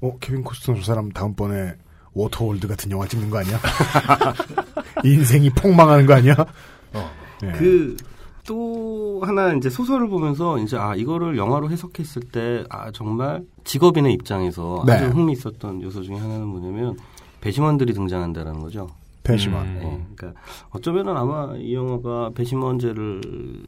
어, 0.00 0.18
케빈 0.18 0.42
코스트너 0.42 0.76
저 0.78 0.82
사람 0.82 1.10
다음번에 1.12 1.74
Waterworld 2.12 2.66
같은 2.66 2.90
영화 2.90 3.06
찍는 3.06 3.30
거 3.30 3.38
아니야? 3.38 3.60
인생이 5.04 5.50
폭망하는 5.50 6.06
거 6.06 6.14
아니야? 6.14 6.34
예. 7.42 7.52
그 7.52 7.96
또 8.46 9.20
하나 9.24 9.52
이제 9.54 9.70
소설을 9.70 10.08
보면서 10.08 10.58
이제 10.58 10.76
아 10.76 10.94
이거를 10.94 11.36
영화로 11.36 11.70
해석했을 11.70 12.22
때 12.22 12.64
아 12.70 12.90
정말 12.92 13.44
직업인의 13.64 14.12
입장에서 14.12 14.82
네. 14.86 14.92
아주 14.92 15.06
흥미 15.06 15.32
있었던 15.32 15.82
요소 15.82 16.02
중에 16.02 16.16
하나는 16.16 16.46
뭐냐면 16.46 16.96
배심원들이 17.40 17.92
등장한다라는 17.94 18.60
거죠. 18.60 18.88
배심원. 19.22 19.64
네, 19.78 20.06
그러니까 20.14 20.38
어쩌면은 20.70 21.16
아마 21.16 21.54
이 21.56 21.74
영화가 21.74 22.32
배심원제를 22.34 23.22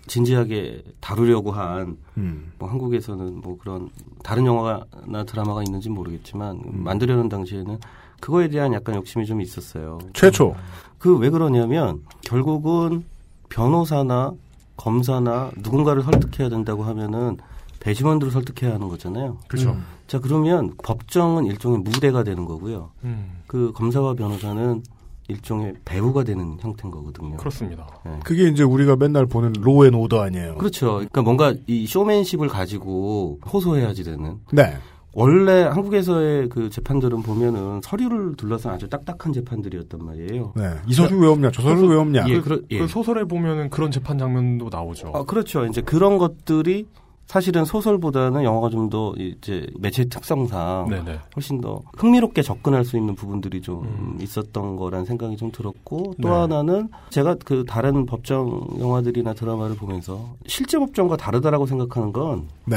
진지하게 0.07 0.83
다루려고 1.01 1.51
한 1.53 1.97
음. 2.19 2.53
뭐 2.59 2.69
한국에서는 2.69 3.41
뭐 3.41 3.57
그런 3.57 3.89
다른 4.23 4.45
영화나 4.45 5.25
드라마가 5.27 5.63
있는지 5.63 5.89
모르겠지만 5.89 6.57
음. 6.57 6.85
만들려는 6.85 7.31
당시에는 7.31 7.79
그거에 8.21 8.49
대한 8.49 8.75
약간 8.75 8.95
욕심이 8.97 9.25
좀 9.25 9.41
있었어요. 9.41 9.99
최초. 10.13 10.55
그 10.99 11.17
왜 11.19 11.31
그러냐면 11.31 12.03
결국은 12.23 13.05
변호사나 13.49 14.33
검사나 14.77 15.51
누군가를 15.57 16.03
설득해야 16.03 16.49
된다고 16.49 16.85
하면은 16.85 17.39
배심원들을 17.81 18.33
설득해야 18.33 18.75
하는 18.75 18.89
거잖아요. 18.89 19.39
그렇죠. 19.49 19.71
음. 19.71 19.85
자 20.07 20.19
그러면 20.19 20.73
법정은 20.83 21.47
일종의 21.47 21.81
무대가 21.81 22.25
되는 22.25 22.45
거고요. 22.45 22.91
음. 23.05 23.43
그 23.47 23.73
검사와 23.75 24.15
변호사는 24.15 24.83
일종의 25.29 25.75
배우가 25.85 26.25
되는 26.25 26.57
형태인 26.61 26.91
거거든요. 26.93 27.37
그렇습니다. 27.37 27.87
네. 28.05 28.19
그게 28.25 28.49
이제 28.49 28.63
우리가 28.63 28.97
맨날 28.97 29.27
보는 29.27 29.55
Law 29.61 29.78
and 29.78 29.95
Order 29.95 30.21
아니에요? 30.21 30.57
그렇죠. 30.57 30.95
그러니까 30.95 31.23
뭔가 31.23 31.55
이 31.67 31.87
쇼맨십을 31.87 32.49
가지고 32.49 33.41
호소해야지 33.53 34.05
되는. 34.05 34.39
네. 34.53 34.77
원래 35.19 35.63
한국에서의 35.63 36.51
그 36.51 36.69
재판들은 36.69 37.23
보면은 37.23 37.81
서류를 37.83 38.37
둘러싼 38.37 38.75
아주 38.75 38.87
딱딱한 38.87 39.33
재판들이었단 39.33 40.05
말이에요. 40.05 40.53
네. 40.55 40.75
이 40.87 40.93
서류 40.93 41.19
왜 41.19 41.27
없냐? 41.29 41.51
저 41.53 41.63
서류 41.63 41.89
왜 41.89 41.97
없냐? 41.97 42.27
예, 42.29 42.39
그, 42.43 42.67
예. 42.71 42.81
그 42.81 42.87
소설에 42.87 43.25
보면은 43.25 43.71
그런 43.71 43.91
재판 43.91 44.19
장면도 44.19 44.69
나오죠. 44.71 45.13
아, 45.15 45.23
그렇죠. 45.25 45.65
이제 45.65 45.81
그런 45.81 46.19
것들이 46.19 46.87
사실은 47.25 47.65
소설보다는 47.65 48.45
영화가 48.45 48.69
좀 48.69 48.91
더 48.91 49.15
이제 49.17 49.67
매체 49.81 50.05
특성상 50.05 50.89
네네. 50.91 51.19
훨씬 51.35 51.63
더 51.63 51.81
흥미롭게 51.97 52.43
접근할 52.43 52.85
수 52.85 52.99
있는 52.99 53.15
부분들이 53.17 53.63
좀 53.63 54.17
있었던 54.21 54.77
거란 54.77 55.07
생각이 55.07 55.37
좀 55.39 55.51
들었고 55.51 56.15
또 56.23 56.29
네. 56.29 56.35
하나는 56.35 56.89
제가 57.09 57.37
그 57.45 57.65
다른 57.67 58.05
법정 58.07 58.61
영화들이나 58.79 59.33
드라마를 59.33 59.77
보면서 59.77 60.37
실제 60.47 60.79
법정과 60.79 61.17
다르다라고 61.17 61.67
생각하는 61.67 62.13
건 62.13 62.49
네. 62.67 62.77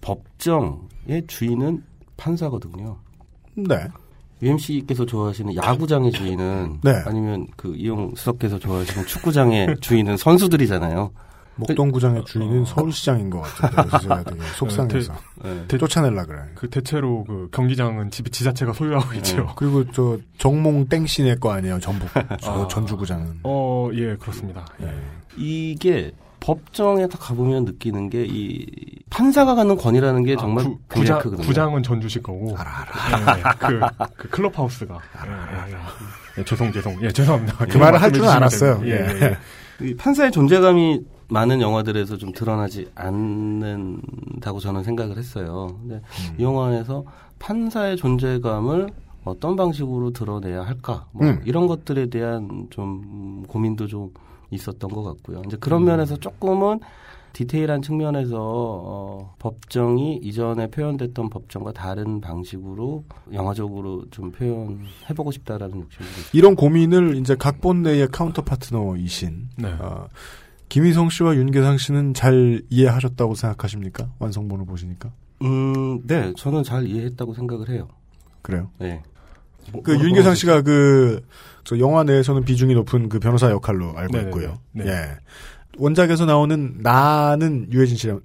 법정의 0.00 1.26
주인은 1.26 1.82
판사거든요. 2.16 2.98
네. 3.54 3.86
UMC께서 4.42 5.04
좋아하시는 5.04 5.56
야구장의 5.56 6.12
주인은 6.12 6.78
네. 6.84 6.92
아니면 7.06 7.46
그 7.56 7.74
이용 7.76 8.14
수석께서 8.14 8.58
좋아하시는 8.58 9.06
축구장의 9.06 9.76
주인은 9.82 10.16
선수들이잖아요. 10.16 11.10
목동구장의 11.56 12.24
주인은 12.24 12.64
서울시장인 12.66 13.30
것 13.30 13.40
같아요. 13.40 13.72
그래서 13.88 13.98
제가 13.98 14.22
되게 14.22 14.40
속상해서 14.54 15.12
네. 15.42 15.64
대- 15.66 15.76
쫓아내려 15.76 16.24
그래. 16.24 16.42
그 16.54 16.70
대체로 16.70 17.24
그 17.24 17.48
경기장은 17.50 18.12
집 18.12 18.30
지자체가 18.30 18.72
소유하고 18.74 19.12
있죠. 19.14 19.52
그리고 19.56 19.90
저 19.90 20.18
정몽 20.38 20.86
땡씨네 20.86 21.36
거 21.36 21.50
아니에요. 21.50 21.80
전북 21.80 22.08
저 22.40 22.62
아. 22.64 22.68
전주구장은. 22.68 23.40
어, 23.42 23.90
예, 23.94 24.14
그렇습니다. 24.14 24.66
예. 24.82 24.94
이게 25.36 26.12
법정에 26.40 27.06
딱 27.08 27.18
가보면 27.18 27.64
느끼는 27.64 28.10
게 28.10 28.24
이 28.24 28.66
판사가 29.10 29.54
갖는 29.54 29.76
권위라는 29.76 30.24
게 30.24 30.36
정말 30.36 30.64
아, 30.64 30.68
구, 30.68 30.78
굉장히 30.90 31.02
구장, 31.04 31.18
크거든요. 31.18 31.46
구장은 31.46 31.82
전주실 31.82 32.22
거고. 32.22 32.56
알아, 32.56 32.70
알아. 33.24 33.52
그, 33.58 33.80
그 34.16 34.28
클럽하우스가. 34.28 34.98
예, 35.26 35.30
예, 35.30 35.76
예. 35.76 35.76
예, 36.38 36.44
죄송, 36.44 36.72
죄송. 36.72 36.96
예, 37.02 37.10
죄송합니다. 37.10 37.66
그 37.66 37.78
말을 37.78 38.00
할 38.00 38.12
줄은 38.12 38.28
알았어요. 38.28 38.78
됩니다. 38.80 38.96
예, 38.96 39.36
예. 39.80 39.86
이 39.86 39.94
판사의 39.96 40.30
존재감이 40.32 41.00
많은 41.28 41.60
영화들에서 41.60 42.16
좀 42.16 42.32
드러나지 42.32 42.90
않는다고 42.94 44.60
저는 44.60 44.82
생각을 44.84 45.16
했어요. 45.16 45.76
근데 45.80 45.96
음. 45.96 46.34
이 46.38 46.42
영화 46.42 46.66
안에서 46.68 47.04
판사의 47.38 47.96
존재감을 47.96 48.88
어떤 49.24 49.56
방식으로 49.56 50.10
드러내야 50.12 50.62
할까? 50.62 51.06
뭐 51.12 51.26
음. 51.26 51.40
이런 51.44 51.66
것들에 51.66 52.06
대한 52.08 52.66
좀 52.70 53.44
고민도 53.46 53.86
좀 53.86 54.10
있었던 54.50 54.90
것 54.90 55.02
같고요. 55.02 55.42
이제 55.46 55.56
그런 55.58 55.82
음. 55.82 55.86
면에서 55.86 56.16
조금은 56.16 56.80
디테일한 57.32 57.82
측면에서 57.82 58.36
어, 58.40 59.34
법정이 59.38 60.16
이전에 60.22 60.68
표현됐던 60.68 61.30
법정과 61.30 61.72
다른 61.72 62.20
방식으로 62.20 63.04
영화적으로 63.32 64.04
좀 64.10 64.32
표현해보고 64.32 65.30
싶다라는 65.30 65.82
욕심이 65.82 66.08
있어요. 66.08 66.24
이런 66.32 66.56
고민을 66.56 67.16
이제 67.16 67.36
각본 67.36 67.82
내의 67.82 68.08
counter 68.08 68.42
partner이신 68.42 69.48
네. 69.58 69.68
어, 69.68 70.08
김의성 70.68 71.10
씨와 71.10 71.36
윤계상 71.36 71.78
씨는 71.78 72.14
잘 72.14 72.62
이해하셨다고 72.70 73.34
생각하십니까? 73.34 74.10
완성본을 74.18 74.66
보시니까. 74.66 75.10
음, 75.42 76.06
네, 76.06 76.32
저는 76.36 76.62
잘 76.62 76.86
이해했다고 76.86 77.34
생각을 77.34 77.68
해요. 77.68 77.88
그래요? 78.42 78.70
네. 78.78 79.02
그 79.82 79.92
윤계상 79.98 80.34
씨가 80.34 80.62
그, 80.62 81.20
저 81.68 81.78
영화 81.78 82.02
내에서는 82.02 82.44
비중이 82.44 82.72
높은 82.72 83.10
그 83.10 83.18
변호사 83.18 83.50
역할로 83.50 83.92
알고 83.94 84.12
네네네. 84.12 84.30
있고요. 84.30 84.58
네. 84.72 84.86
예. 84.86 85.18
원작에서 85.76 86.24
나오는 86.24 86.78
나는 86.78 87.70
유해진 87.70 87.94
씨랑. 87.98 88.20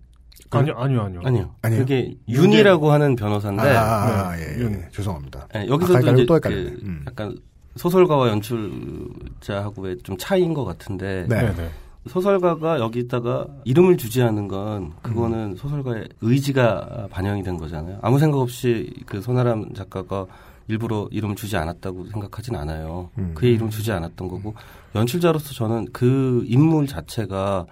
아니요, 0.50 0.76
아니요, 0.78 1.02
아니요. 1.02 1.22
아니요. 1.26 1.56
아니요. 1.62 1.80
그게 1.80 2.16
윤이라고 2.30 2.90
하는 2.90 3.18
변호사인데 3.18 3.64
아, 3.64 4.30
아, 4.30 4.36
네, 4.38 4.44
예, 4.44 4.62
윤. 4.62 4.74
예. 4.76 4.88
죄송합니다. 4.94 5.50
네, 5.54 5.68
여기서도 5.68 6.00
헷갈리고 6.00 6.22
이제 6.22 6.26
또 6.26 6.40
그. 6.40 6.80
음. 6.84 7.04
약간 7.06 7.38
소설가와 7.76 8.30
연출자하고의 8.30 9.98
좀 10.04 10.16
차이인 10.18 10.54
것 10.54 10.64
같은데 10.64 11.26
네. 11.28 11.42
네, 11.42 11.54
네. 11.54 11.70
소설가가 12.08 12.80
여기다가 12.80 13.48
이름을 13.66 13.98
주지 13.98 14.22
않은 14.22 14.48
건 14.48 14.84
음. 14.84 14.92
그거는 15.02 15.56
소설가의 15.58 16.08
의지가 16.22 17.10
반영이 17.12 17.44
된 17.44 17.58
거잖아요. 17.58 18.00
아무 18.04 18.20
생각 18.20 18.38
없이 18.38 18.94
그 19.06 19.20
손아람 19.20 19.74
작가가 19.74 20.28
일부러 20.68 21.08
이름을 21.12 21.36
주지 21.36 21.58
않았다고 21.58 22.08
생각하진 22.08 22.56
않아요. 22.56 23.10
음. 23.18 23.34
그의 23.36 23.54
이름 23.54 23.70
주지 23.70 23.92
않았던 23.92 24.28
거고 24.28 24.54
연출자로서 24.96 25.54
저는 25.54 25.88
그 25.92 26.44
인물 26.48 26.88
자체가 26.88 27.66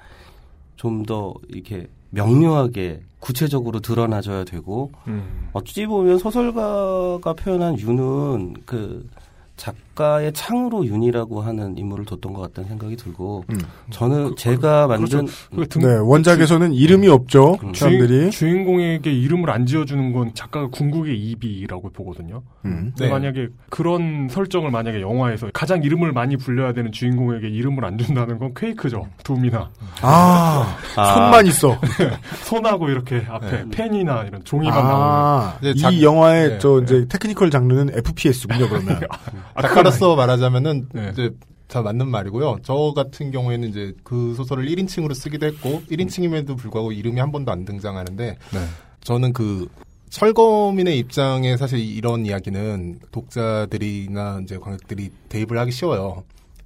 좀 0.75 1.03
더 1.03 1.33
이렇게 1.49 1.87
명료하게 2.09 3.01
구체적으로 3.19 3.79
드러나져야 3.79 4.43
되고 4.43 4.91
음. 5.07 5.49
어찌 5.53 5.85
보면 5.85 6.17
소설가가 6.17 7.33
표현한 7.33 7.79
윤은 7.79 8.55
그작 8.65 9.75
가의 10.01 10.33
창으로 10.33 10.85
윤이라고 10.85 11.41
하는 11.41 11.77
인물을 11.77 12.05
뒀던 12.05 12.33
것 12.33 12.41
같다는 12.41 12.69
생각이 12.69 12.95
들고 12.95 13.45
저는 13.91 14.35
제가 14.35 14.87
만든 14.87 15.27
그 15.55 15.67
등- 15.67 15.81
네, 15.83 15.95
원작에서는 16.01 16.73
이름이 16.73 17.07
없죠. 17.07 17.57
주인, 17.61 17.73
사람들이. 17.73 18.31
주인 18.31 18.65
공에게 18.65 19.11
이름을 19.13 19.49
안 19.51 19.65
지어주는 19.67 20.11
건 20.13 20.31
작가가 20.33 20.67
궁극의 20.69 21.15
이비라고 21.17 21.91
보거든요. 21.91 22.41
음. 22.65 22.91
근데 22.95 23.05
네. 23.05 23.11
만약에 23.11 23.47
그런 23.69 24.27
설정을 24.29 24.71
만약에 24.71 25.01
영화에서 25.01 25.49
가장 25.53 25.83
이름을 25.83 26.11
많이 26.13 26.35
불려야 26.35 26.73
되는 26.73 26.91
주인공에게 26.91 27.47
이름을 27.47 27.85
안 27.85 27.97
준다는 27.97 28.39
건 28.39 28.53
퀘이크죠. 28.55 29.07
둠이나. 29.23 29.69
아, 30.01 30.75
아. 30.95 31.13
손만 31.13 31.45
있어. 31.47 31.77
손하고 32.43 32.89
이렇게 32.89 33.23
앞에 33.29 33.51
네. 33.51 33.69
펜이나 33.69 34.23
이런 34.23 34.43
종이만 34.43 34.77
아, 34.77 35.57
나오는. 35.61 35.77
작- 35.77 35.93
이 35.93 36.03
영화의 36.03 36.49
네, 36.49 36.59
저 36.59 36.79
이제 36.81 37.05
테크니컬 37.07 37.51
장르는 37.51 37.91
FPS군요, 37.95 38.67
그러면. 38.67 38.99
아, 39.53 39.61
작가 39.61 39.83
로서 39.91 40.15
말하자면은 40.15 40.89
네. 40.93 41.09
이제 41.11 41.31
다 41.67 41.81
맞는 41.81 42.09
말이고요. 42.09 42.59
저 42.63 42.93
같은 42.95 43.31
경우에는 43.31 43.69
이제 43.69 43.93
그 44.03 44.33
소설을 44.35 44.65
1인칭으로 44.65 45.13
쓰기도 45.13 45.45
했고 45.45 45.81
1인칭임에도 45.89 46.57
불구하고 46.57 46.91
이름이 46.91 47.19
한 47.19 47.31
번도 47.31 47.51
안 47.51 47.63
등장하는데 47.63 48.37
네. 48.53 48.59
저는 49.01 49.31
그 49.33 49.67
철거민의 50.09 50.99
입장에 50.99 51.55
사실 51.55 51.79
이런 51.79 52.25
이야기는 52.25 52.99
독자들이나 53.11 54.41
이제 54.43 54.57
관객들이 54.57 55.09
대입을 55.29 55.57
하기 55.57 55.71
쉬워요. 55.71 56.23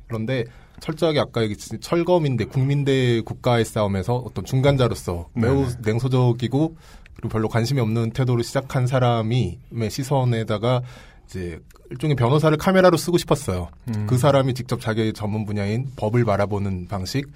그런데 0.07 0.45
철저하게 0.79 1.19
아까 1.19 1.43
얘기했듯이 1.43 1.79
철거민대 1.79 2.45
국민대 2.45 3.21
국가의 3.21 3.63
싸움에서 3.63 4.15
어떤 4.15 4.43
중간자로서 4.43 5.29
매우 5.33 5.67
네네. 5.67 5.75
냉소적이고 5.83 6.75
그리고 7.15 7.29
별로 7.29 7.47
관심이 7.47 7.79
없는 7.79 8.11
태도로 8.11 8.41
시작한 8.41 8.87
사람이 8.87 9.59
의 9.71 9.89
시선에다가 9.89 10.81
이제 11.25 11.59
일종의 11.91 12.15
변호사를 12.15 12.55
카메라로 12.57 12.97
쓰고 12.97 13.17
싶었어요. 13.17 13.69
음. 13.95 14.07
그 14.07 14.17
사람이 14.17 14.53
직접 14.53 14.81
자기의 14.81 15.13
전문 15.13 15.45
분야인 15.45 15.87
법을 15.95 16.25
바라보는 16.25 16.87
방식. 16.87 17.27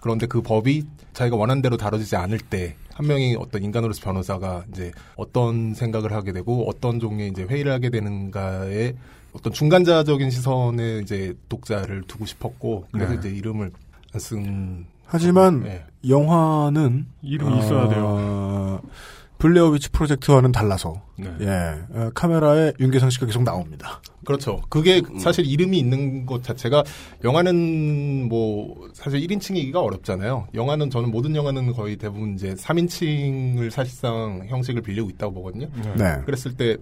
그런데 0.00 0.26
그 0.26 0.40
법이 0.40 0.84
자기가 1.12 1.36
원한 1.36 1.60
대로 1.60 1.76
다뤄지지 1.76 2.16
않을 2.16 2.38
때 2.38 2.76
한 3.00 3.06
명이 3.06 3.36
어떤 3.38 3.62
인간으로서 3.64 4.02
변호사가 4.02 4.64
이제 4.70 4.92
어떤 5.16 5.72
생각을 5.72 6.12
하게 6.12 6.32
되고 6.32 6.68
어떤 6.68 7.00
종류의 7.00 7.30
이제 7.30 7.44
회의를 7.44 7.72
하게 7.72 7.88
되는가에 7.88 8.92
어떤 9.32 9.54
중간자적인 9.54 10.30
시선에 10.30 10.98
이제 10.98 11.32
독자를 11.48 12.02
두고 12.02 12.26
싶었고 12.26 12.88
그래서 12.92 13.12
네. 13.14 13.18
이제 13.18 13.30
이름을 13.30 13.70
안 14.12 14.20
쓴. 14.20 14.84
하지만 15.06 15.62
네. 15.62 15.86
영화는 16.06 17.06
이름이 17.22 17.60
있어야 17.60 17.88
돼요. 17.88 18.82
어, 19.40 19.42
블레어위치 19.42 19.90
프로젝트와는 19.90 20.52
달라서 20.52 21.02
네. 21.16 21.30
예 21.40 21.98
어, 21.98 22.10
카메라에 22.14 22.74
윤계상 22.78 23.10
씨가 23.10 23.26
계속 23.26 23.42
나옵니다. 23.42 24.02
그렇죠. 24.24 24.60
그게 24.68 25.02
사실 25.18 25.46
이름이 25.46 25.78
있는 25.78 26.26
것 26.26 26.44
자체가 26.44 26.84
영화는 27.24 28.28
뭐 28.28 28.88
사실 28.92 29.20
1인칭이기가 29.20 29.76
어렵잖아요. 29.76 30.48
영화는 30.54 30.90
저는 30.90 31.10
모든 31.10 31.34
영화는 31.34 31.72
거의 31.72 31.96
대부분 31.96 32.34
이제 32.34 32.54
3인칭을 32.54 33.70
사실상 33.70 34.46
형식을 34.48 34.82
빌리고 34.82 35.08
있다고 35.10 35.32
보거든요. 35.34 35.68
네. 35.96 36.20
그랬을 36.26 36.54
때 36.56 36.76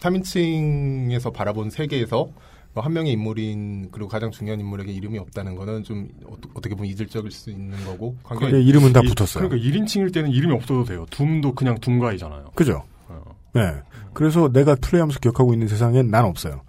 3인칭에서 0.00 1.32
바라본 1.32 1.70
세계에서 1.70 2.16
뭐 2.16 2.32
한 2.80 2.92
명의 2.92 3.12
인물인 3.12 3.88
그리고 3.90 4.08
가장 4.08 4.30
중요한 4.30 4.60
인물에게 4.60 4.92
이름이 4.92 5.18
없다는 5.18 5.54
거는 5.56 5.84
좀 5.84 6.08
어- 6.24 6.36
어떻게 6.54 6.74
보면 6.74 6.90
이질적일 6.90 7.30
수 7.30 7.50
있는 7.50 7.76
거고 7.84 8.16
관계 8.22 8.50
예, 8.52 8.60
이름은 8.62 8.92
다 8.92 9.00
이- 9.02 9.08
붙었어요. 9.08 9.48
그러니까 9.48 9.68
1인칭일 9.68 10.12
때는 10.12 10.30
이름이 10.30 10.54
없어도 10.54 10.84
돼요. 10.84 11.06
둠도 11.10 11.54
그냥 11.54 11.78
둠가이잖아요. 11.80 12.50
그죠? 12.54 12.82
어. 13.08 13.22
네. 13.54 13.62
그래서 14.14 14.48
내가 14.52 14.74
플레이하면서 14.74 15.20
기억하고 15.20 15.52
있는 15.52 15.68
세상엔 15.68 16.10
난 16.10 16.24
없어요. 16.24 16.62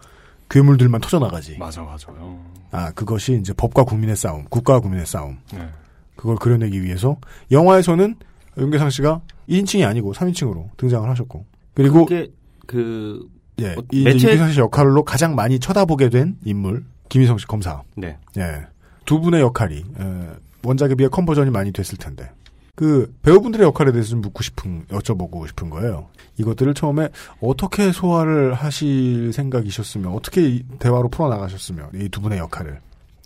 괴물들만 0.50 1.02
터져나가지. 1.02 1.58
맞아, 1.58 1.82
맞아요. 1.84 2.40
아, 2.72 2.92
그것이 2.92 3.38
이제 3.40 3.54
법과 3.54 3.84
국민의 3.84 4.16
싸움, 4.16 4.46
국가와 4.46 4.80
국민의 4.80 5.06
싸움. 5.06 5.38
네. 5.54 5.68
그걸 6.16 6.36
그려내기 6.38 6.84
위해서 6.84 7.18
영화에서는 7.52 8.16
윤계상 8.58 8.90
씨가 8.90 9.22
1인칭이 9.48 9.86
아니고 9.88 10.14
3인칭으로 10.14 10.70
등장을 10.78 11.10
하셨고 11.10 11.46
그리고 11.76 12.06
그게 12.06 12.32
그 12.68 13.26
예, 13.62 13.76
뭐이 13.76 14.04
매체- 14.04 14.28
윤계상 14.30 14.52
씨 14.52 14.60
역할로 14.60 15.04
가장 15.04 15.36
많이 15.36 15.60
쳐다보게 15.60 16.10
된 16.10 16.38
인물 16.46 16.84
김희성 17.10 17.38
씨 17.38 17.48
검사. 17.48 17.82
네. 17.96 18.18
예. 18.38 18.66
두 19.06 19.20
분의 19.20 19.42
역할이 19.42 19.76
에, 19.78 20.28
원작에 20.64 20.96
비해 20.96 21.10
컨버전이 21.10 21.50
많이 21.52 21.72
됐을 21.72 21.98
텐데 21.98 22.30
그 22.76 23.14
배우분들의 23.24 23.66
역할에 23.66 23.92
대해서 23.92 24.10
좀 24.12 24.22
묻고 24.22 24.42
싶은 24.44 24.86
여쭤보고 24.88 25.48
싶은 25.48 25.70
거예요. 25.70 26.08
이것들을 26.38 26.74
처음에 26.76 27.10
어떻게 27.42 27.92
소화를 27.92 28.54
하실 28.54 29.34
생각이셨으면 29.34 30.14
어떻게 30.14 30.48
이 30.48 30.64
대화로 30.80 31.10
풀어 31.10 31.28
나가셨으면 31.30 31.90
이두 31.96 32.22
분의 32.22 32.38
역할을 32.40 32.80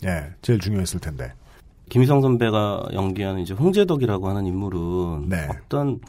예 0.04 0.24
제일 0.42 0.58
중요했을 0.58 0.98
텐데. 1.00 1.32
김희성 1.90 2.22
선배가 2.22 2.88
연기하는 2.94 3.42
이제 3.42 3.52
홍재덕이라고 3.54 4.28
하는 4.28 4.46
인물은 4.46 5.28
네. 5.28 5.46
어떤 5.66 6.00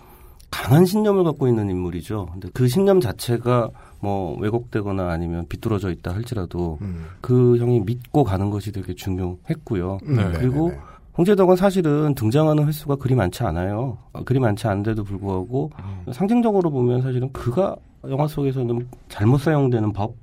강한 0.50 0.86
신념을 0.86 1.24
갖고 1.26 1.48
있는 1.50 1.70
인물이죠. 1.70 2.28
근데 2.32 2.48
그 2.54 2.68
신념 2.68 3.02
자체가 3.02 3.70
뭐 4.06 4.38
왜곡되거나 4.40 5.10
아니면 5.10 5.48
비뚤어져 5.50 5.90
있다 5.90 6.14
할지라도 6.14 6.78
음. 6.82 7.06
그 7.22 7.58
형이 7.58 7.80
믿고 7.82 8.24
가는 8.24 8.52
것이 8.52 8.72
되게 8.72 8.94
중요했고요. 8.94 9.98
네, 10.04 10.32
그리고 10.34 10.70
네, 10.70 10.76
네. 10.76 10.82
홍재덕은 11.18 11.56
사실은 11.56 12.14
등장하는 12.14 12.68
횟수가 12.68 12.98
그리 12.98 13.16
많지 13.16 13.42
않아요. 13.44 13.98
어, 14.14 14.24
그리 14.24 14.40
많지 14.40 14.68
않은데도 14.68 15.04
불구하고 15.04 15.72
음. 15.80 16.14
상징적으로 16.14 16.70
보면 16.70 17.02
사실은 17.02 17.32
그가 17.32 17.76
영화 18.08 18.28
속에서는 18.28 18.88
잘못 19.10 19.40
사용되는 19.40 19.92
법 19.92 20.14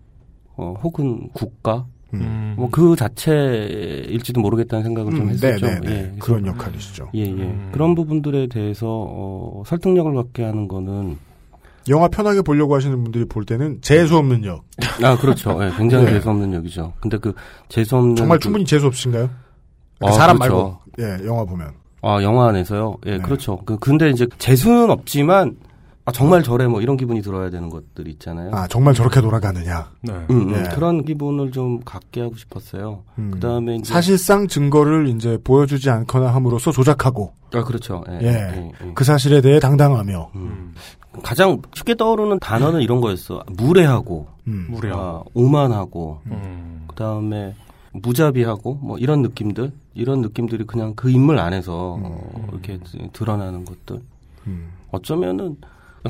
어, 0.56 0.74
혹은 0.80 1.28
국가 1.32 1.84
음. 2.14 2.54
뭐그 2.56 2.94
자체일지도 2.94 4.40
모르겠다는 4.40 4.84
생각을 4.84 5.12
좀 5.12 5.22
음, 5.22 5.28
했었죠. 5.30 5.66
네, 5.66 5.80
네, 5.80 5.80
네. 5.80 6.12
예, 6.14 6.18
그런 6.20 6.46
역할이시죠. 6.46 7.08
예, 7.14 7.22
예. 7.22 7.30
음. 7.30 7.70
그런 7.72 7.96
부분들에 7.96 8.46
대해서 8.46 8.86
어, 8.86 9.62
설득력을 9.66 10.14
갖게 10.14 10.44
하는 10.44 10.68
거는 10.68 11.16
영화 11.88 12.08
편하게 12.08 12.42
보려고 12.42 12.74
하시는 12.76 13.02
분들이 13.02 13.24
볼 13.24 13.44
때는 13.44 13.78
재수 13.82 14.16
없는 14.16 14.44
역. 14.44 14.64
아 15.02 15.16
그렇죠. 15.18 15.58
예, 15.64 15.70
굉장히 15.76 16.04
네. 16.06 16.12
재수 16.14 16.30
없는 16.30 16.52
역이죠. 16.54 16.92
근데 17.00 17.18
그 17.18 17.34
재수 17.68 17.96
없는 17.96 18.16
정말 18.16 18.38
그- 18.38 18.42
충분히 18.44 18.64
재수 18.64 18.86
없으신가요? 18.86 19.28
그 20.00 20.06
아, 20.06 20.12
사람 20.12 20.38
그렇죠. 20.38 20.54
말고 20.54 20.78
예 21.22 21.26
영화 21.26 21.44
보면 21.44 21.72
아 22.02 22.22
영화 22.22 22.48
안에서요. 22.48 22.96
예, 23.06 23.10
네. 23.12 23.18
그렇죠. 23.18 23.58
그 23.64 23.78
근데 23.78 24.10
이제 24.10 24.26
재수는 24.38 24.90
없지만 24.90 25.56
아 26.04 26.10
정말 26.10 26.42
저래 26.42 26.66
뭐 26.66 26.80
이런 26.80 26.96
기분이 26.96 27.22
들어야 27.22 27.48
되는 27.48 27.68
것들 27.68 28.08
있잖아요. 28.08 28.50
아 28.52 28.66
정말 28.66 28.92
저렇게 28.92 29.20
돌아가느냐. 29.20 29.90
네. 30.00 30.12
음, 30.12 30.26
음, 30.30 30.54
예. 30.54 30.74
그런 30.74 31.04
기분을 31.04 31.52
좀 31.52 31.80
갖게 31.84 32.22
하고 32.22 32.34
싶었어요. 32.36 33.04
음. 33.18 33.30
그다음에 33.32 33.76
이제 33.76 33.92
사실상 33.92 34.48
증거를 34.48 35.08
이제 35.08 35.38
보여주지 35.44 35.90
않거나 35.90 36.34
함으로써 36.34 36.72
조작하고 36.72 37.32
아 37.54 37.62
그렇죠. 37.62 38.02
예, 38.08 38.18
예, 38.22 38.26
예, 38.26 38.72
예. 38.84 38.92
그 38.94 39.04
사실에 39.04 39.40
대해 39.40 39.60
당당하며 39.60 40.30
음. 40.34 40.74
가장 41.22 41.60
쉽게 41.74 41.94
떠오르는 41.94 42.38
단어는 42.38 42.80
이런 42.80 43.00
거였어. 43.00 43.44
무례하고, 43.48 44.28
음. 44.46 44.68
무례하고. 44.70 45.02
아, 45.02 45.22
오만하고, 45.34 46.20
음. 46.26 46.84
그 46.88 46.94
다음에 46.96 47.54
무자비하고, 47.92 48.78
뭐 48.80 48.96
이런 48.98 49.20
느낌들, 49.20 49.72
이런 49.94 50.22
느낌들이 50.22 50.64
그냥 50.64 50.94
그 50.96 51.10
인물 51.10 51.38
안에서 51.38 51.98
어, 52.02 52.46
이렇게 52.50 52.78
드러나는 53.12 53.64
것들. 53.64 54.00
음. 54.46 54.68
어쩌면은 54.90 55.56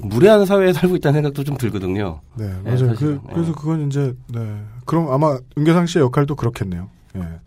무례한 0.01 0.47
사회에 0.47 0.73
살고 0.73 0.97
있다는 0.97 1.19
생각도 1.19 1.45
좀 1.45 1.57
들거든요. 1.57 2.21
네 2.37 2.47
예, 2.47 2.71
맞아요. 2.71 2.79
그, 2.79 2.87
사실은. 2.87 3.21
그래서 3.33 3.53
그건 3.55 3.87
이제 3.87 4.15
네 4.29 4.65
그럼 4.87 5.13
아마 5.13 5.39
은계상 5.59 5.87
씨의 5.87 6.05
역할도 6.05 6.37
그렇겠네요. 6.37 6.89
예 7.17 7.41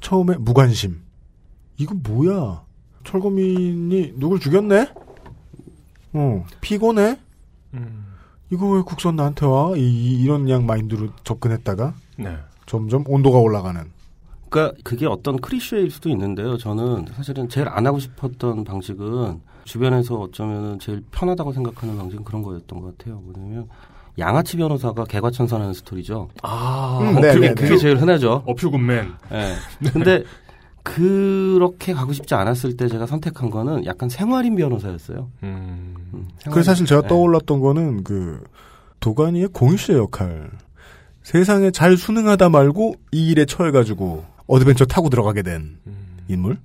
처음에 0.00 0.36
무관심 0.38 1.00
이거 1.76 1.94
뭐야 1.94 2.62
철거민이 3.04 4.14
누굴 4.16 4.40
죽였네? 4.40 4.88
어 6.14 6.44
피곤해? 6.60 7.18
음. 7.74 8.06
이거 8.50 8.68
왜 8.70 8.82
국선 8.82 9.16
나한테 9.16 9.46
와? 9.46 9.72
이, 9.76 10.22
이런 10.22 10.48
양 10.48 10.66
마인드로 10.66 11.08
접근했다가 11.24 11.94
네. 12.18 12.36
점점 12.66 13.04
온도가 13.06 13.38
올라가는. 13.38 13.82
그러니까 14.48 14.76
그게 14.84 15.06
어떤 15.06 15.36
클리셰일 15.40 15.90
수도 15.90 16.08
있는데요. 16.10 16.56
저는 16.56 17.06
사실은 17.14 17.48
제일 17.48 17.68
안 17.68 17.86
하고 17.86 17.98
싶었던 17.98 18.62
방식은 18.64 19.40
주변에서 19.64 20.16
어쩌면 20.16 20.78
제일 20.78 21.02
편하다고 21.10 21.52
생각하는 21.52 21.96
방식은 21.96 22.24
그런 22.24 22.42
거였던 22.42 22.80
것 22.80 22.96
같아요. 22.96 23.20
뭐냐면 23.20 23.68
양아치 24.18 24.56
변호사가 24.56 25.04
개과천선하는 25.04 25.74
스토리죠. 25.74 26.28
아, 26.42 26.98
음, 27.02 27.16
어, 27.16 27.20
네, 27.20 27.34
그게, 27.34 27.48
네, 27.48 27.54
그게 27.54 27.70
네. 27.70 27.76
제일 27.78 27.96
흔하죠. 28.00 28.44
어퓨군맨. 28.46 29.12
예. 29.32 29.54
근데 29.90 30.22
그렇게 30.82 31.94
가고 31.94 32.12
싶지 32.12 32.34
않았을 32.34 32.76
때 32.76 32.88
제가 32.88 33.06
선택한 33.06 33.50
거는 33.50 33.86
약간 33.86 34.08
생활인 34.08 34.54
변호사였어요. 34.54 35.30
음. 35.42 35.94
음, 36.12 36.28
그래서 36.44 36.70
사실 36.70 36.86
제가 36.86 37.02
예. 37.04 37.08
떠올랐던 37.08 37.60
거는 37.60 38.04
그 38.04 38.44
도가니의 39.00 39.48
공유 39.48 39.76
씨의 39.76 39.98
역할. 39.98 40.50
세상에 41.22 41.70
잘 41.70 41.96
순응하다 41.96 42.50
말고 42.50 42.94
이 43.10 43.30
일에 43.30 43.46
처해가지고 43.46 44.24
adventure 44.46 44.84
타고 44.84 45.08
들어가게 45.08 45.42
된 45.42 45.78
인물. 46.28 46.58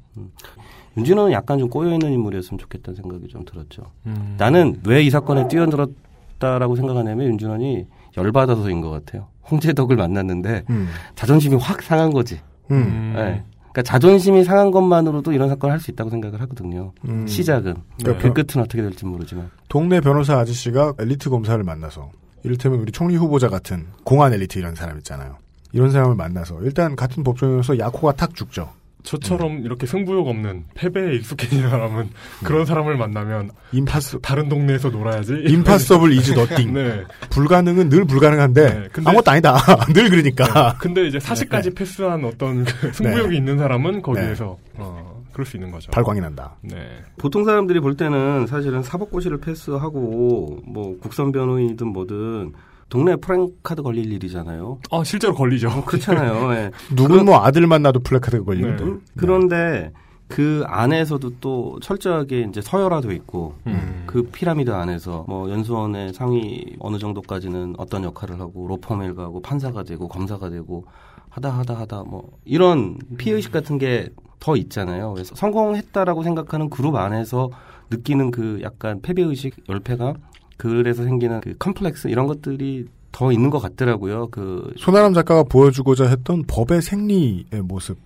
윤진원은 0.97 1.31
약간 1.31 1.59
좀 1.59 1.69
꼬여있는 1.69 2.11
인물이었으면 2.11 2.57
좋겠다는 2.59 2.95
생각이 3.01 3.27
좀 3.27 3.45
들었죠. 3.45 3.83
음. 4.05 4.35
나는 4.37 4.81
왜 4.85 5.03
이 5.03 5.09
사건에 5.09 5.47
뛰어들었다라고 5.47 6.75
생각하냐면 6.75 7.27
윤진원이 7.27 7.85
열받아서인 8.17 8.81
것 8.81 8.89
같아요. 8.89 9.27
홍재덕을 9.49 9.95
만났는데 9.95 10.65
음. 10.69 10.87
자존심이 11.15 11.55
확 11.55 11.81
상한 11.81 12.11
거지. 12.11 12.39
음. 12.71 13.13
네. 13.15 13.43
그러니까 13.71 13.81
자존심이 13.83 14.43
상한 14.43 14.71
것만으로도 14.71 15.31
이런 15.31 15.47
사건을 15.49 15.73
할 15.73 15.79
수 15.79 15.91
있다고 15.91 16.09
생각을 16.09 16.41
하거든요. 16.41 16.91
음. 17.07 17.25
시작은. 17.27 17.75
네. 18.03 18.15
그 18.17 18.33
끝은 18.33 18.63
어떻게 18.63 18.81
될지 18.81 19.05
모르지만. 19.05 19.49
동네 19.69 20.01
변호사 20.01 20.37
아저씨가 20.39 20.93
엘리트 20.99 21.29
검사를 21.29 21.63
만나서 21.63 22.09
이를테면 22.43 22.79
우리 22.79 22.91
총리 22.91 23.15
후보자 23.15 23.47
같은 23.49 23.85
공안 24.03 24.33
엘리트 24.33 24.57
이런 24.59 24.75
사람 24.75 24.97
있잖아요. 24.97 25.37
이런 25.71 25.91
사람을 25.91 26.15
만나서 26.15 26.61
일단 26.63 26.95
같은 26.95 27.23
법정에서 27.23 27.77
야코가 27.77 28.13
탁 28.13 28.33
죽죠. 28.35 28.69
저처럼 29.03 29.63
이렇게 29.65 29.87
승부욕 29.87 30.27
없는 30.27 30.65
패배에 30.75 31.15
익숙해진 31.15 31.67
사람은 31.69 32.09
그런 32.43 32.65
사람을 32.65 32.97
만나면 32.97 33.51
imposs 33.71 34.19
다른 34.21 34.49
동네에서 34.49 34.89
놀아야지. 34.89 35.43
impossible 35.47 36.11
is 36.13 36.33
nothing. 36.37 36.73
네. 36.73 37.03
불가능은 37.29 37.89
늘 37.89 38.03
불가능한데 38.05 38.89
근데- 38.91 39.09
아무것도 39.09 39.31
아니다. 39.31 39.57
늘 39.93 40.09
그러니까. 40.09 40.45
네. 40.73 40.77
근데 40.79 41.07
이제 41.07 41.19
사시까지 41.19 41.71
패스한 41.71 42.25
어떤 42.25 42.65
그 42.65 42.91
승부욕이 42.93 43.37
있는 43.37 43.57
사람은 43.57 44.01
거기에서 44.01 44.57
어, 44.75 45.23
그럴 45.31 45.45
수 45.45 45.55
있는 45.55 45.71
거죠. 45.71 45.91
발광이 45.91 46.19
난다. 46.19 46.55
네. 46.61 46.75
보통 47.17 47.45
사람들이 47.45 47.79
볼 47.79 47.95
때는 47.95 48.47
사실은 48.47 48.83
사법고시를 48.83 49.39
패스하고 49.39 50.59
뭐 50.65 50.97
국선 50.99 51.31
변호인이든 51.31 51.87
뭐든 51.87 52.51
동네 52.89 53.15
프랭카드 53.15 53.81
걸릴 53.81 54.11
일이잖아요. 54.11 54.79
어, 54.89 55.03
실제로 55.03 55.33
걸리죠. 55.33 55.83
그렇잖아요. 55.85 56.53
예. 56.55 56.71
누군 56.95 57.25
뭐 57.25 57.43
아들만 57.43 57.65
낳아도 57.67 58.01
플래카드가 58.01 58.43
걸리는데. 58.43 58.83
네. 58.83 58.89
음, 58.89 59.01
그런데 59.15 59.91
그 60.27 60.63
안에서도 60.67 61.39
또 61.39 61.79
철저하게 61.81 62.47
이제 62.49 62.61
서열화도 62.61 63.11
있고 63.13 63.55
음. 63.67 64.03
그 64.05 64.23
피라미드 64.23 64.71
안에서 64.71 65.25
뭐 65.27 65.49
연수원의 65.49 66.13
상위 66.13 66.75
어느 66.79 66.97
정도까지는 66.97 67.75
어떤 67.77 68.03
역할을 68.03 68.39
하고 68.39 68.67
로펌을 68.67 69.15
가고 69.15 69.41
판사가 69.41 69.83
되고 69.83 70.07
검사가 70.07 70.49
되고 70.49 70.85
하다 71.29 71.49
하다 71.59 71.79
하다 71.79 72.03
뭐 72.03 72.37
이런 72.45 72.97
피해의식 73.17 73.51
같은 73.51 73.77
게 73.77 74.09
더 74.39 74.55
있잖아요. 74.55 75.13
그래서 75.13 75.35
성공했다라고 75.35 76.23
생각하는 76.23 76.69
그룹 76.69 76.95
안에서 76.95 77.49
느끼는 77.91 78.31
그 78.31 78.59
약간 78.61 79.01
패배의식, 79.01 79.63
열패감 79.67 80.15
그래서 80.59 81.03
생기는 81.05 81.39
그 81.39 81.55
컴플렉스 81.57 82.09
이런 82.09 82.27
것들이 82.27 82.85
더 83.13 83.31
있는 83.31 83.49
것 83.49 83.59
같더라고요. 83.59 84.27
그 84.29 84.73
손아람 84.77 85.13
작가가 85.13 85.41
보여주고자 85.43 86.05
했던 86.07 86.43
법의 86.45 86.81
생리의 86.81 87.61
모습 87.63 87.97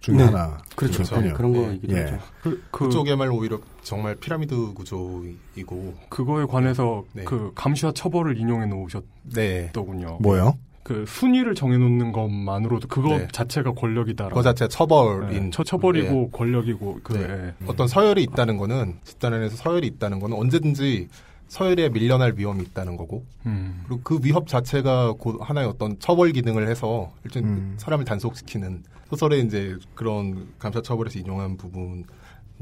중에 0.00 0.18
네. 0.18 0.22
하나. 0.22 0.58
그렇죠. 0.76 1.02
그렇군요. 1.02 1.28
네, 1.28 1.32
그런 1.32 1.52
거이기도 1.52 1.96
예. 1.96 2.02
하죠. 2.02 2.18
그, 2.42 2.62
그, 2.70 2.84
그쪽에말 2.84 3.28
오히려 3.32 3.58
정말 3.82 4.14
피라미드 4.14 4.54
구조이고 4.74 5.94
그거에 6.08 6.44
관해서 6.44 7.02
네. 7.12 7.24
그 7.24 7.50
감시와 7.56 7.90
처벌을 7.90 8.38
인용해 8.38 8.66
놓으셨더군요. 8.66 10.06
네. 10.06 10.16
뭐요? 10.20 10.56
그 10.84 11.04
순위를 11.08 11.56
정해놓는 11.56 12.12
것만으로도 12.12 12.86
그거 12.86 13.18
네. 13.18 13.26
자체가 13.32 13.72
권력이다. 13.72 14.28
그거 14.28 14.42
자체가 14.42 14.68
처벌인 14.68 15.46
네, 15.46 15.50
처, 15.50 15.64
처벌이고 15.64 16.30
권력이고 16.30 17.00
그 17.02 17.14
네. 17.14 17.22
예. 17.28 17.66
어떤 17.66 17.88
서열이 17.88 18.22
있다는 18.22 18.58
거는 18.58 19.00
집단안에서 19.02 19.56
서열이 19.56 19.88
있다는 19.88 20.20
거는 20.20 20.36
언제든지 20.36 21.08
서열에 21.48 21.90
밀려날 21.90 22.34
위험이 22.36 22.62
있다는 22.64 22.96
거고 22.96 23.24
음. 23.46 23.82
그리고 23.86 24.00
그 24.02 24.18
위협 24.22 24.48
자체가 24.48 25.14
곧 25.18 25.38
하나의 25.40 25.68
어떤 25.68 25.98
처벌 25.98 26.32
기능을 26.32 26.68
해서 26.68 27.12
일단 27.24 27.44
음. 27.44 27.74
사람을 27.78 28.04
단속시키는 28.04 28.82
소설에 29.08 29.38
이제 29.38 29.76
그런 29.94 30.48
감사 30.58 30.82
처벌에서 30.82 31.18
인용한 31.18 31.56
부분이 31.56 32.04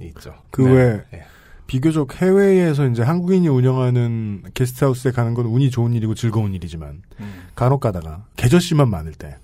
있죠. 0.02 0.34
그 0.50 0.62
네. 0.62 0.72
외 0.72 1.04
네. 1.10 1.24
비교적 1.66 2.20
해외에서 2.20 2.86
이제 2.88 3.02
한국인이 3.02 3.48
운영하는 3.48 4.42
게스트하우스에 4.52 5.12
가는 5.12 5.32
건 5.32 5.46
운이 5.46 5.70
좋은 5.70 5.94
일이고 5.94 6.14
즐거운 6.14 6.52
일이지만 6.52 7.02
음. 7.20 7.44
간혹 7.54 7.80
가다가 7.80 8.26
계절씨만 8.36 8.90
많을 8.90 9.12
때 9.12 9.38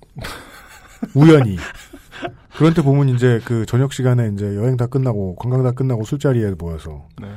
우연히 1.14 1.56
그런 2.56 2.74
때 2.74 2.82
보면 2.82 3.08
이제 3.08 3.40
그 3.46 3.64
저녁 3.64 3.94
시간에 3.94 4.30
이제 4.34 4.44
여행 4.56 4.76
다 4.76 4.86
끝나고 4.86 5.36
관광 5.36 5.62
다 5.62 5.72
끝나고 5.72 6.04
술자리에 6.04 6.50
모여서 6.58 7.08
네. 7.18 7.28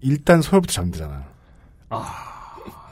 일단 0.00 0.42
서열부터 0.42 0.72
잠들잖아. 0.72 1.31
아. 1.92 2.32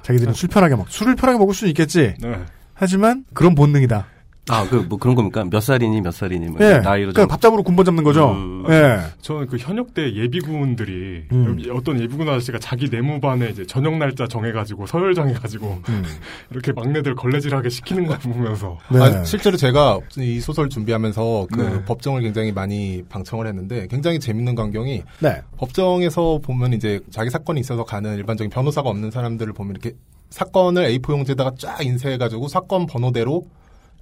자기들은 0.02 0.32
술 0.34 0.48
편하게 0.48 0.76
먹 0.76 0.88
술을 0.88 1.16
편하게 1.16 1.38
먹을 1.38 1.54
수는 1.54 1.70
있겠지. 1.70 2.14
네. 2.20 2.44
하지만 2.74 3.24
그런 3.34 3.54
본능이다. 3.54 4.06
아, 4.48 4.66
그, 4.68 4.76
뭐 4.76 4.98
그런 4.98 5.14
겁니까? 5.14 5.44
몇 5.48 5.60
살이니, 5.60 6.00
몇 6.00 6.12
살이니, 6.12 6.48
뭐 6.48 6.56
예. 6.60 6.78
나이로 6.78 7.12
그러니까 7.12 7.22
좀. 7.22 7.28
밥잡으로 7.28 7.62
군번 7.62 7.84
잡는 7.84 8.02
거죠. 8.02 8.32
음. 8.32 8.64
예. 8.68 8.98
저는 9.20 9.46
그 9.46 9.56
현역대 9.58 10.14
예비군들이 10.14 11.26
음. 11.30 11.62
어떤 11.72 12.00
예비군 12.00 12.28
아저씨가 12.28 12.58
자기 12.58 12.88
내무반에 12.88 13.50
이제 13.50 13.64
저녁 13.66 13.96
날짜 13.96 14.26
정해가지고 14.26 14.86
서열 14.86 15.14
정해가지고 15.14 15.82
음. 15.88 16.04
이렇게 16.50 16.72
막내들 16.72 17.14
걸레질하게 17.14 17.68
시키는 17.68 18.06
걸 18.06 18.18
보면서 18.18 18.78
네. 18.90 18.98
아, 18.98 19.24
실제로 19.24 19.56
제가 19.56 20.00
이 20.18 20.40
소설 20.40 20.68
준비하면서 20.68 21.46
그 21.52 21.60
네. 21.60 21.84
법정을 21.84 22.22
굉장히 22.22 22.50
많이 22.50 23.04
방청을 23.08 23.46
했는데 23.46 23.86
굉장히 23.88 24.18
재밌는 24.18 24.54
광경이 24.54 25.02
네. 25.20 25.42
법정에서 25.58 26.40
보면 26.42 26.72
이제 26.72 27.00
자기 27.10 27.30
사건이 27.30 27.60
있어서 27.60 27.84
가는 27.84 28.16
일반적인 28.16 28.50
변호사가 28.50 28.88
없는 28.88 29.10
사람들을 29.10 29.52
보면 29.52 29.72
이렇게 29.72 29.96
사건을 30.30 30.86
A4 30.88 31.10
용지에다가 31.10 31.52
쫙 31.58 31.84
인쇄해가지고 31.84 32.48
사건 32.48 32.86
번호대로 32.86 33.44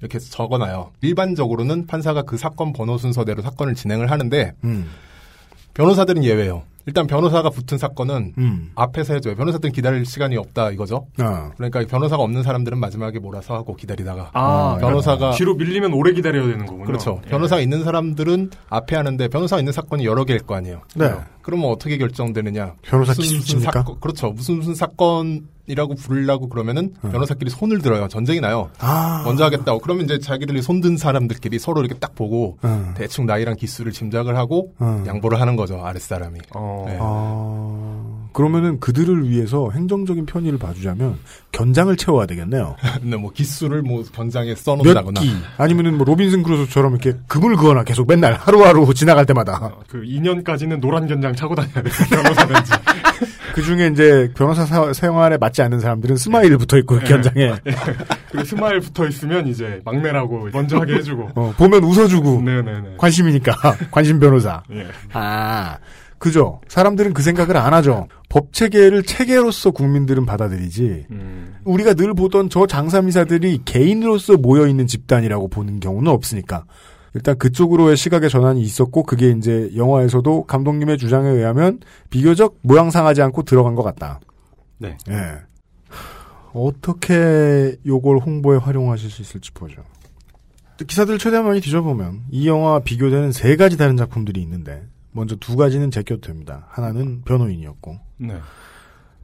이렇게 0.01 0.19
적어놔요. 0.19 0.93
일반적으로는 1.01 1.87
판사가 1.87 2.23
그 2.23 2.37
사건 2.37 2.73
번호 2.73 2.99
순서대로 2.99 3.43
사건을 3.43 3.75
진행을 3.75 4.11
하는데 4.11 4.53
음. 4.65 4.89
변호사들은 5.75 6.25
예외예요. 6.25 6.63
일단 6.87 7.07
변호사가 7.07 7.51
붙은 7.51 7.77
사건은 7.77 8.33
음. 8.39 8.71
앞에서 8.75 9.13
해줘요. 9.13 9.35
변호사들은 9.37 9.73
기다릴 9.73 10.07
시간이 10.07 10.39
없다 10.39 10.71
이거죠. 10.71 11.07
아. 11.19 11.51
그러니까 11.57 11.85
변호사가 11.87 12.23
없는 12.23 12.43
사람들은 12.43 12.79
마지막에 12.79 13.19
몰아서 13.19 13.55
하고 13.55 13.77
기다리다가 13.77 14.31
아, 14.33 14.79
변호사가 14.81 15.33
뒤로 15.33 15.55
밀리면 15.55 15.93
오래 15.93 16.13
기다려야 16.15 16.47
되는 16.47 16.65
거군요. 16.65 16.87
그렇죠. 16.87 17.21
예. 17.27 17.29
변호사가 17.29 17.61
있는 17.61 17.85
사람들은 17.85 18.51
앞에 18.71 18.97
하는데 18.97 19.29
변호사가 19.29 19.61
있는 19.61 19.73
사건이 19.73 20.07
여러 20.07 20.25
개일 20.25 20.41
거 20.41 20.55
아니에요. 20.55 20.81
네. 20.97 21.13
그러면 21.43 21.71
어떻게 21.71 21.97
결정되느냐? 21.99 22.75
변호사 22.83 23.13
무슨 23.13 23.23
무슨 23.23 23.39
기수입니까? 23.41 23.73
사건, 23.73 24.01
그렇죠. 24.01 24.31
무슨 24.31 24.57
무슨 24.57 24.75
사건이라고 24.75 25.95
부르려고 25.97 26.49
그러면은 26.49 26.95
변호사끼리 27.01 27.51
손을 27.51 27.81
들어요. 27.81 28.09
전쟁이 28.09 28.41
나요. 28.41 28.71
아. 28.79 29.23
먼저 29.25 29.45
하겠다고. 29.45 29.81
그러면 29.81 30.05
이제 30.05 30.19
자기들이 30.19 30.63
손든 30.63 30.97
사람들끼리 30.97 31.59
서로 31.59 31.81
이렇게 31.81 31.99
딱 31.99 32.15
보고 32.15 32.59
음. 32.65 32.95
대충 32.97 33.27
나이랑 33.27 33.57
기수를 33.57 33.93
짐작을 33.93 34.37
하고 34.37 34.75
음. 34.81 35.05
양보를 35.07 35.41
하는 35.41 35.57
거죠. 35.57 35.81
아랫사람이. 35.83 36.39
어. 36.55 36.85
네. 36.87 36.99
아, 37.01 38.08
그러면은 38.33 38.81
그들을 38.81 39.29
위해서 39.29 39.71
행정적인 39.71 40.27
편의를 40.27 40.59
봐주자면 40.59 41.19
견장을 41.53 41.95
채워야 41.97 42.27
되겠네요. 42.27 42.77
근데 43.01 43.17
뭐 43.19 43.33
기수를 43.33 43.83
뭐 43.83 44.03
견장에 44.13 44.51
몇 44.51 44.59
써놓는다거나. 44.59 45.21
기. 45.21 45.33
아니면은 45.57 45.97
뭐 45.97 46.05
로빈슨 46.05 46.43
크루소처럼 46.43 46.93
이렇게 46.93 47.19
금을 47.27 47.57
그거나 47.57 47.85
계속 47.85 48.07
맨날 48.07 48.35
하루하루 48.35 48.93
지나갈 48.95 49.27
때마다. 49.27 49.73
그 49.89 50.03
2년까지는 50.03 50.81
노란 50.81 51.07
견장 51.07 51.35
차고 51.35 51.55
다녀야 51.55 51.83
돼요. 51.83 51.93
변호사든지. 52.11 52.73
그 53.55 53.63
중에 53.63 53.89
이제 53.89 54.31
변호사 54.37 54.65
사, 54.65 54.93
생활에 54.93 55.37
맞지 55.37 55.63
않는 55.63 55.81
사람들은 55.81 56.17
스마일 56.17 56.57
붙어 56.59 56.79
있고 56.79 56.99
견장에. 57.01 57.55
그리고 58.31 58.45
스마일 58.45 58.81
붙어 58.81 59.07
있으면 59.09 59.49
이제 59.49 59.81
막내라고 59.85 60.49
먼저 60.53 60.79
하게 60.79 60.95
해주고. 60.95 61.31
어, 61.35 61.55
보면 61.57 61.83
웃어주고. 61.83 62.43
네네네. 62.43 62.95
관심이니까. 62.99 63.53
관심 63.91 64.21
변호사. 64.21 64.63
예. 64.73 64.87
아, 65.13 65.79
그죠. 66.19 66.61
사람들은 66.69 67.13
그 67.13 67.23
생각을 67.23 67.57
안 67.57 67.73
하죠. 67.75 68.09
법 68.29 68.53
체계를 68.53 69.05
체계로서 69.05 69.71
국민들은 69.71 70.27
받아들이지. 70.27 71.07
음. 71.11 71.57
우리가 71.65 71.95
늘 71.95 72.15
보던 72.15 72.51
저 72.51 72.67
장삼이사들이 72.67 73.63
개인으로서 73.65 74.37
모여 74.37 74.67
있는 74.67 74.87
집단이라고 74.87 75.49
보는 75.49 75.81
경우는 75.81 76.11
없으니까. 76.11 76.65
일단 77.15 77.39
그쪽으로의 77.39 77.97
시각의 77.97 78.31
전환이 78.31 78.61
있었고, 78.61 79.05
그게 79.05 79.31
이제 79.31 79.71
영화에서도 79.77 80.45
감독님의 80.45 80.99
주장에 80.99 81.29
의하면 81.29 81.81
비교적 82.11 82.59
모양상하지 82.63 83.23
않고 83.23 83.45
들어간 83.45 83.75
것 83.75 83.83
같다. 83.83 84.21
네. 84.79 84.97
예. 85.09 85.15
어떻게 86.53 87.77
요걸 87.87 88.19
홍보에 88.19 88.59
활용하실 88.59 89.11
수 89.11 89.23
있을지 89.23 89.53
보죠. 89.53 89.83
기사들 90.87 91.19
최대한 91.19 91.47
많이 91.47 91.61
뒤져보면 91.61 92.25
이 92.31 92.49
영화와 92.49 92.81
비교되는 92.81 93.33
세 93.33 93.57
가지 93.57 93.77
다른 93.77 93.97
작품들이 93.97 94.41
있는데 94.43 94.85
먼저 95.13 95.37
두 95.37 95.57
가지는 95.57 95.91
제껴도 95.91 96.21
됩니다. 96.21 96.67
하나는 96.71 97.23
변호인이었고 97.25 97.99
네. 98.19 98.35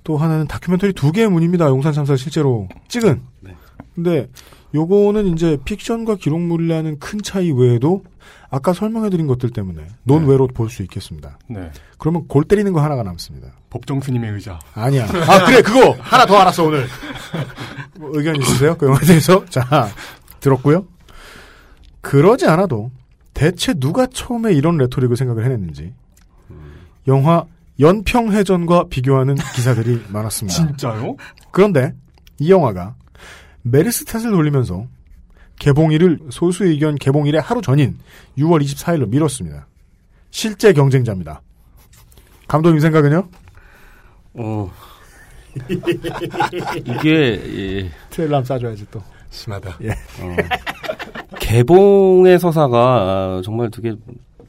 또 0.02 0.16
하나는 0.16 0.46
다큐멘터리 0.46 0.92
두 0.92 1.12
개의 1.12 1.28
문입니다. 1.30 1.66
용산 1.68 1.92
참사 1.92 2.16
실제로 2.16 2.68
찍은. 2.88 3.22
네. 3.40 3.56
근데 3.94 4.28
요거는 4.74 5.26
이제 5.28 5.56
픽션과 5.64 6.16
기록물이라는 6.16 6.98
큰 6.98 7.20
차이 7.22 7.52
외에도 7.52 8.02
아까 8.50 8.72
설명해드린 8.72 9.26
것들 9.26 9.50
때문에 9.50 9.86
논외로 10.02 10.46
볼 10.48 10.68
수 10.68 10.82
있겠습니다. 10.82 11.38
네. 11.48 11.70
그러면 11.98 12.26
골 12.26 12.44
때리는 12.44 12.72
거 12.72 12.80
하나가 12.82 13.02
남습니다. 13.02 13.48
법정 13.70 14.00
스님의 14.00 14.32
의자. 14.32 14.58
아니야. 14.74 15.04
아 15.28 15.44
그래 15.44 15.62
그거 15.62 15.92
하나 16.00 16.26
더 16.26 16.36
알았어 16.38 16.64
오늘. 16.64 16.86
뭐 17.98 18.10
의견 18.14 18.36
있으세요? 18.36 18.76
그 18.76 18.86
영화에 18.86 19.04
대해서 19.06 19.44
자 19.50 19.88
들었고요. 20.40 20.86
그러지 22.00 22.46
않아도 22.46 22.90
대체 23.34 23.74
누가 23.74 24.06
처음에 24.06 24.52
이런 24.54 24.76
레토릭을 24.78 25.16
생각을 25.16 25.44
해냈는지 25.44 25.92
영화 27.06 27.44
연평해전과 27.80 28.84
비교하는 28.88 29.34
기사들이 29.54 30.04
많았습니다. 30.08 30.56
진짜요? 30.56 31.16
그런데 31.50 31.94
이 32.38 32.50
영화가 32.50 32.94
메르스 33.62 34.04
탓을 34.04 34.30
돌리면서 34.30 34.86
개봉일을 35.58 36.20
소수 36.30 36.64
의견 36.64 36.94
개봉일의 36.96 37.40
하루 37.40 37.60
전인 37.60 37.98
6월 38.38 38.62
24일로 38.62 39.08
미뤘습니다. 39.08 39.66
실제 40.30 40.72
경쟁자입니다. 40.72 41.42
감독님 42.48 42.80
생각은요? 42.80 43.28
어. 44.34 44.72
이게 45.70 47.04
예. 47.84 47.90
트레일러 48.10 48.36
한번 48.36 48.44
싸줘야지 48.44 48.86
또. 48.90 49.02
심하다. 49.30 49.78
예. 49.82 49.90
어. 49.90 50.36
개봉의 51.44 52.38
서사가 52.38 52.78
아, 52.78 53.42
정말 53.44 53.70
되게 53.70 53.94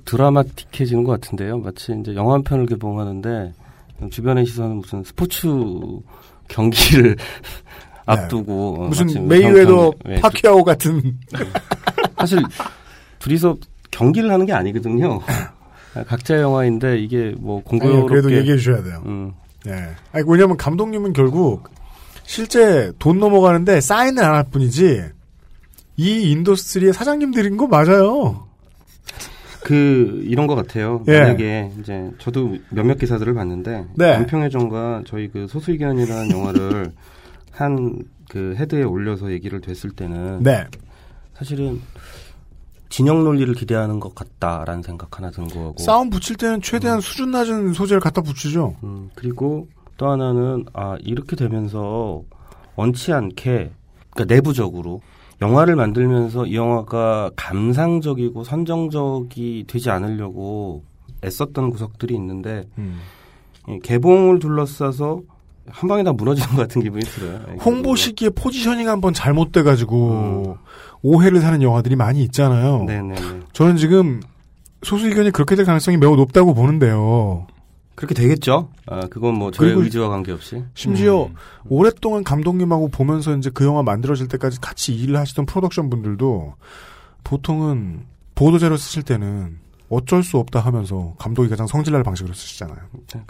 드라마틱해지는 0.05 1.03
것 1.03 1.19
같은데요. 1.19 1.57
마치 1.57 1.93
이제 1.99 2.15
영화 2.15 2.35
한 2.35 2.43
편을 2.43 2.67
개봉하는데 2.67 3.51
주변의 4.11 4.45
시선은 4.45 4.77
무슨 4.77 5.03
스포츠 5.03 5.47
경기를 6.47 7.17
앞두고 8.05 8.76
어, 8.76 8.81
네. 8.84 8.88
무슨 8.89 9.05
마치 9.07 9.19
메이웨더 9.19 9.91
경- 9.91 9.93
예, 10.13 10.22
파키아오 10.22 10.63
같은 10.63 11.17
사실 12.17 12.41
둘이서 13.19 13.57
경기를 13.91 14.31
하는 14.31 14.45
게 14.45 14.53
아니거든요. 14.53 15.19
각자의 16.07 16.41
영화인데 16.43 16.99
이게 16.99 17.34
뭐 17.38 17.61
공교롭게 17.63 18.07
그래도 18.07 18.31
얘기해 18.34 18.55
주셔야 18.57 18.81
돼요. 18.84 19.01
음. 19.05 19.34
예. 19.67 19.72
아니, 20.13 20.23
왜냐면 20.27 20.55
감독님은 20.55 21.11
결국 21.13 21.67
실제 22.23 22.91
돈 22.99 23.19
넘어가는데 23.19 23.81
사인을 23.81 24.23
안 24.23 24.34
할 24.35 24.43
뿐이지 24.49 25.01
이 25.97 26.31
industry의 26.32 26.94
사장님들인 26.93 27.57
거 27.57 27.67
맞아요. 27.67 28.47
그 29.63 30.22
이런 30.26 30.45
것 30.47 30.55
같아요. 30.55 31.03
예. 31.07 31.19
만약에 31.19 31.72
이제 31.80 32.11
저도 32.19 32.57
몇몇 32.69 32.99
기사들을 32.99 33.34
봤는데 33.34 33.85
네. 33.95 34.13
연평의 34.13 34.51
전과 34.51 35.03
저희 35.07 35.27
그 35.30 35.47
소수의견이라는 35.47 36.31
영화를 36.31 36.91
한 37.51 38.15
그 38.30 38.55
헤드에 38.57 38.84
올려서 38.84 39.31
얘기를 39.31 39.61
됐을 39.61 39.91
때는 39.91 40.43
네. 40.43 40.65
사실은 41.34 41.81
진영 42.89 43.23
논리를 43.23 43.53
기대하는 43.53 43.99
것 43.99 44.15
같다라는 44.15 44.84
생각 44.84 45.17
하나 45.17 45.31
드는 45.31 45.49
거고 45.49 45.76
싸움 45.81 46.09
붙일 46.09 46.38
때는 46.38 46.61
최대한 46.61 47.01
수준 47.01 47.31
낮은 47.31 47.73
소재를 47.73 47.99
갖다 47.99 48.22
붙이죠. 48.22 48.76
음, 48.84 49.09
그리고 49.15 49.67
또 49.97 50.09
하나는 50.09 50.65
아 50.73 50.97
이렇게 51.01 51.35
되면서 51.35 52.23
원치 52.76 53.11
않게 53.11 53.72
그러니까 54.11 54.34
내부적으로 54.34 55.01
영화를 55.41 55.76
만들면서 55.76 56.45
이 56.45 56.56
영화가 56.56 57.32
감상적이고 57.36 58.44
선정적이 58.44 59.66
되지 59.68 59.90
않으려고 59.90 60.84
애썼던 61.24 61.72
구석들이 61.72 62.14
있는데 62.16 62.66
음. 62.78 62.99
이 63.68 63.80
개봉을 63.84 64.40
둘러싸서 64.40 65.22
한 65.68 65.90
방에 65.90 66.03
다 66.03 66.14
무너지는 66.14 66.49
것 66.49 66.57
같은 66.57 66.84
기분이 66.84 67.03
들어요. 67.03 67.41
홍보 67.60 67.95
시기에 67.95 68.30
포지셔닝 68.30 68.88
한번 68.88 69.14
잘못돼가지고 69.14 70.57
오해를 71.02 71.40
사는 71.41 71.62
영화들이 71.62 71.95
많이 71.95 72.22
있잖아요. 72.24 72.82
음. 72.82 72.86
네네. 72.86 73.16
저는 73.53 73.78
지금 73.78 74.22
소수 74.84 75.07
의견이 75.07 75.32
그렇게 75.32 75.56
될 75.56 75.66
가능성이 75.66 75.98
매우 75.98 76.16
높다고 76.16 76.53
보는데요. 76.53 77.48
그렇게 77.95 78.13
되겠죠. 78.13 78.69
아 78.88 79.01
그건 79.09 79.35
뭐 79.35 79.51
그리고 79.57 79.81
의지와 79.81 80.09
관계없이. 80.09 80.63
심지어 80.73 81.26
음. 81.27 81.35
오랫동안 81.69 82.23
감독님하고 82.23 82.89
보면서 82.89 83.35
이제 83.38 83.49
그 83.53 83.65
영화 83.65 83.84
만들어질 83.84 84.27
때까지 84.27 84.59
같이 84.59 84.93
일을 84.93 85.17
하시던 85.17 85.45
프로덕션 85.45 85.89
분들도 85.89 86.55
보통은 87.23 88.05
보도자료 88.35 88.76
쓰실 88.77 89.03
때는 89.03 89.59
어쩔 89.89 90.23
수 90.23 90.38
없다 90.38 90.59
하면서 90.59 91.13
감독이 91.17 91.47
가장 91.47 91.67
성질날 91.67 92.03
방식으로 92.03 92.34
쓰시잖아요. 92.34 92.77
네. 93.13 93.22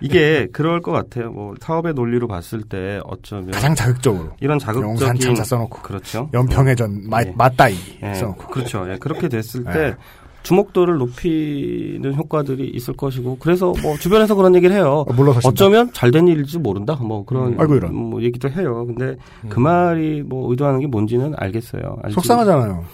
이게 0.00 0.48
그럴 0.52 0.80
것 0.82 0.90
같아요. 0.92 1.30
뭐 1.30 1.54
사업의 1.60 1.94
논리로 1.94 2.26
봤을 2.26 2.62
때 2.62 3.00
어쩌면 3.04 3.52
가장 3.52 3.74
자극적으로 3.74 4.32
이런 4.40 4.58
자극적인 4.58 4.90
영산 4.90 5.18
참사 5.18 5.44
써놓고 5.44 5.80
그렇죠. 5.82 6.28
연평해전 6.34 7.08
마- 7.08 7.22
예. 7.22 7.32
맞다이 7.36 7.76
예, 8.02 8.14
써놓고 8.14 8.48
그렇죠. 8.48 8.90
예, 8.90 8.98
그렇게 8.98 9.28
됐을 9.28 9.64
예. 9.68 9.72
때 9.72 9.96
주목도를 10.44 10.98
높이는 10.98 12.14
효과들이 12.14 12.68
있을 12.68 12.94
것이고 12.94 13.38
그래서 13.40 13.74
뭐 13.82 13.96
주변에서 13.96 14.36
그런 14.36 14.54
얘기를 14.54 14.76
해요. 14.76 15.04
물러서신다. 15.08 15.48
어쩌면 15.48 15.90
잘된 15.92 16.28
일일지 16.28 16.58
모른다. 16.58 16.94
뭐 17.02 17.24
그런 17.24 17.54
음. 17.54 17.60
아이고, 17.60 17.74
이런. 17.74 17.94
뭐 17.94 18.22
얘기도 18.22 18.48
해요. 18.48 18.86
근데 18.86 19.16
그 19.48 19.58
말이 19.58 20.22
뭐 20.22 20.48
의도하는 20.50 20.78
게 20.78 20.86
뭔지는 20.86 21.34
알겠어요. 21.36 21.98
알지. 22.02 22.14
속상하잖아요. 22.14 22.84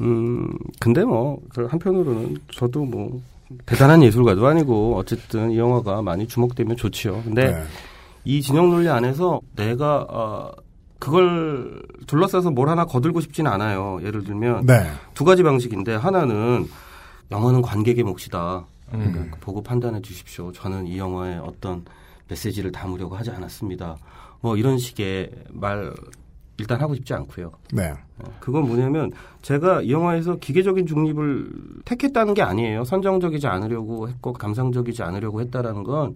음, 0.00 0.48
근데 0.78 1.04
뭐, 1.04 1.40
그 1.52 1.64
한편으로는 1.66 2.36
저도 2.52 2.84
뭐, 2.84 3.20
대단한 3.66 4.02
예술가도 4.02 4.46
아니고, 4.46 4.96
어쨌든 4.96 5.50
이 5.50 5.58
영화가 5.58 6.02
많이 6.02 6.28
주목되면 6.28 6.76
좋지요. 6.76 7.22
근데 7.24 7.50
네. 7.50 7.62
이 8.24 8.40
진영 8.40 8.70
논리 8.70 8.88
안에서 8.88 9.40
내가, 9.56 10.06
어, 10.08 10.52
그걸 11.00 11.82
둘러싸서 12.06 12.52
뭘 12.52 12.68
하나 12.68 12.84
거들고 12.84 13.20
싶지는 13.20 13.50
않아요. 13.50 13.98
예를 14.04 14.22
들면, 14.22 14.66
네. 14.66 14.86
두 15.14 15.24
가지 15.24 15.42
방식인데, 15.42 15.96
하나는, 15.96 16.66
영화는 17.30 17.62
관객의 17.62 18.04
몫이다. 18.04 18.64
음. 18.94 19.12
그러니까 19.12 19.36
보고 19.40 19.62
판단해 19.62 20.00
주십시오. 20.00 20.52
저는 20.52 20.86
이 20.86 20.98
영화에 20.98 21.38
어떤 21.38 21.84
메시지를 22.28 22.72
담으려고 22.72 23.16
하지 23.16 23.30
않았습니다. 23.30 23.96
뭐 24.40 24.56
이런 24.56 24.78
식의 24.78 25.30
말 25.50 25.92
일단 26.58 26.80
하고 26.80 26.94
싶지 26.94 27.14
않고요. 27.14 27.52
네. 27.72 27.92
어, 28.18 28.24
그건 28.40 28.66
뭐냐면 28.66 29.12
제가 29.42 29.82
이 29.82 29.92
영화에서 29.92 30.36
기계적인 30.36 30.86
중립을 30.86 31.50
택했다는 31.84 32.34
게 32.34 32.42
아니에요. 32.42 32.84
선정적이지 32.84 33.46
않으려고 33.46 34.08
했고 34.08 34.32
감상적이지 34.32 35.02
않으려고 35.04 35.40
했다라는 35.40 35.84
건 35.84 36.14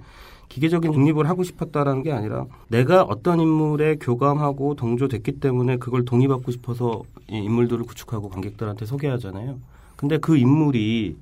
기계적인 0.49 0.93
중립을 0.93 1.29
하고 1.29 1.45
싶었다라는 1.45 2.03
게 2.03 2.13
아니라 2.13 2.45
내가 2.69 3.05
어떤 3.05 3.41
인물에 3.41 3.97
교감하고 4.01 4.75
동조됐기 4.75 5.41
때문에 5.41 5.77
그걸 5.77 6.05
동의받고 6.05 6.51
싶어서 6.51 7.03
이 7.31 7.37
인물들을 7.37 7.85
구축하고 7.85 8.29
관객들한테 8.29 8.85
소개하잖아요. 8.85 9.59
근데 10.03 10.19
그 10.19 10.37
인물이 10.37 11.17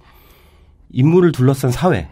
인물을 0.91 1.33
둘러싼 1.33 1.71
사회 1.71 2.09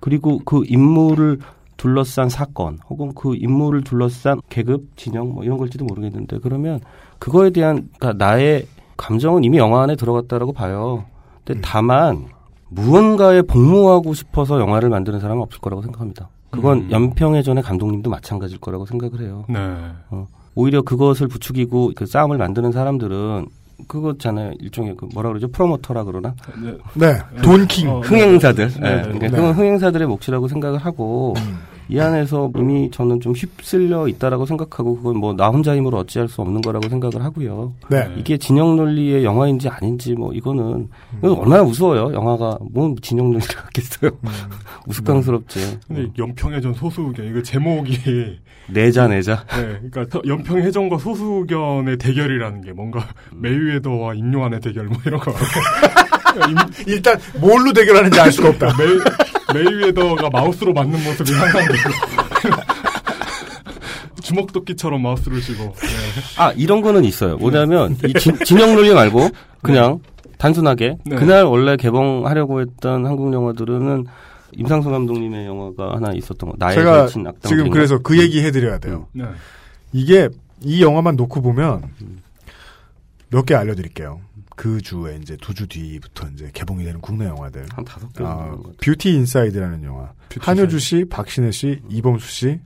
그리고 0.00 0.40
그 0.44 0.64
인물을 0.66 1.38
둘러싼 1.76 2.28
사건 2.28 2.80
혹은 2.90 3.14
그 3.14 3.36
인물을 3.36 3.84
둘러싼 3.84 4.40
계급 4.48 4.96
진영 4.96 5.32
뭐 5.32 5.44
이런 5.44 5.56
걸지도 5.56 5.84
모르겠는데 5.84 6.40
그러면 6.40 6.80
그거에 7.20 7.50
대한 7.50 7.88
그러니까 7.96 8.24
나의 8.24 8.66
감정은 8.96 9.44
이미 9.44 9.58
영화 9.58 9.82
안에 9.84 9.94
들어갔다라고 9.94 10.52
봐요. 10.52 11.04
근데 11.44 11.60
다만 11.62 12.26
무언가에 12.70 13.42
복무하고 13.42 14.12
싶어서 14.12 14.58
영화를 14.58 14.90
만드는 14.90 15.20
사람은 15.20 15.40
없을 15.44 15.60
거라고 15.60 15.80
생각합니다. 15.80 16.28
그건 16.50 16.78
음. 16.78 16.90
연평해 16.90 17.42
전의 17.42 17.62
감독님도 17.62 18.10
마찬가지일 18.10 18.58
거라고 18.60 18.84
생각을 18.84 19.20
해요. 19.20 19.44
네. 19.48 19.60
어, 20.10 20.26
오히려 20.56 20.82
그것을 20.82 21.28
부추기고 21.28 21.92
그 21.94 22.04
싸움을 22.04 22.36
만드는 22.36 22.72
사람들은 22.72 23.46
그거잖아요. 23.86 24.54
일종의 24.60 24.96
그 24.96 25.06
뭐라 25.12 25.30
그러죠? 25.30 25.48
프로모터라 25.48 26.04
그러나? 26.04 26.34
네. 26.94 27.18
돈킹. 27.42 27.88
어, 27.88 28.00
흥행사들. 28.00 28.68
네, 28.80 28.90
예, 28.90 28.96
네, 28.96 29.02
그러니까 29.02 29.26
네. 29.26 29.30
그건 29.30 29.52
흥행사들의 29.54 30.06
몫이라고 30.08 30.48
생각을 30.48 30.78
하고 30.78 31.34
이 31.90 31.98
안에서 31.98 32.50
이미 32.56 32.90
저는 32.90 33.20
좀 33.20 33.32
휩쓸려 33.34 34.06
있다라고 34.08 34.46
생각하고 34.46 34.96
그건 34.96 35.16
뭐 35.18 35.34
나 35.34 35.48
혼자 35.48 35.74
힘으로 35.76 35.98
어찌할 35.98 36.28
수 36.28 36.40
없는 36.42 36.60
거라고 36.60 36.88
생각을 36.88 37.22
하고요. 37.24 37.72
네. 37.90 38.12
이게 38.16 38.36
진영 38.36 38.76
논리의 38.76 39.24
영화인지 39.24 39.68
아닌지 39.68 40.14
뭐 40.14 40.32
이거는 40.32 40.88
이거 41.18 41.32
얼마나 41.34 41.62
무서워요. 41.64 42.12
영화가 42.14 42.58
뭔 42.72 42.94
진영 43.02 43.30
논리를 43.32 43.46
갖겠어요. 43.54 44.10
우스꽝스럽지. 44.86 45.78
근데 45.88 46.08
연평해전 46.18 46.74
소수견 46.74 47.26
이거 47.26 47.42
제목이 47.42 48.38
내자 48.68 49.08
내자. 49.08 49.44
네, 49.56 49.78
그러니까 49.90 50.04
서- 50.10 50.22
연평해전과 50.26 50.98
소수견의 50.98 51.98
대결이라는 51.98 52.60
게 52.62 52.72
뭔가 52.72 53.06
메이웨더와 53.34 54.14
임요환의 54.14 54.60
대결 54.60 54.86
뭐 54.86 54.96
이런 55.06 55.20
거. 55.20 55.32
일단 56.86 57.18
뭘로 57.40 57.72
대결하는지 57.72 58.20
알 58.20 58.32
수가 58.32 58.50
없다. 58.50 58.74
메이, 58.76 58.98
메이웨더가 59.54 60.30
마우스로 60.30 60.72
맞는 60.72 61.02
모습이 61.04 61.30
상상되고 61.32 61.90
주먹도끼처럼 64.22 65.02
마우스를 65.02 65.40
쥐고. 65.40 65.64
네. 65.64 65.88
아 66.38 66.52
이런 66.52 66.82
거는 66.82 67.04
있어요. 67.04 67.36
뭐냐면 67.36 67.96
이 68.06 68.12
진, 68.14 68.36
진영 68.44 68.74
논리 68.74 68.92
말고 68.94 69.28
그냥 69.62 70.00
단순하게 70.38 70.98
네. 71.04 71.16
그날 71.16 71.44
원래 71.44 71.76
개봉하려고 71.76 72.60
했던 72.60 73.06
한국 73.06 73.32
영화들은 73.32 74.06
임상수 74.52 74.90
감독님의 74.90 75.46
영화가 75.46 75.96
하나 75.96 76.12
있었던 76.12 76.50
거. 76.50 76.56
나의 76.58 76.76
제가 76.76 77.06
지금 77.06 77.32
부인가? 77.42 77.70
그래서 77.70 77.98
그 77.98 78.18
얘기 78.18 78.42
해드려야 78.42 78.78
돼요. 78.78 79.06
네. 79.12 79.24
이게 79.92 80.28
이 80.62 80.82
영화만 80.82 81.16
놓고 81.16 81.40
보면 81.42 81.82
몇 83.30 83.44
개 83.46 83.54
알려드릴게요. 83.54 84.20
그 84.60 84.78
주에 84.82 85.18
이제 85.22 85.38
두 85.38 85.54
주 85.54 85.66
뒤부터 85.66 86.28
이제 86.34 86.50
개봉이 86.52 86.84
되는 86.84 87.00
국내 87.00 87.24
영화들. 87.24 87.66
한 87.72 87.82
다섯 87.82 88.12
개. 88.12 88.22
아, 88.22 88.54
뷰티 88.82 89.10
인사이드라는 89.14 89.82
영화. 89.84 90.12
뷰티 90.28 90.40
한효주 90.44 90.78
씨, 90.78 91.06
박신혜 91.08 91.50
씨, 91.50 91.80
이범수 91.88 92.30
씨. 92.30 92.60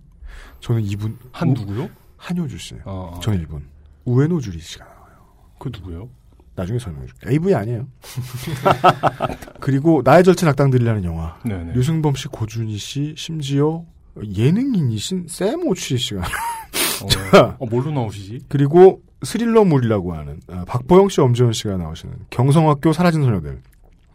저는 0.59 0.83
이분 0.83 1.17
한 1.31 1.51
우- 1.51 1.53
누구요? 1.55 1.89
한효주 2.17 2.59
씨. 2.59 2.75
어, 2.85 3.13
어. 3.15 3.21
저는 3.21 3.43
이분. 3.43 3.63
우에노 4.07 4.41
주리 4.41 4.59
씨가 4.59 4.85
나와요. 4.85 5.15
그 5.61 5.71
누구요? 5.73 6.09
나중에 6.57 6.81
설명해 6.81 7.07
줄게요. 7.07 7.31
AV 7.33 7.55
아니에요. 7.55 7.87
그리고 9.61 10.03
나의 10.05 10.25
절친 10.25 10.49
악당들이라는 10.49 11.05
영화. 11.05 11.39
네네. 11.45 11.75
류승범 11.75 12.17
씨, 12.17 12.27
고준희 12.27 12.77
씨, 12.77 13.15
심지어 13.17 13.85
예능인이신 14.21 15.27
샘 15.29 15.65
오치 15.65 15.97
씨가. 15.99 16.23
자, 17.31 17.57
어, 17.61 17.67
뭘로 17.67 17.93
나오시지? 17.93 18.47
그리고 18.49 19.03
스릴러물이라고 19.25 20.15
하는 20.15 20.41
아, 20.49 20.65
박보영 20.67 21.09
씨, 21.09 21.21
엄지원 21.21 21.53
씨가 21.53 21.77
나오시는 21.77 22.15
경성학교 22.31 22.93
사라진 22.93 23.23
소녀들. 23.23 23.61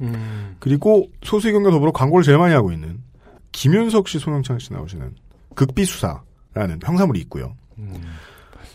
음. 0.02 0.56
그리고 0.60 1.08
소수의경과 1.24 1.72
더불어 1.72 1.92
광고를 1.92 2.24
제일 2.24 2.38
많이 2.38 2.54
하고 2.54 2.72
있는 2.72 3.00
김윤석 3.52 4.08
씨, 4.08 4.20
송영창 4.20 4.60
씨 4.60 4.72
나오시는 4.74 5.16
극비수사라는 5.56 6.80
형사물이 6.84 7.20
있고요. 7.22 7.56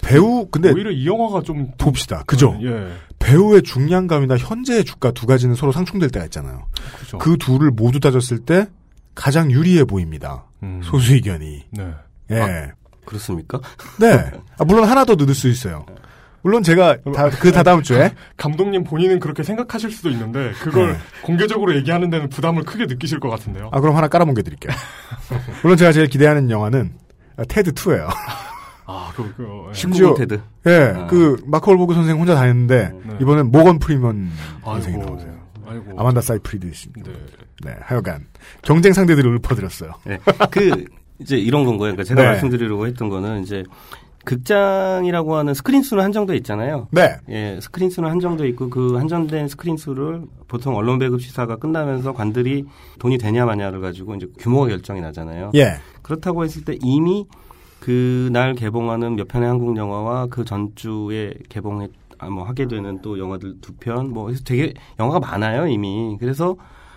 배우 0.02 0.46
근데 0.50 0.70
오히려 0.70 0.90
이 0.90 1.06
영화가 1.06 1.42
좀 1.42 1.70
봅시다. 1.78 2.22
그죠? 2.26 2.58
예. 2.62 2.92
배우의 3.18 3.62
중량감이나 3.62 4.36
현재의 4.36 4.84
주가 4.84 5.10
두 5.12 5.26
가지는 5.26 5.54
서로 5.54 5.72
상충될 5.72 6.10
때가 6.10 6.26
있잖아요. 6.26 6.66
그죠. 6.98 7.18
그 7.18 7.38
둘을 7.38 7.70
모두 7.70 8.00
따졌을 8.00 8.40
때 8.40 8.68
가장 9.14 9.50
유리해 9.50 9.84
보입니다. 9.84 10.44
음. 10.62 10.80
소수 10.82 11.14
의견이. 11.14 11.64
네. 11.70 11.94
예. 12.30 12.40
아, 12.40 12.72
그렇습니까? 13.06 13.60
네. 13.98 14.30
아, 14.58 14.64
물론 14.64 14.88
하나 14.88 15.04
더 15.04 15.14
늦을 15.14 15.34
수 15.34 15.48
있어요. 15.48 15.86
물론 16.44 16.62
제가 16.62 16.98
다, 17.14 17.30
그 17.30 17.50
다다음 17.50 17.82
주에 17.82 18.12
감독님 18.36 18.84
본인은 18.84 19.18
그렇게 19.18 19.42
생각하실 19.42 19.90
수도 19.90 20.10
있는데 20.10 20.52
그걸 20.60 20.92
네. 20.92 20.98
공개적으로 21.22 21.74
얘기하는 21.74 22.10
데는 22.10 22.28
부담을 22.28 22.62
크게 22.64 22.84
느끼실 22.84 23.18
것 23.18 23.30
같은데요. 23.30 23.70
아 23.72 23.80
그럼 23.80 23.96
하나 23.96 24.08
깔아뭉개 24.08 24.42
드릴게요. 24.42 24.72
물론 25.62 25.78
제가 25.78 25.90
제일 25.90 26.06
기대하는 26.06 26.50
영화는 26.50 26.92
아, 27.38 27.44
테드 27.48 27.72
2예요. 27.72 28.08
아, 28.86 29.10
그, 29.16 29.32
그, 29.34 29.42
예. 29.70 29.72
심지어 29.72 30.12
19금 30.12 30.18
테드. 30.18 30.40
예, 30.66 30.92
아. 30.94 31.06
그 31.06 31.42
마크 31.46 31.70
월버그 31.70 31.94
선생 31.94 32.18
혼자 32.18 32.34
다 32.34 32.42
했는데 32.42 32.92
네. 33.06 33.16
이번엔 33.22 33.50
모건 33.50 33.78
프리먼 33.78 34.30
선생이 34.62 34.98
나오세요. 34.98 35.34
아이고. 35.66 35.98
아만다 35.98 36.20
사이프리드 36.20 36.72
씨. 36.74 36.90
네. 37.64 37.74
하여간 37.80 38.26
경쟁 38.60 38.92
상대들을 38.92 39.34
읊어드렸어요. 39.36 39.92
네. 40.04 40.18
그 40.50 40.84
이제 41.18 41.38
이런 41.38 41.64
건 41.64 41.78
거예요. 41.78 41.94
그러니까 41.94 42.04
제가 42.04 42.20
네. 42.22 42.28
말씀드리려고 42.28 42.86
했던 42.86 43.08
거는 43.08 43.42
이제 43.42 43.64
극장이라고 44.24 45.36
하는 45.36 45.54
스크린 45.54 45.82
수는 45.82 46.02
한정돼 46.04 46.36
있잖아요. 46.36 46.88
네. 46.90 47.16
예, 47.28 47.58
스크린 47.60 47.90
수는 47.90 48.10
한정돼 48.10 48.48
있고 48.48 48.70
그 48.70 48.96
한정된 48.96 49.48
스크린 49.48 49.76
수를 49.76 50.22
보통 50.48 50.76
언론 50.76 50.98
배급 50.98 51.20
시사가 51.20 51.56
끝나면서 51.56 52.12
관들이 52.12 52.64
돈이 52.98 53.18
되냐 53.18 53.44
마냐를 53.44 53.80
가지고 53.80 54.14
이제 54.14 54.26
규모가 54.38 54.68
결정이 54.68 55.00
나잖아요. 55.00 55.50
예. 55.54 55.74
그렇다고 56.02 56.44
했을 56.44 56.64
때 56.64 56.76
이미 56.82 57.26
그 57.80 58.30
날 58.32 58.54
개봉하는 58.54 59.14
몇 59.16 59.28
편의 59.28 59.46
한국 59.48 59.76
영화와 59.76 60.26
그 60.26 60.44
전주에 60.44 61.34
개봉해 61.50 61.88
아, 62.18 62.30
뭐 62.30 62.44
하게 62.44 62.66
되는 62.66 63.02
또 63.02 63.18
영화들 63.18 63.60
두 63.60 63.74
편, 63.74 64.10
뭐 64.10 64.32
되게 64.44 64.72
영화가 64.98 65.20
많아요 65.20 65.66
이미. 65.66 66.16
그래서 66.18 66.56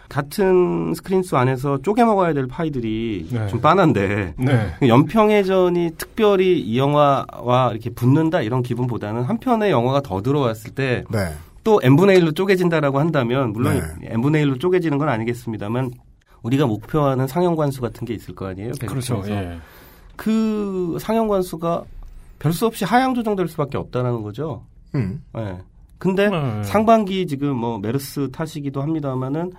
같은 0.09 0.93
스크린 0.93 1.21
수 1.23 1.37
안에서 1.37 1.81
쪼개 1.81 2.03
먹어야 2.03 2.33
될 2.33 2.47
파이들이 2.47 3.27
네. 3.31 3.47
좀 3.47 3.59
빤한데 3.59 4.35
네. 4.37 4.87
연평해전이 4.87 5.91
특별히 5.97 6.59
이 6.59 6.77
영화와 6.77 7.71
이렇게 7.71 7.89
붙는다 7.89 8.41
이런 8.41 8.61
기분보다는 8.63 9.23
한 9.23 9.37
편의 9.39 9.71
영화가 9.71 10.01
더 10.01 10.21
들어왔을 10.21 10.71
때 10.71 11.03
네. 11.11 11.33
또 11.63 11.81
n분의 11.83 12.19
1로 12.19 12.35
쪼개진다라고 12.35 12.99
한다면 12.99 13.51
물론 13.51 13.81
네. 13.99 14.09
n분의 14.11 14.45
1로 14.45 14.59
쪼개지는 14.59 14.97
건 14.97 15.09
아니겠습니다만 15.09 15.91
우리가 16.43 16.65
목표하는 16.65 17.27
상영 17.27 17.55
관수 17.55 17.81
같은 17.81 18.05
게 18.05 18.13
있을 18.13 18.33
거 18.33 18.47
아니에요. 18.47 18.71
그렇죠. 18.87 19.21
예. 19.27 19.57
그 20.15 20.97
상영 21.01 21.27
관수가 21.27 21.83
별 22.39 22.53
수 22.53 22.65
없이 22.65 22.85
하향 22.85 23.13
조정될 23.15 23.47
수밖에 23.47 23.77
없다라는 23.77 24.21
거죠. 24.21 24.63
음. 24.95 25.21
예. 25.37 25.57
근데 25.97 26.29
네. 26.29 26.63
상반기 26.63 27.25
지금 27.25 27.55
뭐 27.55 27.79
메르스 27.79 28.29
탓이기도 28.31 28.81
합니다만은 28.81 29.51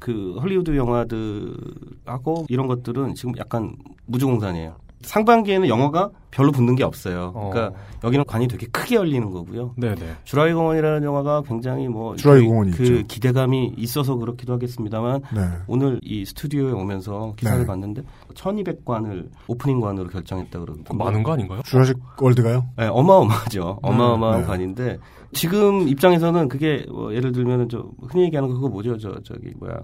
그 0.00 0.36
헐리우드 0.40 0.76
영화들하고 0.76 2.46
이런 2.48 2.66
것들은 2.66 3.14
지금 3.14 3.36
약간 3.38 3.76
무주공산이에요. 4.06 4.74
상반기에는 5.02 5.68
영화가 5.68 6.10
별로 6.30 6.52
붙는 6.52 6.76
게 6.76 6.84
없어요. 6.84 7.32
그러니까 7.32 7.72
여기는 8.04 8.24
관이 8.26 8.48
되게 8.48 8.66
크게 8.66 8.96
열리는 8.96 9.30
거고요. 9.30 9.74
네네. 9.76 9.96
주라이 10.24 10.52
공원이라는 10.52 11.02
영화가 11.02 11.42
굉장히 11.42 11.88
뭐 11.88 12.16
주라이 12.16 12.40
그, 12.40 12.46
공원이 12.46 12.70
그 12.72 12.82
있죠. 12.82 13.06
기대감이 13.06 13.74
있어서 13.78 14.16
그렇기도 14.16 14.52
하겠습니다만 14.52 15.22
네. 15.34 15.40
오늘 15.66 16.00
이 16.02 16.24
스튜디오에 16.24 16.72
오면서 16.72 17.34
기사를 17.36 17.60
네. 17.60 17.66
봤는데 17.66 18.02
1200관을 18.34 19.28
오프닝관으로 19.48 20.08
결정했다 20.08 20.60
그러고 20.60 20.94
많은 20.94 21.22
거 21.22 21.32
아닌가요? 21.32 21.62
주라식 21.64 21.96
월드가요? 22.20 22.66
네, 22.76 22.86
어마어마하죠. 22.86 23.78
어마어마한 23.82 24.40
네. 24.42 24.46
관인데 24.46 24.98
지금 25.32 25.88
입장에서는 25.88 26.48
그게 26.48 26.84
뭐 26.88 27.14
예를 27.14 27.32
들면은 27.32 27.68
저 27.68 27.84
흔히 28.08 28.24
얘기하는 28.24 28.48
거 28.48 28.54
그거 28.56 28.68
뭐죠? 28.68 28.96
저 28.98 29.14
저기 29.22 29.52
뭐야? 29.58 29.80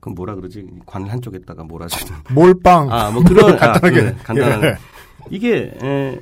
그 0.00 0.08
뭐라 0.10 0.34
그러지? 0.34 0.66
관 0.84 1.06
한쪽에다가 1.08 1.62
몰아주는 1.64 2.12
몰빵. 2.34 2.92
아, 2.92 3.10
뭐 3.10 3.22
그런 3.22 3.54
아, 3.62 3.72
간단하게. 3.72 4.02
네, 4.02 4.14
간단한 4.22 4.62
예. 4.64 4.76
이게 5.30 5.72
에, 5.82 6.18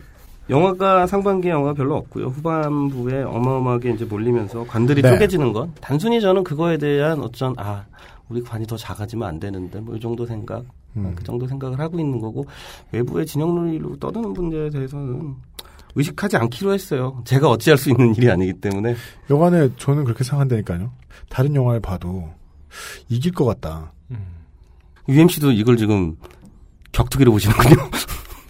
영화가 0.51 1.07
상반기 1.07 1.49
영화가 1.49 1.75
별로 1.75 1.97
없고요. 1.97 2.27
후반부에 2.27 3.23
어마어마하게 3.23 3.91
이제 3.93 4.05
몰리면서 4.05 4.65
관들이 4.67 5.01
네. 5.03 5.11
쪼개지는 5.11 5.53
건 5.53 5.73
단순히 5.81 6.21
저는 6.21 6.45
그거에 6.45 6.77
대한 6.77 7.21
어쩐 7.21 7.55
아 7.57 7.85
우리 8.29 8.43
관이 8.43 8.67
더 8.67 8.77
작아지면 8.77 9.27
안 9.29 9.41
되는데 9.41 9.81
뭐 9.81 9.97
이 9.97 10.01
정도 10.01 10.27
생각 10.27 10.65
음. 10.97 11.13
그 11.17 11.23
정도 11.25 11.47
생각을 11.47 11.79
하고 11.79 11.99
있는 12.01 12.19
거고 12.21 12.45
외부의 12.93 13.25
진영 13.27 13.55
논리로 13.55 13.97
떠드는 13.97 14.33
문제에 14.33 14.69
대해서는 14.71 15.35
의식하지 15.95 16.37
않기로 16.37 16.73
했어요. 16.73 17.23
제가 17.25 17.49
어찌할 17.49 17.79
수 17.79 17.91
있는 17.91 18.15
일이 18.15 18.31
아니기 18.31 18.55
때문에 18.55 18.95
여간에 19.29 19.71
저는 19.77 20.05
그렇게 20.05 20.25
생각한다니까요. 20.25 20.93
다른 21.29 21.55
영화를 21.55 21.81
봐도 21.81 22.31
이길 23.09 23.33
것 23.33 23.45
같다. 23.45 23.93
UMC도 25.09 25.53
이걸 25.53 25.77
지금 25.77 26.17
격투기로 26.93 27.33
보시는군요. 27.33 27.91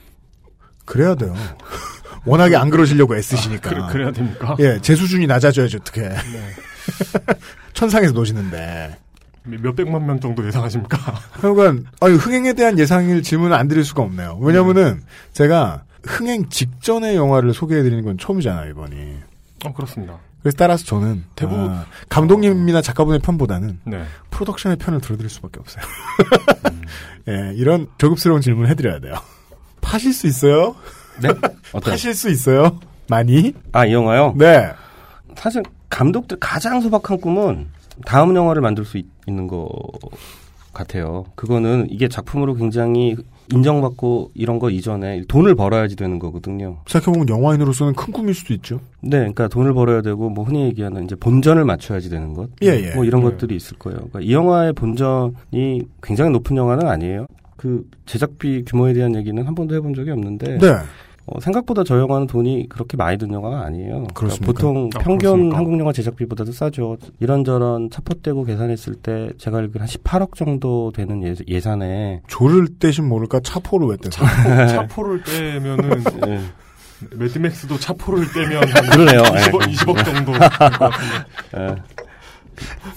그래야 0.84 1.14
돼요. 1.14 1.34
워낙에 2.26 2.56
안 2.56 2.68
그러시려고 2.68 3.16
애쓰시니까. 3.16 3.86
그, 3.86 3.92
그래 3.92 4.06
야 4.06 4.12
됩니까? 4.12 4.56
예, 4.58 4.78
제 4.82 4.94
수준이 4.94 5.26
낮아져야지 5.26 5.78
어떻게. 5.78 6.02
네. 6.02 6.18
천상에서 7.72 8.12
노시는데. 8.12 8.98
몇백만 9.44 10.04
명 10.04 10.20
정도 10.20 10.46
예상하십니까? 10.46 10.98
그러니까 11.40 11.90
아니, 12.00 12.14
흥행에 12.14 12.52
대한 12.52 12.78
예상일 12.78 13.22
질문을 13.22 13.56
안 13.56 13.68
드릴 13.68 13.84
수가 13.84 14.02
없네요. 14.02 14.38
왜냐면은 14.40 15.02
제가 15.32 15.84
흥행 16.04 16.48
직전의 16.48 17.16
영화를 17.16 17.52
소개해드리는 17.52 18.04
건 18.04 18.18
처음이잖아요 18.18 18.70
이번이. 18.70 19.14
어, 19.66 19.72
그렇습니다. 19.72 20.18
그래서 20.42 20.56
따라서 20.56 20.84
저는 20.86 21.24
대부분- 21.36 21.70
아, 21.70 21.84
감독님이나 22.08 22.80
작가분의 22.80 23.20
편보다는 23.20 23.80
네. 23.84 24.04
프로덕션의 24.30 24.78
편을 24.78 25.00
들어드릴 25.02 25.28
수밖에 25.28 25.60
없어요. 25.60 25.84
예, 27.28 27.52
이런 27.56 27.86
저급스러운 27.98 28.40
질문을 28.40 28.70
해드려야 28.70 29.00
돼요. 29.00 29.14
파실 29.82 30.12
수 30.14 30.26
있어요? 30.26 30.76
네? 31.20 31.28
파실 31.84 32.14
수 32.14 32.30
있어요? 32.30 32.80
많이? 33.08 33.52
아, 33.72 33.84
이 33.84 33.92
영화요? 33.92 34.34
네. 34.38 34.72
사실 35.36 35.62
감독들 35.90 36.38
가장 36.40 36.80
소박한 36.80 37.20
꿈은 37.20 37.68
다음 38.06 38.34
영화를 38.34 38.62
만들 38.62 38.84
수 38.86 38.96
있, 38.96 39.06
는것 39.26 39.68
같아요. 40.72 41.26
그거는 41.34 41.88
이게 41.90 42.08
작품으로 42.08 42.54
굉장히 42.54 43.16
인정받고 43.52 44.30
이런 44.34 44.58
거 44.58 44.70
이전에 44.70 45.22
돈을 45.28 45.54
벌어야지 45.54 45.96
되는 45.96 46.18
거거든요. 46.18 46.78
생각해보면 46.86 47.28
영화인으로서는 47.28 47.94
큰 47.94 48.12
꿈일 48.12 48.34
수도 48.34 48.54
있죠. 48.54 48.80
네, 49.00 49.18
그러니까 49.18 49.48
돈을 49.48 49.72
벌어야 49.72 50.02
되고 50.02 50.28
뭐 50.28 50.44
흔히 50.44 50.64
얘기하는 50.64 51.04
이제 51.04 51.14
본전을 51.16 51.64
맞춰야지 51.64 52.10
되는 52.10 52.34
것, 52.34 52.48
예, 52.62 52.68
예. 52.68 52.94
뭐 52.94 53.04
이런 53.04 53.22
예. 53.22 53.24
것들이 53.26 53.56
있을 53.56 53.78
거예요. 53.78 53.98
그러니까 53.98 54.20
이 54.20 54.32
영화의 54.32 54.72
본전이 54.72 55.82
굉장히 56.02 56.30
높은 56.30 56.56
영화는 56.56 56.86
아니에요. 56.86 57.26
그 57.56 57.86
제작비 58.06 58.64
규모에 58.64 58.94
대한 58.94 59.14
얘기는 59.14 59.46
한 59.46 59.54
번도 59.54 59.74
해본 59.74 59.94
적이 59.94 60.12
없는데 60.12 60.58
네. 60.58 60.68
어, 61.26 61.38
생각보다 61.40 61.84
저 61.84 61.98
영화는 61.98 62.26
돈이 62.26 62.68
그렇게 62.68 62.96
많이 62.96 63.16
든 63.18 63.32
영화가 63.32 63.60
아니에요. 63.64 64.06
그러니까? 64.14 64.44
보통 64.46 64.90
아, 64.94 64.98
평균 64.98 65.18
그렇습니까? 65.18 65.56
한국 65.58 65.78
영화 65.78 65.92
제작비보다도 65.92 66.52
싸죠. 66.52 66.96
이런저런 67.20 67.90
차포떼고 67.90 68.44
계산했을 68.44 68.94
때 68.96 69.30
제가 69.38 69.58
알기로 69.58 69.80
한 69.80 69.86
18억 69.88 70.34
정도 70.34 70.90
되는 70.92 71.22
예, 71.22 71.34
예산에 71.46 72.22
조를 72.26 72.68
떼신 72.78 73.04
모를까 73.08 73.40
차포를 73.40 73.88
왜 73.88 73.96
떼서. 73.98 74.24
차포 74.68 75.02
를 75.04 75.22
떼면은 75.22 76.04
네. 76.26 76.40
매드맥스도 77.16 77.78
차포를 77.78 78.24
떼면 78.32 78.68
한 78.68 78.86
그러네요. 78.90 79.22
20억, 79.22 79.68
예. 79.68 79.72
20억 79.72 80.04
정도 80.04 80.32
될것 80.32 80.48
같은데. 80.58 80.96
예. 81.56 81.76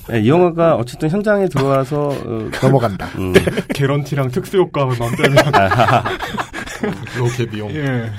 네, 0.10 0.22
이 0.22 0.30
영화가 0.30 0.76
어쨌든 0.76 1.10
현장에 1.10 1.48
들어와서 1.48 2.10
어, 2.10 2.49
넘어간다. 2.61 3.07
음. 3.18 3.34
개런티랑 3.73 4.30
특수 4.30 4.57
효과만 4.57 4.98
빼면 4.98 5.38
로켓 7.18 7.49
비용. 7.49 7.69
예. 7.72 8.11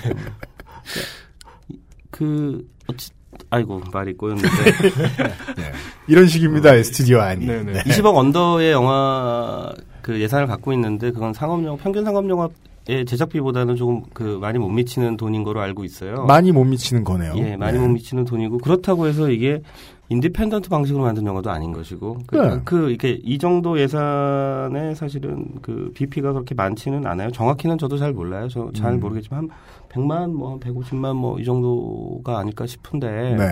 그 2.10 2.66
어찌 2.86 3.10
아이고 3.50 3.82
말이 3.92 4.14
꼬였는데 4.14 4.48
이런 6.06 6.26
식입니다, 6.26 6.80
스튜디오 6.82 7.20
안이. 7.20 7.46
네네. 7.46 7.72
네. 7.72 7.82
20억 7.82 8.14
under의 8.16 8.72
영화 8.72 9.72
그 10.02 10.20
예산을 10.20 10.46
갖고 10.46 10.72
있는데 10.72 11.10
그건 11.10 11.32
상업영화 11.32 11.76
평균 11.82 12.04
상업영화의 12.04 13.06
제작비보다는 13.06 13.76
조금 13.76 14.02
그 14.12 14.38
많이 14.40 14.58
못 14.58 14.68
미치는 14.68 15.16
돈인 15.16 15.42
거로 15.42 15.60
알고 15.60 15.84
있어요. 15.84 16.24
많이 16.26 16.52
못 16.52 16.64
미치는 16.64 17.04
거네요. 17.04 17.34
예, 17.38 17.56
많이 17.56 17.78
네. 17.78 17.84
못 17.84 17.88
미치는 17.92 18.24
돈이고 18.24 18.58
그렇다고 18.58 19.06
해서 19.06 19.30
이게 19.30 19.62
independent 20.10 20.68
방식으로 20.68 21.02
만든 21.04 21.24
영화도 21.26 21.50
아닌 21.50 21.72
것이고 21.72 22.18
그, 22.26 22.36
네. 22.36 22.60
그 22.64 22.90
이렇게 22.90 23.18
이 23.22 23.38
정도 23.38 23.78
예산에 23.80 24.94
사실은 24.94 25.46
그 25.62 25.90
BEP가 25.94 26.32
그렇게 26.32 26.54
많지는 26.54 27.06
않아요. 27.06 27.30
정확히는 27.30 27.78
저도 27.78 27.96
잘 27.96 28.12
몰라요. 28.12 28.48
저잘 28.48 28.92
음. 28.92 29.00
모르겠지만 29.00 29.48
한 29.48 29.50
100만 29.88 30.32
뭐 30.32 30.58
150만 30.60 31.14
뭐 31.14 31.38
이 31.38 31.44
정도가 31.44 32.38
아닐까 32.38 32.66
싶은데 32.66 33.36
네. 33.36 33.44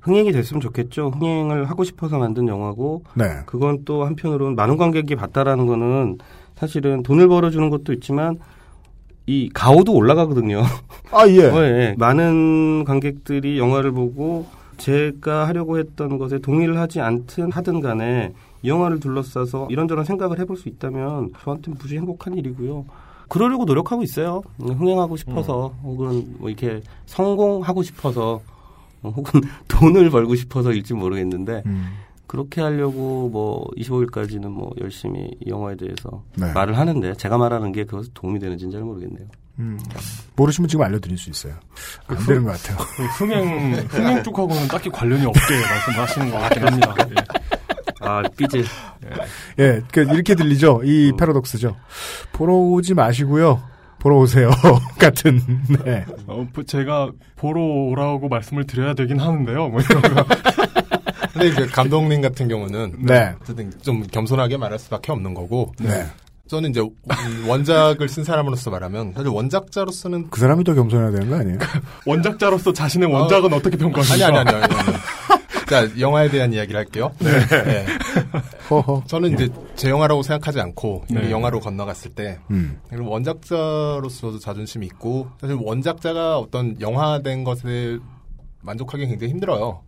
흥행이 0.00 0.32
됐으면 0.32 0.60
좋겠죠. 0.60 1.10
흥행을 1.10 1.68
하고 1.68 1.84
싶어서 1.84 2.18
만든 2.18 2.48
영화고 2.48 3.04
네. 3.14 3.24
그건 3.46 3.84
또 3.84 4.04
한편으로는 4.04 4.56
많은 4.56 4.76
관객이 4.78 5.16
봤다라는 5.16 5.66
거는 5.66 6.18
사실은 6.56 7.02
돈을 7.02 7.28
벌어주는 7.28 7.68
것도 7.70 7.92
있지만 7.92 8.38
이 9.26 9.50
가오도 9.52 9.92
올라가거든요. 9.92 10.62
아 11.12 11.28
예. 11.28 11.44
어, 11.50 11.62
예. 11.62 11.94
많은 11.98 12.84
관객들이 12.84 13.58
영화를 13.58 13.92
보고 13.92 14.46
제가 14.78 15.46
하려고 15.46 15.78
했던 15.78 16.18
것에 16.18 16.38
동의를 16.38 16.78
하지 16.78 17.00
않든 17.00 17.52
하든 17.52 17.80
간에 17.80 18.32
이 18.62 18.68
영화를 18.68 19.00
둘러싸서 19.00 19.68
이런저런 19.70 20.04
생각을 20.04 20.38
해볼 20.40 20.56
수 20.56 20.68
있다면 20.68 21.32
저한테는 21.42 21.78
무지 21.78 21.96
행복한 21.96 22.34
일이고요. 22.36 22.86
그러려고 23.28 23.64
노력하고 23.64 24.02
있어요. 24.02 24.42
흥행하고 24.58 25.16
싶어서 25.16 25.74
혹은 25.82 26.36
뭐 26.38 26.48
이렇게 26.48 26.80
성공하고 27.06 27.82
싶어서 27.82 28.40
어, 29.02 29.10
혹은 29.10 29.40
돈을 29.68 30.10
벌고 30.10 30.34
싶어서일지 30.34 30.94
모르겠는데 30.94 31.62
음. 31.66 31.88
그렇게 32.26 32.60
하려고 32.60 33.28
뭐 33.30 33.66
25일까지는 33.76 34.48
뭐 34.48 34.70
열심히 34.80 35.30
이 35.40 35.50
영화에 35.50 35.76
대해서 35.76 36.22
네. 36.36 36.52
말을 36.52 36.76
하는데 36.76 37.14
제가 37.14 37.38
말하는 37.38 37.72
게 37.72 37.84
그것에 37.84 38.10
도움이 38.14 38.38
되는지는 38.38 38.72
잘 38.72 38.82
모르겠네요. 38.82 39.26
음. 39.58 39.78
모르시면 40.36 40.68
지금 40.68 40.84
알려드릴 40.84 41.18
수 41.18 41.30
있어요. 41.30 41.54
안그 42.06 42.24
되는 42.26 42.44
것 42.44 42.52
같아요. 42.52 42.78
그 42.96 43.02
흥행 43.04 43.74
흥행 43.88 44.22
쪽하고는 44.22 44.68
딱히 44.68 44.88
관련이 44.90 45.26
없게 45.26 45.40
말씀하시는 45.68 46.30
것 46.30 46.38
같긴 46.38 46.66
합니다. 46.66 46.94
예. 47.10 47.14
아 48.00 48.22
삐질. 48.36 48.64
예, 49.58 49.82
그 49.90 50.02
이렇게 50.02 50.34
들리죠. 50.34 50.80
음. 50.82 50.86
이 50.86 51.12
패러독스죠. 51.18 51.76
보러 52.32 52.54
오지 52.54 52.94
마시고요. 52.94 53.62
보러 53.98 54.18
오세요. 54.18 54.50
같은. 54.98 55.40
네. 55.84 56.04
어, 56.28 56.46
뭐 56.54 56.64
제가 56.64 57.10
보러 57.34 57.60
오라고 57.60 58.28
말씀을 58.28 58.64
드려야 58.64 58.94
되긴 58.94 59.18
하는데요. 59.18 59.68
뭐 59.68 59.80
이런 59.80 60.02
거. 60.02 60.24
근데 61.32 61.48
이제 61.48 61.66
감독님 61.66 62.20
같은 62.22 62.46
경우는 62.48 62.94
네. 63.00 63.34
어쨌든 63.40 63.72
좀 63.82 64.04
겸손하게 64.06 64.56
말할 64.56 64.78
수밖에 64.78 65.10
없는 65.10 65.34
거고. 65.34 65.72
네. 65.80 66.06
저는 66.48 66.70
이제 66.70 66.82
원작을 67.46 68.08
쓴 68.08 68.24
사람으로서 68.24 68.70
말하면 68.70 69.12
사실 69.14 69.28
원작자로서는 69.28 70.30
그 70.30 70.40
사람이 70.40 70.64
더 70.64 70.74
겸손해야 70.74 71.10
되는 71.10 71.28
거 71.28 71.36
아니에요? 71.36 71.58
원작자로서 72.06 72.72
자신의 72.72 73.12
원작은 73.12 73.52
어... 73.52 73.60
떻게 73.60 73.76
평가하십니까? 73.76 74.26
아니 74.26 74.38
아니 74.38 74.48
아니. 74.48 74.64
아니, 74.64 74.74
아니. 74.74 74.96
자 75.68 76.00
영화에 76.00 76.30
대한 76.30 76.54
이야기를 76.54 76.78
할게요. 76.78 77.12
네. 77.18 77.86
허허. 78.70 79.02
저는 79.06 79.34
이제 79.34 79.50
제 79.76 79.90
영화라고 79.90 80.22
생각하지 80.22 80.60
않고 80.60 81.04
네. 81.10 81.30
영화로 81.30 81.60
건너갔을 81.60 82.12
때 82.12 82.38
음. 82.50 82.80
원작자로서도 82.90 84.38
자존심이 84.38 84.86
있고 84.86 85.28
사실 85.38 85.58
원작자가 85.60 86.38
어떤 86.38 86.80
영화된 86.80 87.44
것에 87.44 87.98
만족하기 88.62 89.06
굉장히 89.06 89.32
힘들어요. 89.34 89.82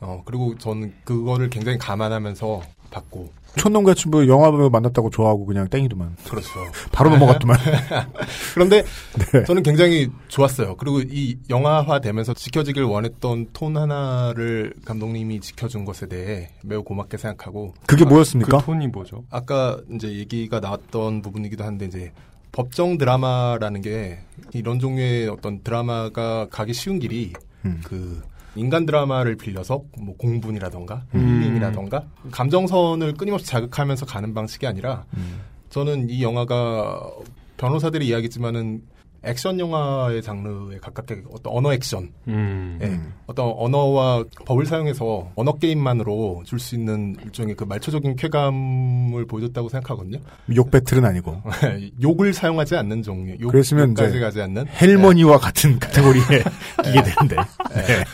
어 0.00 0.22
그리고 0.24 0.56
저는 0.56 0.94
그거를 1.04 1.50
굉장히 1.50 1.76
감안하면서 1.76 2.62
봤고 2.90 3.30
촌놈같이 3.58 4.08
뭐 4.08 4.26
영화 4.26 4.50
배우 4.50 4.70
만났다고 4.70 5.10
좋아하고 5.10 5.46
그냥 5.46 5.68
땡이더만. 5.68 6.16
그렇죠. 6.28 6.48
바로 6.92 7.10
넘어갔더만. 7.10 7.58
그런데 8.54 8.84
네. 9.32 9.44
저는 9.44 9.62
굉장히 9.62 10.08
좋았어요. 10.28 10.76
그리고 10.76 11.00
이 11.00 11.38
영화화 11.50 12.00
되면서 12.00 12.34
지켜지길 12.34 12.82
원했던 12.84 13.48
톤 13.52 13.76
하나를 13.76 14.74
감독님이 14.84 15.40
지켜준 15.40 15.84
것에 15.84 16.06
대해 16.06 16.50
매우 16.64 16.82
고맙게 16.82 17.16
생각하고 17.16 17.74
그게 17.86 18.04
뭐였습니까? 18.04 18.58
그 18.58 18.64
톤이 18.64 18.88
뭐죠? 18.88 19.24
아까 19.30 19.78
이제 19.94 20.08
얘기가 20.08 20.60
나왔던 20.60 21.22
부분이기도 21.22 21.64
한데 21.64 21.86
이제 21.86 22.12
법정 22.52 22.98
드라마라는 22.98 23.82
게 23.82 24.18
이런 24.52 24.78
종류의 24.78 25.28
어떤 25.28 25.62
드라마가 25.62 26.46
가기 26.50 26.72
쉬운 26.72 26.98
길이 26.98 27.32
음. 27.64 27.80
그 27.84 28.22
인간 28.56 28.86
드라마를 28.86 29.36
빌려서 29.36 29.84
뭐 29.98 30.16
공분이라던가 30.16 31.04
음. 31.14 31.42
힐링이라던가 31.42 32.04
감정선을 32.30 33.14
끊임없이 33.14 33.46
자극하면서 33.46 34.06
가는 34.06 34.34
방식이 34.34 34.66
아니라 34.66 35.04
음. 35.16 35.40
저는 35.70 36.10
이 36.10 36.22
영화가 36.22 37.10
변호사들이 37.56 38.06
이야기지만은 38.08 38.82
액션 39.24 39.58
영화의 39.58 40.22
장르에 40.22 40.78
가깝게 40.78 41.22
어떤 41.32 41.52
언어 41.52 41.72
액션, 41.72 42.12
음. 42.28 42.78
예, 42.82 42.98
어떤 43.26 43.52
언어와 43.56 44.24
법을 44.46 44.64
사용해서 44.66 45.32
언어 45.34 45.52
게임만으로 45.54 46.42
줄 46.44 46.58
수 46.58 46.74
있는 46.74 47.16
일종의 47.24 47.54
그 47.54 47.64
말초적인 47.64 48.16
쾌감을 48.16 49.26
보여줬다고 49.26 49.68
생각하거든요. 49.68 50.18
욕 50.56 50.70
배틀은 50.70 51.04
아니고. 51.04 51.40
욕을 52.02 52.32
사용하지 52.32 52.76
않는 52.76 53.02
종류. 53.02 53.36
욕, 53.40 53.50
그랬으면 53.52 53.90
욕까지 53.90 54.18
가지 54.20 54.42
않는 54.42 54.66
헬머니와 54.68 55.38
같은 55.38 55.78
카테고리에 55.78 56.22
끼게 56.84 57.02
되는데. 57.02 57.36
예. 57.76 57.80
네. 57.80 58.04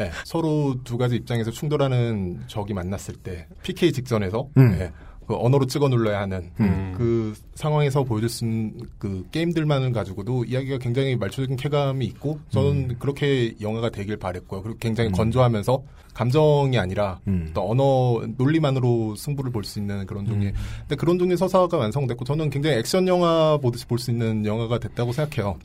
예. 0.00 0.10
서로 0.24 0.76
두 0.84 0.98
가지 0.98 1.16
입장에서 1.16 1.50
충돌하는 1.50 2.42
적이 2.46 2.74
만났을 2.74 3.14
때 3.14 3.46
PK 3.62 3.92
직전에서 3.92 4.48
음. 4.58 4.90
예. 5.24 5.26
그 5.26 5.36
언어로 5.36 5.66
찍어 5.66 5.88
눌러야 5.88 6.20
하는 6.20 6.50
음. 6.60 6.94
그 6.96 7.34
상황에서 7.54 8.04
보여줄 8.04 8.28
수 8.28 8.44
있는 8.44 8.74
그 8.98 9.26
게임들만을 9.30 9.92
가지고도 9.92 10.44
이야기가 10.44 10.78
굉장히 10.78 11.16
말초적인 11.16 11.56
쾌감이 11.56 12.04
있고 12.06 12.40
저는 12.50 12.90
음. 12.90 12.96
그렇게 12.98 13.54
영화가 13.60 13.90
되길 13.90 14.16
바랬고요. 14.16 14.62
그리고 14.62 14.78
굉장히 14.78 15.10
건조하면서 15.10 15.82
감정이 16.14 16.78
아니라 16.78 17.18
음. 17.26 17.50
또 17.54 17.70
언어 17.70 18.26
논리만으로 18.38 19.14
승부를 19.16 19.50
볼 19.52 19.64
수 19.64 19.78
있는 19.78 20.06
그런 20.06 20.24
종류의 20.26 20.52
음. 20.52 20.58
근데 20.80 20.96
그런 20.96 21.18
종류의 21.18 21.36
서사가 21.36 21.76
완성됐고 21.76 22.24
저는 22.24 22.50
굉장히 22.50 22.76
액션 22.76 23.06
영화 23.08 23.58
보듯이 23.60 23.86
볼 23.86 23.98
수 23.98 24.10
있는 24.10 24.44
영화가 24.46 24.78
됐다고 24.78 25.12
생각해요. 25.12 25.56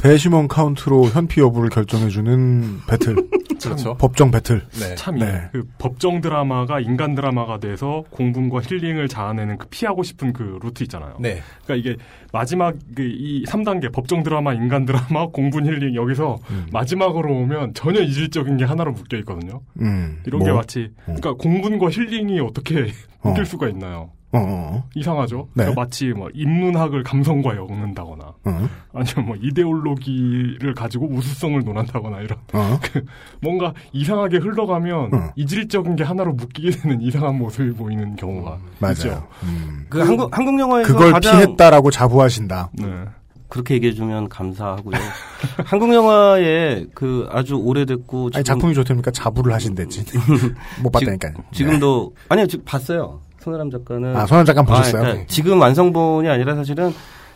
배심원 0.00 0.48
카운트로 0.48 1.06
현피 1.06 1.40
여부를 1.40 1.70
결정해주는 1.70 2.80
배틀. 2.88 3.16
그렇죠. 3.60 3.94
법정 3.94 4.30
배틀. 4.30 4.62
네. 4.78 4.94
참, 4.94 5.18
네. 5.18 5.48
그 5.50 5.66
법정 5.78 6.20
드라마가 6.20 6.78
인간 6.78 7.16
드라마가 7.16 7.58
돼서 7.58 8.04
공분과 8.10 8.60
힐링을 8.60 9.08
자아내는 9.08 9.58
그 9.58 9.66
피하고 9.68 10.04
싶은 10.04 10.32
그 10.32 10.60
루트 10.62 10.84
있잖아요. 10.84 11.16
네. 11.18 11.40
그러니까 11.64 11.74
이게 11.90 12.00
마지막 12.32 12.76
그이 12.94 13.44
3단계 13.48 13.92
법정 13.92 14.22
드라마, 14.22 14.52
인간 14.54 14.84
드라마, 14.84 15.26
공분 15.26 15.66
힐링 15.66 15.96
여기서 15.96 16.38
마지막으로 16.72 17.34
오면 17.34 17.74
전혀 17.74 18.00
이질적인 18.00 18.58
게 18.58 18.64
하나로 18.64 18.92
묶여 18.92 19.16
있거든요. 19.18 19.60
음. 19.80 19.87
이런 20.26 20.38
뭐? 20.38 20.46
게 20.46 20.52
마치 20.52 20.90
그러니까 21.04 21.34
공분과 21.34 21.90
힐링이 21.90 22.40
어떻게 22.40 22.92
어. 23.22 23.28
묶일 23.30 23.46
수가 23.46 23.68
있나요? 23.68 24.10
어, 24.30 24.38
어. 24.40 24.84
이상하죠. 24.94 25.48
네. 25.54 25.64
그러니까 25.64 25.80
마치 25.80 26.08
뭐 26.08 26.28
인문학을 26.34 27.02
감성과 27.02 27.56
엮는다거나 27.56 28.24
어. 28.24 28.68
아니면 28.92 29.26
뭐 29.26 29.36
이데올로기를 29.40 30.74
가지고 30.74 31.08
우수성을 31.08 31.58
논한다거나 31.64 32.20
이런 32.20 32.38
어. 32.52 32.78
그 32.84 33.04
뭔가 33.40 33.72
이상하게 33.92 34.36
흘러가면 34.38 35.14
어. 35.14 35.30
이질적인 35.36 35.96
게 35.96 36.04
하나로 36.04 36.34
묶이게 36.34 36.70
되는 36.70 37.00
이상한 37.00 37.38
모습이 37.38 37.72
보이는 37.72 38.16
경우가 38.16 38.58
맞아요. 38.80 38.92
있죠. 38.92 39.28
음. 39.44 39.86
그 39.88 40.00
한국 40.00 40.36
한국 40.36 40.60
영화에서 40.60 40.92
그걸 40.92 41.12
가장 41.12 41.38
피했다라고 41.38 41.90
자부하신다. 41.90 42.70
네. 42.74 43.04
그렇게 43.48 43.74
얘기해주면 43.74 44.28
감사하고요. 44.28 44.96
한국 45.64 45.92
영화에 45.92 46.86
그 46.94 47.26
아주 47.30 47.56
오래됐고 47.56 48.30
아니, 48.34 48.44
작품이 48.44 48.74
좋다니까 48.74 49.10
자부를 49.10 49.52
하신댔지. 49.54 50.04
못 50.82 50.90
봤다니까요. 50.90 51.32
네. 51.36 51.42
지, 51.52 51.64
금도 51.64 52.12
아니요, 52.28 52.46
지금 52.46 52.64
봤어요. 52.64 53.20
손혜람 53.40 53.70
작가는 53.70 54.16
아, 54.16 54.26
손혜람 54.26 54.44
작가는 54.44 54.68
보셨어요? 54.68 55.02
그러니까 55.02 55.26
지금 55.28 55.60
완성본이 55.60 56.28
아니라 56.28 56.54
사실은 56.56 56.92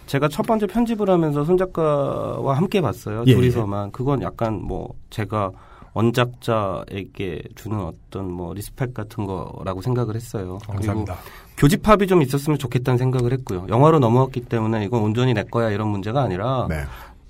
제가 0.06 0.28
첫 0.28 0.44
번째 0.46 0.66
편집을 0.66 1.08
하면서 1.08 1.44
손 1.44 1.56
작가와 1.56 2.56
함께 2.56 2.80
봤어요. 2.80 3.24
예, 3.26 3.34
둘이서만 3.34 3.92
그건 3.92 4.20
약간 4.22 4.60
뭐 4.60 4.90
제가 5.10 5.52
원작자에게 5.94 7.42
주는 7.54 7.78
어떤 7.80 8.30
뭐 8.32 8.54
respect 8.54 8.94
같은 8.94 9.26
거라고 9.26 9.82
생각을 9.82 10.14
했어요. 10.14 10.58
감사합니다. 10.66 11.16
교집합이 11.58 12.06
좀 12.06 12.22
있었으면 12.22 12.58
좋겠다는 12.58 12.98
생각을 12.98 13.32
했고요. 13.32 13.66
영화로 13.68 13.98
넘어왔기 13.98 14.42
때문에 14.42 14.84
이건 14.84 15.02
온전히 15.02 15.34
내 15.34 15.42
거야 15.42 15.70
이런 15.70 15.88
문제가 15.88 16.22
아니라 16.22 16.66
네. 16.68 16.84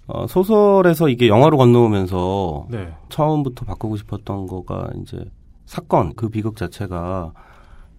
어, 0.06 0.26
소설에서 0.26 1.08
이게 1.08 1.28
영화로 1.28 1.56
건너오면서 1.56 2.66
네. 2.70 2.92
처음부터 3.08 3.64
바꾸고 3.64 3.96
싶었던 3.96 4.46
거가 4.46 4.90
이제 5.02 5.24
사건 5.66 6.14
그 6.14 6.28
비극 6.28 6.56
자체가 6.56 7.32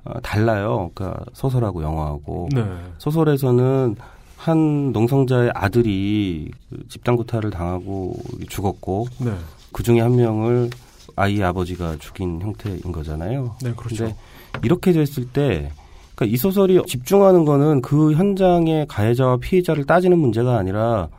어, 0.06 0.20
달라요. 0.22 0.92
그러니까 0.94 1.24
소설하고 1.34 1.84
영화하고 1.84 2.50
네. 2.54 2.64
소설에서는 2.98 3.96
한 4.38 4.92
농성자의 4.92 5.52
아들이 5.56 6.52
그 6.70 6.88
집단 6.90 7.16
구타를 7.16 7.50
당하고 7.50 8.16
죽었고 8.50 9.08
네. 9.20 9.34
그 9.74 9.84
중에 9.84 10.00
한 10.00 10.16
명을 10.16 10.70
아이 11.16 11.42
아버지가 11.44 11.98
죽인 11.98 12.42
형태인 12.42 12.80
거잖아요. 12.80 13.56
네, 13.62 13.74
그렇죠. 13.76 14.06
근데 14.06 14.16
이렇게 14.64 14.92
됐을 14.94 15.26
때 15.26 15.72
그러니까 16.16 16.34
이 16.34 16.38
소설이 16.38 16.82
집중하는 16.88 17.46
거는 17.46 17.82
그 17.82 18.14
현장의 18.14 18.88
가해자와 18.88 19.38
피해자를 19.38 19.86
따지는 19.86 20.18
문제가 20.18 20.58
아니라 20.58 21.10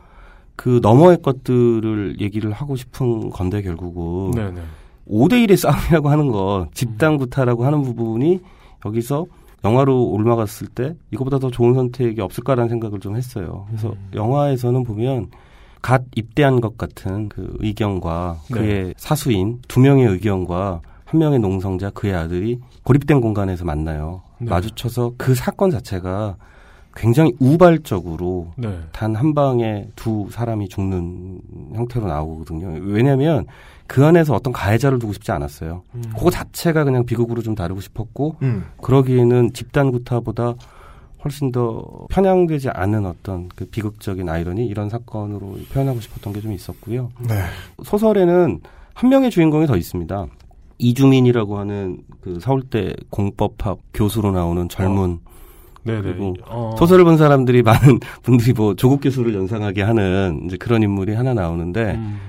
그 0.55 0.79
너머의 0.81 1.21
것들을 1.21 2.21
얘기를 2.21 2.51
하고 2.51 2.75
싶은 2.75 3.29
건데 3.29 3.61
결국은 3.61 4.31
네, 4.31 4.51
네. 4.51 4.61
5대 5.07 5.45
1의 5.45 5.57
싸움이라고 5.57 6.09
하는 6.09 6.31
거, 6.31 6.67
집단 6.73 7.17
구타라고 7.17 7.65
하는 7.65 7.81
부분이 7.83 8.39
여기서 8.85 9.25
영화로 9.63 10.09
올라갔을 10.09 10.67
때 10.67 10.95
이거보다 11.11 11.39
더 11.39 11.49
좋은 11.49 11.73
선택이 11.73 12.21
없을까라는 12.21 12.69
생각을 12.69 12.99
좀 12.99 13.15
했어요. 13.15 13.65
그래서 13.67 13.89
음. 13.89 14.11
영화에서는 14.13 14.83
보면 14.83 15.29
갓 15.85 16.01
입대한 16.15 16.61
것 16.61 16.79
같은 16.79 17.29
그 17.29 17.55
의견과 17.59 18.39
그의 18.51 18.85
네. 18.85 18.93
사수인 18.97 19.59
두 19.67 19.79
명의 19.79 20.07
의견과 20.07 20.81
한 21.03 21.19
명의 21.19 21.37
농성자 21.37 21.91
그의 21.91 22.15
아들이 22.15 22.59
고립된 22.81 23.21
공간에서 23.21 23.65
만나요. 23.65 24.23
네. 24.39 24.49
마주쳐서 24.49 25.13
그 25.19 25.35
사건 25.35 25.69
자체가 25.69 26.37
굉장히 26.95 27.33
우발적으로 27.39 28.47
네. 28.57 28.79
단한 28.93 29.35
방에 29.35 29.87
두 29.95 30.27
사람이 30.31 30.69
죽는 30.69 31.41
형태로 31.75 32.07
나오거든요. 32.07 32.79
왜냐하면 32.81 33.45
그 33.85 34.03
안에서 34.03 34.33
어떤 34.33 34.53
가해자를 34.53 34.97
두고 34.97 35.13
싶지 35.13 35.31
않았어요. 35.33 35.83
음. 35.93 36.01
그거 36.15 36.31
자체가 36.31 36.83
그냥 36.83 37.05
비극으로 37.05 37.43
좀 37.43 37.53
다루고 37.53 37.81
싶었고 37.81 38.37
음. 38.41 38.65
그러기에는 38.81 39.53
집단 39.53 39.91
구타보다 39.91 40.55
훨씬 41.25 41.51
더 41.51 41.83
편향되지 42.09 42.69
않은 42.69 43.05
어떤 43.05 43.49
그 43.55 43.65
비극적인 43.65 44.29
아이러니 44.29 44.65
이런 44.67 44.89
사건으로 44.89 45.57
표현하고 45.73 45.99
싶었던 45.99 46.31
게 46.33 46.39
좀 46.39 46.53
있었고요. 46.53 47.09
네. 47.27 47.33
소설에는 47.83 48.61
한 48.93 49.09
명의 49.09 49.31
주인공이 49.31 49.65
더 49.65 49.75
있습니다. 49.75 50.27
이주민이라고 50.77 51.57
하는 51.57 51.97
그 52.21 52.39
서울대 52.39 52.93
공법학 53.09 53.79
교수로 53.93 54.31
나오는 54.31 54.69
젊은 54.69 55.19
네네. 55.83 56.01
그리고 56.01 56.35
어. 56.47 56.75
소설을 56.77 57.03
본 57.05 57.17
사람들이 57.17 57.63
많은 57.63 57.99
분들이 58.23 58.53
뭐 58.53 58.75
조국 58.75 59.01
교수를 59.01 59.33
연상하게 59.33 59.81
하는 59.81 60.41
이제 60.45 60.57
그런 60.57 60.83
인물이 60.83 61.13
하나 61.15 61.33
나오는데 61.33 61.95
음. 61.95 62.19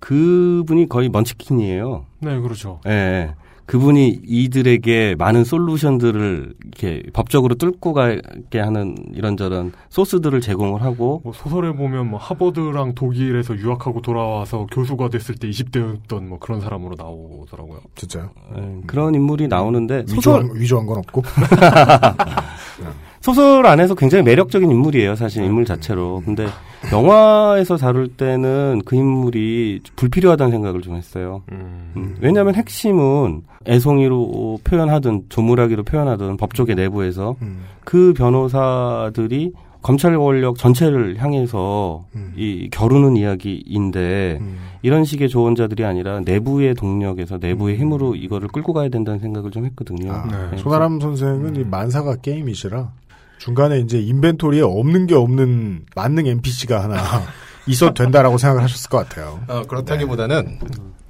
그분이 0.00 0.88
거의 0.88 1.08
먼치킨이에요. 1.08 2.04
네, 2.20 2.40
그렇죠. 2.40 2.80
예. 2.86 2.90
예. 2.90 3.34
그분이 3.68 4.20
이들에게 4.24 5.16
많은 5.18 5.44
솔루션들을 5.44 6.54
이렇게 6.64 7.02
법적으로 7.12 7.54
뚫고 7.54 7.92
가게 7.92 8.58
하는 8.58 8.96
이런저런 9.12 9.72
소스들을 9.90 10.40
제공을 10.40 10.80
하고 10.80 11.20
뭐 11.22 11.34
소설에 11.34 11.72
보면 11.72 12.08
뭐 12.08 12.18
하버드랑 12.18 12.94
독일에서 12.94 13.58
유학하고 13.58 14.00
돌아와서 14.00 14.66
교수가 14.72 15.10
됐을 15.10 15.34
때 15.34 15.50
20대였던 15.50 16.24
뭐 16.24 16.38
그런 16.38 16.62
사람으로 16.62 16.94
나오더라고요. 16.96 17.80
진짜요? 17.94 18.30
예, 18.56 18.80
그런 18.86 19.14
인물이 19.14 19.48
나오는데 19.48 20.04
위조한, 20.10 20.46
소설 20.46 20.60
위조한 20.60 20.86
건 20.86 20.98
없고. 20.98 21.22
소설 23.20 23.66
안에서 23.66 23.94
굉장히 23.94 24.24
매력적인 24.24 24.70
인물이에요, 24.70 25.16
사실 25.16 25.44
인물 25.44 25.64
자체로. 25.64 26.22
근데 26.24 26.46
영화에서 26.92 27.76
다룰 27.76 28.08
때는 28.08 28.82
그 28.84 28.96
인물이 28.96 29.80
불필요하다는 29.96 30.52
생각을 30.52 30.80
좀 30.82 30.94
했어요. 30.94 31.42
음, 31.52 32.16
왜냐하면 32.20 32.54
핵심은 32.54 33.42
애송이로 33.66 34.60
표현하든 34.64 35.24
조물하기로 35.28 35.82
표현하든 35.82 36.36
법조계 36.36 36.74
내부에서 36.74 37.36
그 37.84 38.14
변호사들이 38.16 39.52
검찰 39.82 40.16
권력 40.18 40.56
전체를 40.58 41.16
향해서 41.18 42.04
이 42.36 42.68
겨루는 42.70 43.16
이야기인데 43.16 44.40
이런 44.82 45.04
식의 45.04 45.28
조언자들이 45.28 45.84
아니라 45.84 46.20
내부의 46.20 46.74
동력에서 46.74 47.38
내부의 47.38 47.76
힘으로 47.78 48.14
이거를 48.14 48.48
끌고 48.48 48.72
가야 48.72 48.88
된다는 48.88 49.18
생각을 49.20 49.50
좀 49.50 49.64
했거든요. 49.66 50.24
네, 50.30 50.56
손아람 50.58 51.00
선생은 51.00 51.56
이 51.56 51.64
만사가 51.64 52.16
게임이시라 52.16 52.90
중간에 53.38 53.78
이제 53.80 53.98
인벤토리에 54.00 54.62
없는 54.62 55.06
게 55.06 55.14
없는 55.14 55.86
만능 55.94 56.26
NPC가 56.26 56.82
하나 56.82 56.96
있어도 57.66 57.94
된다라고 57.94 58.38
생각을 58.38 58.62
하셨을 58.62 58.90
것 58.90 58.98
같아요. 59.08 59.40
어, 59.48 59.62
그렇다기보다는 59.62 60.58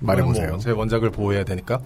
말해보세요. 0.00 0.48
뭐 0.50 0.58
제 0.58 0.70
원작을 0.70 1.10
보호해야 1.10 1.44
되니까. 1.44 1.80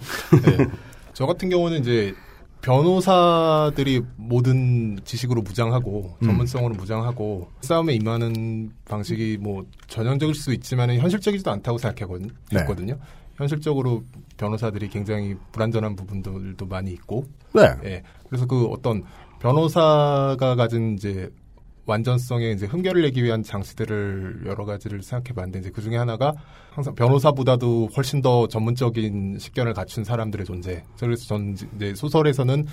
네. 0.45 0.65
저 1.13 1.25
같은 1.25 1.49
경우는 1.49 1.79
이제 1.81 2.13
변호사들이 2.61 4.01
모든 4.15 4.99
지식으로 5.03 5.41
무장하고 5.41 6.15
음. 6.21 6.25
전문성으로 6.27 6.75
무장하고 6.75 7.49
싸움에 7.61 7.93
임하는 7.93 8.71
방식이 8.85 9.37
뭐 9.39 9.65
전형적일 9.87 10.33
수 10.33 10.53
있지만 10.53 10.89
현실적이지도 10.95 11.51
않다고 11.51 11.77
생각했거든요. 11.77 12.93
네. 12.95 12.99
현실적으로 13.35 14.03
변호사들이 14.37 14.89
굉장히 14.89 15.35
불안전한 15.51 15.95
부분들도 15.95 16.65
많이 16.65 16.91
있고. 16.91 17.25
네. 17.53 17.61
예. 17.83 18.03
그래서 18.29 18.45
그 18.45 18.65
어떤 18.67 19.03
변호사가 19.43 20.55
가진 20.55 20.93
이제 20.93 21.29
완전성에 21.85 22.51
이제 22.51 22.65
흠결을 22.65 23.01
내기 23.01 23.21
위한 23.21 23.43
장치들을 23.43 24.43
여러 24.45 24.63
가지를 24.63 25.03
생각해 25.03 25.33
봤는데 25.35 25.59
이제 25.59 25.69
그 25.69 25.81
중에 25.81 25.97
하나가 25.97 26.31
항상 26.71 26.95
변호사보다도 26.95 27.89
훨씬 27.95 28.21
더 28.21 28.47
전문적인 28.47 29.37
식견을 29.37 29.73
갖춘 29.73 30.05
사람들의 30.05 30.45
존재. 30.45 30.81
그래서 30.97 31.25
전 31.27 31.57
이제 31.75 31.93
소설에서는 31.93 32.65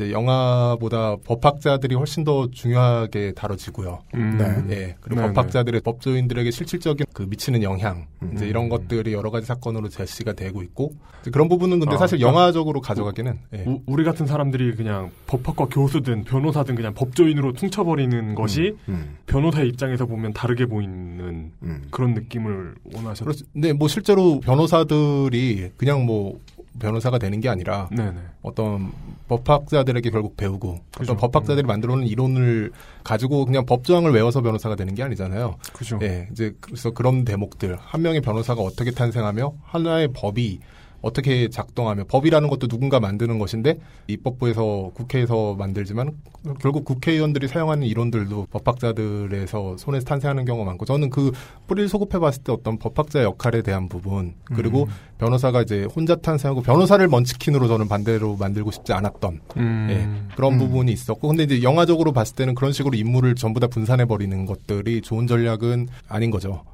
영화보다 0.00 1.16
법학자들이 1.24 1.94
훨씬 1.94 2.24
더 2.24 2.48
중요하게 2.50 3.32
다뤄지고요. 3.32 4.00
음. 4.14 4.64
네. 4.68 4.74
예. 4.74 4.96
그리고 5.00 5.20
네네. 5.20 5.32
법학자들의 5.32 5.80
법조인들에게 5.82 6.50
실질적인 6.50 7.06
그 7.12 7.22
미치는 7.22 7.62
영향, 7.62 8.06
음. 8.22 8.32
이제 8.34 8.46
이런 8.46 8.68
것들이 8.68 9.12
여러 9.12 9.30
가지 9.30 9.46
사건으로 9.46 9.88
제시가 9.88 10.32
되고 10.32 10.62
있고 10.62 10.92
이제 11.20 11.30
그런 11.30 11.48
부분은 11.48 11.80
근데 11.80 11.94
아, 11.94 11.98
사실 11.98 12.18
그러니까 12.18 12.40
영화적으로 12.40 12.80
가져가기는 12.80 13.38
예. 13.54 13.64
우, 13.66 13.80
우리 13.86 14.04
같은 14.04 14.26
사람들이 14.26 14.74
그냥 14.74 15.10
법학과 15.26 15.66
교수든 15.66 16.24
변호사든 16.24 16.74
그냥 16.74 16.94
법조인으로 16.94 17.52
퉁쳐버리는 17.52 18.34
것이 18.34 18.76
음. 18.88 19.16
변호사의 19.26 19.68
입장에서 19.68 20.06
보면 20.06 20.32
다르게 20.32 20.66
보이는 20.66 21.52
그런 21.90 22.14
느낌을 22.14 22.74
원하셨. 22.94 23.26
근데 23.52 23.72
뭐 23.72 23.88
실제로 23.88 24.40
변호사들이 24.40 25.70
그냥 25.76 26.04
뭐 26.06 26.40
변호사가 26.78 27.18
되는 27.18 27.40
게 27.40 27.48
아니라 27.48 27.88
네네. 27.90 28.14
어떤 28.42 28.92
법학자들에게 29.28 30.10
결국 30.10 30.36
배우고 30.36 30.80
그죠. 30.96 31.12
어떤 31.12 31.16
법학자들이 31.16 31.66
만들어놓은 31.66 32.06
이론을 32.06 32.72
가지고 33.04 33.44
그냥 33.44 33.66
법조항을 33.66 34.12
외워서 34.12 34.40
변호사가 34.42 34.76
되는 34.76 34.94
게 34.94 35.02
아니잖아요. 35.02 35.56
그죠. 35.72 35.98
예, 36.02 36.28
이제 36.32 36.54
그래서 36.60 36.90
그런 36.90 37.24
대목들 37.24 37.76
한 37.78 38.02
명의 38.02 38.20
변호사가 38.20 38.62
어떻게 38.62 38.90
탄생하며 38.90 39.52
하나의 39.62 40.08
법이 40.12 40.60
어떻게 41.02 41.48
작동하며 41.48 42.04
법이라는 42.04 42.48
것도 42.48 42.68
누군가 42.68 43.00
만드는 43.00 43.38
것인데 43.38 43.78
입법부에서 44.06 44.92
국회에서 44.94 45.54
만들지만 45.54 46.12
결국 46.60 46.84
국회의원들이 46.84 47.48
사용하는 47.48 47.86
이론들도 47.86 48.46
법학자들에서 48.50 49.76
손에서 49.76 50.04
탄생하는 50.06 50.44
경우가 50.44 50.64
많고 50.64 50.84
저는 50.84 51.10
그 51.10 51.32
뿌리를 51.66 51.88
소급해 51.88 52.18
봤을 52.18 52.42
때 52.42 52.52
어떤 52.52 52.78
법학자 52.78 53.22
역할에 53.22 53.62
대한 53.62 53.88
부분 53.88 54.34
그리고 54.44 54.84
음. 54.84 54.88
변호사가 55.18 55.62
이제 55.62 55.84
혼자 55.84 56.16
탄생하고 56.16 56.62
변호사를 56.62 57.06
먼치킨으로 57.06 57.68
저는 57.68 57.88
반대로 57.88 58.36
만들고 58.36 58.70
싶지 58.70 58.92
않았던 58.92 59.40
음. 59.56 59.88
예, 59.90 60.34
그런 60.36 60.58
부분이 60.58 60.92
있었고 60.92 61.28
근데 61.28 61.42
이제 61.44 61.62
영화적으로 61.62 62.12
봤을 62.12 62.36
때는 62.36 62.54
그런 62.54 62.72
식으로 62.72 62.96
인물을 62.96 63.34
전부 63.34 63.60
다 63.60 63.66
분산해 63.66 64.06
버리는 64.06 64.46
것들이 64.46 65.00
좋은 65.00 65.26
전략은 65.26 65.88
아닌 66.08 66.30
거죠. 66.30 66.64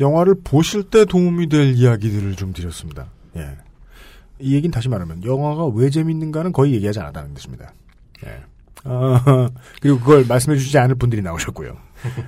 영화를 0.00 0.34
보실 0.42 0.84
때 0.84 1.04
도움이 1.04 1.48
될 1.48 1.74
이야기들을 1.74 2.34
좀 2.36 2.52
드렸습니다. 2.52 3.06
예. 3.36 3.56
이 4.38 4.54
얘기는 4.54 4.70
다시 4.70 4.88
말하면 4.88 5.24
영화가 5.24 5.66
왜 5.66 5.90
재밌는가는 5.90 6.52
거의 6.52 6.74
얘기하지 6.74 7.00
않았다는 7.00 7.34
뜻입니다. 7.34 7.72
예. 8.26 8.42
아, 8.84 9.50
그리고 9.80 9.98
그걸 9.98 10.24
말씀해 10.26 10.56
주시지 10.56 10.78
않을 10.78 10.94
분들이 10.94 11.20
나오셨고요. 11.22 11.76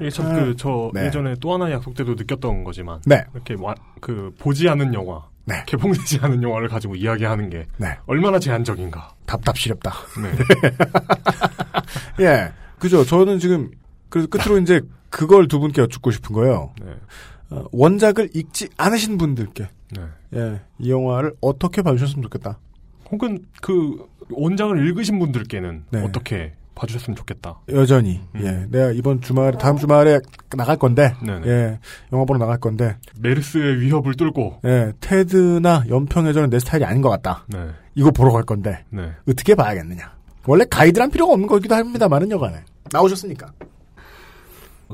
이게 0.00 0.10
참그저 0.10 0.90
네. 0.92 1.06
예전에 1.06 1.34
또 1.40 1.54
하나의 1.54 1.74
약속 1.74 1.94
때도 1.94 2.14
느꼈던 2.14 2.64
거지만 2.64 3.00
네. 3.06 3.24
이렇게 3.32 3.56
와, 3.58 3.74
그 4.00 4.34
보지 4.38 4.68
않은 4.68 4.92
영화, 4.92 5.22
개봉되지 5.66 6.18
않은 6.22 6.42
영화를 6.42 6.68
가지고 6.68 6.94
이야기하는 6.94 7.50
게 7.50 7.66
네. 7.78 7.96
얼마나 8.06 8.38
제한적인가. 8.38 9.14
답답시렵다. 9.26 9.92
네. 10.22 10.32
예. 12.24 12.52
그죠. 12.78 13.04
저는 13.04 13.38
지금, 13.38 13.70
그래서 14.08 14.28
끝으로 14.28 14.58
이제 14.58 14.82
그걸 15.08 15.48
두 15.48 15.60
분께 15.60 15.82
여쭙고 15.82 16.10
싶은 16.10 16.34
거예요. 16.34 16.72
네. 17.52 17.58
어, 17.58 17.68
원작을 17.72 18.30
읽지 18.34 18.68
않으신 18.76 19.18
분들께. 19.18 19.68
네. 19.96 20.02
예. 20.34 20.60
이 20.78 20.90
영화를 20.90 21.34
어떻게 21.40 21.82
봐주셨으면 21.82 22.22
좋겠다. 22.22 22.58
혹은 23.10 23.44
그 23.60 24.06
원작을 24.30 24.86
읽으신 24.86 25.18
분들께는 25.18 25.84
네. 25.90 26.02
어떻게 26.02 26.52
봐주셨으면 26.74 27.16
좋겠다. 27.16 27.60
여전히. 27.68 28.20
예. 28.36 28.66
내가 28.70 28.92
이번 28.92 29.20
주말에, 29.20 29.58
다음 29.58 29.76
주말에 29.76 30.20
나갈 30.56 30.78
건데. 30.78 31.14
네네. 31.24 31.46
예. 31.46 31.78
영화 32.12 32.24
보러 32.24 32.38
나갈 32.38 32.58
건데. 32.58 32.96
메르스의 33.18 33.80
위협을 33.80 34.14
뚫고. 34.14 34.60
예. 34.64 34.92
테드나 35.00 35.84
연평해전은 35.88 36.48
내 36.48 36.58
스타일이 36.58 36.86
아닌 36.86 37.02
것 37.02 37.10
같다. 37.10 37.44
네. 37.48 37.68
이거 37.94 38.10
보러 38.10 38.32
갈 38.32 38.42
건데. 38.44 38.84
네. 38.88 39.10
어떻게 39.28 39.54
봐야겠느냐. 39.54 40.10
원래 40.46 40.64
가이드란 40.64 41.10
필요가 41.10 41.34
없는 41.34 41.46
거기도 41.46 41.74
합니다만은 41.74 42.30
여간에. 42.30 42.64
나오셨으니까. 42.90 43.52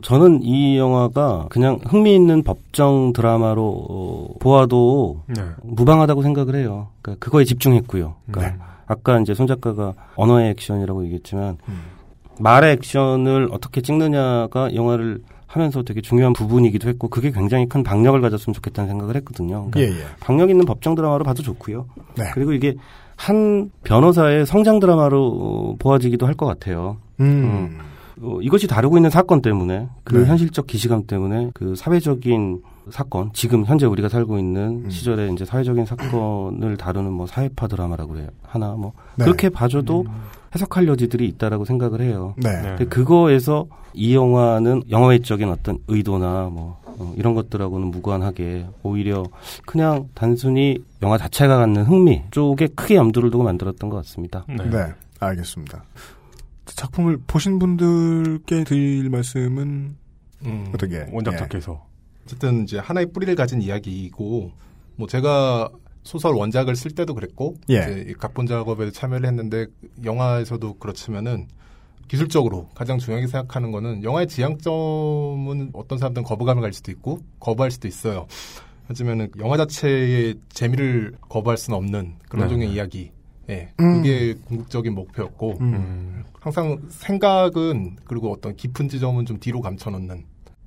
저는 0.02 0.42
이 0.42 0.76
영화가 0.78 1.46
그냥 1.50 1.78
흥미있는 1.84 2.42
법정 2.42 3.12
드라마로 3.12 3.86
어, 3.88 4.28
보아도 4.40 5.20
네. 5.26 5.42
무방하다고 5.62 6.22
생각을 6.22 6.56
해요. 6.56 6.88
그러니까 7.02 7.24
그거에 7.24 7.44
집중했고요. 7.44 8.14
그러니까 8.30 8.56
네. 8.56 8.62
아까 8.86 9.18
이제 9.20 9.34
손 9.34 9.46
작가가 9.46 9.94
언어의 10.16 10.50
액션이라고 10.50 11.04
얘기했지만 11.04 11.58
음. 11.68 11.80
말의 12.40 12.72
액션을 12.74 13.48
어떻게 13.52 13.80
찍느냐가 13.80 14.74
영화를 14.74 15.20
하면서 15.46 15.82
되게 15.82 16.00
중요한 16.00 16.32
부분이기도 16.34 16.88
했고 16.88 17.08
그게 17.08 17.30
굉장히 17.30 17.66
큰 17.68 17.82
박력을 17.82 18.20
가졌으면 18.20 18.54
좋겠다는 18.54 18.88
생각을 18.90 19.16
했거든요. 19.16 19.68
그러니까 19.70 19.80
예, 19.80 19.86
예. 20.00 20.04
박력 20.20 20.50
있는 20.50 20.64
법정 20.66 20.94
드라마로 20.94 21.24
봐도 21.24 21.42
좋고요. 21.42 21.86
네. 22.16 22.24
그리고 22.34 22.52
이게 22.52 22.74
한 23.16 23.70
변호사의 23.82 24.46
성장 24.46 24.78
드라마로 24.78 25.26
어, 25.26 25.76
보아지기도 25.78 26.26
할 26.26 26.34
것 26.34 26.46
같아요. 26.46 26.98
음. 27.20 27.78
어, 28.20 28.38
이것이 28.40 28.66
다루고 28.66 28.98
있는 28.98 29.10
사건 29.10 29.42
때문에 29.42 29.88
그 30.04 30.16
네. 30.16 30.26
현실적 30.26 30.66
기시감 30.66 31.06
때문에 31.06 31.50
그 31.54 31.74
사회적인 31.74 32.62
사건 32.90 33.30
지금 33.32 33.64
현재 33.64 33.86
우리가 33.86 34.08
살고 34.08 34.38
있는 34.38 34.84
음. 34.84 34.90
시절에 34.90 35.30
이제 35.30 35.44
사회적인 35.44 35.84
사건을 35.84 36.76
다루는 36.76 37.12
뭐 37.12 37.26
사회파 37.26 37.68
드라마라고 37.68 38.14
그래야 38.14 38.28
하나 38.42 38.72
뭐 38.72 38.92
네. 39.16 39.24
그렇게 39.24 39.48
봐줘도 39.48 40.06
해석할 40.54 40.88
여지들이 40.88 41.26
있다라고 41.28 41.64
생각을 41.64 42.00
해요. 42.00 42.34
네. 42.38 42.50
근데 42.62 42.84
그거에서 42.86 43.66
이 43.92 44.14
영화는 44.14 44.84
영화의적인 44.90 45.48
어떤 45.50 45.78
의도나 45.88 46.48
뭐 46.50 46.80
어, 46.84 47.14
이런 47.16 47.34
것들하고는 47.34 47.88
무관하게 47.88 48.66
오히려 48.82 49.24
그냥 49.66 50.08
단순히 50.14 50.78
영화 51.02 51.18
자체가 51.18 51.58
갖는 51.58 51.84
흥미 51.84 52.22
쪽에 52.30 52.68
크게 52.68 52.96
염두를 52.96 53.30
두고 53.30 53.44
만들었던 53.44 53.90
것 53.90 53.96
같습니다. 53.96 54.44
네. 54.48 54.86
알겠습니다. 55.20 55.82
작품을 56.78 57.18
보신 57.26 57.58
분들께 57.58 58.62
드릴 58.62 59.10
말씀은 59.10 59.96
음, 60.44 60.70
어떻게? 60.72 61.06
원작자께서 61.10 61.84
어쨌든 62.24 62.62
이제 62.62 62.78
하나의 62.78 63.12
뿌리를 63.12 63.34
가진 63.34 63.60
이야기이고 63.60 64.52
뭐 64.94 65.08
제가 65.08 65.70
소설 66.04 66.34
원작을 66.34 66.76
쓸 66.76 66.92
때도 66.92 67.14
그랬고 67.14 67.56
예. 67.68 67.78
이제 67.78 68.06
이 68.08 68.12
각본 68.12 68.46
작업에 68.46 68.92
참여를 68.92 69.26
했는데 69.26 69.66
영화에서도 70.04 70.74
그렇지만은 70.74 71.48
기술적으로 72.06 72.68
가장 72.74 72.98
중요하게 72.98 73.26
생각하는 73.26 73.72
거는 73.72 74.04
영화의 74.04 74.28
지향점은 74.28 75.70
어떤 75.74 75.98
사람들은 75.98 76.24
거부감을 76.24 76.62
가질 76.62 76.74
수도 76.74 76.92
있고 76.92 77.18
거부할 77.40 77.72
수도 77.72 77.88
있어요. 77.88 78.26
하지만은 78.86 79.30
영화 79.38 79.56
자체의 79.56 80.36
재미를 80.48 81.12
거부할 81.28 81.58
수는 81.58 81.76
없는 81.76 82.14
그런 82.28 82.46
네. 82.46 82.54
종의 82.54 82.72
이야기. 82.72 83.10
예. 83.50 83.72
음. 83.80 83.96
그게 83.96 84.34
궁극적인 84.46 84.94
목표였고 84.94 85.58
음. 85.60 86.24
항상 86.40 86.78
생각은 86.88 87.96
그리고 88.04 88.32
어떤 88.32 88.54
깊은 88.56 88.88
지점은 88.88 89.26
좀 89.26 89.38
뒤로 89.40 89.60
감춰놓는 89.60 90.24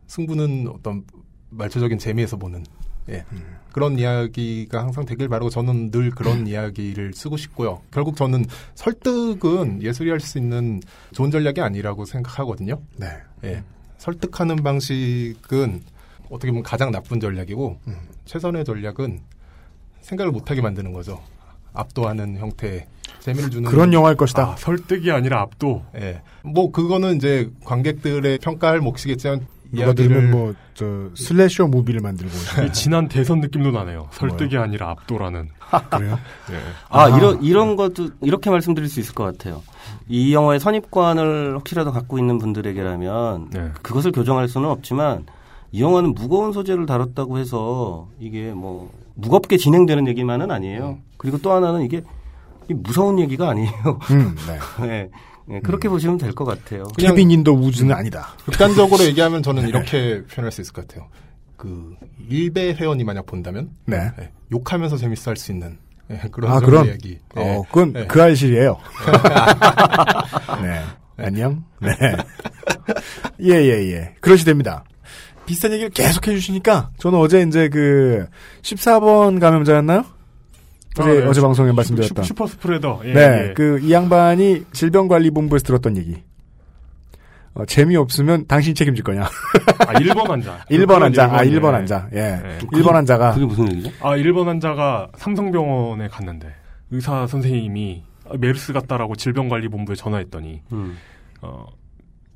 승부는 0.07 0.67
어떤 0.67 1.03
말초적인 1.49 1.97
재미에서 1.99 2.37
보는 2.37 2.65
예. 3.09 3.25
그런 3.71 3.97
이야기가 3.97 4.83
항상 4.83 5.05
되길 5.05 5.27
바라고 5.27 5.49
저는 5.49 5.91
늘 5.91 6.11
그런 6.11 6.45
이야기를 6.47 7.13
쓰고 7.13 7.37
싶고요. 7.37 7.81
결국 7.91 8.15
저는 8.15 8.45
설득은 8.75 9.81
예술이 9.81 10.09
할 10.09 10.19
수 10.19 10.37
있는 10.37 10.81
좋은 11.13 11.31
전략이 11.31 11.61
아니라고 11.61 12.05
생각하거든요. 12.05 12.79
네. 12.97 13.07
예. 13.43 13.63
설득하는 13.97 14.57
방식은 14.57 15.81
어떻게 16.29 16.51
보면 16.51 16.63
가장 16.63 16.91
나쁜 16.91 17.19
전략이고 17.19 17.79
최선의 18.25 18.65
전략은 18.65 19.19
생각을 20.01 20.31
못하게 20.31 20.61
만드는 20.61 20.93
거죠. 20.93 21.21
압도하는 21.73 22.37
형태의 22.37 22.85
재미를 23.19 23.49
주는 23.49 23.69
그런 23.69 23.93
영화일 23.93 24.17
것이다. 24.17 24.43
아, 24.43 24.55
설득이 24.57 25.11
아니라 25.11 25.41
압도. 25.41 25.83
예. 25.95 26.21
뭐 26.43 26.71
그거는 26.71 27.17
이제 27.17 27.49
관객들의 27.63 28.39
평가할 28.39 28.79
몫이겠지만 28.79 29.45
누가 29.71 29.93
들으면 29.93 30.31
뭐 30.31 30.53
저 30.81 31.11
슬래셔 31.13 31.67
무비를 31.67 32.01
만들고 32.01 32.31
이 32.65 32.73
지난 32.73 33.07
대선 33.07 33.39
느낌도 33.39 33.69
나네요. 33.69 34.07
설득이 34.13 34.57
아니라 34.57 34.89
압도라는. 34.89 35.49
그래요? 35.91 36.17
네. 36.49 36.57
아, 36.89 37.07
이런 37.09 37.43
이런 37.43 37.75
것도 37.75 38.09
이렇게 38.21 38.49
말씀드릴 38.49 38.89
수 38.89 38.99
있을 38.99 39.13
것 39.13 39.23
같아요. 39.25 39.61
이 40.07 40.33
영화의 40.33 40.59
선입관을 40.59 41.55
혹시라도 41.55 41.91
갖고 41.91 42.17
있는 42.17 42.39
분들에게라면 42.39 43.49
네. 43.51 43.69
그것을 43.83 44.11
교정할 44.11 44.47
수는 44.47 44.69
없지만 44.69 45.27
이 45.71 45.83
영화는 45.83 46.15
무거운 46.15 46.51
소재를 46.51 46.87
다뤘다고 46.87 47.37
해서 47.37 48.07
이게 48.19 48.51
뭐 48.53 48.91
무겁게 49.13 49.57
진행되는 49.57 50.07
얘기만은 50.07 50.49
아니에요. 50.49 50.97
그리고 51.21 51.37
또 51.37 51.51
하나는 51.53 51.83
이게 51.83 52.01
무서운 52.67 53.19
얘기가 53.19 53.49
아니에요. 53.49 53.99
음, 54.09 54.35
네. 54.79 54.87
네. 54.87 55.09
네, 55.47 55.59
그렇게 55.61 55.87
보시면 55.87 56.17
될 56.17 56.33
것 56.33 56.45
같아요. 56.45 56.83
캐빈 56.97 57.29
인더 57.29 57.51
우즈는 57.51 57.93
아니다. 57.95 58.29
극단적으로 58.45 59.03
얘기하면 59.03 59.43
저는 59.43 59.67
이렇게 59.67 60.23
표현할 60.23 60.51
수 60.51 60.61
있을 60.61 60.73
것 60.73 60.87
같아요. 60.87 61.07
그 61.57 61.95
일베 62.27 62.73
회원이 62.73 63.03
만약 63.03 63.25
본다면 63.27 63.69
네. 63.85 63.97
예, 64.19 64.31
욕하면서 64.51 64.97
재밌어 64.97 65.29
할 65.31 65.37
수 65.37 65.51
있는 65.51 65.77
예, 66.09 66.17
그런 66.31 66.51
아, 66.51 66.59
그런? 66.59 66.85
이야기. 66.87 67.19
어, 67.35 67.41
예. 67.41 67.61
그건 67.67 67.93
예. 67.97 68.05
그 68.07 68.21
알실이에요. 68.21 68.77
네. 70.63 70.81
안녕? 71.17 71.63
네. 71.79 71.89
예, 73.41 73.53
예, 73.53 73.91
예. 73.93 74.15
그러시됩니다. 74.21 74.83
비슷한 75.45 75.71
얘기를 75.73 75.89
계속 75.91 76.27
해주시니까, 76.27 76.91
저는 76.97 77.19
어제 77.19 77.41
이제 77.41 77.67
그, 77.69 78.25
14번 78.61 79.39
감염자였나요? 79.39 80.05
어제, 80.99 81.09
아, 81.09 81.13
네. 81.13 81.25
어제 81.25 81.39
슈- 81.39 81.45
방송에 81.45 81.69
슈- 81.69 81.75
말씀드렸던. 81.75 82.23
슈퍼 82.25 82.47
스프레더. 82.47 83.01
예, 83.05 83.13
네. 83.13 83.21
예. 83.49 83.53
그, 83.53 83.79
이 83.81 83.91
양반이 83.91 84.65
질병관리본부에서 84.73 85.63
들었던 85.65 85.97
얘기. 85.97 86.21
어, 87.53 87.65
재미없으면 87.65 88.47
당신이 88.47 88.73
책임질 88.75 89.03
거냐. 89.03 89.23
아, 89.79 89.93
1번 89.93 90.27
환자. 90.27 90.59
1번 90.71 90.99
환자. 90.99 91.25
아, 91.33 91.43
일본, 91.43 91.61
1번 91.61 91.73
예. 91.73 91.75
환자. 91.77 92.09
예. 92.13 92.19
예. 92.19 92.57
1번 92.59 92.91
환자가. 92.93 93.33
그게 93.33 93.45
무슨 93.45 93.69
얘기죠? 93.71 93.89
아, 94.01 94.15
1번 94.15 94.45
환자가 94.45 95.09
삼성병원에 95.17 96.07
갔는데 96.07 96.47
의사 96.91 97.27
선생님이 97.27 98.03
메르스 98.39 98.71
같다라고 98.73 99.15
질병관리본부에 99.15 99.95
전화했더니 99.95 100.61
음. 100.71 100.97
어, 101.41 101.65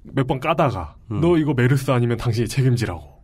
몇 0.03 0.27
번 0.27 0.39
까다가 0.39 0.95
음. 1.11 1.21
너 1.21 1.37
이거 1.37 1.53
메르스 1.53 1.89
아니면 1.91 2.17
당신이 2.17 2.47
책임지라고. 2.49 3.14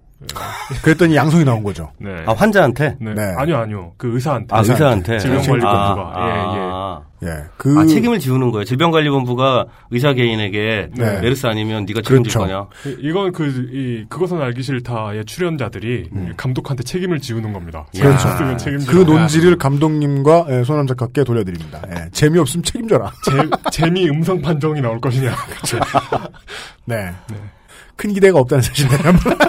그랬더니 0.84 1.16
양성이 1.16 1.44
나온 1.44 1.64
거죠. 1.64 1.92
네. 1.98 2.10
아, 2.26 2.34
환자한테? 2.34 2.98
네. 3.00 3.14
네. 3.14 3.22
아니요, 3.38 3.58
아니요. 3.58 3.94
그 3.98 4.14
의사한테. 4.14 4.56
아, 4.56 4.60
의사한테. 4.60 5.20
질병관리본부가. 5.20 6.12
아, 6.16 6.28
예, 6.28 6.60
아. 6.62 7.02
예. 7.24 7.44
그. 7.58 7.78
아, 7.80 7.86
책임을 7.86 8.20
지우는 8.20 8.52
거예요. 8.52 8.64
질병관리본부가 8.64 9.66
의사 9.90 10.14
개인에게 10.14 10.90
네. 10.96 11.22
메르스 11.22 11.48
아니면 11.48 11.86
네가 11.86 12.02
책임질 12.02 12.34
그렇죠. 12.34 12.40
거냐? 12.40 12.68
예. 12.88 12.96
이건 13.00 13.32
그, 13.32 13.48
이, 13.72 14.06
그것은 14.10 14.42
알기 14.42 14.62
싫다의 14.62 15.26
출연자들이 15.26 16.10
감독한테 16.38 16.84
책임을 16.84 17.20
지우는 17.20 17.52
겁니다. 17.54 17.88
음. 17.96 18.02
그렇죠. 18.02 18.58
책임져. 18.58 18.92
그 18.92 18.98
논지를 18.98 19.58
감독님과 19.58 20.46
예, 20.50 20.64
손남 20.64 20.88
작가께 20.88 21.24
돌려드립니다. 21.24 21.82
예, 21.90 22.10
재미없으면 22.12 22.64
책임져라. 22.64 23.12
재, 23.24 23.32
재미 23.72 24.08
음성 24.10 24.42
판정이 24.42 24.82
나올 24.82 25.00
것이냐. 25.00 25.36
네. 26.86 27.12
큰 27.96 28.14
기대가 28.14 28.40
없다는 28.40 28.62
사실을 28.62 29.06
한번. 29.06 29.38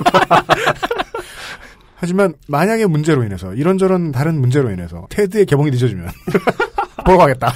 하지만 1.96 2.34
만약에 2.48 2.86
문제로 2.86 3.22
인해서 3.22 3.54
이런저런 3.54 4.10
다른 4.10 4.40
문제로 4.40 4.72
인해서 4.72 5.06
테드의 5.08 5.46
개봉이 5.46 5.70
늦어지면 5.70 6.08
보러 7.06 7.16
가겠다. 7.18 7.52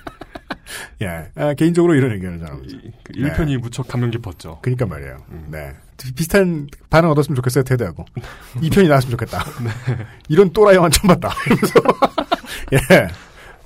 예, 1.00 1.30
아, 1.34 1.54
개인적으로 1.54 1.94
이런 1.94 2.12
의견을 2.12 2.38
전합니다. 2.38 2.78
그 3.02 3.12
1편이 3.14 3.58
무척 3.58 3.88
감명 3.88 4.10
깊었죠. 4.10 4.58
그니까 4.62 4.86
말이에요. 4.86 5.18
네. 5.48 5.72
비슷한 6.14 6.68
반응 6.90 7.10
얻었으면 7.10 7.36
좋겠어요, 7.36 7.64
테드하고. 7.64 8.04
2편이 8.56 8.88
나왔으면 8.88 9.10
좋겠다. 9.12 9.44
이런 10.28 10.52
또라이 10.52 10.76
영화 10.76 10.88
처음 10.90 11.08
봤다. 11.08 11.34
이러면서. 11.46 11.80
예. 12.72 13.08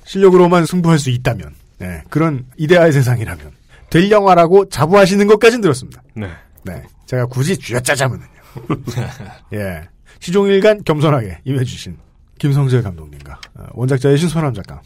실력으로만 0.05 0.65
승부할 0.65 0.99
수 0.99 1.09
있다면. 1.09 1.53
네. 1.79 2.03
그런 2.09 2.45
이데아의 2.57 2.91
세상이라면. 2.93 3.60
될 3.91 4.09
영화라고 4.09 4.67
자부하시는 4.69 5.27
것까진 5.27 5.61
들었습니다. 5.61 6.01
네. 6.15 6.29
네. 6.63 6.81
제가 7.05 7.27
굳이 7.27 7.55
쥐어짜자면은요. 7.57 8.31
예. 9.53 9.81
시종일관 10.19 10.83
겸손하게 10.83 11.39
임해주신 11.43 11.97
김성재 12.39 12.81
감독님과 12.81 13.39
어, 13.55 13.65
원작자이신 13.73 14.29
손남 14.29 14.53
작가. 14.53 14.81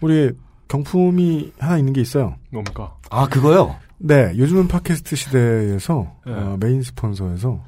우리 0.00 0.30
경품이 0.68 1.52
하나 1.58 1.78
있는 1.78 1.92
게 1.92 2.00
있어요. 2.00 2.36
뭡니까? 2.50 2.94
아, 3.10 3.26
그거요? 3.28 3.76
네, 3.98 4.32
요즘은 4.36 4.68
팟캐스트 4.68 5.16
시대에서 5.16 6.12
네. 6.24 6.32
어, 6.32 6.56
메인 6.60 6.82
스폰서에서 6.82 7.62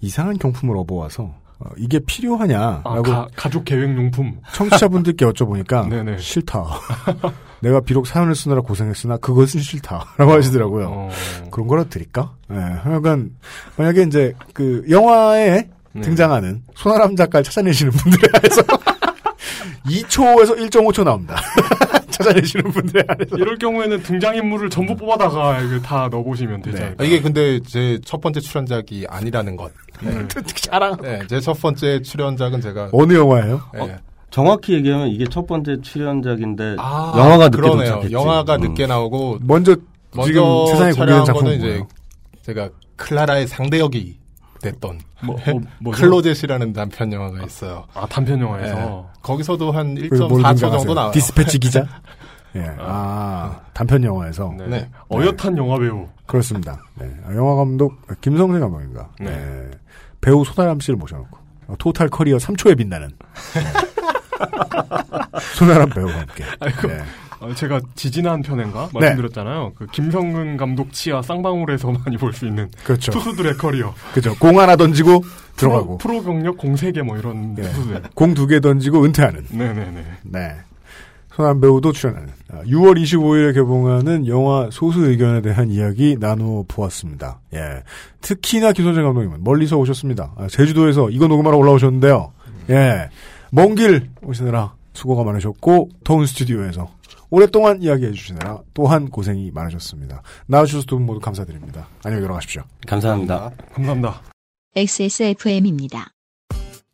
이상한 0.00 0.36
경품을 0.38 0.76
업어와서 0.76 1.34
어, 1.58 1.70
이게 1.78 1.98
필요하냐라고 2.00 2.88
아, 2.88 3.02
가, 3.02 3.28
가족 3.34 3.64
계획 3.64 3.96
용품. 3.96 4.40
청취자분들께 4.52 5.24
여쭤보니까 5.24 5.88
네네. 5.88 6.18
싫다. 6.20 6.64
내가 7.62 7.80
비록 7.80 8.06
사연을 8.06 8.34
쓰느라 8.34 8.60
고생했으나 8.62 9.16
그것은 9.18 9.60
싫다라고 9.60 10.32
하시더라고요. 10.32 10.86
어. 10.90 11.10
그런 11.50 11.66
거라 11.68 11.84
드릴까? 11.84 12.32
네, 12.48 12.56
하여간 12.58 13.30
만약에 13.76 14.02
이제 14.02 14.32
그 14.54 14.84
영화에 14.88 15.68
네. 15.92 16.00
등장하는 16.02 16.62
손아람 16.74 17.16
작가를 17.16 17.44
찾아내시는 17.44 17.92
분들에 17.92 18.28
한해서 18.32 18.62
2초에서 19.86 20.56
1.5초 20.70 21.04
나옵니다. 21.04 21.36
찾아내시는 22.10 22.70
분들에 22.70 23.02
한해서 23.08 23.36
이럴 23.36 23.56
경우에는 23.58 24.02
등장인물을 24.02 24.68
전부 24.70 24.94
뽑아다가 24.96 25.58
다 25.82 26.08
넣어보시면 26.10 26.62
되지 26.62 26.76
네. 26.78 26.84
않을까. 26.84 27.02
아, 27.02 27.06
이게 27.06 27.20
근데 27.20 27.60
제 27.60 27.98
첫 28.04 28.20
번째 28.20 28.40
출연작이 28.40 29.06
아니라는 29.08 29.56
것. 29.56 29.72
네. 30.02 30.26
자랑. 30.56 30.96
네, 31.02 31.20
제 31.28 31.40
첫 31.40 31.54
번째 31.60 32.02
출연작은 32.02 32.60
제가 32.60 32.90
어느 32.92 33.14
영화예요? 33.14 33.60
예. 33.76 33.98
정확히 34.30 34.74
얘기하면 34.74 35.08
이게 35.08 35.24
첫 35.28 35.46
번째 35.46 35.80
출연작인데 35.82 36.76
아, 36.78 37.12
영화가 37.16 37.44
늦게 37.48 37.56
그러네요. 37.56 37.84
도착했지. 37.86 38.12
영화가 38.14 38.56
음. 38.56 38.60
늦게 38.60 38.86
나오고 38.86 39.38
먼저 39.42 39.76
먼저 40.14 40.32
지금 40.32 40.66
세상에 40.68 40.92
공개된 40.92 41.24
작품은 41.24 41.52
이제? 41.58 41.82
제가 42.42 42.70
클라라의 42.96 43.46
상대 43.46 43.78
역이 43.80 44.18
됐던 44.62 45.00
뭐, 45.22 45.36
어, 45.36 45.60
뭐죠? 45.80 46.00
클로젯이라는 46.02 46.72
단편 46.72 47.12
영화가 47.12 47.44
있어요. 47.44 47.84
아, 47.94 48.06
단편 48.06 48.40
영화에서? 48.40 48.74
네. 48.74 49.02
거기서도 49.22 49.72
한 49.72 49.94
그리고 49.94 50.28
뭘 50.28 50.42
1.4초 50.42 50.58
생각하세요? 50.58 50.78
정도 50.78 50.94
나와요. 50.94 51.12
디스패치 51.12 51.58
기자? 51.60 51.86
예. 52.56 52.66
아, 52.78 53.60
단편 53.72 54.02
영화에서. 54.04 54.52
네. 54.68 54.88
어엿한 55.08 55.56
영화 55.56 55.78
배우. 55.78 56.06
그렇습니다. 56.26 56.82
네. 56.94 57.10
아, 57.26 57.34
영화 57.34 57.54
감독, 57.54 57.94
김성세 58.20 58.58
감독인가. 58.58 59.08
네. 59.20 59.30
네. 59.30 59.70
배우 60.20 60.44
소다람 60.44 60.80
씨를 60.80 60.96
모셔놓고. 60.96 61.38
어, 61.68 61.74
total 61.78 62.08
커리어 62.08 62.36
3초에 62.38 62.76
빛나는. 62.76 63.10
네. 65.32 65.40
소다람 65.54 65.88
배우와 65.90 66.12
함께. 66.20 66.44
아이고, 66.60 66.88
네. 66.88 66.98
어, 67.40 67.54
제가 67.54 67.80
지지난 67.94 68.42
편인가 68.42 68.90
네. 68.92 69.00
말씀드렸잖아요. 69.00 69.72
그 69.74 69.86
김성근 69.86 70.56
감독 70.56 70.92
치하 70.92 71.22
쌍방울에서 71.22 71.90
많이 71.92 72.16
볼 72.16 72.32
수 72.32 72.46
있는 72.46 72.68
그렇죠. 72.84 73.12
투수들의 73.12 73.56
커리어. 73.56 73.94
그죠. 74.12 74.34
공 74.38 74.60
하나 74.60 74.76
던지고 74.76 75.22
들어가고. 75.56 75.98
프로, 75.98 76.20
프로 76.20 76.32
경력 76.32 76.58
공 76.58 76.74
3개 76.74 77.02
뭐 77.02 77.16
이런 77.16 77.54
네. 77.54 77.62
투수들. 77.62 78.02
공 78.14 78.34
두 78.34 78.46
개 78.46 78.60
던지고 78.60 79.04
은퇴하는. 79.04 79.46
네네네. 79.50 80.04
네. 80.24 80.56
손한 81.32 81.60
배우도 81.60 81.92
출연하는. 81.92 82.28
아, 82.52 82.60
6월 82.66 83.00
25일에 83.02 83.54
개봉하는 83.54 84.26
영화 84.26 84.68
소수 84.70 85.06
의견에 85.06 85.40
대한 85.40 85.70
이야기 85.70 86.16
나누어 86.20 86.64
보았습니다. 86.68 87.38
예. 87.54 87.82
특히나 88.20 88.72
김선재 88.72 89.00
감독님은 89.00 89.42
멀리서 89.44 89.76
오셨습니다. 89.78 90.32
아, 90.36 90.46
제주도에서 90.48 91.08
이거 91.08 91.28
녹음하러 91.28 91.56
올라오셨는데요. 91.56 92.32
예. 92.70 93.08
먼 93.50 93.74
길 93.74 94.10
오시느라 94.22 94.74
수고가 94.94 95.24
많으셨고, 95.24 95.88
더운 96.04 96.26
스튜디오에서 96.26 96.90
오랫동안 97.30 97.82
이야기해 97.82 98.12
주시느라 98.12 98.60
또한 98.74 99.08
고생이 99.08 99.50
많으셨습니다. 99.52 100.22
나와주셔서 100.46 100.86
두 100.86 100.96
분 100.96 101.06
모두 101.06 101.20
감사드립니다. 101.20 101.86
안녕히 102.04 102.22
들어가십시오. 102.22 102.62
감사합니다. 102.86 103.50
감사합니다. 103.72 104.22
XSFM입니다. 104.74 106.08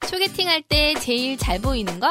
소개팅 0.06 0.48
할 0.48 0.62
때 0.62 0.94
제일 1.00 1.36
잘 1.38 1.60
보이는 1.60 1.98
거? 2.00 2.08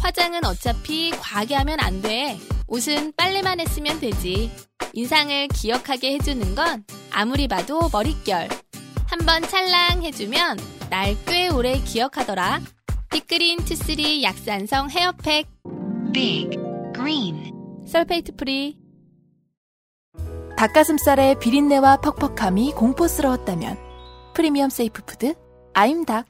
화장은 0.00 0.44
어차피 0.44 1.10
과하게 1.10 1.54
하면 1.56 1.80
안 1.80 2.00
돼. 2.02 2.38
옷은 2.68 3.12
빨래만 3.16 3.60
했으면 3.60 4.00
되지. 4.00 4.50
인상을 4.94 5.48
기억하게 5.48 6.14
해주는 6.14 6.54
건 6.54 6.84
아무리 7.12 7.46
봐도 7.48 7.88
머릿결. 7.92 8.48
한번 9.06 9.42
찰랑 9.42 10.02
해주면 10.02 10.58
날 10.90 11.14
꽤 11.26 11.48
오래 11.48 11.78
기억하더라. 11.80 12.60
빅그린 13.16 13.56
two 13.64 13.86
three 13.86 14.22
약산성 14.22 14.90
헤어팩. 14.90 15.48
빅 16.12 16.50
그린 16.92 17.50
sulfate 17.86 18.36
free. 18.36 18.78
닭가슴살의 20.58 21.38
비린내와 21.38 22.02
퍽퍽함이 22.02 22.72
공포스러웠다면 22.72 23.78
프리미엄 24.34 24.68
safe 24.68 25.06
food 25.06 25.34
아임닭. 25.72 26.26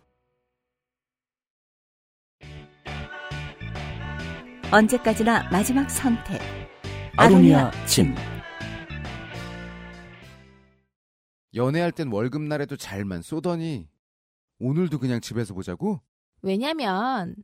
언제까지나 4.70 5.50
마지막 5.50 5.90
선택. 5.90 6.40
아로니아 7.16 7.72
침. 7.86 8.14
연애할 11.52 11.90
땐 11.90 12.12
월급날에도 12.12 12.76
잘만 12.76 13.22
쏘더니 13.22 13.88
오늘도 14.60 15.00
그냥 15.00 15.20
집에서 15.20 15.52
보자고? 15.52 16.00
왜냐면 16.50 17.34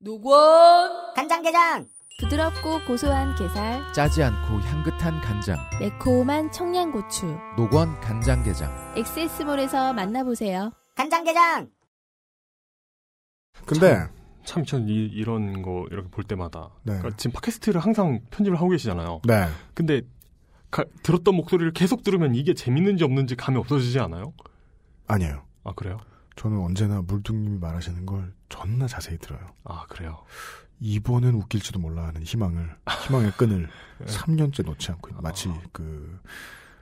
노건 0.00 1.14
간장게장 1.14 1.86
부드럽고 2.20 2.84
고소한 2.88 3.36
게살, 3.36 3.92
짜지 3.92 4.24
않고 4.24 4.58
향긋한 4.58 5.20
간장. 5.20 5.56
매콤한 5.78 6.50
청양고추. 6.50 7.38
노건 7.56 8.00
간장게장. 8.00 8.94
엑세스몰에서 8.96 9.92
만나보세요. 9.92 10.72
간장게장 10.96 11.70
근데 13.64 14.08
참, 14.44 14.64
전 14.64 14.88
이, 14.88 14.92
이런 15.06 15.62
거 15.62 15.86
이렇게 15.92 16.08
볼 16.10 16.24
때마다. 16.24 16.70
네. 16.82 16.94
그러니까 16.98 17.16
지금 17.16 17.34
팟캐스트를 17.34 17.80
항상 17.80 18.18
편집을 18.30 18.56
하고 18.58 18.70
계시잖아요. 18.70 19.20
네. 19.24 19.46
근데 19.74 20.00
가- 20.72 20.84
들었던 21.04 21.32
목소리를 21.36 21.72
계속 21.74 22.02
들으면 22.02 22.34
이게 22.34 22.54
재밌는지 22.54 23.04
없는지 23.04 23.36
감이 23.36 23.56
없어지지 23.56 24.00
않아요? 24.00 24.32
아니에요. 25.06 25.44
아, 25.62 25.72
그래요? 25.74 25.98
저는 26.34 26.58
언제나 26.58 27.02
물뚱님이 27.02 27.58
말하시는 27.58 28.04
걸 28.06 28.32
존나 28.48 28.86
자세히 28.86 29.18
들어요. 29.18 29.40
아, 29.64 29.84
그래요? 29.88 30.18
이번엔 30.80 31.34
웃길지도 31.34 31.80
몰라 31.80 32.06
하는 32.06 32.22
희망을, 32.22 32.70
희망의 33.06 33.32
끈을 33.32 33.68
네. 33.98 34.06
3년째 34.06 34.64
놓지 34.64 34.92
않고, 34.92 35.10
있는 35.10 35.22
마치 35.22 35.50
그, 35.72 36.20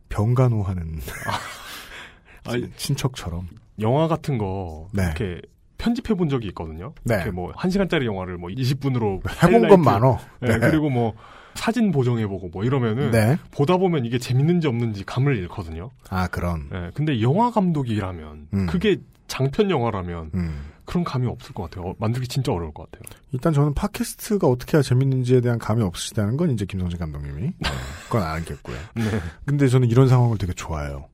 병간호하는, 0.08 1.00
아니, 2.44 2.70
친척처럼. 2.76 3.48
영화 3.80 4.06
같은 4.08 4.38
거 4.38 4.88
네. 4.92 5.04
이렇게 5.04 5.40
편집해 5.78 6.14
본 6.14 6.28
적이 6.28 6.48
있거든요. 6.48 6.94
네. 7.04 7.16
이렇게 7.16 7.30
뭐 7.30 7.52
1시간짜리 7.52 8.04
영화를 8.06 8.38
뭐 8.38 8.48
20분으로 8.50 9.20
해본 9.42 9.68
건 9.68 9.82
많어. 9.82 10.18
네, 10.40 10.58
네. 10.58 10.58
그리고 10.58 10.88
뭐 10.88 11.14
사진 11.54 11.90
보정해 11.92 12.26
보고 12.26 12.48
뭐 12.48 12.64
이러면은 12.64 13.10
네. 13.10 13.36
보다 13.50 13.76
보면 13.76 14.04
이게 14.06 14.18
재밌는지 14.18 14.68
없는지 14.68 15.04
감을 15.04 15.36
잃거든요. 15.36 15.90
아, 16.08 16.28
그런. 16.28 16.68
네, 16.70 16.90
근데 16.94 17.20
영화 17.20 17.50
감독이라면 17.50 18.48
음. 18.54 18.66
그게 18.66 18.98
장편 19.26 19.70
영화라면 19.70 20.30
음. 20.34 20.64
그런 20.86 21.04
감이 21.04 21.26
없을 21.26 21.52
것 21.52 21.64
같아요. 21.64 21.90
어, 21.90 21.94
만들기 21.98 22.28
진짜 22.28 22.52
어려울 22.52 22.72
것 22.72 22.90
같아요. 22.90 23.02
일단 23.32 23.52
저는 23.52 23.74
팟캐스트가 23.74 24.46
어떻게 24.46 24.76
해야 24.76 24.82
재밌는지에 24.82 25.40
대한 25.42 25.58
감이 25.58 25.82
없으시다는 25.82 26.36
건 26.36 26.50
이제 26.52 26.64
김성재 26.64 26.96
감독님이. 26.96 27.40
네, 27.42 27.70
그건 28.04 28.22
알겠고요. 28.22 28.76
네. 28.94 29.02
근데 29.44 29.68
저는 29.68 29.88
이런 29.90 30.08
상황을 30.08 30.38
되게 30.38 30.52
좋아해요. 30.54 31.08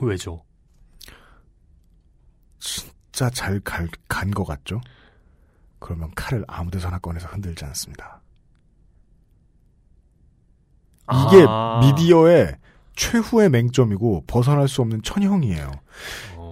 왜죠? 0.00 0.42
진짜 2.58 3.30
잘 3.30 3.60
간 3.60 4.30
것 4.32 4.44
같죠? 4.44 4.80
그러면 5.78 6.10
칼을 6.14 6.44
아무 6.48 6.70
데서나 6.70 6.98
꺼내서 6.98 7.28
흔들지 7.28 7.64
않습니다. 7.64 8.20
이게 11.04 11.44
아. 11.48 11.80
미디어의 11.82 12.56
최후의 12.96 13.50
맹점이고 13.50 14.24
벗어날 14.26 14.68
수 14.68 14.82
없는 14.82 15.02
천형이에요. 15.02 15.70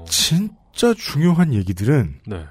진 0.07 0.51
짜 0.75 0.93
중요한 0.95 1.53
얘기들은 1.55 2.21
네. 2.27 2.47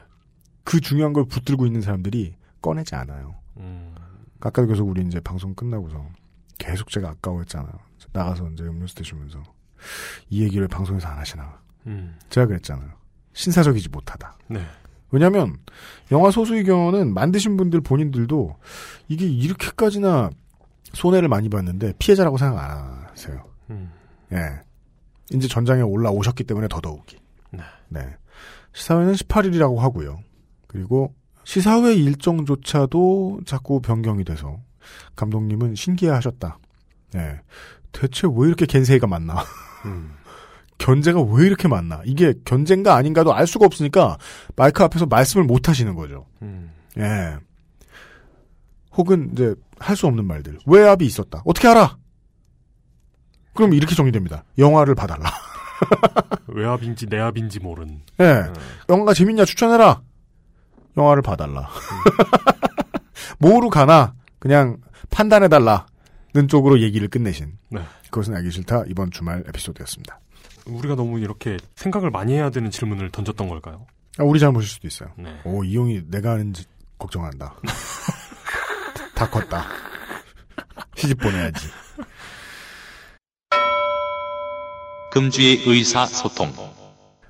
그 0.64 0.80
중요한 0.80 1.14
걸 1.14 1.26
붙들고 1.26 1.66
있는 1.66 1.82
사람들이 1.82 2.36
꺼내지 2.62 2.96
않아요. 2.96 3.36
음. 3.58 3.94
아까도 4.40 4.68
계속 4.68 4.88
우리 4.88 5.02
이제 5.02 5.20
방송 5.20 5.54
끝나고서 5.54 6.06
계속 6.58 6.90
제가 6.90 7.10
아까워했잖아요. 7.10 7.74
나가서 8.12 8.50
이제 8.52 8.64
음료수 8.64 8.96
드시면서 8.96 9.42
이 10.30 10.44
얘기를 10.44 10.68
방송에서 10.68 11.08
안 11.08 11.18
하시나. 11.18 11.60
음. 11.88 12.18
제가 12.30 12.48
그랬잖아요. 12.48 12.92
신사적이지 13.34 13.90
못하다. 13.90 14.38
네. 14.48 14.66
왜냐하면 15.12 15.58
영화 16.12 16.32
소수 16.32 16.56
의견은 16.56 17.14
만드신 17.14 17.58
분들 17.58 17.82
본인들도 17.82 18.56
이게 19.10 19.28
이렇게까지나 19.28 20.30
손해를 20.94 21.28
많이 21.28 21.50
봤는데 21.50 21.94
피해자라고 22.00 22.38
생각 22.38 22.64
안 22.64 23.06
하세요. 23.08 23.44
음. 23.70 23.92
예. 24.32 24.62
이제 25.32 25.48
전장에 25.48 25.82
올라오셨기 25.82 26.44
때문에 26.44 26.68
더더욱이. 26.68 27.23
네. 27.94 28.00
네. 28.02 28.18
시사회는 28.74 29.14
18일이라고 29.14 29.78
하고요. 29.78 30.20
그리고 30.68 31.14
시사회 31.44 31.94
일정조차도 31.94 33.42
자꾸 33.46 33.82
변경이 33.82 34.24
돼서 34.24 34.58
감독님은 35.16 35.76
신기해하셨다. 35.76 36.58
예. 37.16 37.42
대체 37.92 38.28
왜 38.28 38.48
이렇게 38.48 38.66
겐세이가 38.66 39.06
많나? 39.08 39.44
음. 39.86 40.14
견제가 40.80 41.22
왜 41.22 41.46
이렇게 41.46 41.68
많나? 41.68 42.02
이게 42.06 42.34
견제인가 42.46 42.96
아닌가도 42.96 43.34
알 43.34 43.46
수가 43.46 43.66
없으니까 43.68 44.18
마이크 44.56 44.84
앞에서 44.84 45.06
말씀을 45.06 45.46
못 45.46 45.70
하시는 45.70 45.94
거죠. 45.96 46.26
음. 46.42 46.72
예. 46.98 47.38
혹은 48.96 49.30
이제 49.34 49.54
할 49.80 49.96
수 49.96 50.08
없는 50.08 50.26
말들. 50.26 50.58
외압이 50.66 51.06
있었다. 51.06 51.42
어떻게 51.46 51.68
알아? 51.68 51.98
그럼 53.54 53.74
이렇게 53.74 53.94
정리됩니다. 53.96 54.44
영화를 54.58 54.96
봐달라. 54.96 55.30
외압인지 56.48 57.08
내압인지 57.08 57.60
모른. 57.60 58.02
예. 58.20 58.44
영화가 58.90 59.14
재밌냐 59.14 59.46
추천해라. 59.46 60.02
영화를 60.98 61.22
봐달라. 61.22 61.70
뭐로 63.40 63.70
가나 63.70 64.14
그냥 64.40 64.78
판단해달라 65.10 65.88
는 66.36 66.48
쪽으로 66.48 66.82
얘기를 66.82 67.08
끝내신. 67.08 67.58
네. 67.70 67.82
그것은 68.06 68.36
알기 68.36 68.50
싫다 68.50 68.86
이번 68.88 69.12
주말 69.12 69.44
에피소드였습니다. 69.48 70.20
우리가 70.66 70.96
너무 70.96 71.20
이렇게 71.20 71.58
생각을 71.76 72.10
많이 72.10 72.34
해야 72.34 72.50
되는 72.50 72.72
질문을 72.72 73.12
던졌던 73.12 73.48
걸까요? 73.50 73.86
아, 74.18 74.24
우리 74.24 74.40
잘못일 74.40 74.68
수도 74.68 74.88
있어요. 74.88 75.10
네. 75.18 75.40
오 75.44 75.64
이용이 75.64 76.02
내가 76.10 76.32
하는지 76.32 76.66
걱정한다. 76.98 77.54
다 79.14 79.30
컸다. 79.30 79.66
시집 80.96 81.20
보내야지. 81.20 81.68
금주의 85.14 85.62
의사소통. 85.68 86.52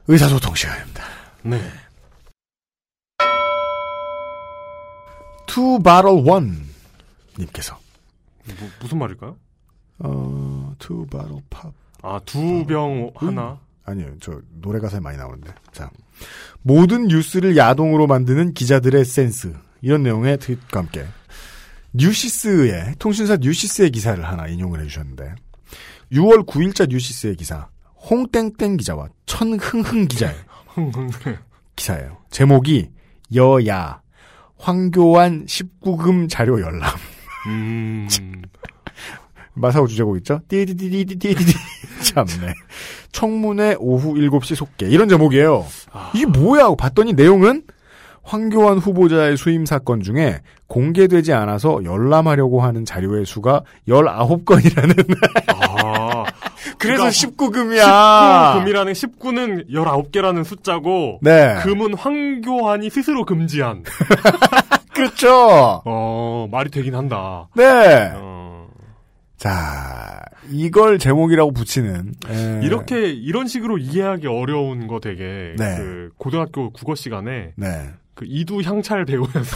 의사소통 0.08 0.56
시간입니다. 0.56 1.04
네. 1.42 1.62
two 5.46 5.84
bottle 5.84 6.24
one 6.26 6.66
님께서 7.38 7.78
뭐, 8.58 8.70
무슨 8.80 9.00
말일까요? 9.00 9.36
어, 10.00 10.74
two 10.80 11.06
bottle 11.08 11.42
pop. 11.50 11.74
아, 12.02 12.22
두 12.26 12.66
병 12.66 13.12
하나? 13.16 13.60
아니요, 13.84 14.16
저 14.22 14.40
노래 14.62 14.80
가사에 14.80 15.02
많이 15.02 15.18
나오는데. 15.18 15.54
자, 15.74 15.90
모든 16.62 17.08
뉴스를 17.10 17.58
야동으로 17.58 18.08
만드는 18.08 18.54
기자들의 18.54 19.04
센스 19.04 19.54
이런 19.82 20.04
내용의 20.04 20.38
트윗과 20.40 20.80
함께 20.80 21.06
뉴시스의 21.92 22.96
통신사 22.98 23.36
뉴시스의 23.36 23.92
기사를 23.92 24.24
하나 24.26 24.48
인용을 24.48 24.80
해 24.80 24.88
주셨는데 24.88 25.36
6월 26.14 26.46
9일자 26.46 26.88
뉴시스의 26.88 27.36
기사 27.36 27.68
홍땡땡 28.10 28.78
기자와 28.78 29.08
천흥흥 29.26 30.08
기자의 30.08 30.36
기사예요. 31.76 32.18
제목이 32.30 32.90
여야 33.36 34.02
황교안 34.58 35.46
19금 35.46 36.30
자료 36.30 36.62
열람. 36.62 36.90
음. 37.48 38.08
마사오 39.56 39.88
주제곡 39.88 40.18
있죠? 40.18 40.42
띠디디디디디디 40.48 41.54
참네. 42.04 42.54
청문회 43.12 43.76
오후 43.80 44.14
7시 44.16 44.56
속개 44.56 44.88
이런 44.88 45.08
제목이에요. 45.08 45.66
이게 46.16 46.26
뭐야 46.26 46.66
하고 46.66 46.76
봤더니 46.76 47.14
내용은 47.14 47.64
황교안 48.24 48.78
후보자의 48.78 49.38
수임 49.38 49.66
사건 49.66 50.02
중에 50.02 50.42
공개되지 50.68 51.34
않아서 51.34 51.84
열람하려고 51.84 52.62
하는 52.62 52.86
자료의 52.86 53.26
수가 53.26 53.64
19건이라는 53.88 55.18
아. 55.48 55.83
그래서 56.84 57.04
그러니까 57.04 57.10
19금이야. 57.10 58.66
19금이라는 58.66 58.92
19는 58.92 59.70
19개라는 59.72 60.44
숫자고 60.44 61.20
네. 61.22 61.56
금은 61.64 61.94
황교안이 61.94 62.90
스스로 62.90 63.26
금지한. 63.26 63.84
그렇죠. 64.94 65.82
어, 65.86 66.48
말이 66.52 66.70
되긴 66.70 66.96
한다. 66.96 67.48
네. 67.56 68.12
어. 68.16 68.68
자, 69.38 70.22
이걸 70.50 71.00
제목이라고 71.00 71.52
붙이는 71.52 72.14
에, 72.30 72.60
이렇게 72.64 73.12
이런 73.12 73.48
식으로 73.48 73.78
이해하기 73.78 74.28
어려운 74.28 74.88
거 74.88 75.00
되게 75.00 75.56
네. 75.58 75.76
그 75.78 76.10
고등학교 76.18 76.72
국어 76.72 76.96
시간에 76.96 77.54
네. 77.56 77.90
그 78.14 78.26
이두 78.28 78.62
향찰 78.62 79.06
배우면서 79.06 79.34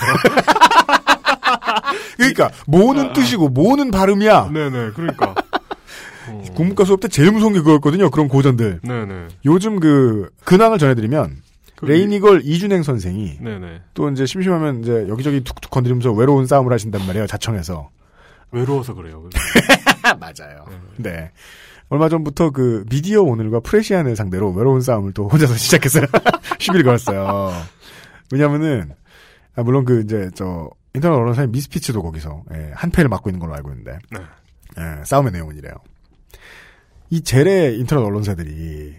그러니까 2.17 2.49
뭐는 2.65 3.13
뜻이고 3.13 3.49
뭐는 3.49 3.91
발음이야. 3.91 4.49
네네 4.51 4.91
그러니까 4.95 5.35
국문과 6.55 6.85
수업 6.85 6.99
때 6.99 7.07
제일 7.07 7.31
무서운 7.31 7.53
게 7.53 7.59
그거였거든요. 7.59 8.09
그런 8.09 8.27
고전들. 8.27 8.79
네네 8.83 9.27
요즘 9.45 9.79
그 9.79 10.29
근황을 10.45 10.77
전해드리면 10.77 11.37
레이니걸 11.81 12.41
이준행 12.43 12.83
선생이 12.83 13.37
네네 13.41 13.81
또 13.93 14.09
이제 14.09 14.25
심심하면 14.25 14.81
이제 14.81 15.05
여기저기 15.09 15.41
툭툭 15.41 15.69
건드리면서 15.71 16.11
외로운 16.11 16.45
싸움을 16.47 16.71
하신단 16.73 17.05
말이에요. 17.05 17.27
자청에서. 17.27 17.89
외로워서 18.51 18.93
그래요. 18.93 19.29
맞아요. 20.19 20.65
네. 20.97 21.31
얼마 21.89 22.09
전부터 22.09 22.49
그 22.51 22.83
미디어 22.89 23.21
오늘과 23.21 23.61
프레시안을 23.61 24.15
상대로 24.15 24.51
외로운 24.51 24.81
싸움을 24.81 25.13
또 25.13 25.27
혼자서 25.27 25.55
시작했어요. 25.57 26.05
시비를 26.59 26.83
걸었어요. 26.83 27.51
왜냐면은 28.31 28.91
아, 29.55 29.63
물론 29.63 29.85
그 29.85 30.01
이제 30.01 30.29
저 30.35 30.69
인터넷 30.93 31.15
언론사의 31.15 31.49
미스피츠도 31.49 32.01
거기서 32.01 32.43
예, 32.53 32.71
한 32.73 32.89
패를 32.91 33.09
맡고 33.09 33.29
있는 33.29 33.39
걸로 33.39 33.53
알고 33.55 33.69
있는데 33.71 33.99
네. 34.11 34.19
예, 34.79 35.03
싸움의 35.03 35.31
내용은 35.31 35.55
이래요. 35.57 35.73
이 37.09 37.21
재래 37.21 37.73
인터넷 37.73 38.03
언론사들이 38.03 38.95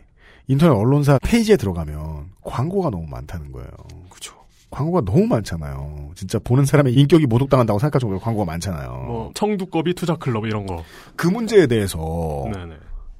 인터넷 0.46 0.74
언론사 0.74 1.18
페이지에 1.22 1.56
들어가면 1.56 2.30
광고가 2.42 2.90
너무 2.90 3.06
많다는 3.06 3.52
거예요. 3.52 3.68
그죠. 4.08 4.34
광고가 4.70 5.02
너무 5.02 5.26
많잖아요. 5.26 6.10
진짜 6.14 6.38
보는 6.38 6.64
사람의 6.64 6.94
인격이 6.94 7.26
모독당한다고 7.26 7.78
생각할 7.78 8.00
정도로 8.00 8.20
광고가 8.20 8.44
많잖아요. 8.46 8.90
뭐 9.06 9.30
청두꺼비 9.34 9.94
투자 9.94 10.16
클럽 10.16 10.46
이런 10.46 10.66
거. 10.66 10.82
그 11.16 11.26
문제에 11.26 11.66
대해서 11.66 11.98
네네. 12.52 12.74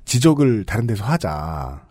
지적을 0.05 0.65
다른 0.65 0.87
데서 0.87 1.05
하자. 1.05 1.83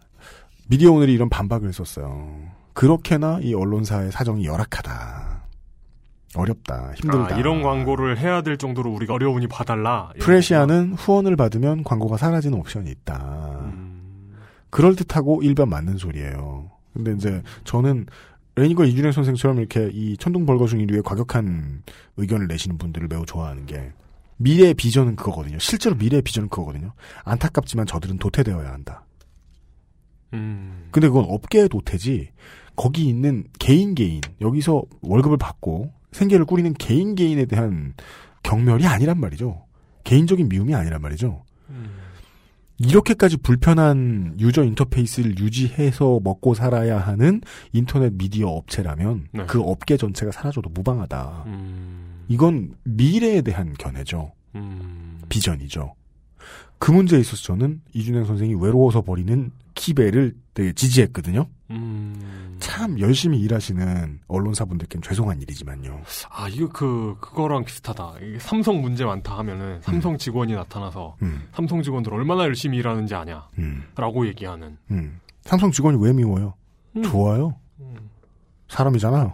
미디어 0.68 0.91
오늘이 0.91 1.14
이런 1.14 1.30
반박을 1.30 1.72
썼어요. 1.74 2.41
그렇게나 2.74 3.40
이 3.41 3.53
언론사의 3.53 4.11
사정이 4.11 4.45
열악하다. 4.45 5.27
어렵다. 6.36 6.91
힘들다. 6.95 7.36
아, 7.36 7.40
이런 7.40 7.62
광고를 7.62 8.18
해야 8.18 8.41
될 8.41 8.58
정도로 8.58 8.91
우리가 8.91 9.14
어려우니 9.14 9.48
봐달라. 9.48 10.12
프레시아는 10.20 10.94
후원을 10.94 11.36
받으면 11.36 11.84
광고가 11.84 12.18
사라지는 12.18 12.58
옵션이 12.60 12.91
있다. 12.91 13.60
음. 13.64 14.36
그럴 14.70 14.95
듯하고 14.95 15.41
일변 15.41 15.70
맞는 15.70 15.98
소리예요. 15.98 16.72
근데 16.94 17.14
이제 17.14 17.41
저는 17.64 18.06
레니거 18.56 18.86
이준혜 18.86 19.12
선생처럼 19.12 19.60
이렇게 19.60 19.90
이 19.94 20.18
천둥 20.18 20.45
벌거숭이 20.45 20.86
류의 20.88 21.04
과격한 21.04 21.84
의견을 22.18 22.48
내시는 22.48 22.78
분들을 22.78 23.08
매우 23.08 23.26
좋아하는 23.26 23.66
게 23.66 23.91
미래의 24.38 24.74
비전은 24.74 25.16
그거거든요. 25.16 25.60
실제로 25.60 25.95
미래의 25.95 26.24
비전은 26.24 26.49
그거거든요. 26.49 26.94
안타깝지만 27.24 27.86
저들은 27.86 28.18
도태되어야 28.18 28.72
한다. 28.72 29.06
음. 30.34 30.90
근데 30.91 31.08
그건 31.08 31.26
업계의 31.30 31.70
도태지 31.70 32.30
거기 32.76 33.08
있는 33.08 33.45
개인 33.60 33.95
개인 33.95 34.22
여기서 34.41 34.84
월급을 35.02 35.38
받고 35.38 35.94
생계를 36.18 36.45
꾸리는 36.45 36.73
개인 36.73 37.15
개인에 37.15 37.45
대한 37.45 37.94
경멸이 38.44 38.85
아니란 38.85 39.19
말이죠. 39.19 39.65
개인적인 40.03 40.49
미움이 40.49 40.73
아니란 40.73 41.02
말이죠. 41.02 41.44
이렇게까지 42.80 43.38
불편한 43.38 44.35
유저 44.39 44.64
인터페이스를 44.64 45.39
유지해서 45.39 46.19
먹고 46.23 46.53
살아야 46.53 46.99
하는 46.99 47.41
인터넷 47.73 48.14
미디어 48.14 48.49
업체라면 48.49 49.27
네. 49.31 49.45
그 49.48 49.61
업계 49.61 49.98
전체가 49.98 50.31
사라져도 50.31 50.69
무방하다. 50.69 51.44
음. 51.48 52.23
이건 52.27 52.76
미래에 52.84 53.41
대한 53.41 53.73
견해죠. 53.73 54.31
음. 54.56 55.19
비전이죠. 55.30 55.94
그 56.77 56.91
문제에 56.91 57.19
있어서 57.19 57.41
저는 57.44 57.81
이준행 57.94 58.26
선생이 58.26 58.53
외로워서 58.56 59.02
버리는 59.02 59.52
키베를 59.73 60.35
되게 60.53 60.73
지지했거든요. 60.73 61.48
음. 61.72 62.47
참 62.60 63.00
열심히 63.00 63.40
일하시는 63.40 64.20
언론사분들께는 64.28 65.02
죄송한 65.02 65.42
일이지만요. 65.42 66.02
아, 66.30 66.48
이거 66.50 66.70
그, 66.70 67.16
그거랑 67.20 67.66
비슷하다. 67.66 68.16
이게 68.22 68.40
삼성 68.40 68.82
문제 68.82 69.06
많다 69.06 69.38
하면은 69.40 69.82
삼성 69.82 70.18
직원이 70.18 70.54
나타나서 70.54 71.16
음. 71.22 71.48
삼성 71.54 71.82
직원들 71.82 72.14
얼마나 72.14 72.44
열심히 72.44 72.78
일하는지 72.78 73.16
아냐. 73.16 73.48
음. 73.60 73.84
라고 73.96 74.28
얘기하는. 74.28 74.78
음. 74.92 75.20
삼성 75.42 75.72
직원이 75.72 75.98
왜 76.02 76.14
미워요? 76.14 76.54
음. 76.96 77.04
좋아요. 77.04 77.58
사람이잖아요. 78.70 79.34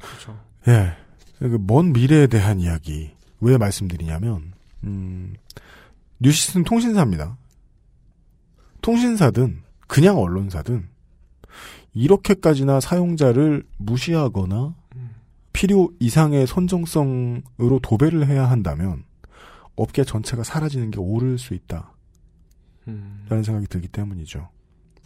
그렇죠. 0.00 0.38
예. 0.68 0.96
그먼 1.38 1.92
미래에 1.92 2.26
대한 2.26 2.60
이야기 2.60 3.12
왜 3.40 3.58
말씀드리냐면 3.58 4.52
음, 4.84 5.34
뉴시스는 6.20 6.64
통신사입니다. 6.64 7.36
통신사든 8.82 9.62
그냥 9.86 10.18
언론사든 10.18 10.88
이렇게까지나 11.94 12.80
사용자를 12.80 13.64
무시하거나 13.78 14.74
필요 15.52 15.90
이상의 16.00 16.46
선정성으로 16.46 17.78
도배를 17.80 18.26
해야 18.26 18.50
한다면 18.50 19.04
업계 19.76 20.04
전체가 20.04 20.42
사라지는 20.42 20.90
게 20.90 21.00
옳을 21.00 21.38
수 21.38 21.54
있다. 21.54 21.92
음. 22.88 23.24
라는 23.28 23.42
생각이 23.42 23.66
들기 23.68 23.88
때문이죠. 23.88 24.48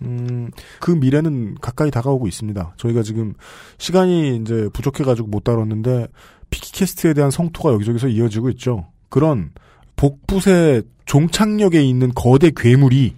음, 0.02 0.51
그 0.81 0.90
미래는 0.90 1.56
가까이 1.56 1.90
다가오고 1.90 2.27
있습니다. 2.28 2.74
저희가 2.77 3.02
지금 3.02 3.35
시간이 3.78 4.36
이제 4.36 4.69
부족해가지고 4.73 5.28
못 5.28 5.44
다뤘는데 5.44 6.09
피키캐스트에 6.51 7.15
대한 7.15 7.31
성토가 7.31 7.73
여기저기서 7.74 8.09
이어지고 8.09 8.51
있죠. 8.51 8.86
그런 9.09 9.51
복붙의 9.97 10.85
종착역에 11.05 11.82
있는 11.82 12.12
거대 12.15 12.51
괴물이 12.55 13.15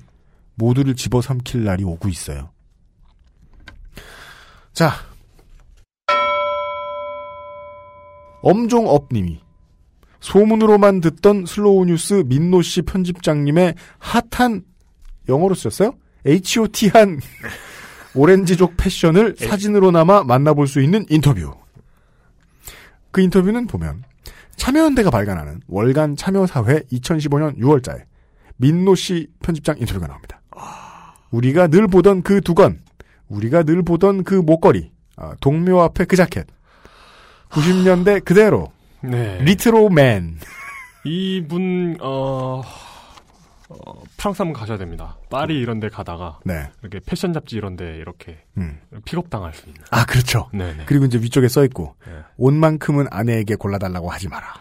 모두를 0.54 0.94
집어삼킬 0.94 1.64
날이 1.64 1.84
오고 1.84 2.08
있어요. 2.08 2.50
자. 4.72 4.92
엄종업님이 8.42 9.40
소문으로만 10.20 11.00
듣던 11.00 11.46
슬로우 11.46 11.84
뉴스 11.86 12.22
민노 12.26 12.62
씨 12.62 12.82
편집장님의 12.82 13.74
핫한 13.98 14.64
영어로 15.28 15.54
쓰셨어요? 15.54 15.94
H.O.T.한 16.26 17.20
오렌지족 18.14 18.76
패션을 18.76 19.36
사진으로나마 19.38 20.24
만나볼 20.24 20.66
수 20.66 20.80
있는 20.80 21.06
인터뷰. 21.08 21.54
그 23.10 23.20
인터뷰는 23.20 23.66
보면 23.66 24.04
참여연대가 24.56 25.10
발간하는 25.10 25.60
월간 25.68 26.16
참여사회 26.16 26.80
2015년 26.92 27.58
6월자에 27.58 28.02
민노 28.56 28.94
씨 28.94 29.28
편집장 29.40 29.76
인터뷰가 29.78 30.06
나옵니다. 30.06 30.40
우리가 31.30 31.68
늘 31.68 31.86
보던 31.86 32.22
그 32.22 32.40
두건, 32.40 32.80
우리가 33.30 33.62
늘 33.62 33.82
보던 33.82 34.24
그 34.24 34.34
목걸이, 34.34 34.90
아, 35.16 35.34
동묘 35.40 35.80
앞에 35.80 36.04
그 36.04 36.16
자켓, 36.16 36.46
90년대 37.48 38.24
그대로 38.24 38.70
네. 39.02 39.38
retro 39.42 39.96
man. 39.96 40.38
이분, 41.04 41.96
어, 42.00 42.60
어, 43.70 44.02
프랑스 44.16 44.42
한번 44.42 44.52
가셔야 44.52 44.76
됩니다. 44.76 45.16
파리 45.30 45.58
이런 45.58 45.80
데 45.80 45.88
가다가. 45.88 46.38
네. 46.44 46.68
이렇게 46.82 47.00
패션 47.04 47.32
잡지 47.32 47.56
이런 47.56 47.76
데 47.76 47.96
이렇게. 47.96 48.44
음. 48.58 48.78
픽업 49.04 49.30
당할 49.30 49.54
수 49.54 49.66
있는. 49.68 49.80
아, 49.90 50.04
그렇죠. 50.04 50.50
네네. 50.52 50.84
그리고 50.86 51.06
이제 51.06 51.18
위쪽에 51.18 51.48
써 51.48 51.64
있고 51.64 51.94
네. 52.06 52.12
옷만큼은 52.36 53.06
아내에게 53.10 53.54
골라 53.54 53.78
달라고 53.78 54.10
하지 54.10 54.28
마라. 54.28 54.54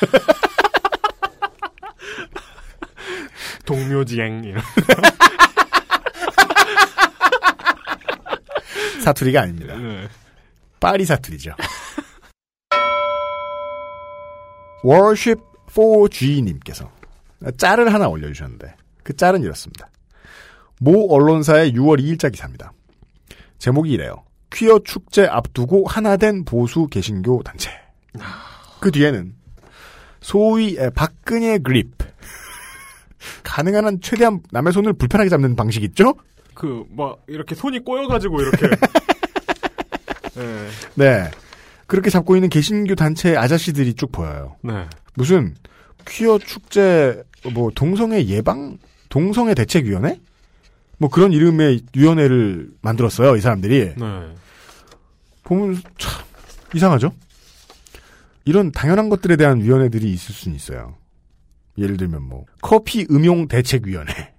동묘지행, 3.66 4.44
이런. 4.44 4.62
사투리가 9.08 9.42
아닙니다. 9.42 9.76
네. 9.76 10.08
파리 10.80 11.04
사투리죠. 11.04 11.52
Worship 14.84 15.42
4G님께서 15.68 16.88
짤을 17.56 17.92
하나 17.92 18.08
올려주셨는데 18.08 18.74
그 19.02 19.16
짤은 19.16 19.42
이렇습니다. 19.42 19.88
모 20.80 21.12
언론사의 21.12 21.72
6월 21.72 22.00
2일자 22.00 22.30
기사입니다. 22.30 22.72
제목이 23.58 23.90
이래요. 23.90 24.24
퀴어 24.52 24.78
축제 24.84 25.26
앞두고 25.26 25.86
하나된 25.86 26.44
보수 26.44 26.86
개신교 26.86 27.42
단체. 27.42 27.70
그 28.80 28.92
뒤에는 28.92 29.34
소위 30.20 30.76
에, 30.78 30.90
박근혜 30.90 31.58
그립. 31.58 31.90
가능한 33.42 33.84
한 33.84 34.00
최대한 34.00 34.40
남의 34.50 34.72
손을 34.72 34.92
불편하게 34.92 35.28
잡는 35.28 35.56
방식 35.56 35.82
있죠? 35.84 36.14
그, 36.58 36.84
막, 36.90 37.20
이렇게 37.28 37.54
손이 37.54 37.84
꼬여가지고, 37.84 38.40
이렇게. 38.40 38.66
네. 40.34 40.68
네. 40.96 41.30
그렇게 41.86 42.10
잡고 42.10 42.34
있는 42.34 42.48
개신교 42.48 42.96
단체 42.96 43.36
아저씨들이 43.36 43.94
쭉 43.94 44.10
보여요. 44.10 44.56
네. 44.62 44.86
무슨 45.14 45.54
퀴어 46.04 46.38
축제 46.38 47.22
뭐 47.52 47.70
동성애 47.74 48.24
예방 48.26 48.76
동성애 49.08 49.54
대책위원회 49.54 50.20
뭐 50.98 51.08
그런 51.08 51.32
이름의 51.32 51.82
위원회를 51.94 52.70
만들었어요 52.82 53.36
이 53.36 53.40
사람들이 53.40 53.94
네. 53.96 54.34
보면 55.44 55.80
참 55.96 56.24
이상하죠 56.74 57.12
이런 58.44 58.72
당연한 58.72 59.08
것들에 59.08 59.36
대한 59.36 59.60
위원회들이 59.60 60.12
있을 60.12 60.34
수는 60.34 60.56
있어요 60.56 60.96
예를 61.78 61.96
들면 61.96 62.22
뭐 62.22 62.44
커피 62.60 63.06
음용 63.10 63.48
대책위원회 63.48 64.34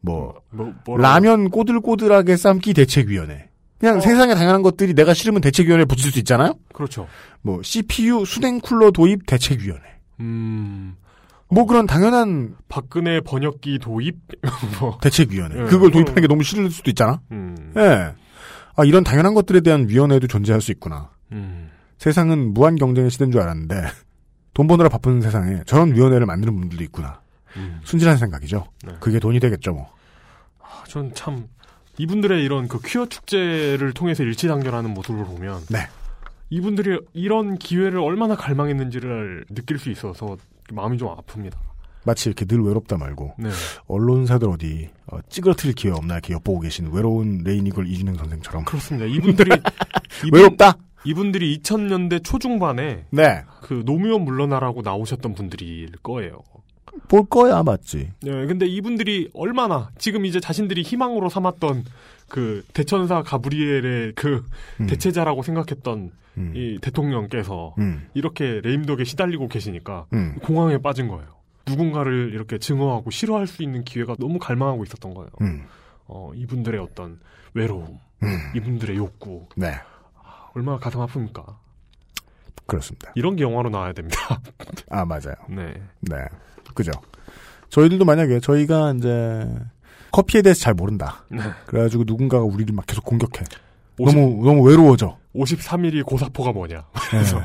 뭐 0.00 0.40
뭐, 0.50 0.72
라면 0.96 1.50
꼬들꼬들하게 1.50 2.36
삶기 2.36 2.74
대책위원회 2.74 3.48
그냥 3.78 3.96
어. 3.98 4.00
세상에 4.00 4.34
당연한 4.34 4.62
것들이 4.62 4.94
내가 4.94 5.14
싫으면 5.14 5.40
대책위원회 5.40 5.84
붙일 5.84 6.12
수 6.12 6.18
있잖아요 6.20 6.54
그렇죠. 6.72 7.06
뭐 7.42 7.62
CPU 7.62 8.24
수냉 8.24 8.60
쿨러 8.60 8.90
도입 8.90 9.26
대책위원회 9.26 9.82
음. 10.20 10.96
뭐 11.50 11.66
그런 11.66 11.86
당연한 11.86 12.54
박근혜 12.68 13.20
번역기 13.20 13.80
도입? 13.80 14.16
뭐. 14.80 14.98
대책위원회 15.02 15.62
예, 15.62 15.64
그걸 15.64 15.90
도입하는 15.90 16.22
게 16.22 16.28
너무 16.28 16.42
싫을 16.42 16.70
수도 16.70 16.90
있잖아. 16.90 17.20
음. 17.32 17.72
예. 17.76 18.14
아 18.76 18.84
이런 18.84 19.02
당연한 19.02 19.34
것들에 19.34 19.60
대한 19.60 19.88
위원회도 19.88 20.28
존재할 20.28 20.60
수 20.60 20.70
있구나. 20.70 21.10
음. 21.32 21.70
세상은 21.98 22.54
무한 22.54 22.76
경쟁의 22.76 23.10
시대인 23.10 23.32
줄 23.32 23.40
알았는데 23.40 23.74
돈 24.54 24.66
버느라 24.68 24.88
바쁜 24.88 25.20
세상에 25.20 25.62
저런 25.66 25.94
위원회를 25.94 26.24
만드는 26.24 26.54
분들도 26.54 26.84
있구나. 26.84 27.20
음. 27.56 27.80
순진한 27.84 28.16
생각이죠. 28.16 28.64
네. 28.84 28.94
그게 29.00 29.18
돈이 29.18 29.40
되겠죠 29.40 29.72
뭐. 29.72 29.90
아, 30.60 30.84
전 30.86 31.12
참, 31.14 31.48
이분들의 31.98 32.42
이런 32.42 32.68
그 32.68 32.80
퀴어 32.80 33.06
축제를 33.06 33.92
통해서 33.92 34.22
일치단결하는 34.22 34.94
모습을 34.94 35.24
보면. 35.24 35.60
네. 35.70 35.78
이분들이 36.50 36.98
이런 37.12 37.58
기회를 37.58 38.00
얼마나 38.00 38.34
갈망했는지를 38.34 39.44
느낄 39.50 39.78
수 39.78 39.90
있어서 39.90 40.36
마음이 40.72 40.98
좀 40.98 41.08
아픕니다. 41.08 41.54
마치 42.04 42.28
이렇게 42.28 42.44
늘 42.44 42.62
외롭다 42.62 42.96
말고 42.96 43.34
네. 43.38 43.50
언론사들 43.86 44.48
어디 44.48 44.88
어, 45.06 45.18
찌그러뜨릴 45.28 45.74
기회 45.74 45.92
없나 45.92 46.14
이렇게 46.14 46.32
엿보고 46.34 46.60
계신 46.60 46.90
외로운 46.92 47.42
레이니걸 47.44 47.86
이준영 47.86 48.16
선생처럼 48.16 48.64
그렇습니다. 48.64 49.06
이분들이 49.06 49.50
외롭다. 50.32 50.76
이분들이 51.04 51.58
2000년대 51.58 52.22
초중반에 52.24 53.06
네. 53.10 53.44
그 53.62 53.82
노무현 53.86 54.22
물러나라고 54.22 54.82
나오셨던 54.82 55.34
분들일 55.34 55.92
거예요. 56.02 56.42
볼 57.08 57.24
거야 57.26 57.62
맞지. 57.62 58.12
네, 58.22 58.46
근데 58.46 58.66
이분들이 58.66 59.30
얼마나 59.34 59.90
지금 59.98 60.24
이제 60.24 60.40
자신들이 60.40 60.82
희망으로 60.82 61.28
삼았던 61.28 61.84
그 62.28 62.64
대천사 62.72 63.22
가브리엘의 63.22 64.12
그 64.14 64.44
음. 64.80 64.86
대체자라고 64.86 65.42
생각했던 65.42 66.12
음. 66.38 66.52
이 66.54 66.78
대통령께서 66.80 67.74
음. 67.78 68.08
이렇게 68.14 68.60
레임덕에 68.62 69.04
시달리고 69.04 69.48
계시니까 69.48 70.06
음. 70.12 70.36
공황에 70.42 70.78
빠진 70.78 71.08
거예요. 71.08 71.26
누군가를 71.66 72.32
이렇게 72.32 72.58
증오하고 72.58 73.10
싫어할 73.10 73.46
수 73.46 73.62
있는 73.62 73.84
기회가 73.84 74.16
너무 74.18 74.38
갈망하고 74.38 74.84
있었던 74.84 75.14
거예요. 75.14 75.30
음. 75.40 75.64
어, 76.06 76.32
이분들의 76.34 76.80
어떤 76.80 77.20
외로움, 77.54 77.98
음. 78.22 78.28
이분들의 78.56 78.96
욕구, 78.96 79.46
네. 79.56 79.74
얼마나 80.54 80.78
가슴 80.78 81.00
아픕니까? 81.00 81.56
그렇습니다. 82.66 83.12
이런 83.16 83.36
게 83.36 83.42
영화로 83.42 83.68
나와야 83.68 83.92
됩니다. 83.92 84.40
아 84.90 85.04
맞아요. 85.04 85.34
네. 85.48 85.74
네. 86.00 86.16
그죠. 86.74 86.90
저희들도 87.70 88.04
만약에 88.04 88.40
저희가 88.40 88.94
이제 88.96 89.48
커피에 90.12 90.42
대해서 90.42 90.60
잘 90.60 90.74
모른다. 90.74 91.24
네. 91.28 91.40
그래가지고 91.66 92.04
누군가가 92.06 92.42
우리를 92.44 92.74
막 92.74 92.84
계속 92.86 93.04
공격해. 93.04 93.44
오십- 93.98 94.14
너무 94.16 94.44
너무 94.44 94.62
외로워져. 94.68 95.16
53mm 95.36 96.04
고사포가 96.04 96.52
뭐냐. 96.52 96.76
네. 96.78 96.84
그래서 97.10 97.40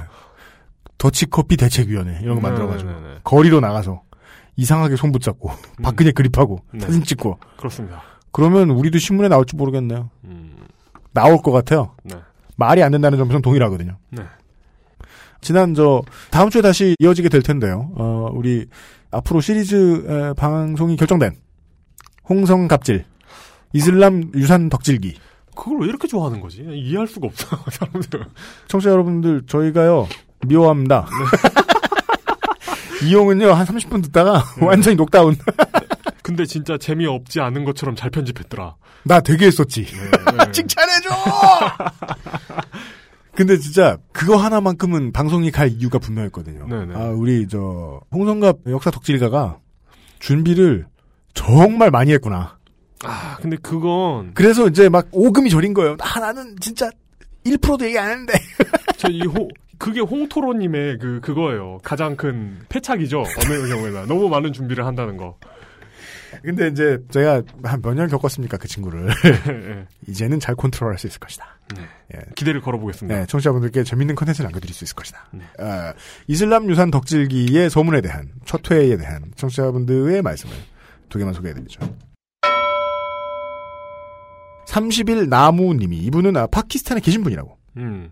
더치 0.97 1.25
커피 1.27 1.57
대책위원회 1.57 2.19
이런 2.21 2.35
거 2.35 2.41
네, 2.41 2.47
만들어가지고 2.49 2.89
네, 2.91 2.95
네, 3.01 3.07
네. 3.07 3.15
거리로 3.23 3.59
나가서 3.59 4.01
이상하게 4.55 4.95
손 4.95 5.11
붙잡고 5.11 5.51
박근혜 5.83 6.11
그립하고 6.11 6.61
네. 6.71 6.79
사진 6.79 7.03
찍고 7.03 7.37
그렇습니다. 7.57 8.01
그러면 8.31 8.69
우리도 8.71 8.97
신문에 8.97 9.27
나올지 9.27 9.55
모르겠네요. 9.55 10.09
음, 10.23 10.55
나올 11.11 11.37
것 11.41 11.51
같아요. 11.51 11.93
네. 12.03 12.15
말이 12.55 12.81
안 12.81 12.91
된다는 12.91 13.17
점에서는 13.17 13.41
동의를 13.41 13.65
하거든요. 13.67 13.97
네. 14.09 14.23
지난 15.41 15.73
저 15.75 16.01
다음 16.31 16.49
주에 16.49 16.61
다시 16.61 16.95
이어지게 16.99 17.29
될 17.29 17.43
텐데요. 17.43 17.91
어, 17.95 18.29
우리 18.33 18.65
앞으로 19.11 19.41
시리즈 19.41 20.05
에, 20.07 20.33
방송이 20.33 20.95
결정된 20.97 21.35
홍성 22.29 22.67
갑질 22.67 23.05
이슬람 23.73 24.31
유산 24.35 24.69
덕질기 24.69 25.15
그걸 25.55 25.79
왜 25.81 25.87
이렇게 25.87 26.07
좋아하는 26.07 26.41
거지? 26.41 26.65
이해할 26.69 27.07
수가 27.07 27.27
없어, 27.27 27.57
사람들은. 27.71 28.25
청취자 28.67 28.91
여러분들 28.91 29.43
저희가요 29.47 30.07
미워합니다. 30.45 31.07
이용은요 33.03 33.53
한 33.53 33.65
30분 33.65 34.03
듣다가 34.03 34.43
완전히 34.61 34.95
녹다운. 34.95 35.35
근데 36.23 36.45
진짜 36.45 36.77
재미없지 36.77 37.39
않은 37.39 37.63
것처럼 37.65 37.95
잘 37.95 38.09
편집했더라. 38.09 38.75
나 39.03 39.19
되게 39.21 39.45
했었지. 39.45 39.85
네. 39.85 40.51
칭찬해줘. 40.51 41.09
근데 43.35 43.57
진짜 43.57 43.97
그거 44.11 44.37
하나만큼은 44.37 45.11
방송이 45.11 45.51
갈 45.51 45.69
이유가 45.69 45.99
분명했거든요. 45.99 46.67
네네. 46.67 46.95
아 46.95 47.09
우리 47.09 47.47
저 47.47 48.01
홍성갑 48.13 48.59
역사 48.67 48.91
덕질가가 48.91 49.59
준비를 50.19 50.87
정말 51.33 51.91
많이 51.91 52.11
했구나. 52.13 52.57
아, 53.03 53.37
근데 53.41 53.57
그건 53.57 54.33
그래서 54.33 54.67
이제 54.67 54.89
막 54.89 55.07
오금이 55.11 55.49
저린 55.49 55.73
거예요. 55.73 55.97
아 55.99 56.19
나는 56.19 56.55
진짜 56.59 56.89
1%도 57.45 57.85
얘기 57.85 57.99
안 57.99 58.09
했는데. 58.09 58.33
저이 58.97 59.21
홍, 59.21 59.47
그게 59.77 59.99
홍토로님의 59.99 60.97
그, 60.99 61.19
그거예요. 61.21 61.79
가장 61.83 62.15
큰 62.15 62.57
패착이죠. 62.69 63.19
어느 63.19 63.67
경우에나. 63.67 64.05
너무 64.05 64.29
많은 64.29 64.53
준비를 64.53 64.85
한다는 64.85 65.17
거. 65.17 65.37
근데 66.43 66.67
이제 66.67 66.97
제가 67.11 67.41
한 67.63 67.81
몇 67.81 67.93
년 67.93 68.07
겪었습니까 68.07 68.57
그 68.57 68.67
친구를. 68.67 69.09
예, 69.25 69.85
이제는 70.07 70.39
잘 70.39 70.55
컨트롤할 70.55 70.97
수 70.97 71.07
있을 71.07 71.19
것이다. 71.19 71.45
네. 71.75 71.81
예. 72.15 72.19
기대를 72.35 72.61
걸어보겠습니다. 72.61 73.19
네, 73.19 73.25
청취자분들께 73.25 73.83
재밌는 73.83 74.15
컨텐츠를 74.15 74.45
남겨드릴 74.45 74.73
수 74.73 74.83
있을 74.83 74.95
것이다. 74.95 75.25
네. 75.31 75.43
어, 75.59 75.93
이슬람 76.27 76.69
유산 76.69 76.91
덕질기의 76.91 77.69
소문에 77.69 78.01
대한 78.01 78.29
첫 78.45 78.69
회에 78.71 78.97
대한 78.97 79.31
청취자분들의 79.35 80.21
말씀을 80.21 80.53
두 81.09 81.17
개만 81.17 81.33
소개해드리죠. 81.33 81.79
30일 84.67 85.29
나무님이 85.29 85.97
이분은 85.97 86.35
아, 86.37 86.47
파키스탄에 86.47 86.99
계신 87.01 87.23
분이라고. 87.23 87.57
음. 87.77 88.11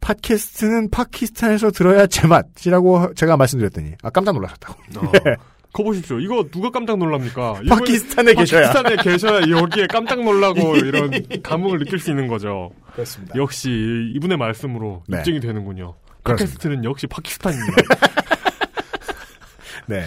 팟캐스트는 0.00 0.90
파키스탄에서 0.90 1.70
들어야 1.72 2.06
제맛이라고 2.06 3.12
제가 3.14 3.36
말씀드렸더니 3.36 3.92
아 4.02 4.08
깜짝 4.10 4.32
놀라셨다고. 4.32 4.74
어. 4.96 5.12
거 5.72 5.84
보십시오. 5.84 6.18
이거 6.18 6.44
누가 6.50 6.70
깜짝 6.70 6.98
놀랍니까? 6.98 7.60
파키스탄에 7.68 8.34
계셔야. 8.34 8.72
파키스탄에 8.72 8.96
계셔야 9.02 9.48
여기에 9.48 9.86
깜짝 9.86 10.20
놀라고 10.22 10.76
이런 10.82 11.10
감흥을 11.42 11.78
느낄 11.78 11.98
수 12.00 12.10
있는 12.10 12.26
거죠. 12.26 12.70
그렇습니다. 12.92 13.34
역시 13.36 13.70
이분의 14.16 14.36
말씀으로 14.36 15.04
네. 15.06 15.18
입증이 15.18 15.40
되는군요. 15.40 15.94
팟캐스트는 16.24 16.84
역시 16.84 17.06
파키스탄입니다. 17.06 17.76
네. 19.86 20.04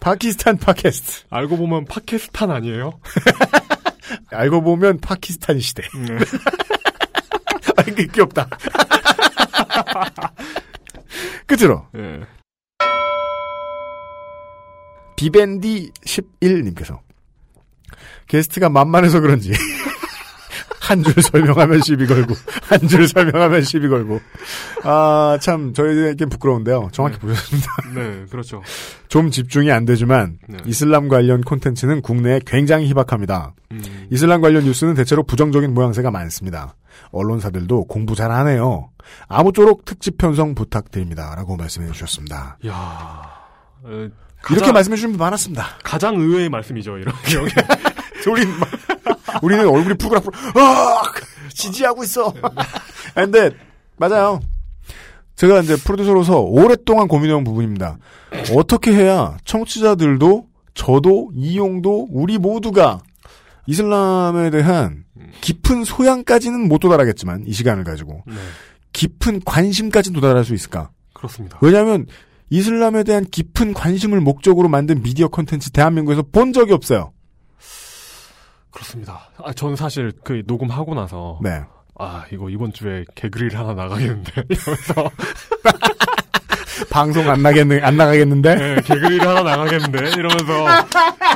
파키스탄 0.00 0.58
팟캐스트. 0.58 1.24
알고 1.30 1.56
보면 1.56 1.84
파키스탄 1.86 2.50
아니에요? 2.50 3.00
알고 4.30 4.62
보면 4.62 4.98
파키스탄 5.00 5.60
시대. 5.60 5.82
네. 5.82 6.18
아, 7.76 7.82
이게 7.88 8.06
귀엽다. 8.06 8.48
끝으로 11.46 11.86
예. 11.96 12.20
비벤디 15.18 15.90
11님께서 16.06 17.00
게스트가 18.28 18.68
만만해서 18.68 19.18
그런지 19.20 19.52
한 20.80 21.02
줄 21.02 21.20
설명하면 21.22 21.82
시비 21.82 22.06
걸고 22.06 22.34
한 22.62 22.88
줄 22.88 23.06
설명하면 23.08 23.62
시비 23.62 23.88
걸고 23.88 24.20
아 24.84 25.36
참 25.42 25.74
저희에겐 25.74 26.28
부끄러운데요 26.30 26.88
정확히 26.92 27.18
보셨습니다 27.18 27.68
네, 27.94 28.24
그렇죠. 28.30 28.62
좀 29.08 29.30
집중이 29.30 29.70
안 29.72 29.84
되지만 29.84 30.38
이슬람 30.66 31.08
관련 31.08 31.42
콘텐츠는 31.42 32.00
국내에 32.00 32.40
굉장히 32.46 32.86
희박합니다. 32.88 33.54
이슬람 34.10 34.40
관련 34.40 34.64
뉴스는 34.64 34.94
대체로 34.94 35.22
부정적인 35.24 35.74
모양새가 35.74 36.10
많습니다. 36.10 36.74
언론사들도 37.10 37.84
공부 37.84 38.14
잘 38.14 38.30
하네요. 38.30 38.90
아무쪼록 39.26 39.84
특집 39.84 40.16
편성 40.16 40.54
부탁드립니다라고 40.54 41.56
말씀해 41.56 41.90
주셨습니다. 41.92 42.58
야 42.66 43.22
어, 44.38 44.46
이렇게 44.50 44.60
가장- 44.60 44.74
말씀해 44.74 44.96
주신 44.96 45.10
분 45.10 45.18
많았습니다. 45.18 45.66
가장 45.84 46.16
의외의 46.16 46.48
말씀이죠. 46.48 46.98
이런 46.98 47.14
경우에. 47.26 47.50
우리는 48.30 48.58
막- 48.58 48.68
우리는 49.42 49.68
얼굴이 49.68 49.94
푸글푸글 49.96 50.38
아 50.60 51.02
지지하고 51.52 52.02
있어. 52.04 52.32
아, 53.14 53.22
근데 53.24 53.50
맞아요. 53.96 54.40
제가 55.36 55.60
이제 55.60 55.76
프로듀서로서 55.76 56.40
오랫동안 56.40 57.06
고민해온 57.08 57.44
부분입니다. 57.44 57.98
어떻게 58.56 58.92
해야 58.92 59.36
청취자들도 59.44 60.46
저도 60.74 61.30
이용도 61.34 62.08
우리 62.10 62.38
모두가 62.38 63.00
이슬람에 63.66 64.50
대한 64.50 65.04
깊은 65.40 65.84
소양까지는 65.84 66.68
못 66.68 66.78
도달하겠지만 66.78 67.44
이 67.46 67.52
시간을 67.52 67.84
가지고 67.84 68.24
깊은 68.92 69.42
관심까지는 69.44 70.20
도달할 70.20 70.44
수 70.44 70.54
있을까? 70.54 70.90
그렇습니다. 71.12 71.58
왜냐하면 71.60 72.06
이슬람에 72.50 73.04
대한 73.04 73.24
깊은 73.24 73.74
관심을 73.74 74.20
목적으로 74.20 74.68
만든 74.68 75.02
미디어 75.02 75.28
콘텐츠 75.28 75.70
대한민국에서 75.70 76.22
본 76.22 76.52
적이 76.52 76.72
없어요. 76.72 77.12
그렇습니다. 78.70 79.28
아, 79.42 79.52
저는 79.52 79.76
사실 79.76 80.12
그 80.24 80.42
녹음하고 80.46 80.94
나서 80.94 81.40
네. 81.42 81.62
아 81.98 82.24
이거 82.32 82.48
이번 82.48 82.72
주에 82.72 83.04
개그릴 83.16 83.58
하나 83.58 83.74
나가겠는데 83.74 84.32
이러면서 84.48 85.10
방송 86.90 87.28
안 87.28 87.42
나겠는 87.42 87.84
안 87.84 87.96
나가겠는데? 87.96 88.54
네, 88.54 88.74
개그릴 88.82 89.20
하나 89.20 89.42
나가겠는데 89.42 90.10
이러면서 90.16 90.66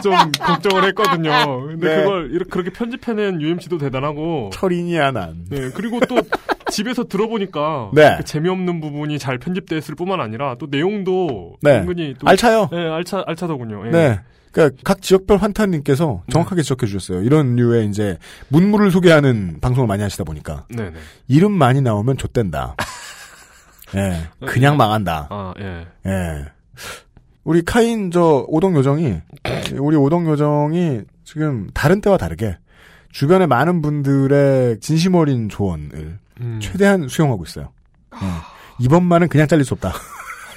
좀 0.03 0.15
걱정을 0.39 0.85
했거든요. 0.89 1.67
근데 1.67 1.89
네. 1.89 2.03
그걸 2.03 2.31
이렇게 2.33 2.51
그렇게 2.51 2.71
편집해낸 2.71 3.41
UMC도 3.41 3.79
대단하고 3.79 4.51
철인이야 4.53 5.13
난. 5.13 5.45
네 5.49 5.71
그리고 5.75 6.01
또 6.01 6.19
집에서 6.71 7.05
들어보니까 7.05 7.91
네. 7.93 8.17
그 8.19 8.25
재미없는 8.25 8.81
부분이 8.81 9.19
잘 9.19 9.39
편집됐을 9.39 9.95
뿐만 9.95 10.21
아니라 10.21 10.57
또 10.59 10.67
내용도 10.71 11.57
네. 11.61 11.79
은근히 11.81 12.15
또 12.19 12.29
알차요. 12.29 12.69
네 12.73 12.89
알차 12.89 13.25
알차더군요. 13.27 13.87
예. 13.87 13.91
네. 13.91 14.21
그러니까 14.53 14.77
각 14.85 15.01
지역별 15.01 15.39
환타님께서 15.39 16.25
정확하게 16.31 16.63
지적해 16.63 16.87
주셨어요. 16.87 17.23
이런 17.23 17.57
류의 17.57 17.89
이제 17.89 18.19
문물을 18.49 18.91
소개하는 18.91 19.59
방송을 19.61 19.89
많이 19.89 20.03
하시다 20.03 20.25
보니까 20.25 20.67
네네. 20.69 20.93
이름 21.29 21.53
많이 21.53 21.81
나오면 21.81 22.19
좆된다. 22.19 22.77
예, 23.97 24.47
그냥 24.47 24.77
망한다. 24.77 25.29
아 25.31 25.55
예. 25.61 25.87
예. 26.07 26.45
우리 27.45 27.63
카인 27.65 28.11
저 28.11 28.45
오동 28.49 28.75
요정이 28.77 29.21
우리 29.79 29.97
오동 29.97 30.27
요정이 30.27 31.03
지금 31.25 31.69
다른 31.75 32.01
때와 32.01 32.17
다르게 32.17 32.57
주변의 33.11 33.47
많은 33.47 33.83
분들의 33.83 34.81
진심 34.81 35.15
어린 35.15 35.49
조언을 35.49 36.19
음. 36.41 36.59
최대한 36.63 37.09
수용하고 37.09 37.45
있어요. 37.45 37.73
예. 38.15 38.27
이번만은 38.85 39.29
그냥 39.29 39.47
잘릴 39.47 39.65
수 39.65 39.75
없다. 39.75 39.93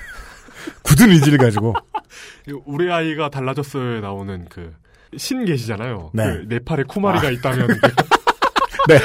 굳은 0.84 1.10
의지를 1.10 1.38
가지고 1.38 1.74
우리 2.66 2.92
아이가 2.92 3.30
달라졌어요에 3.30 4.02
나오는 4.02 4.46
그 4.50 4.74
신 5.18 5.46
계시잖아요. 5.46 6.12
네. 6.14 6.24
그 6.26 6.46
네팔에 6.48 6.84
쿠마리가 6.84 7.28
아. 7.28 7.32
있다면 7.32 7.68
네. 8.88 9.00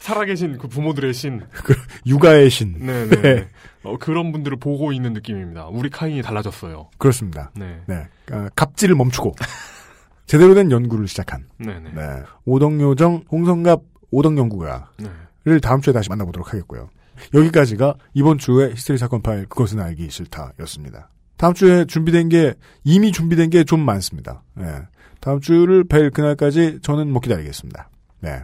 살아계신 0.00 0.58
그 0.58 0.68
부모들의 0.68 1.12
신. 1.14 1.42
그 1.52 1.74
육아의 2.06 2.50
신. 2.50 2.78
네네. 2.78 3.22
네. 3.22 3.48
어, 3.84 3.96
그런 3.98 4.32
분들을 4.32 4.56
보고 4.58 4.92
있는 4.92 5.12
느낌입니다. 5.12 5.66
우리 5.66 5.90
카인이 5.90 6.22
달라졌어요. 6.22 6.90
그렇습니다. 6.98 7.50
네. 7.54 7.80
어, 8.32 8.48
갑질을 8.56 8.94
멈추고 8.96 9.34
제대로 10.26 10.54
된 10.54 10.70
연구를 10.70 11.06
시작한 11.08 11.46
네네. 11.58 11.92
네. 11.94 12.22
오덕요정 12.46 13.24
홍성갑 13.30 13.80
오덕연구가를 14.10 14.82
네. 15.44 15.58
다음 15.62 15.80
주에 15.80 15.92
다시 15.92 16.08
만나보도록 16.08 16.48
하겠고요. 16.52 16.88
여기까지가 17.32 17.94
이번 18.14 18.38
주에 18.38 18.70
히스테리 18.72 18.98
사건 18.98 19.22
파일 19.22 19.46
그것은 19.46 19.80
알기 19.80 20.10
싫다였습니다. 20.10 21.10
다음 21.36 21.54
주에 21.54 21.84
준비된 21.84 22.28
게 22.28 22.54
이미 22.84 23.12
준비된 23.12 23.50
게 23.50 23.64
좀 23.64 23.80
많습니다. 23.84 24.42
네. 24.54 24.66
다음 25.20 25.40
주를 25.40 25.84
뵐 25.84 26.10
그날까지 26.10 26.80
저는 26.82 27.10
못 27.10 27.20
기다리겠습니다. 27.20 27.88
네. 28.20 28.42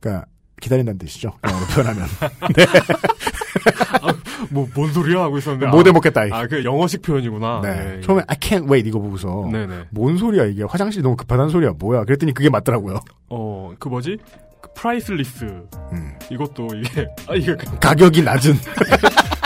그러니까 0.00 0.26
기다린다는 0.60 0.98
뜻이죠. 0.98 1.32
영어로 1.46 1.66
표현하면. 1.74 2.06
네. 2.56 2.64
뭐, 4.50 4.68
뭔 4.74 4.92
소리야? 4.92 5.20
하고 5.22 5.38
있었는데. 5.38 5.66
못 5.66 5.86
해먹겠다. 5.86 6.22
아, 6.32 6.46
그 6.46 6.64
영어식 6.64 7.02
표현이구나. 7.02 7.60
네. 7.62 7.96
예, 7.96 8.00
처음에 8.00 8.22
I 8.26 8.36
can't 8.36 8.70
wait 8.70 8.88
이거 8.88 8.98
보고서 8.98 9.48
네네. 9.52 9.86
뭔 9.90 10.16
소리야 10.16 10.44
이게 10.46 10.62
화장실이 10.64 11.02
너무 11.02 11.16
급하다는 11.16 11.50
소리야 11.50 11.72
뭐야 11.78 12.04
그랬더니 12.04 12.32
그게 12.32 12.48
맞더라고요. 12.48 13.00
어, 13.28 13.72
그 13.78 13.88
뭐지? 13.88 14.16
그 14.60 14.70
priceless. 14.74 15.46
이것도 16.30 16.68
이게, 16.76 17.06
아, 17.28 17.34
이게. 17.34 17.54
그- 17.56 17.70
음. 17.70 17.78
가격이 17.80 18.22
낮은 18.22 18.54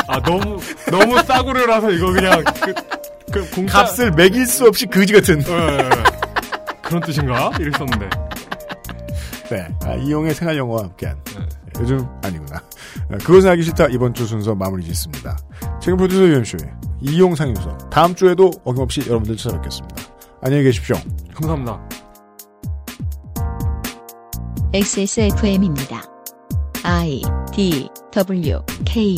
아, 0.07 0.21
너무, 0.21 0.59
너무 0.91 1.23
싸구려라서 1.23 1.91
이거 1.91 2.13
그냥, 2.13 2.45
그, 2.63 2.75
그 3.33 3.51
공짜. 3.51 3.79
값을 3.85 4.11
매길 4.13 4.47
수 4.47 4.67
없이 4.67 4.87
그지 4.87 5.13
같은. 5.15 5.41
예, 5.41 5.89
그런 6.83 7.01
뜻인가? 7.03 7.51
이랬었는데. 7.59 8.11
네. 9.51 9.69
아, 9.83 9.95
이용의 9.95 10.35
생활 10.35 10.57
영어와 10.57 10.85
함께한. 10.85 11.21
요즘 11.81 12.07
아니구나. 12.23 12.57
아, 13.11 13.19
그것은 13.19 13.51
알기 13.51 13.63
싫다 13.63 13.89
이번 13.89 14.15
주 14.15 14.27
순서 14.27 14.55
마무리 14.55 14.85
짓습니다. 14.85 15.37
지금 15.81 15.97
프로듀서 15.99 16.23
유엠쇼의 16.23 16.73
이용 17.01 17.35
상윤서 17.35 17.91
다음 17.91 18.15
주에도 18.15 18.51
어김없이 18.65 19.03
여러분들 19.07 19.37
찾아뵙겠습니다. 19.37 19.97
안녕히 20.41 20.65
계십시오. 20.65 20.97
감사합니다. 21.35 21.81
XSFM입니다. 24.73 26.03
I 26.83 27.23
D 27.53 27.89
W 28.13 28.61
K 28.85 29.17